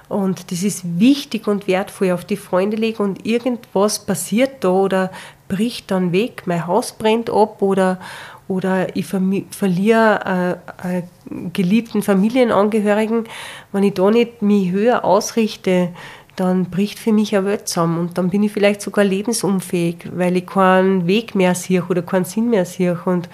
und 0.09 0.51
das 0.51 0.63
ist 0.63 0.99
wichtig 0.99 1.47
und 1.47 1.67
wertvoll, 1.67 2.11
auf 2.11 2.25
die 2.25 2.37
Freunde 2.37 2.77
lege 2.77 3.01
und 3.03 3.25
irgendwas 3.25 4.05
passiert 4.05 4.63
da 4.63 4.69
oder 4.69 5.11
bricht 5.47 5.91
dann 5.91 6.11
weg, 6.11 6.43
mein 6.45 6.65
Haus 6.65 6.93
brennt 6.93 7.29
ab 7.29 7.61
oder, 7.61 7.99
oder 8.47 8.95
ich 8.95 9.05
verliere 9.05 10.59
äh, 10.81 10.83
einen 10.83 11.53
geliebten 11.53 12.01
Familienangehörigen, 12.01 13.25
wenn 13.71 13.83
ich 13.83 13.93
da 13.93 14.09
nicht 14.09 14.41
mich 14.41 14.71
höher 14.71 15.05
ausrichte, 15.05 15.89
dann 16.35 16.65
bricht 16.69 16.99
für 16.99 17.11
mich 17.11 17.35
eine 17.35 17.45
Welt 17.45 17.67
zusammen. 17.67 17.99
Und 17.99 18.17
dann 18.17 18.29
bin 18.29 18.43
ich 18.43 18.51
vielleicht 18.51 18.81
sogar 18.81 19.03
lebensunfähig, 19.03 20.09
weil 20.13 20.37
ich 20.37 20.47
keinen 20.47 21.05
Weg 21.05 21.35
mehr 21.35 21.53
sehe 21.53 21.83
oder 21.83 22.01
keinen 22.01 22.25
Sinn 22.25 22.49
mehr 22.49 22.65
sehe. 22.65 22.97
Und 23.05 23.27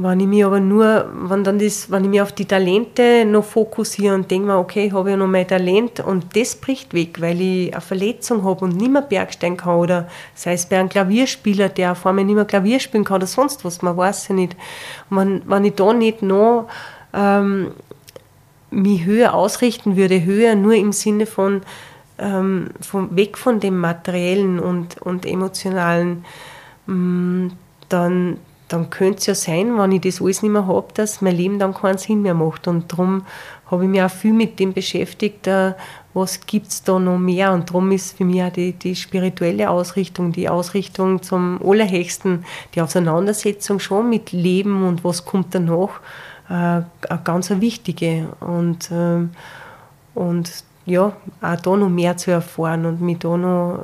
wenn 0.00 0.20
ich 0.20 0.28
mich 0.28 0.44
aber 0.44 0.60
nur, 0.60 1.10
wenn, 1.28 1.42
dann 1.42 1.58
das, 1.58 1.90
wenn 1.90 2.04
ich 2.04 2.10
mich 2.10 2.22
auf 2.22 2.30
die 2.30 2.44
Talente 2.44 3.24
noch 3.24 3.42
fokussiere 3.42 4.14
und 4.14 4.30
denke 4.30 4.46
mir, 4.46 4.58
okay, 4.58 4.86
ich 4.86 4.92
habe 4.92 5.10
ja 5.10 5.16
noch 5.16 5.26
mein 5.26 5.48
Talent 5.48 5.98
und 5.98 6.36
das 6.36 6.54
bricht 6.54 6.94
weg, 6.94 7.20
weil 7.20 7.40
ich 7.40 7.72
eine 7.72 7.80
Verletzung 7.80 8.44
habe 8.44 8.64
und 8.64 8.76
nicht 8.76 8.92
mehr 8.92 9.02
Bergstein 9.02 9.56
kann 9.56 9.74
oder 9.74 10.08
sei 10.34 10.52
es 10.52 10.66
bei 10.66 10.78
einem 10.78 10.88
Klavierspieler, 10.88 11.68
der 11.68 11.96
vor 11.96 12.12
mir 12.12 12.24
nicht 12.24 12.36
mehr 12.36 12.44
Klavier 12.44 12.78
spielen 12.78 13.02
kann 13.02 13.16
oder 13.16 13.26
sonst 13.26 13.64
was, 13.64 13.82
man 13.82 13.96
weiß 13.96 14.28
ja 14.28 14.36
nicht. 14.36 14.56
Wenn, 15.10 15.42
wenn 15.46 15.64
ich 15.64 15.74
da 15.74 15.92
nicht 15.92 16.22
noch 16.22 16.68
ähm, 17.12 17.72
mich 18.70 19.04
höher 19.04 19.34
ausrichten 19.34 19.96
würde, 19.96 20.24
höher 20.24 20.54
nur 20.54 20.74
im 20.74 20.92
Sinne 20.92 21.26
von, 21.26 21.62
ähm, 22.18 22.68
von 22.80 23.16
weg 23.16 23.36
von 23.36 23.58
dem 23.58 23.78
materiellen 23.78 24.60
und, 24.60 25.02
und 25.02 25.26
emotionalen, 25.26 26.24
ähm, 26.86 27.50
dann, 27.88 28.36
dann 28.68 28.90
könnte 28.90 29.18
es 29.18 29.26
ja 29.26 29.34
sein, 29.34 29.78
wenn 29.78 29.92
ich 29.92 30.02
das 30.02 30.20
alles 30.20 30.42
nicht 30.42 30.52
mehr 30.52 30.66
habe, 30.66 30.88
dass 30.94 31.22
mein 31.22 31.36
Leben 31.36 31.58
dann 31.58 31.74
keinen 31.74 31.98
Sinn 31.98 32.22
mehr 32.22 32.34
macht. 32.34 32.68
Und 32.68 32.92
darum 32.92 33.24
habe 33.70 33.84
ich 33.84 33.90
mich 33.90 34.02
auch 34.02 34.10
viel 34.10 34.34
mit 34.34 34.58
dem 34.58 34.74
beschäftigt, 34.74 35.46
äh, 35.46 35.72
was 36.12 36.40
gibt 36.46 36.68
es 36.68 36.82
da 36.82 36.98
noch 36.98 37.18
mehr. 37.18 37.52
Und 37.52 37.70
darum 37.70 37.90
ist 37.92 38.16
für 38.16 38.24
mich 38.24 38.42
auch 38.42 38.52
die, 38.52 38.72
die 38.72 38.94
spirituelle 38.94 39.70
Ausrichtung, 39.70 40.32
die 40.32 40.48
Ausrichtung 40.48 41.22
zum 41.22 41.60
Allerhöchsten, 41.64 42.44
die 42.74 42.82
Auseinandersetzung 42.82 43.78
schon 43.80 44.10
mit 44.10 44.32
Leben 44.32 44.86
und 44.86 45.02
was 45.02 45.24
kommt 45.24 45.54
danach, 45.54 46.00
äh, 46.48 46.52
eine 46.52 46.86
ganz 47.24 47.50
wichtige. 47.50 48.28
Und, 48.40 48.90
äh, 48.90 49.26
und 50.14 50.64
ja, 50.84 51.12
auch 51.40 51.56
da 51.56 51.76
noch 51.76 51.88
mehr 51.88 52.16
zu 52.18 52.30
erfahren 52.30 52.84
und 52.84 53.00
mich 53.00 53.18
da 53.18 53.36
noch 53.36 53.80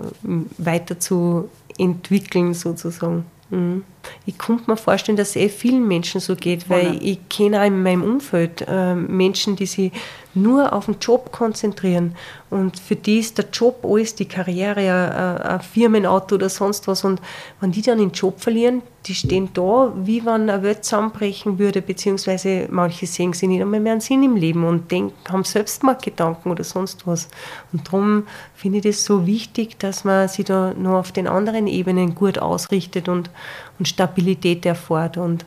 weiter 0.59 0.99
zu 0.99 1.49
entwickeln 1.78 2.53
sozusagen. 2.53 3.24
Mhm. 3.51 3.85
Ich 4.26 4.38
könnte 4.38 4.70
mir 4.70 4.76
vorstellen, 4.76 5.16
dass 5.16 5.30
es 5.30 5.36
eh 5.36 5.48
vielen 5.48 5.86
Menschen 5.86 6.20
so 6.20 6.36
geht, 6.36 6.68
weil 6.68 6.98
ich 7.02 7.28
kenne 7.28 7.61
auch 7.61 7.66
in 7.66 7.82
meinem 7.82 8.02
Umfeld 8.02 8.64
äh, 8.66 8.94
Menschen, 8.94 9.57
die 9.57 9.66
sich 9.66 9.92
nur 10.34 10.72
auf 10.72 10.86
den 10.86 10.96
Job 11.00 11.30
konzentrieren 11.30 12.16
und 12.50 12.78
für 12.78 12.96
die 12.96 13.18
ist 13.18 13.38
der 13.38 13.46
Job 13.52 13.84
alles, 13.84 14.14
die 14.14 14.26
Karriere, 14.26 14.80
ein, 14.80 15.42
ein 15.42 15.61
Firmenauto 15.61 16.34
oder 16.34 16.48
sonst 16.48 16.88
was 16.88 17.05
und 17.05 17.20
wenn 17.61 17.72
die 17.72 17.82
dann 17.82 17.98
den 17.98 18.11
Job 18.11 18.40
verlieren, 18.40 18.82
die 19.07 19.14
stehen 19.14 19.50
da, 19.52 19.92
wie 19.96 20.24
wenn 20.24 20.48
eine 20.48 20.62
Welt 20.62 20.84
zusammenbrechen 20.84 21.59
würde, 21.59 21.82
beziehungsweise 21.82 22.66
manche 22.70 23.07
sehen 23.07 23.32
sie 23.32 23.46
nicht 23.46 23.61
einmal 23.61 23.80
mehr 23.80 23.92
einen 23.92 24.00
Sinn 24.00 24.22
im 24.22 24.36
Leben 24.36 24.64
und 24.64 24.90
denken, 24.90 25.14
haben 25.30 25.44
Selbstmordgedanken 25.44 26.50
oder 26.50 26.64
sonst 26.64 27.07
was. 27.07 27.28
Und 27.72 27.86
darum 27.86 28.26
finde 28.55 28.78
ich 28.78 28.84
das 28.84 29.05
so 29.05 29.26
wichtig, 29.26 29.78
dass 29.78 30.05
man 30.05 30.28
sich 30.28 30.46
da 30.46 30.72
noch 30.74 30.94
auf 30.94 31.12
den 31.12 31.26
anderen 31.26 31.66
Ebenen 31.66 32.14
gut 32.14 32.38
ausrichtet 32.38 33.09
und, 33.09 33.30
und 33.79 33.87
Stabilität 33.87 34.66
erfährt 34.66 35.16
und, 35.16 35.45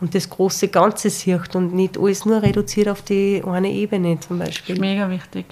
und 0.00 0.14
das 0.14 0.28
große 0.28 0.68
Ganze 0.68 1.10
sieht 1.10 1.54
und 1.54 1.74
nicht 1.74 1.98
alles 1.98 2.24
nur 2.24 2.42
reduziert 2.42 2.88
auf 2.88 3.02
die 3.02 3.42
eine 3.46 3.70
Ebene 3.70 4.18
zum 4.20 4.38
Beispiel. 4.38 4.78
Mega 4.78 5.08
wichtig. 5.08 5.46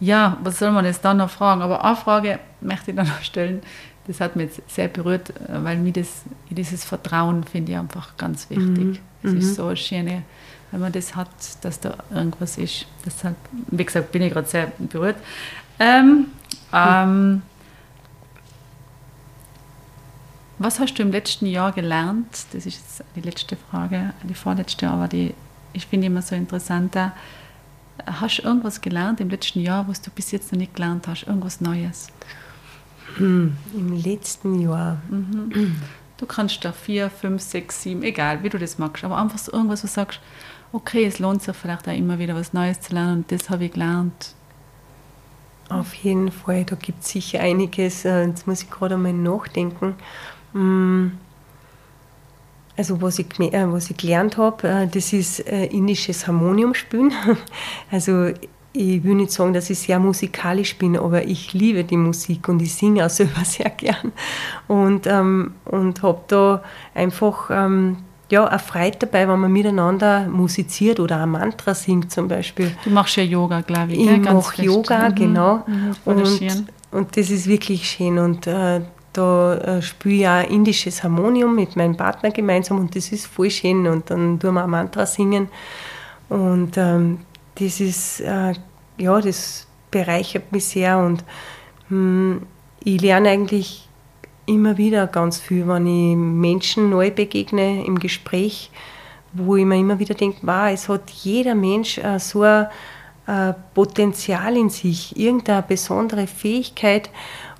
Ja, 0.00 0.36
was 0.42 0.58
soll 0.58 0.72
man 0.72 0.84
jetzt 0.84 1.04
dann 1.04 1.18
noch 1.18 1.30
fragen? 1.30 1.62
Aber 1.62 1.84
eine 1.84 1.96
Frage 1.96 2.40
möchte 2.60 2.90
ich 2.90 2.96
dann 2.96 3.06
noch 3.06 3.22
stellen. 3.22 3.62
Das 4.06 4.20
hat 4.20 4.34
mich 4.34 4.56
jetzt 4.56 4.74
sehr 4.74 4.88
berührt, 4.88 5.32
weil 5.48 5.78
mir 5.78 5.92
das, 5.92 6.22
dieses 6.50 6.82
Vertrauen 6.84 7.44
finde 7.44 7.72
ich 7.72 7.78
einfach 7.78 8.16
ganz 8.16 8.50
wichtig. 8.50 9.00
Es 9.22 9.30
mhm. 9.30 9.38
ist 9.38 9.50
mhm. 9.50 9.54
so 9.54 9.66
eine 9.66 9.76
schöne, 9.76 10.22
wenn 10.72 10.80
man 10.80 10.90
das 10.90 11.14
hat, 11.14 11.28
dass 11.60 11.78
da 11.78 11.96
irgendwas 12.12 12.58
ist. 12.58 12.86
Deshalb, 13.06 13.36
wie 13.70 13.84
gesagt, 13.84 14.10
bin 14.10 14.22
ich 14.22 14.32
gerade 14.32 14.48
sehr 14.48 14.72
berührt. 14.78 15.16
Ähm, 15.78 16.26
ähm, 16.72 17.42
Was 20.62 20.78
hast 20.78 20.94
du 20.94 21.02
im 21.02 21.10
letzten 21.10 21.46
Jahr 21.46 21.72
gelernt? 21.72 22.46
Das 22.52 22.66
ist 22.66 22.78
jetzt 22.78 23.04
die 23.16 23.20
letzte 23.20 23.56
Frage, 23.56 24.14
die 24.22 24.34
vorletzte, 24.34 24.88
aber 24.88 25.08
die 25.08 25.34
ich 25.72 25.86
finde 25.86 26.06
immer 26.06 26.22
so 26.22 26.36
interessant. 26.36 26.96
Hast 28.06 28.38
du 28.38 28.42
irgendwas 28.42 28.80
gelernt 28.80 29.20
im 29.20 29.28
letzten 29.28 29.60
Jahr, 29.60 29.88
was 29.88 30.00
du 30.00 30.12
bis 30.12 30.30
jetzt 30.30 30.52
noch 30.52 30.58
nicht 30.60 30.74
gelernt 30.74 31.08
hast? 31.08 31.24
Irgendwas 31.24 31.60
Neues? 31.60 32.06
Hm, 33.16 33.56
Im 33.74 33.96
letzten 33.96 34.60
Jahr. 34.60 34.98
Mhm. 35.10 35.80
Du 36.16 36.26
kannst 36.26 36.64
da 36.64 36.70
vier, 36.70 37.10
fünf, 37.10 37.42
sechs, 37.42 37.82
sieben, 37.82 38.04
egal 38.04 38.44
wie 38.44 38.48
du 38.48 38.56
das 38.56 38.78
magst, 38.78 39.02
aber 39.02 39.18
einfach 39.18 39.38
so 39.38 39.52
irgendwas, 39.52 39.82
wo 39.82 39.88
du 39.88 39.92
sagst, 39.92 40.20
okay, 40.72 41.04
es 41.06 41.18
lohnt 41.18 41.42
sich 41.42 41.56
vielleicht 41.56 41.88
auch 41.88 41.92
immer 41.96 42.20
wieder 42.20 42.36
was 42.36 42.52
Neues 42.52 42.80
zu 42.80 42.94
lernen 42.94 43.18
und 43.18 43.32
das 43.32 43.50
habe 43.50 43.64
ich 43.64 43.72
gelernt. 43.72 44.34
Auf 45.68 45.92
jeden 45.94 46.30
Fall, 46.30 46.64
da 46.64 46.76
gibt 46.76 47.02
es 47.02 47.08
sicher 47.08 47.40
einiges. 47.40 48.04
Äh, 48.04 48.26
jetzt 48.26 48.46
muss 48.46 48.62
ich 48.62 48.70
gerade 48.70 48.94
einmal 48.94 49.12
nachdenken. 49.12 49.96
Mm. 50.52 51.12
Also 52.76 53.00
was 53.02 53.18
ich, 53.18 53.38
äh, 53.38 53.70
was 53.70 53.90
ich 53.90 53.96
gelernt 53.96 54.38
habe, 54.38 54.66
äh, 54.66 54.86
das 54.86 55.12
ist 55.12 55.46
äh, 55.46 55.66
indisches 55.66 56.26
Harmoniumspielen. 56.26 57.12
Also 57.90 58.30
ich 58.74 59.04
will 59.04 59.16
nicht 59.16 59.30
sagen, 59.30 59.52
dass 59.52 59.68
ich 59.68 59.78
sehr 59.78 59.98
musikalisch 59.98 60.78
bin, 60.78 60.96
aber 60.96 61.26
ich 61.26 61.52
liebe 61.52 61.84
die 61.84 61.98
Musik 61.98 62.48
und 62.48 62.62
ich 62.62 62.74
singe 62.74 63.04
auch 63.04 63.10
selber 63.10 63.42
sehr 63.44 63.70
gern. 63.70 64.12
Und, 64.68 65.06
ähm, 65.06 65.54
und 65.66 66.02
habe 66.02 66.20
da 66.28 66.62
einfach 66.94 67.50
ähm, 67.50 67.98
ja, 68.30 68.46
eine 68.46 68.58
Freude 68.58 68.96
dabei, 69.00 69.28
wenn 69.28 69.40
man 69.40 69.52
miteinander 69.52 70.26
musiziert 70.26 71.00
oder 71.00 71.22
ein 71.22 71.30
Mantra 71.30 71.74
singt 71.74 72.10
zum 72.10 72.28
Beispiel. 72.28 72.74
Du 72.82 72.90
machst 72.90 73.16
ja 73.16 73.22
Yoga, 73.22 73.60
glaube 73.60 73.92
ich. 73.92 74.00
Ich 74.00 74.20
mache 74.20 74.62
Yoga, 74.62 75.10
mhm. 75.10 75.14
genau. 75.14 75.62
Mhm, 75.66 75.94
und, 76.06 76.64
und 76.92 77.16
das 77.16 77.30
ist 77.30 77.46
wirklich 77.46 77.90
schön. 77.90 78.18
Und 78.18 78.46
äh, 78.46 78.80
da 79.12 79.54
äh, 79.56 79.82
spiele 79.82 80.14
ich 80.14 80.28
auch 80.28 80.50
indisches 80.50 81.02
Harmonium 81.02 81.54
mit 81.54 81.76
meinem 81.76 81.96
Partner 81.96 82.30
gemeinsam 82.30 82.78
und 82.78 82.96
das 82.96 83.12
ist 83.12 83.26
voll 83.26 83.50
schön. 83.50 83.86
Und 83.86 84.10
dann 84.10 84.40
tun 84.40 84.54
wir 84.54 84.64
ein 84.64 84.70
Mantra 84.70 85.06
singen. 85.06 85.48
Und 86.28 86.76
ähm, 86.76 87.20
das 87.56 87.80
ist, 87.80 88.20
äh, 88.20 88.54
ja, 88.98 89.20
das 89.20 89.66
bereichert 89.90 90.50
mich 90.50 90.66
sehr. 90.66 90.98
Und 90.98 91.24
mh, 91.88 92.36
hm, 92.36 92.42
ich 92.84 93.00
lerne 93.00 93.30
eigentlich 93.30 93.88
immer 94.46 94.76
wieder 94.76 95.06
ganz 95.06 95.38
viel, 95.38 95.68
wenn 95.68 95.86
ich 95.86 96.16
Menschen 96.16 96.90
neu 96.90 97.10
begegne 97.10 97.84
im 97.84 97.98
Gespräch, 97.98 98.70
wo 99.32 99.56
ich 99.56 99.64
mir 99.64 99.78
immer 99.78 99.98
wieder 99.98 100.14
denke, 100.14 100.38
wow, 100.42 100.68
es 100.72 100.88
hat 100.88 101.10
jeder 101.10 101.54
Mensch 101.54 101.98
äh, 101.98 102.18
so 102.18 102.42
ein 102.42 102.66
äh, 103.26 103.52
Potenzial 103.74 104.56
in 104.56 104.68
sich, 104.68 105.16
irgendeine 105.16 105.62
besondere 105.62 106.26
Fähigkeit 106.26 107.10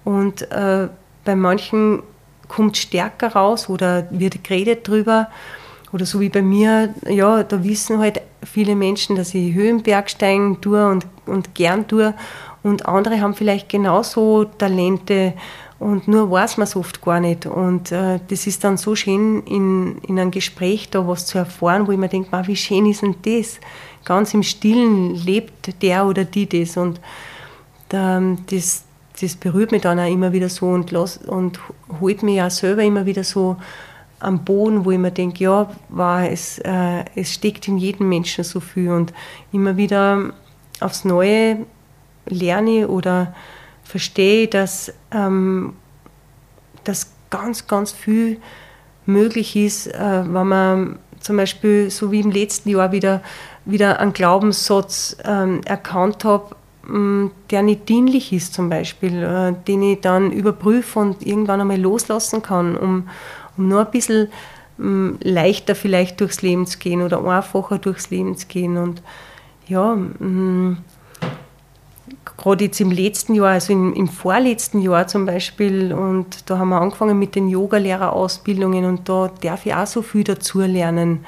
und 0.04 0.50
äh, 0.50 0.88
bei 1.24 1.36
manchen 1.36 2.02
kommt 2.48 2.76
stärker 2.76 3.32
raus 3.32 3.68
oder 3.68 4.06
wird 4.10 4.44
geredet 4.44 4.86
drüber. 4.86 5.28
Oder 5.92 6.06
so 6.06 6.20
wie 6.20 6.30
bei 6.30 6.42
mir, 6.42 6.94
ja, 7.06 7.42
da 7.42 7.62
wissen 7.64 7.98
halt 7.98 8.22
viele 8.42 8.74
Menschen, 8.74 9.14
dass 9.16 9.34
ich 9.34 9.52
Höhenbergsteigen 9.54 10.60
tue 10.60 10.86
und, 10.86 11.06
und 11.26 11.54
gern 11.54 11.86
tue. 11.86 12.14
Und 12.62 12.86
andere 12.86 13.20
haben 13.20 13.34
vielleicht 13.34 13.68
genauso 13.68 14.44
Talente 14.44 15.34
und 15.82 16.06
nur 16.06 16.30
weiß 16.30 16.58
man 16.58 16.64
es 16.64 16.76
oft 16.76 17.02
gar 17.02 17.18
nicht. 17.18 17.44
Und 17.44 17.90
äh, 17.90 18.20
das 18.28 18.46
ist 18.46 18.62
dann 18.62 18.76
so 18.76 18.94
schön, 18.94 19.42
in, 19.42 19.98
in 20.06 20.18
einem 20.18 20.30
Gespräch 20.30 20.88
da 20.90 21.06
was 21.06 21.26
zu 21.26 21.38
erfahren, 21.38 21.86
wo 21.86 21.92
ich 21.92 21.98
mir 21.98 22.08
denke, 22.08 22.30
wie 22.46 22.56
schön 22.56 22.86
ist 22.86 23.02
denn 23.02 23.16
das? 23.22 23.58
Ganz 24.04 24.32
im 24.32 24.44
Stillen 24.44 25.16
lebt 25.16 25.82
der 25.82 26.06
oder 26.06 26.24
die 26.24 26.48
das. 26.48 26.76
Und 26.76 27.00
da, 27.88 28.22
das, 28.48 28.84
das 29.22 29.36
berührt 29.36 29.70
mich 29.70 29.82
dann 29.82 30.00
auch 30.00 30.10
immer 30.10 30.32
wieder 30.32 30.48
so 30.48 30.66
und, 30.66 30.90
las, 30.90 31.18
und 31.18 31.60
holt 32.00 32.22
mich 32.22 32.42
auch 32.42 32.50
selber 32.50 32.82
immer 32.82 33.06
wieder 33.06 33.24
so 33.24 33.56
am 34.18 34.44
Boden, 34.44 34.84
wo 34.84 34.90
ich 34.90 34.98
mir 34.98 35.10
denke, 35.10 35.44
ja, 35.44 35.70
war 35.88 36.28
es, 36.28 36.58
äh, 36.58 37.04
es 37.14 37.32
steckt 37.32 37.68
in 37.68 37.78
jedem 37.78 38.08
Menschen 38.08 38.44
so 38.44 38.60
viel. 38.60 38.90
Und 38.90 39.12
immer 39.52 39.76
wieder 39.76 40.32
aufs 40.80 41.04
Neue 41.04 41.66
lerne 42.26 42.88
oder 42.88 43.34
verstehe, 43.84 44.48
dass, 44.48 44.92
ähm, 45.12 45.74
dass 46.84 47.12
ganz, 47.30 47.66
ganz 47.66 47.92
viel 47.92 48.40
möglich 49.06 49.56
ist, 49.56 49.88
äh, 49.88 50.22
wenn 50.24 50.48
man 50.48 50.98
zum 51.20 51.36
Beispiel 51.36 51.90
so 51.90 52.10
wie 52.10 52.20
im 52.20 52.30
letzten 52.30 52.70
Jahr 52.70 52.92
wieder, 52.92 53.22
wieder 53.64 54.00
einen 54.00 54.12
Glaubenssatz 54.12 55.16
ähm, 55.24 55.60
erkannt 55.64 56.24
habe, 56.24 56.54
der 57.50 57.62
nicht 57.62 57.88
dienlich 57.88 58.32
ist 58.32 58.54
zum 58.54 58.68
Beispiel, 58.68 59.22
äh, 59.22 59.54
den 59.66 59.82
ich 59.82 60.00
dann 60.00 60.32
überprüfe 60.32 60.98
und 60.98 61.24
irgendwann 61.24 61.60
einmal 61.60 61.80
loslassen 61.80 62.42
kann, 62.42 62.76
um, 62.76 63.08
um 63.56 63.68
nur 63.68 63.80
ein 63.80 63.90
bisschen 63.90 64.28
mm, 64.78 65.10
leichter 65.20 65.74
vielleicht 65.74 66.20
durchs 66.20 66.42
Leben 66.42 66.66
zu 66.66 66.78
gehen 66.78 67.02
oder 67.02 67.24
einfacher 67.24 67.78
durchs 67.78 68.10
Leben 68.10 68.36
zu 68.36 68.48
gehen. 68.48 68.76
Und 68.76 69.00
ja, 69.68 69.94
mm, 69.94 70.78
gerade 72.36 72.64
jetzt 72.64 72.80
im 72.80 72.90
letzten 72.90 73.34
Jahr, 73.34 73.50
also 73.50 73.72
im, 73.72 73.94
im, 73.94 74.08
vorletzten 74.08 74.80
Jahr 74.80 75.06
zum 75.06 75.24
Beispiel, 75.24 75.92
und 75.92 76.50
da 76.50 76.58
haben 76.58 76.70
wir 76.70 76.80
angefangen 76.80 77.16
mit 77.16 77.36
den 77.36 77.48
Yogalehrerausbildungen 77.48 78.84
und 78.84 79.08
da 79.08 79.30
darf 79.40 79.66
ich 79.66 79.74
auch 79.74 79.86
so 79.86 80.02
viel 80.02 80.24
dazu 80.24 80.60
lernen. 80.60 81.24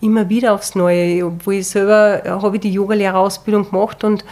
Immer 0.00 0.28
wieder 0.30 0.54
aufs 0.54 0.74
Neue. 0.74 1.24
Obwohl 1.26 1.54
ich 1.54 1.68
selber 1.68 2.22
habe 2.26 2.56
ich 2.56 2.62
die 2.62 2.72
Yogalehrerausbildung 2.72 3.70
gemacht 3.70 4.04
und 4.04 4.24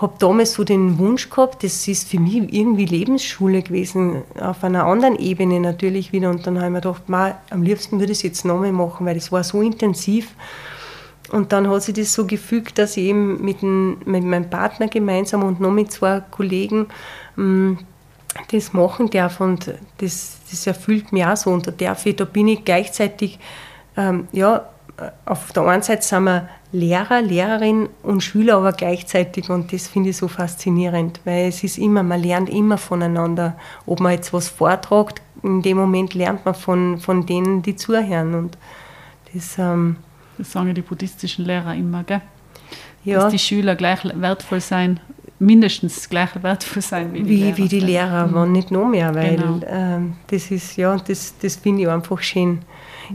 habe 0.00 0.14
damals 0.18 0.52
so 0.52 0.64
den 0.64 0.98
Wunsch 0.98 1.28
gehabt, 1.28 1.64
das 1.64 1.88
ist 1.88 2.08
für 2.08 2.20
mich 2.20 2.52
irgendwie 2.52 2.84
Lebensschule 2.84 3.62
gewesen, 3.62 4.22
auf 4.40 4.62
einer 4.62 4.84
anderen 4.84 5.18
Ebene 5.18 5.58
natürlich 5.58 6.12
wieder. 6.12 6.30
Und 6.30 6.46
dann 6.46 6.56
habe 6.56 6.66
ich 6.66 6.72
mir 6.72 6.80
gedacht, 6.80 7.08
man, 7.08 7.34
am 7.50 7.62
liebsten 7.62 7.98
würde 7.98 8.12
ich 8.12 8.18
es 8.18 8.22
jetzt 8.22 8.44
nochmal 8.44 8.72
machen, 8.72 9.06
weil 9.06 9.16
das 9.16 9.32
war 9.32 9.42
so 9.42 9.60
intensiv. 9.60 10.34
Und 11.30 11.52
dann 11.52 11.68
hat 11.68 11.82
sich 11.82 11.94
das 11.94 12.14
so 12.14 12.26
gefügt, 12.26 12.78
dass 12.78 12.96
ich 12.96 13.04
eben 13.04 13.44
mit, 13.44 13.60
dem, 13.60 13.98
mit 14.04 14.24
meinem 14.24 14.48
Partner 14.48 14.86
gemeinsam 14.88 15.42
und 15.42 15.60
noch 15.60 15.72
mit 15.72 15.90
zwei 15.90 16.20
Kollegen 16.30 16.86
ähm, 17.36 17.78
das 18.52 18.72
machen 18.72 19.10
darf. 19.10 19.40
Und 19.40 19.74
das, 19.98 20.38
das 20.48 20.66
erfüllt 20.66 21.12
mich 21.12 21.24
auch 21.24 21.36
so. 21.36 21.50
Und 21.50 21.66
da 21.66 21.72
darf 21.72 22.06
ich, 22.06 22.16
da 22.16 22.24
bin 22.24 22.46
ich 22.48 22.64
gleichzeitig, 22.64 23.38
ähm, 23.96 24.28
ja, 24.32 24.68
auf 25.24 25.52
der 25.52 25.64
einen 25.64 25.82
Seite 25.82 26.02
sind 26.02 26.24
wir 26.24 26.48
Lehrer, 26.72 27.22
Lehrerin 27.22 27.88
und 28.02 28.22
Schüler 28.22 28.56
aber 28.56 28.72
gleichzeitig 28.72 29.48
und 29.48 29.72
das 29.72 29.88
finde 29.88 30.10
ich 30.10 30.16
so 30.16 30.28
faszinierend, 30.28 31.20
weil 31.24 31.48
es 31.48 31.64
ist 31.64 31.78
immer, 31.78 32.02
man 32.02 32.22
lernt 32.22 32.50
immer 32.50 32.78
voneinander. 32.78 33.56
Ob 33.86 34.00
man 34.00 34.12
jetzt 34.12 34.32
was 34.32 34.48
vortragt, 34.48 35.22
in 35.42 35.62
dem 35.62 35.76
Moment 35.76 36.14
lernt 36.14 36.44
man 36.44 36.54
von, 36.54 36.98
von 36.98 37.26
denen, 37.26 37.62
die 37.62 37.76
zuhören 37.76 38.34
und 38.34 38.58
das... 39.32 39.58
Ähm, 39.58 39.96
das 40.36 40.52
sagen 40.52 40.68
ja 40.68 40.72
die 40.72 40.82
buddhistischen 40.82 41.44
Lehrer 41.44 41.74
immer, 41.74 42.04
gell? 42.04 42.20
Ja. 43.04 43.20
Dass 43.20 43.32
die 43.32 43.38
Schüler 43.38 43.74
gleich 43.74 44.00
wertvoll 44.14 44.60
sein, 44.60 45.00
mindestens 45.38 46.08
gleich 46.08 46.30
wertvoll 46.42 46.82
sein 46.82 47.12
wie 47.12 47.22
die 47.22 47.28
wie, 47.28 47.36
Lehrer. 47.36 47.56
Wie 47.56 47.68
die 47.68 47.80
Lehrer, 47.80 48.26
mhm. 48.26 48.34
wenn 48.34 48.52
nicht 48.52 48.70
noch 48.70 48.88
mehr, 48.88 49.14
weil 49.14 49.36
genau. 49.36 49.60
ähm, 49.66 50.14
das 50.28 50.50
ist, 50.50 50.76
ja, 50.76 50.96
das, 50.96 51.34
das 51.40 51.56
finde 51.56 51.82
ich 51.82 51.88
einfach 51.88 52.20
schön. 52.20 52.60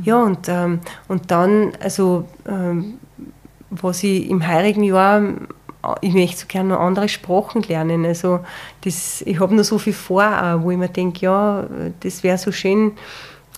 Ja, 0.04 0.24
und, 0.24 0.48
ähm, 0.48 0.80
und 1.08 1.30
dann, 1.30 1.74
also, 1.82 2.26
ähm, 2.48 2.96
was 3.70 4.04
ich 4.04 4.30
im 4.30 4.48
heurigen 4.48 4.84
Jahr, 4.84 5.22
ich 6.02 6.14
möchte 6.14 6.42
so 6.42 6.46
gerne 6.48 6.70
noch 6.70 6.80
andere 6.80 7.10
Sprachen 7.10 7.62
lernen. 7.64 8.06
Also, 8.06 8.40
das, 8.82 9.22
ich 9.24 9.40
habe 9.40 9.56
noch 9.56 9.64
so 9.64 9.78
viel 9.78 9.94
vor, 9.94 10.60
wo 10.64 10.72
ich 10.72 10.78
mir 10.78 10.90
denke, 10.90 11.26
ja, 11.26 11.66
das 12.00 12.24
wäre 12.24 12.38
so 12.38 12.52
schön, 12.52 12.94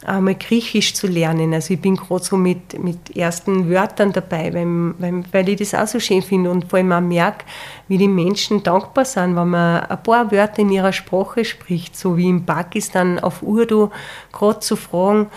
einmal 0.05 0.35
Griechisch 0.35 0.93
zu 0.93 1.07
lernen. 1.07 1.53
Also 1.53 1.73
ich 1.73 1.81
bin 1.81 1.95
gerade 1.95 2.23
so 2.23 2.37
mit, 2.37 2.81
mit 2.81 3.15
ersten 3.15 3.69
Wörtern 3.69 4.11
dabei, 4.11 4.53
weil, 4.53 4.93
weil, 4.99 5.23
weil 5.31 5.49
ich 5.49 5.57
das 5.57 5.73
auch 5.73 5.87
so 5.87 5.99
schön 5.99 6.21
finde 6.21 6.49
und 6.51 6.69
vor 6.69 6.77
allem 6.77 6.91
auch 6.91 7.01
merke, 7.01 7.45
wie 7.87 7.97
die 7.97 8.07
Menschen 8.07 8.61
dankbar 8.63 9.05
sind, 9.05 9.35
wenn 9.35 9.49
man 9.49 9.81
ein 9.81 10.03
paar 10.03 10.31
Wörter 10.31 10.59
in 10.59 10.69
ihrer 10.69 10.93
Sprache 10.93 11.43
spricht, 11.45 11.97
so 11.97 12.17
wie 12.17 12.29
in 12.29 12.45
Pakistan 12.45 13.19
auf 13.19 13.41
Urdu, 13.41 13.89
gerade 14.31 14.59
zu 14.59 14.75
fragen, 14.75 15.27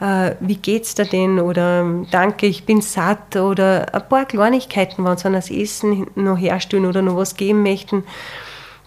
äh, 0.00 0.34
wie 0.40 0.56
geht's 0.56 0.94
dir 0.94 1.06
denn 1.06 1.38
oder 1.38 1.84
danke, 2.10 2.46
ich 2.46 2.64
bin 2.64 2.80
satt 2.80 3.36
oder 3.36 3.94
ein 3.94 4.08
paar 4.08 4.26
Kleinigkeiten, 4.26 5.04
wenn 5.04 5.16
sie 5.16 5.26
an 5.26 5.32
das 5.32 5.50
Essen 5.50 6.06
noch 6.14 6.38
herstellen 6.38 6.86
oder 6.86 7.02
noch 7.02 7.16
was 7.16 7.36
geben 7.36 7.62
möchten, 7.62 8.04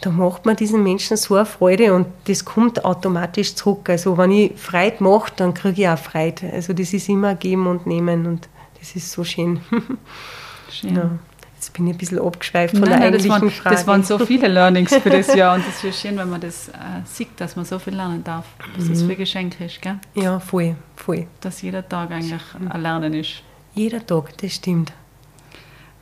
da 0.01 0.11
macht 0.11 0.45
man 0.45 0.55
diesen 0.55 0.83
Menschen 0.83 1.17
so 1.17 1.35
eine 1.35 1.45
Freude 1.45 1.93
und 1.93 2.07
das 2.25 2.45
kommt 2.45 2.85
automatisch 2.85 3.55
zurück. 3.55 3.89
Also 3.89 4.17
wenn 4.17 4.31
ich 4.31 4.53
Freude 4.55 5.03
mache, 5.03 5.33
dann 5.35 5.53
kriege 5.53 5.81
ich 5.81 5.89
auch 5.89 5.97
Freude. 5.97 6.51
Also 6.53 6.73
das 6.73 6.93
ist 6.93 7.09
immer 7.09 7.35
Geben 7.35 7.67
und 7.67 7.85
Nehmen 7.85 8.25
und 8.25 8.47
das 8.79 8.95
ist 8.95 9.11
so 9.11 9.25
schön. 9.25 9.59
schön. 10.71 10.95
Ja. 10.95 11.11
Jetzt 11.59 11.73
bin 11.73 11.87
ich 11.87 11.95
ein 11.95 11.97
bisschen 11.97 12.19
abgeschweift 12.19 12.71
von 12.71 12.87
nein, 12.87 12.91
der 12.91 13.07
eigentlichen 13.07 13.31
das 13.31 13.41
waren, 13.41 13.51
Frage. 13.51 13.75
Das 13.75 13.85
waren 13.85 14.03
so 14.03 14.17
viele 14.19 14.47
Learnings 14.47 14.95
für 14.95 15.09
das 15.09 15.35
Jahr 15.35 15.55
und 15.55 15.63
es 15.69 15.83
ist 15.83 15.99
schön, 15.99 16.17
wenn 16.17 16.29
man 16.29 16.39
das 16.39 16.69
äh, 16.69 16.71
sieht, 17.03 17.31
dass 17.35 17.57
man 17.57 17.65
so 17.65 17.77
viel 17.79 17.95
lernen 17.95 18.23
darf. 18.23 18.45
Dass 18.77 18.85
mhm. 18.85 18.89
das 18.91 19.01
für 19.01 19.15
Geschenk 19.17 19.59
ist, 19.59 19.81
gell? 19.81 19.99
Ja, 20.15 20.39
voll, 20.39 20.77
voll. 20.95 21.27
Dass 21.41 21.61
jeder 21.61 21.87
Tag 21.87 22.11
eigentlich 22.11 22.41
ein 22.69 22.81
Lernen 22.81 23.13
ist. 23.13 23.43
Jeder 23.75 24.07
Tag, 24.07 24.37
das 24.37 24.53
stimmt. 24.53 24.93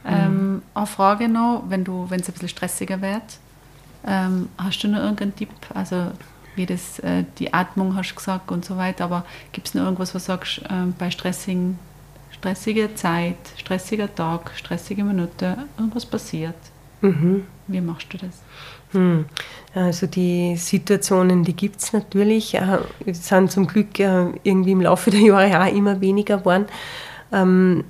Ähm, 0.05 0.53
mhm. 0.53 0.61
Eine 0.75 0.85
Frage 0.85 1.27
noch, 1.27 1.63
wenn 1.69 1.81
es 1.81 2.29
ein 2.29 2.33
bisschen 2.33 2.49
stressiger 2.49 3.01
wird, 3.01 3.39
ähm, 4.05 4.49
hast 4.59 4.83
du 4.83 4.89
noch 4.89 4.99
irgendeinen 4.99 5.35
Tipp? 5.35 5.49
Also 5.73 6.11
wie 6.53 6.67
das, 6.67 6.99
äh, 6.99 7.23
die 7.39 7.51
Atmung 7.51 7.95
hast 7.95 8.11
du 8.11 8.15
gesagt 8.15 8.51
und 8.51 8.63
so 8.63 8.77
weiter, 8.77 9.05
aber 9.05 9.25
gibt 9.53 9.69
es 9.69 9.73
noch 9.73 9.85
irgendwas, 9.85 10.13
was 10.13 10.25
du 10.25 10.33
sagst, 10.33 10.59
äh, 10.59 10.85
bei 10.99 11.09
stressigen 11.09 11.79
stressige 12.31 12.93
Zeit, 12.95 13.37
stressiger 13.57 14.13
Tag, 14.13 14.51
stressige 14.55 15.03
Minute, 15.03 15.57
irgendwas 15.77 16.05
passiert. 16.05 16.55
Mhm. 17.01 17.45
Wie 17.67 17.81
machst 17.81 18.11
du 18.13 18.17
das? 18.17 18.41
Hm. 18.91 19.25
Also 19.75 20.07
die 20.07 20.55
Situationen, 20.55 21.43
die 21.43 21.55
gibt 21.55 21.81
es 21.81 21.93
natürlich, 21.93 22.55
äh, 22.55 22.79
sind 23.11 23.51
zum 23.51 23.67
Glück 23.67 23.99
äh, 23.99 24.31
irgendwie 24.43 24.71
im 24.71 24.81
Laufe 24.81 25.11
der 25.11 25.19
Jahre 25.19 25.61
auch 25.61 25.73
immer 25.73 25.99
weniger 26.01 26.37
geworden. 26.37 26.65
Ähm, 27.31 27.83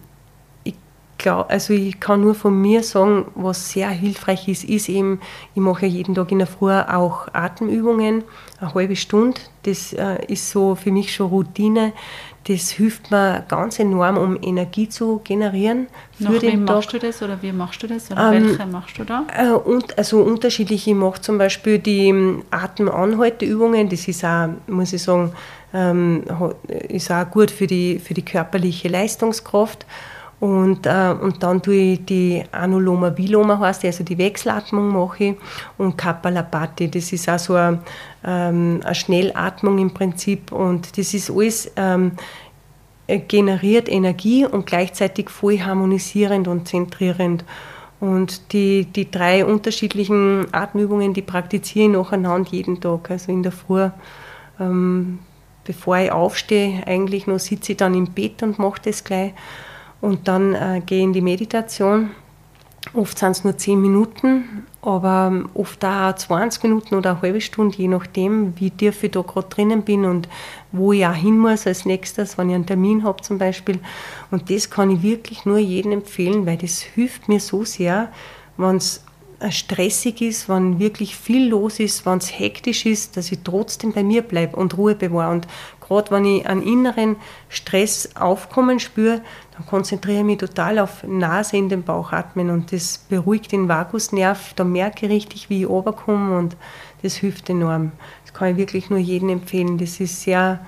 ich, 0.64 0.74
glaub, 1.18 1.50
also 1.50 1.74
ich 1.74 2.00
kann 2.00 2.22
nur 2.22 2.34
von 2.34 2.60
mir 2.60 2.82
sagen, 2.82 3.26
was 3.36 3.72
sehr 3.72 3.90
hilfreich 3.90 4.48
ist, 4.48 4.64
ist 4.64 4.90
eben, 4.90 5.22
ich 5.54 5.62
mache 5.62 5.86
jeden 5.86 6.16
Tag 6.16 6.32
in 6.32 6.40
der 6.40 6.48
Früh 6.48 6.72
auch 6.72 7.28
Atemübungen, 7.32 8.24
eine 8.60 8.74
halbe 8.74 8.96
Stunde. 8.96 9.40
Das 9.64 9.94
äh, 9.94 10.26
ist 10.26 10.50
so 10.50 10.74
für 10.76 10.92
mich 10.92 11.14
schon 11.14 11.28
Routine. 11.28 11.94
Das 12.48 12.70
hilft 12.70 13.12
mir 13.12 13.44
ganz 13.50 13.78
enorm, 13.78 14.18
um 14.18 14.38
Energie 14.42 14.88
zu 14.88 15.20
generieren. 15.22 15.88
Für 16.18 16.24
Nach 16.24 16.42
wem 16.42 16.64
machst 16.64 16.94
du 16.94 16.98
das 16.98 17.22
oder 17.22 17.42
wie 17.42 17.52
machst 17.52 17.84
du 17.84 17.88
das? 17.88 18.10
Oder 18.10 18.32
ähm, 18.32 18.48
welche 18.48 18.66
machst 18.66 18.98
du 18.98 19.04
da? 19.04 19.26
Äh, 19.38 19.50
und, 19.52 19.98
also 19.98 20.22
unterschiedlich. 20.22 20.88
Ich 20.88 20.94
mache 20.94 21.20
zum 21.20 21.38
Beispiel 21.38 21.78
die 21.78 22.08
ähm, 22.08 22.44
Atemanhalteübungen. 22.50 23.90
Das 23.90 24.08
ist 24.08 24.24
auch, 24.24 24.48
muss 24.68 24.94
ich 24.94 25.04
sagen, 25.04 25.34
ähm, 25.74 26.24
ist 26.88 27.12
auch 27.12 27.30
gut 27.30 27.52
für 27.52 27.68
die, 27.68 28.00
für 28.00 28.14
die 28.14 28.24
körperliche 28.24 28.88
Leistungskraft. 28.88 29.86
Und, 30.40 30.86
äh, 30.86 31.16
und 31.20 31.42
dann 31.42 31.62
tue 31.64 31.76
ich 31.76 32.06
die 32.06 32.44
Anuloma 32.52 33.18
Viloma, 33.18 33.58
heißt 33.58 33.84
die, 33.84 33.88
also 33.88 34.04
die 34.04 34.18
Wechselatmung 34.18 34.90
mache 34.90 35.24
ich. 35.24 35.36
Und 35.80 35.98
Kapalabhati, 35.98 36.92
das 36.92 37.12
ist 37.12 37.28
auch 37.28 37.40
so 37.40 37.56
eine, 37.56 37.80
ähm, 38.24 38.82
eine 38.84 38.96
Schnellatmung 38.96 39.80
im 39.80 39.92
Prinzip. 39.92 40.52
Und 40.52 40.96
das 40.98 41.16
ist 41.16 41.32
alles 41.32 41.72
ähm, 41.76 42.12
generiert 43.08 43.90
Energie 43.90 44.46
und 44.46 44.68
gleichzeitig 44.68 45.30
voll 45.30 45.60
harmonisierend 45.60 46.48
und 46.48 46.68
zentrierend. 46.68 47.44
Und 48.00 48.54
die, 48.54 48.86
die 48.86 49.10
drei 49.10 49.44
unterschiedlichen 49.44 50.46
Atemübungen, 50.52 51.16
die 51.16 51.24
praktiziere 51.24 51.88
ich 51.88 51.92
nacheinander 51.94 52.50
jeden 52.52 52.80
Tag. 52.80 53.10
Also 53.10 53.32
in 53.32 53.42
der 53.42 53.52
Früh, 53.52 53.90
ähm, 54.60 55.18
bevor 55.64 55.98
ich 55.98 56.12
aufstehe, 56.12 56.86
eigentlich 56.86 57.26
noch 57.26 57.40
sitze 57.40 57.72
ich 57.72 57.78
dann 57.80 57.96
im 57.96 58.06
Bett 58.06 58.44
und 58.44 58.60
mache 58.60 58.82
das 58.84 59.04
gleich. 59.04 59.34
Und 60.02 60.28
dann 60.28 60.54
äh, 60.54 60.82
gehe 60.86 61.04
in 61.04 61.14
die 61.14 61.22
Meditation. 61.22 62.12
Oft 62.94 63.20
sind 63.20 63.32
es 63.32 63.44
nur 63.44 63.58
10 63.58 63.82
Minuten, 63.82 64.66
aber 64.82 65.30
ähm, 65.32 65.50
oft 65.54 65.84
auch 65.84 66.16
20 66.16 66.64
Minuten 66.64 66.96
oder 66.96 67.12
eine 67.12 67.22
halbe 67.22 67.42
Stunde, 67.42 67.78
je 67.78 67.88
nachdem, 67.88 68.54
wie 68.60 68.72
tief 68.72 69.04
ich 69.04 69.12
da 69.12 69.22
gerade 69.22 69.50
drinnen 69.50 69.82
bin 69.82 70.06
und 70.06 70.30
wo 70.72 70.94
ich 70.94 71.06
auch 71.06 71.14
hin 71.14 71.38
muss 71.38 71.68
als 71.68 71.86
nächstes, 71.86 72.38
wenn 72.38 72.50
ich 72.50 72.56
einen 72.56 72.66
Termin 72.66 73.04
habe 73.04 73.22
zum 73.22 73.38
Beispiel. 73.38 73.80
Und 74.32 74.50
das 74.50 74.70
kann 74.70 74.90
ich 74.90 75.02
wirklich 75.02 75.46
nur 75.46 75.58
jedem 75.58 75.92
empfehlen, 75.92 76.46
weil 76.46 76.58
das 76.58 76.80
hilft 76.80 77.28
mir 77.28 77.40
so 77.40 77.66
sehr, 77.66 78.10
wenn 78.56 78.78
es 78.78 79.04
äh, 79.40 79.52
stressig 79.52 80.22
ist, 80.22 80.50
wenn 80.50 80.80
wirklich 80.80 81.16
viel 81.16 81.50
los 81.50 81.80
ist, 81.80 82.06
wenn 82.06 82.18
es 82.18 82.40
hektisch 82.40 82.86
ist, 82.86 83.18
dass 83.18 83.32
ich 83.32 83.40
trotzdem 83.44 83.94
bei 83.94 84.04
mir 84.04 84.24
bleibe 84.24 84.56
und 84.56 84.78
Ruhe 84.78 84.96
bewahre. 84.96 85.32
Und 85.32 85.48
gerade 85.88 86.12
wenn 86.12 86.26
ich 86.26 86.48
einen 86.48 86.62
inneren 86.62 87.16
Stress 87.50 88.16
aufkommen 88.16 88.80
spüre, 88.80 89.22
dann 89.56 89.66
konzentriere 89.66 90.20
ich 90.20 90.26
mich 90.26 90.38
total 90.38 90.80
auf 90.80 91.04
Nase 91.04 91.58
in 91.58 91.70
den 91.70 91.84
Bauch 91.84 92.12
atmen 92.12 92.50
und 92.50 92.72
das 92.72 93.00
beruhigt 93.10 93.52
den 93.52 93.68
Vagusnerv. 93.68 94.54
Da 94.56 94.64
merke 94.64 95.06
ich 95.06 95.12
richtig, 95.12 95.50
wie 95.50 95.62
ich 95.62 95.70
runterkomme 95.70 96.38
und 96.38 96.56
das 97.02 97.16
hilft 97.16 97.50
enorm. 97.50 97.92
Das 98.26 98.34
kann 98.34 98.52
ich 98.52 98.58
wirklich 98.58 98.90
nur 98.90 99.00
jedem 99.00 99.30
empfehlen. 99.30 99.78
Das 99.78 100.00
ist 100.00 100.22
sehr, 100.22 100.60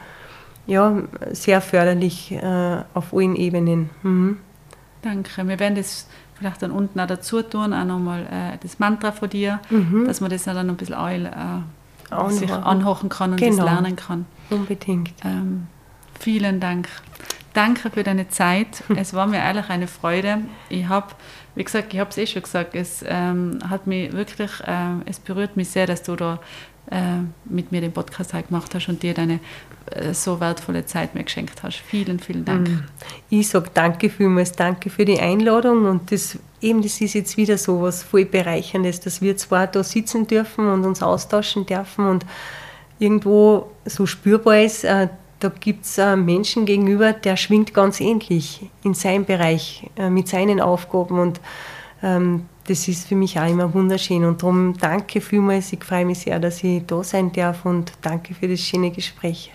ja, 0.65 1.01
sehr 1.31 1.61
förderlich 1.61 2.31
äh, 2.31 2.83
auf 2.93 3.13
allen 3.13 3.35
Ebenen. 3.35 3.89
Mhm. 4.01 4.37
Danke. 5.01 5.47
Wir 5.47 5.59
werden 5.59 5.75
das 5.75 6.07
vielleicht 6.39 6.61
dann 6.61 6.71
unten 6.71 6.99
auch 6.99 7.07
dazu 7.07 7.41
tun, 7.41 7.73
auch 7.73 7.85
nochmal 7.85 8.21
äh, 8.23 8.57
das 8.61 8.79
Mantra 8.79 9.11
von 9.11 9.29
dir, 9.29 9.59
mhm. 9.69 10.05
dass 10.05 10.21
man 10.21 10.29
das 10.29 10.43
dann 10.43 10.57
ein 10.57 10.75
bisschen 10.75 10.95
auch, 10.95 11.09
äh, 11.09 11.27
sich 12.29 12.51
anhochen 12.51 13.09
kann 13.09 13.31
und 13.31 13.37
genau. 13.37 13.57
das 13.57 13.65
lernen 13.65 13.95
kann. 13.95 14.25
Unbedingt. 14.49 15.13
Ähm, 15.23 15.67
vielen 16.19 16.59
Dank. 16.59 16.87
Danke 17.53 17.89
für 17.89 18.03
deine 18.03 18.29
Zeit. 18.29 18.83
Es 18.95 19.13
war 19.13 19.27
mir 19.27 19.37
ehrlich 19.37 19.69
eine 19.69 19.87
Freude. 19.87 20.39
Ich 20.69 20.87
habe, 20.87 21.07
wie 21.55 21.63
gesagt, 21.63 21.93
ich 21.93 21.99
habe 21.99 22.09
es 22.09 22.17
eh 22.17 22.27
schon 22.27 22.43
gesagt, 22.43 22.75
es 22.75 23.03
ähm, 23.07 23.59
hat 23.67 23.87
mich 23.87 24.13
wirklich, 24.13 24.51
äh, 24.65 25.01
es 25.05 25.19
berührt 25.19 25.57
mich 25.57 25.69
sehr, 25.69 25.87
dass 25.87 26.03
du 26.03 26.15
da 26.15 26.39
äh, 26.91 27.19
mit 27.45 27.71
mir 27.71 27.81
den 27.81 27.91
Podcast 27.91 28.33
halt 28.33 28.47
gemacht 28.47 28.73
hast 28.73 28.87
und 28.89 29.03
dir 29.03 29.13
deine 29.13 29.39
äh, 29.91 30.13
so 30.13 30.39
wertvolle 30.39 30.85
Zeit 30.85 31.15
mir 31.15 31.23
geschenkt 31.23 31.61
hast. 31.63 31.77
Vielen, 31.77 32.19
vielen 32.19 32.45
Dank. 32.45 32.67
Mm. 32.67 32.83
Ich 33.29 33.49
sage 33.49 33.69
danke 33.73 34.09
vielmals, 34.09 34.53
danke 34.53 34.89
für 34.89 35.05
die 35.05 35.19
Einladung 35.19 35.85
und 35.85 36.11
das, 36.11 36.37
eben, 36.61 36.81
das 36.81 36.99
ist 37.01 37.13
jetzt 37.13 37.37
wieder 37.37 37.57
so 37.57 37.81
was 37.81 38.03
voll 38.03 38.25
Bereicherndes, 38.25 38.99
dass 38.99 39.21
wir 39.21 39.37
zwar 39.37 39.67
da 39.67 39.83
sitzen 39.83 40.27
dürfen 40.27 40.67
und 40.67 40.85
uns 40.85 41.01
austauschen 41.01 41.65
dürfen 41.65 42.05
und 42.07 42.25
irgendwo 42.99 43.71
so 43.85 44.05
spürbar 44.05 44.61
ist, 44.61 44.83
äh, 44.83 45.07
da 45.39 45.49
gibt 45.49 45.85
es 45.85 45.97
äh, 45.97 46.15
Menschen 46.15 46.65
gegenüber, 46.65 47.13
der 47.13 47.37
schwingt 47.37 47.73
ganz 47.73 48.01
ähnlich 48.01 48.69
in 48.83 48.93
seinem 48.93 49.25
Bereich, 49.25 49.89
äh, 49.97 50.09
mit 50.09 50.27
seinen 50.27 50.59
Aufgaben. 50.59 51.17
Und 51.17 51.39
ähm, 52.03 52.45
das 52.67 52.87
ist 52.87 53.07
für 53.07 53.15
mich 53.15 53.39
auch 53.39 53.49
immer 53.49 53.73
wunderschön. 53.73 54.25
Und 54.25 54.41
darum 54.43 54.75
danke 54.79 55.21
vielmals. 55.21 55.71
Ich 55.73 55.83
freue 55.83 56.05
mich 56.05 56.19
sehr, 56.19 56.39
dass 56.39 56.63
ich 56.63 56.85
da 56.85 57.03
sein 57.03 57.31
darf 57.31 57.65
und 57.65 57.93
danke 58.01 58.33
für 58.33 58.47
das 58.47 58.59
schöne 58.59 58.91
Gespräch. 58.91 59.51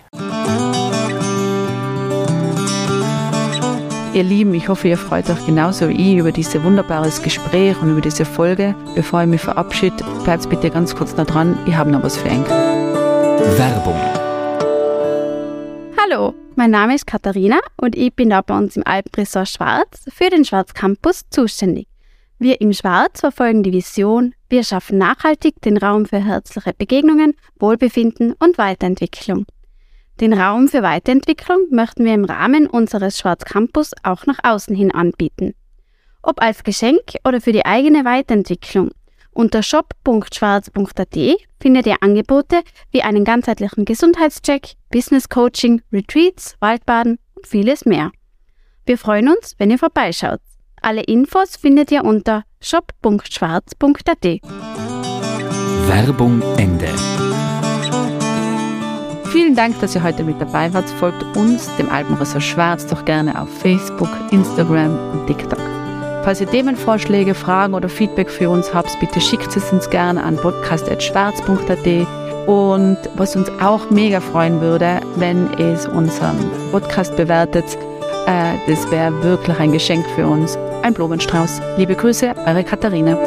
Ihr 4.15 4.23
Lieben, 4.23 4.53
ich 4.53 4.69
hoffe, 4.69 4.87
ihr 4.87 4.97
freut 4.97 5.29
euch 5.29 5.45
genauso 5.45 5.89
wie 5.89 6.13
ich 6.13 6.17
über 6.17 6.31
dieses 6.31 6.63
wunderbares 6.63 7.21
Gespräch 7.21 7.75
und 7.81 7.91
über 7.91 7.99
diese 7.99 8.23
Folge. 8.23 8.73
Bevor 8.95 9.23
ich 9.23 9.27
mich 9.27 9.41
verabschiede, 9.41 10.05
bleibt 10.23 10.49
bitte 10.49 10.69
ganz 10.69 10.95
kurz 10.95 11.17
noch 11.17 11.25
dran. 11.25 11.59
Ich 11.65 11.75
habe 11.75 11.91
noch 11.91 12.01
was 12.01 12.15
für 12.15 12.29
euch. 12.29 12.49
Werbung. 13.57 13.99
Hallo, 16.01 16.33
mein 16.55 16.71
Name 16.71 16.95
ist 16.95 17.05
Katharina 17.05 17.59
und 17.75 17.97
ich 17.97 18.15
bin 18.15 18.29
da 18.29 18.39
bei 18.39 18.57
uns 18.57 18.77
im 18.77 18.83
Alpenresort 18.85 19.49
Schwarz 19.49 20.05
für 20.07 20.29
den 20.29 20.45
Schwarz 20.45 20.73
Campus 20.73 21.23
zuständig. 21.29 21.89
Wir 22.39 22.61
im 22.61 22.71
Schwarz 22.71 23.19
verfolgen 23.19 23.63
die 23.63 23.73
Vision, 23.73 24.33
wir 24.47 24.63
schaffen 24.63 24.97
nachhaltig 24.97 25.59
den 25.59 25.75
Raum 25.75 26.05
für 26.05 26.23
herzliche 26.23 26.71
Begegnungen, 26.71 27.33
Wohlbefinden 27.59 28.33
und 28.39 28.57
Weiterentwicklung. 28.57 29.45
Den 30.21 30.33
Raum 30.33 30.69
für 30.69 30.81
Weiterentwicklung 30.81 31.67
möchten 31.71 32.05
wir 32.05 32.13
im 32.13 32.23
Rahmen 32.23 32.67
unseres 32.67 33.19
Schwarz 33.19 33.43
Campus 33.43 33.91
auch 34.03 34.25
nach 34.25 34.39
außen 34.43 34.75
hin 34.75 34.91
anbieten. 34.91 35.53
Ob 36.21 36.41
als 36.41 36.63
Geschenk 36.63 37.15
oder 37.25 37.41
für 37.41 37.51
die 37.51 37.65
eigene 37.65 38.05
Weiterentwicklung. 38.05 38.91
Unter 39.31 39.61
shop.schwarz.at 39.61 41.17
findet 41.59 41.85
ihr 41.85 41.97
Angebote 42.01 42.61
wie 42.91 43.01
einen 43.01 43.25
ganzheitlichen 43.25 43.83
Gesundheitscheck, 43.83 44.75
Business 44.89 45.27
Coaching, 45.27 45.81
Retreats, 45.91 46.55
Waldbaden 46.61 47.19
und 47.33 47.45
vieles 47.45 47.85
mehr. 47.85 48.11
Wir 48.85 48.97
freuen 48.97 49.27
uns, 49.27 49.55
wenn 49.57 49.71
ihr 49.71 49.77
vorbeischaut. 49.77 50.39
Alle 50.81 51.01
Infos 51.03 51.57
findet 51.57 51.91
ihr 51.91 52.05
unter 52.05 52.43
shop.schwarz.at. 52.61 54.23
Werbung 55.87 56.41
Ende. 56.57 56.89
Vielen 59.35 59.53
Dank, 59.53 59.77
dass 59.81 59.93
ihr 59.93 60.01
heute 60.01 60.23
mit 60.23 60.39
dabei 60.39 60.73
wart. 60.73 60.89
Folgt 60.91 61.21
uns, 61.35 61.69
dem 61.75 61.89
Alpenressort 61.91 62.41
Schwarz, 62.41 62.87
doch 62.87 63.03
gerne 63.03 63.37
auf 63.37 63.49
Facebook, 63.49 64.07
Instagram 64.31 64.97
und 65.11 65.27
TikTok. 65.27 65.59
Falls 66.23 66.39
ihr 66.39 66.49
Themenvorschläge, 66.49 67.33
Fragen 67.33 67.73
oder 67.73 67.89
Feedback 67.89 68.29
für 68.31 68.49
uns 68.49 68.73
habt, 68.73 68.97
bitte 69.01 69.19
schickt 69.19 69.53
es 69.57 69.73
uns 69.73 69.89
gerne 69.89 70.23
an 70.23 70.37
podcast.schwarz.at. 70.37 72.07
Und 72.47 72.97
was 73.15 73.35
uns 73.35 73.51
auch 73.59 73.89
mega 73.89 74.21
freuen 74.21 74.61
würde, 74.61 75.01
wenn 75.17 75.53
es 75.55 75.85
unseren 75.85 76.39
Podcast 76.71 77.17
bewertet, 77.17 77.65
äh, 78.27 78.53
das 78.67 78.89
wäre 78.89 79.21
wirklich 79.21 79.59
ein 79.59 79.73
Geschenk 79.73 80.05
für 80.15 80.25
uns. 80.27 80.57
Ein 80.81 80.93
Blumenstrauß. 80.93 81.59
Liebe 81.75 81.95
Grüße, 81.95 82.35
eure 82.45 82.63
Katharina. 82.63 83.17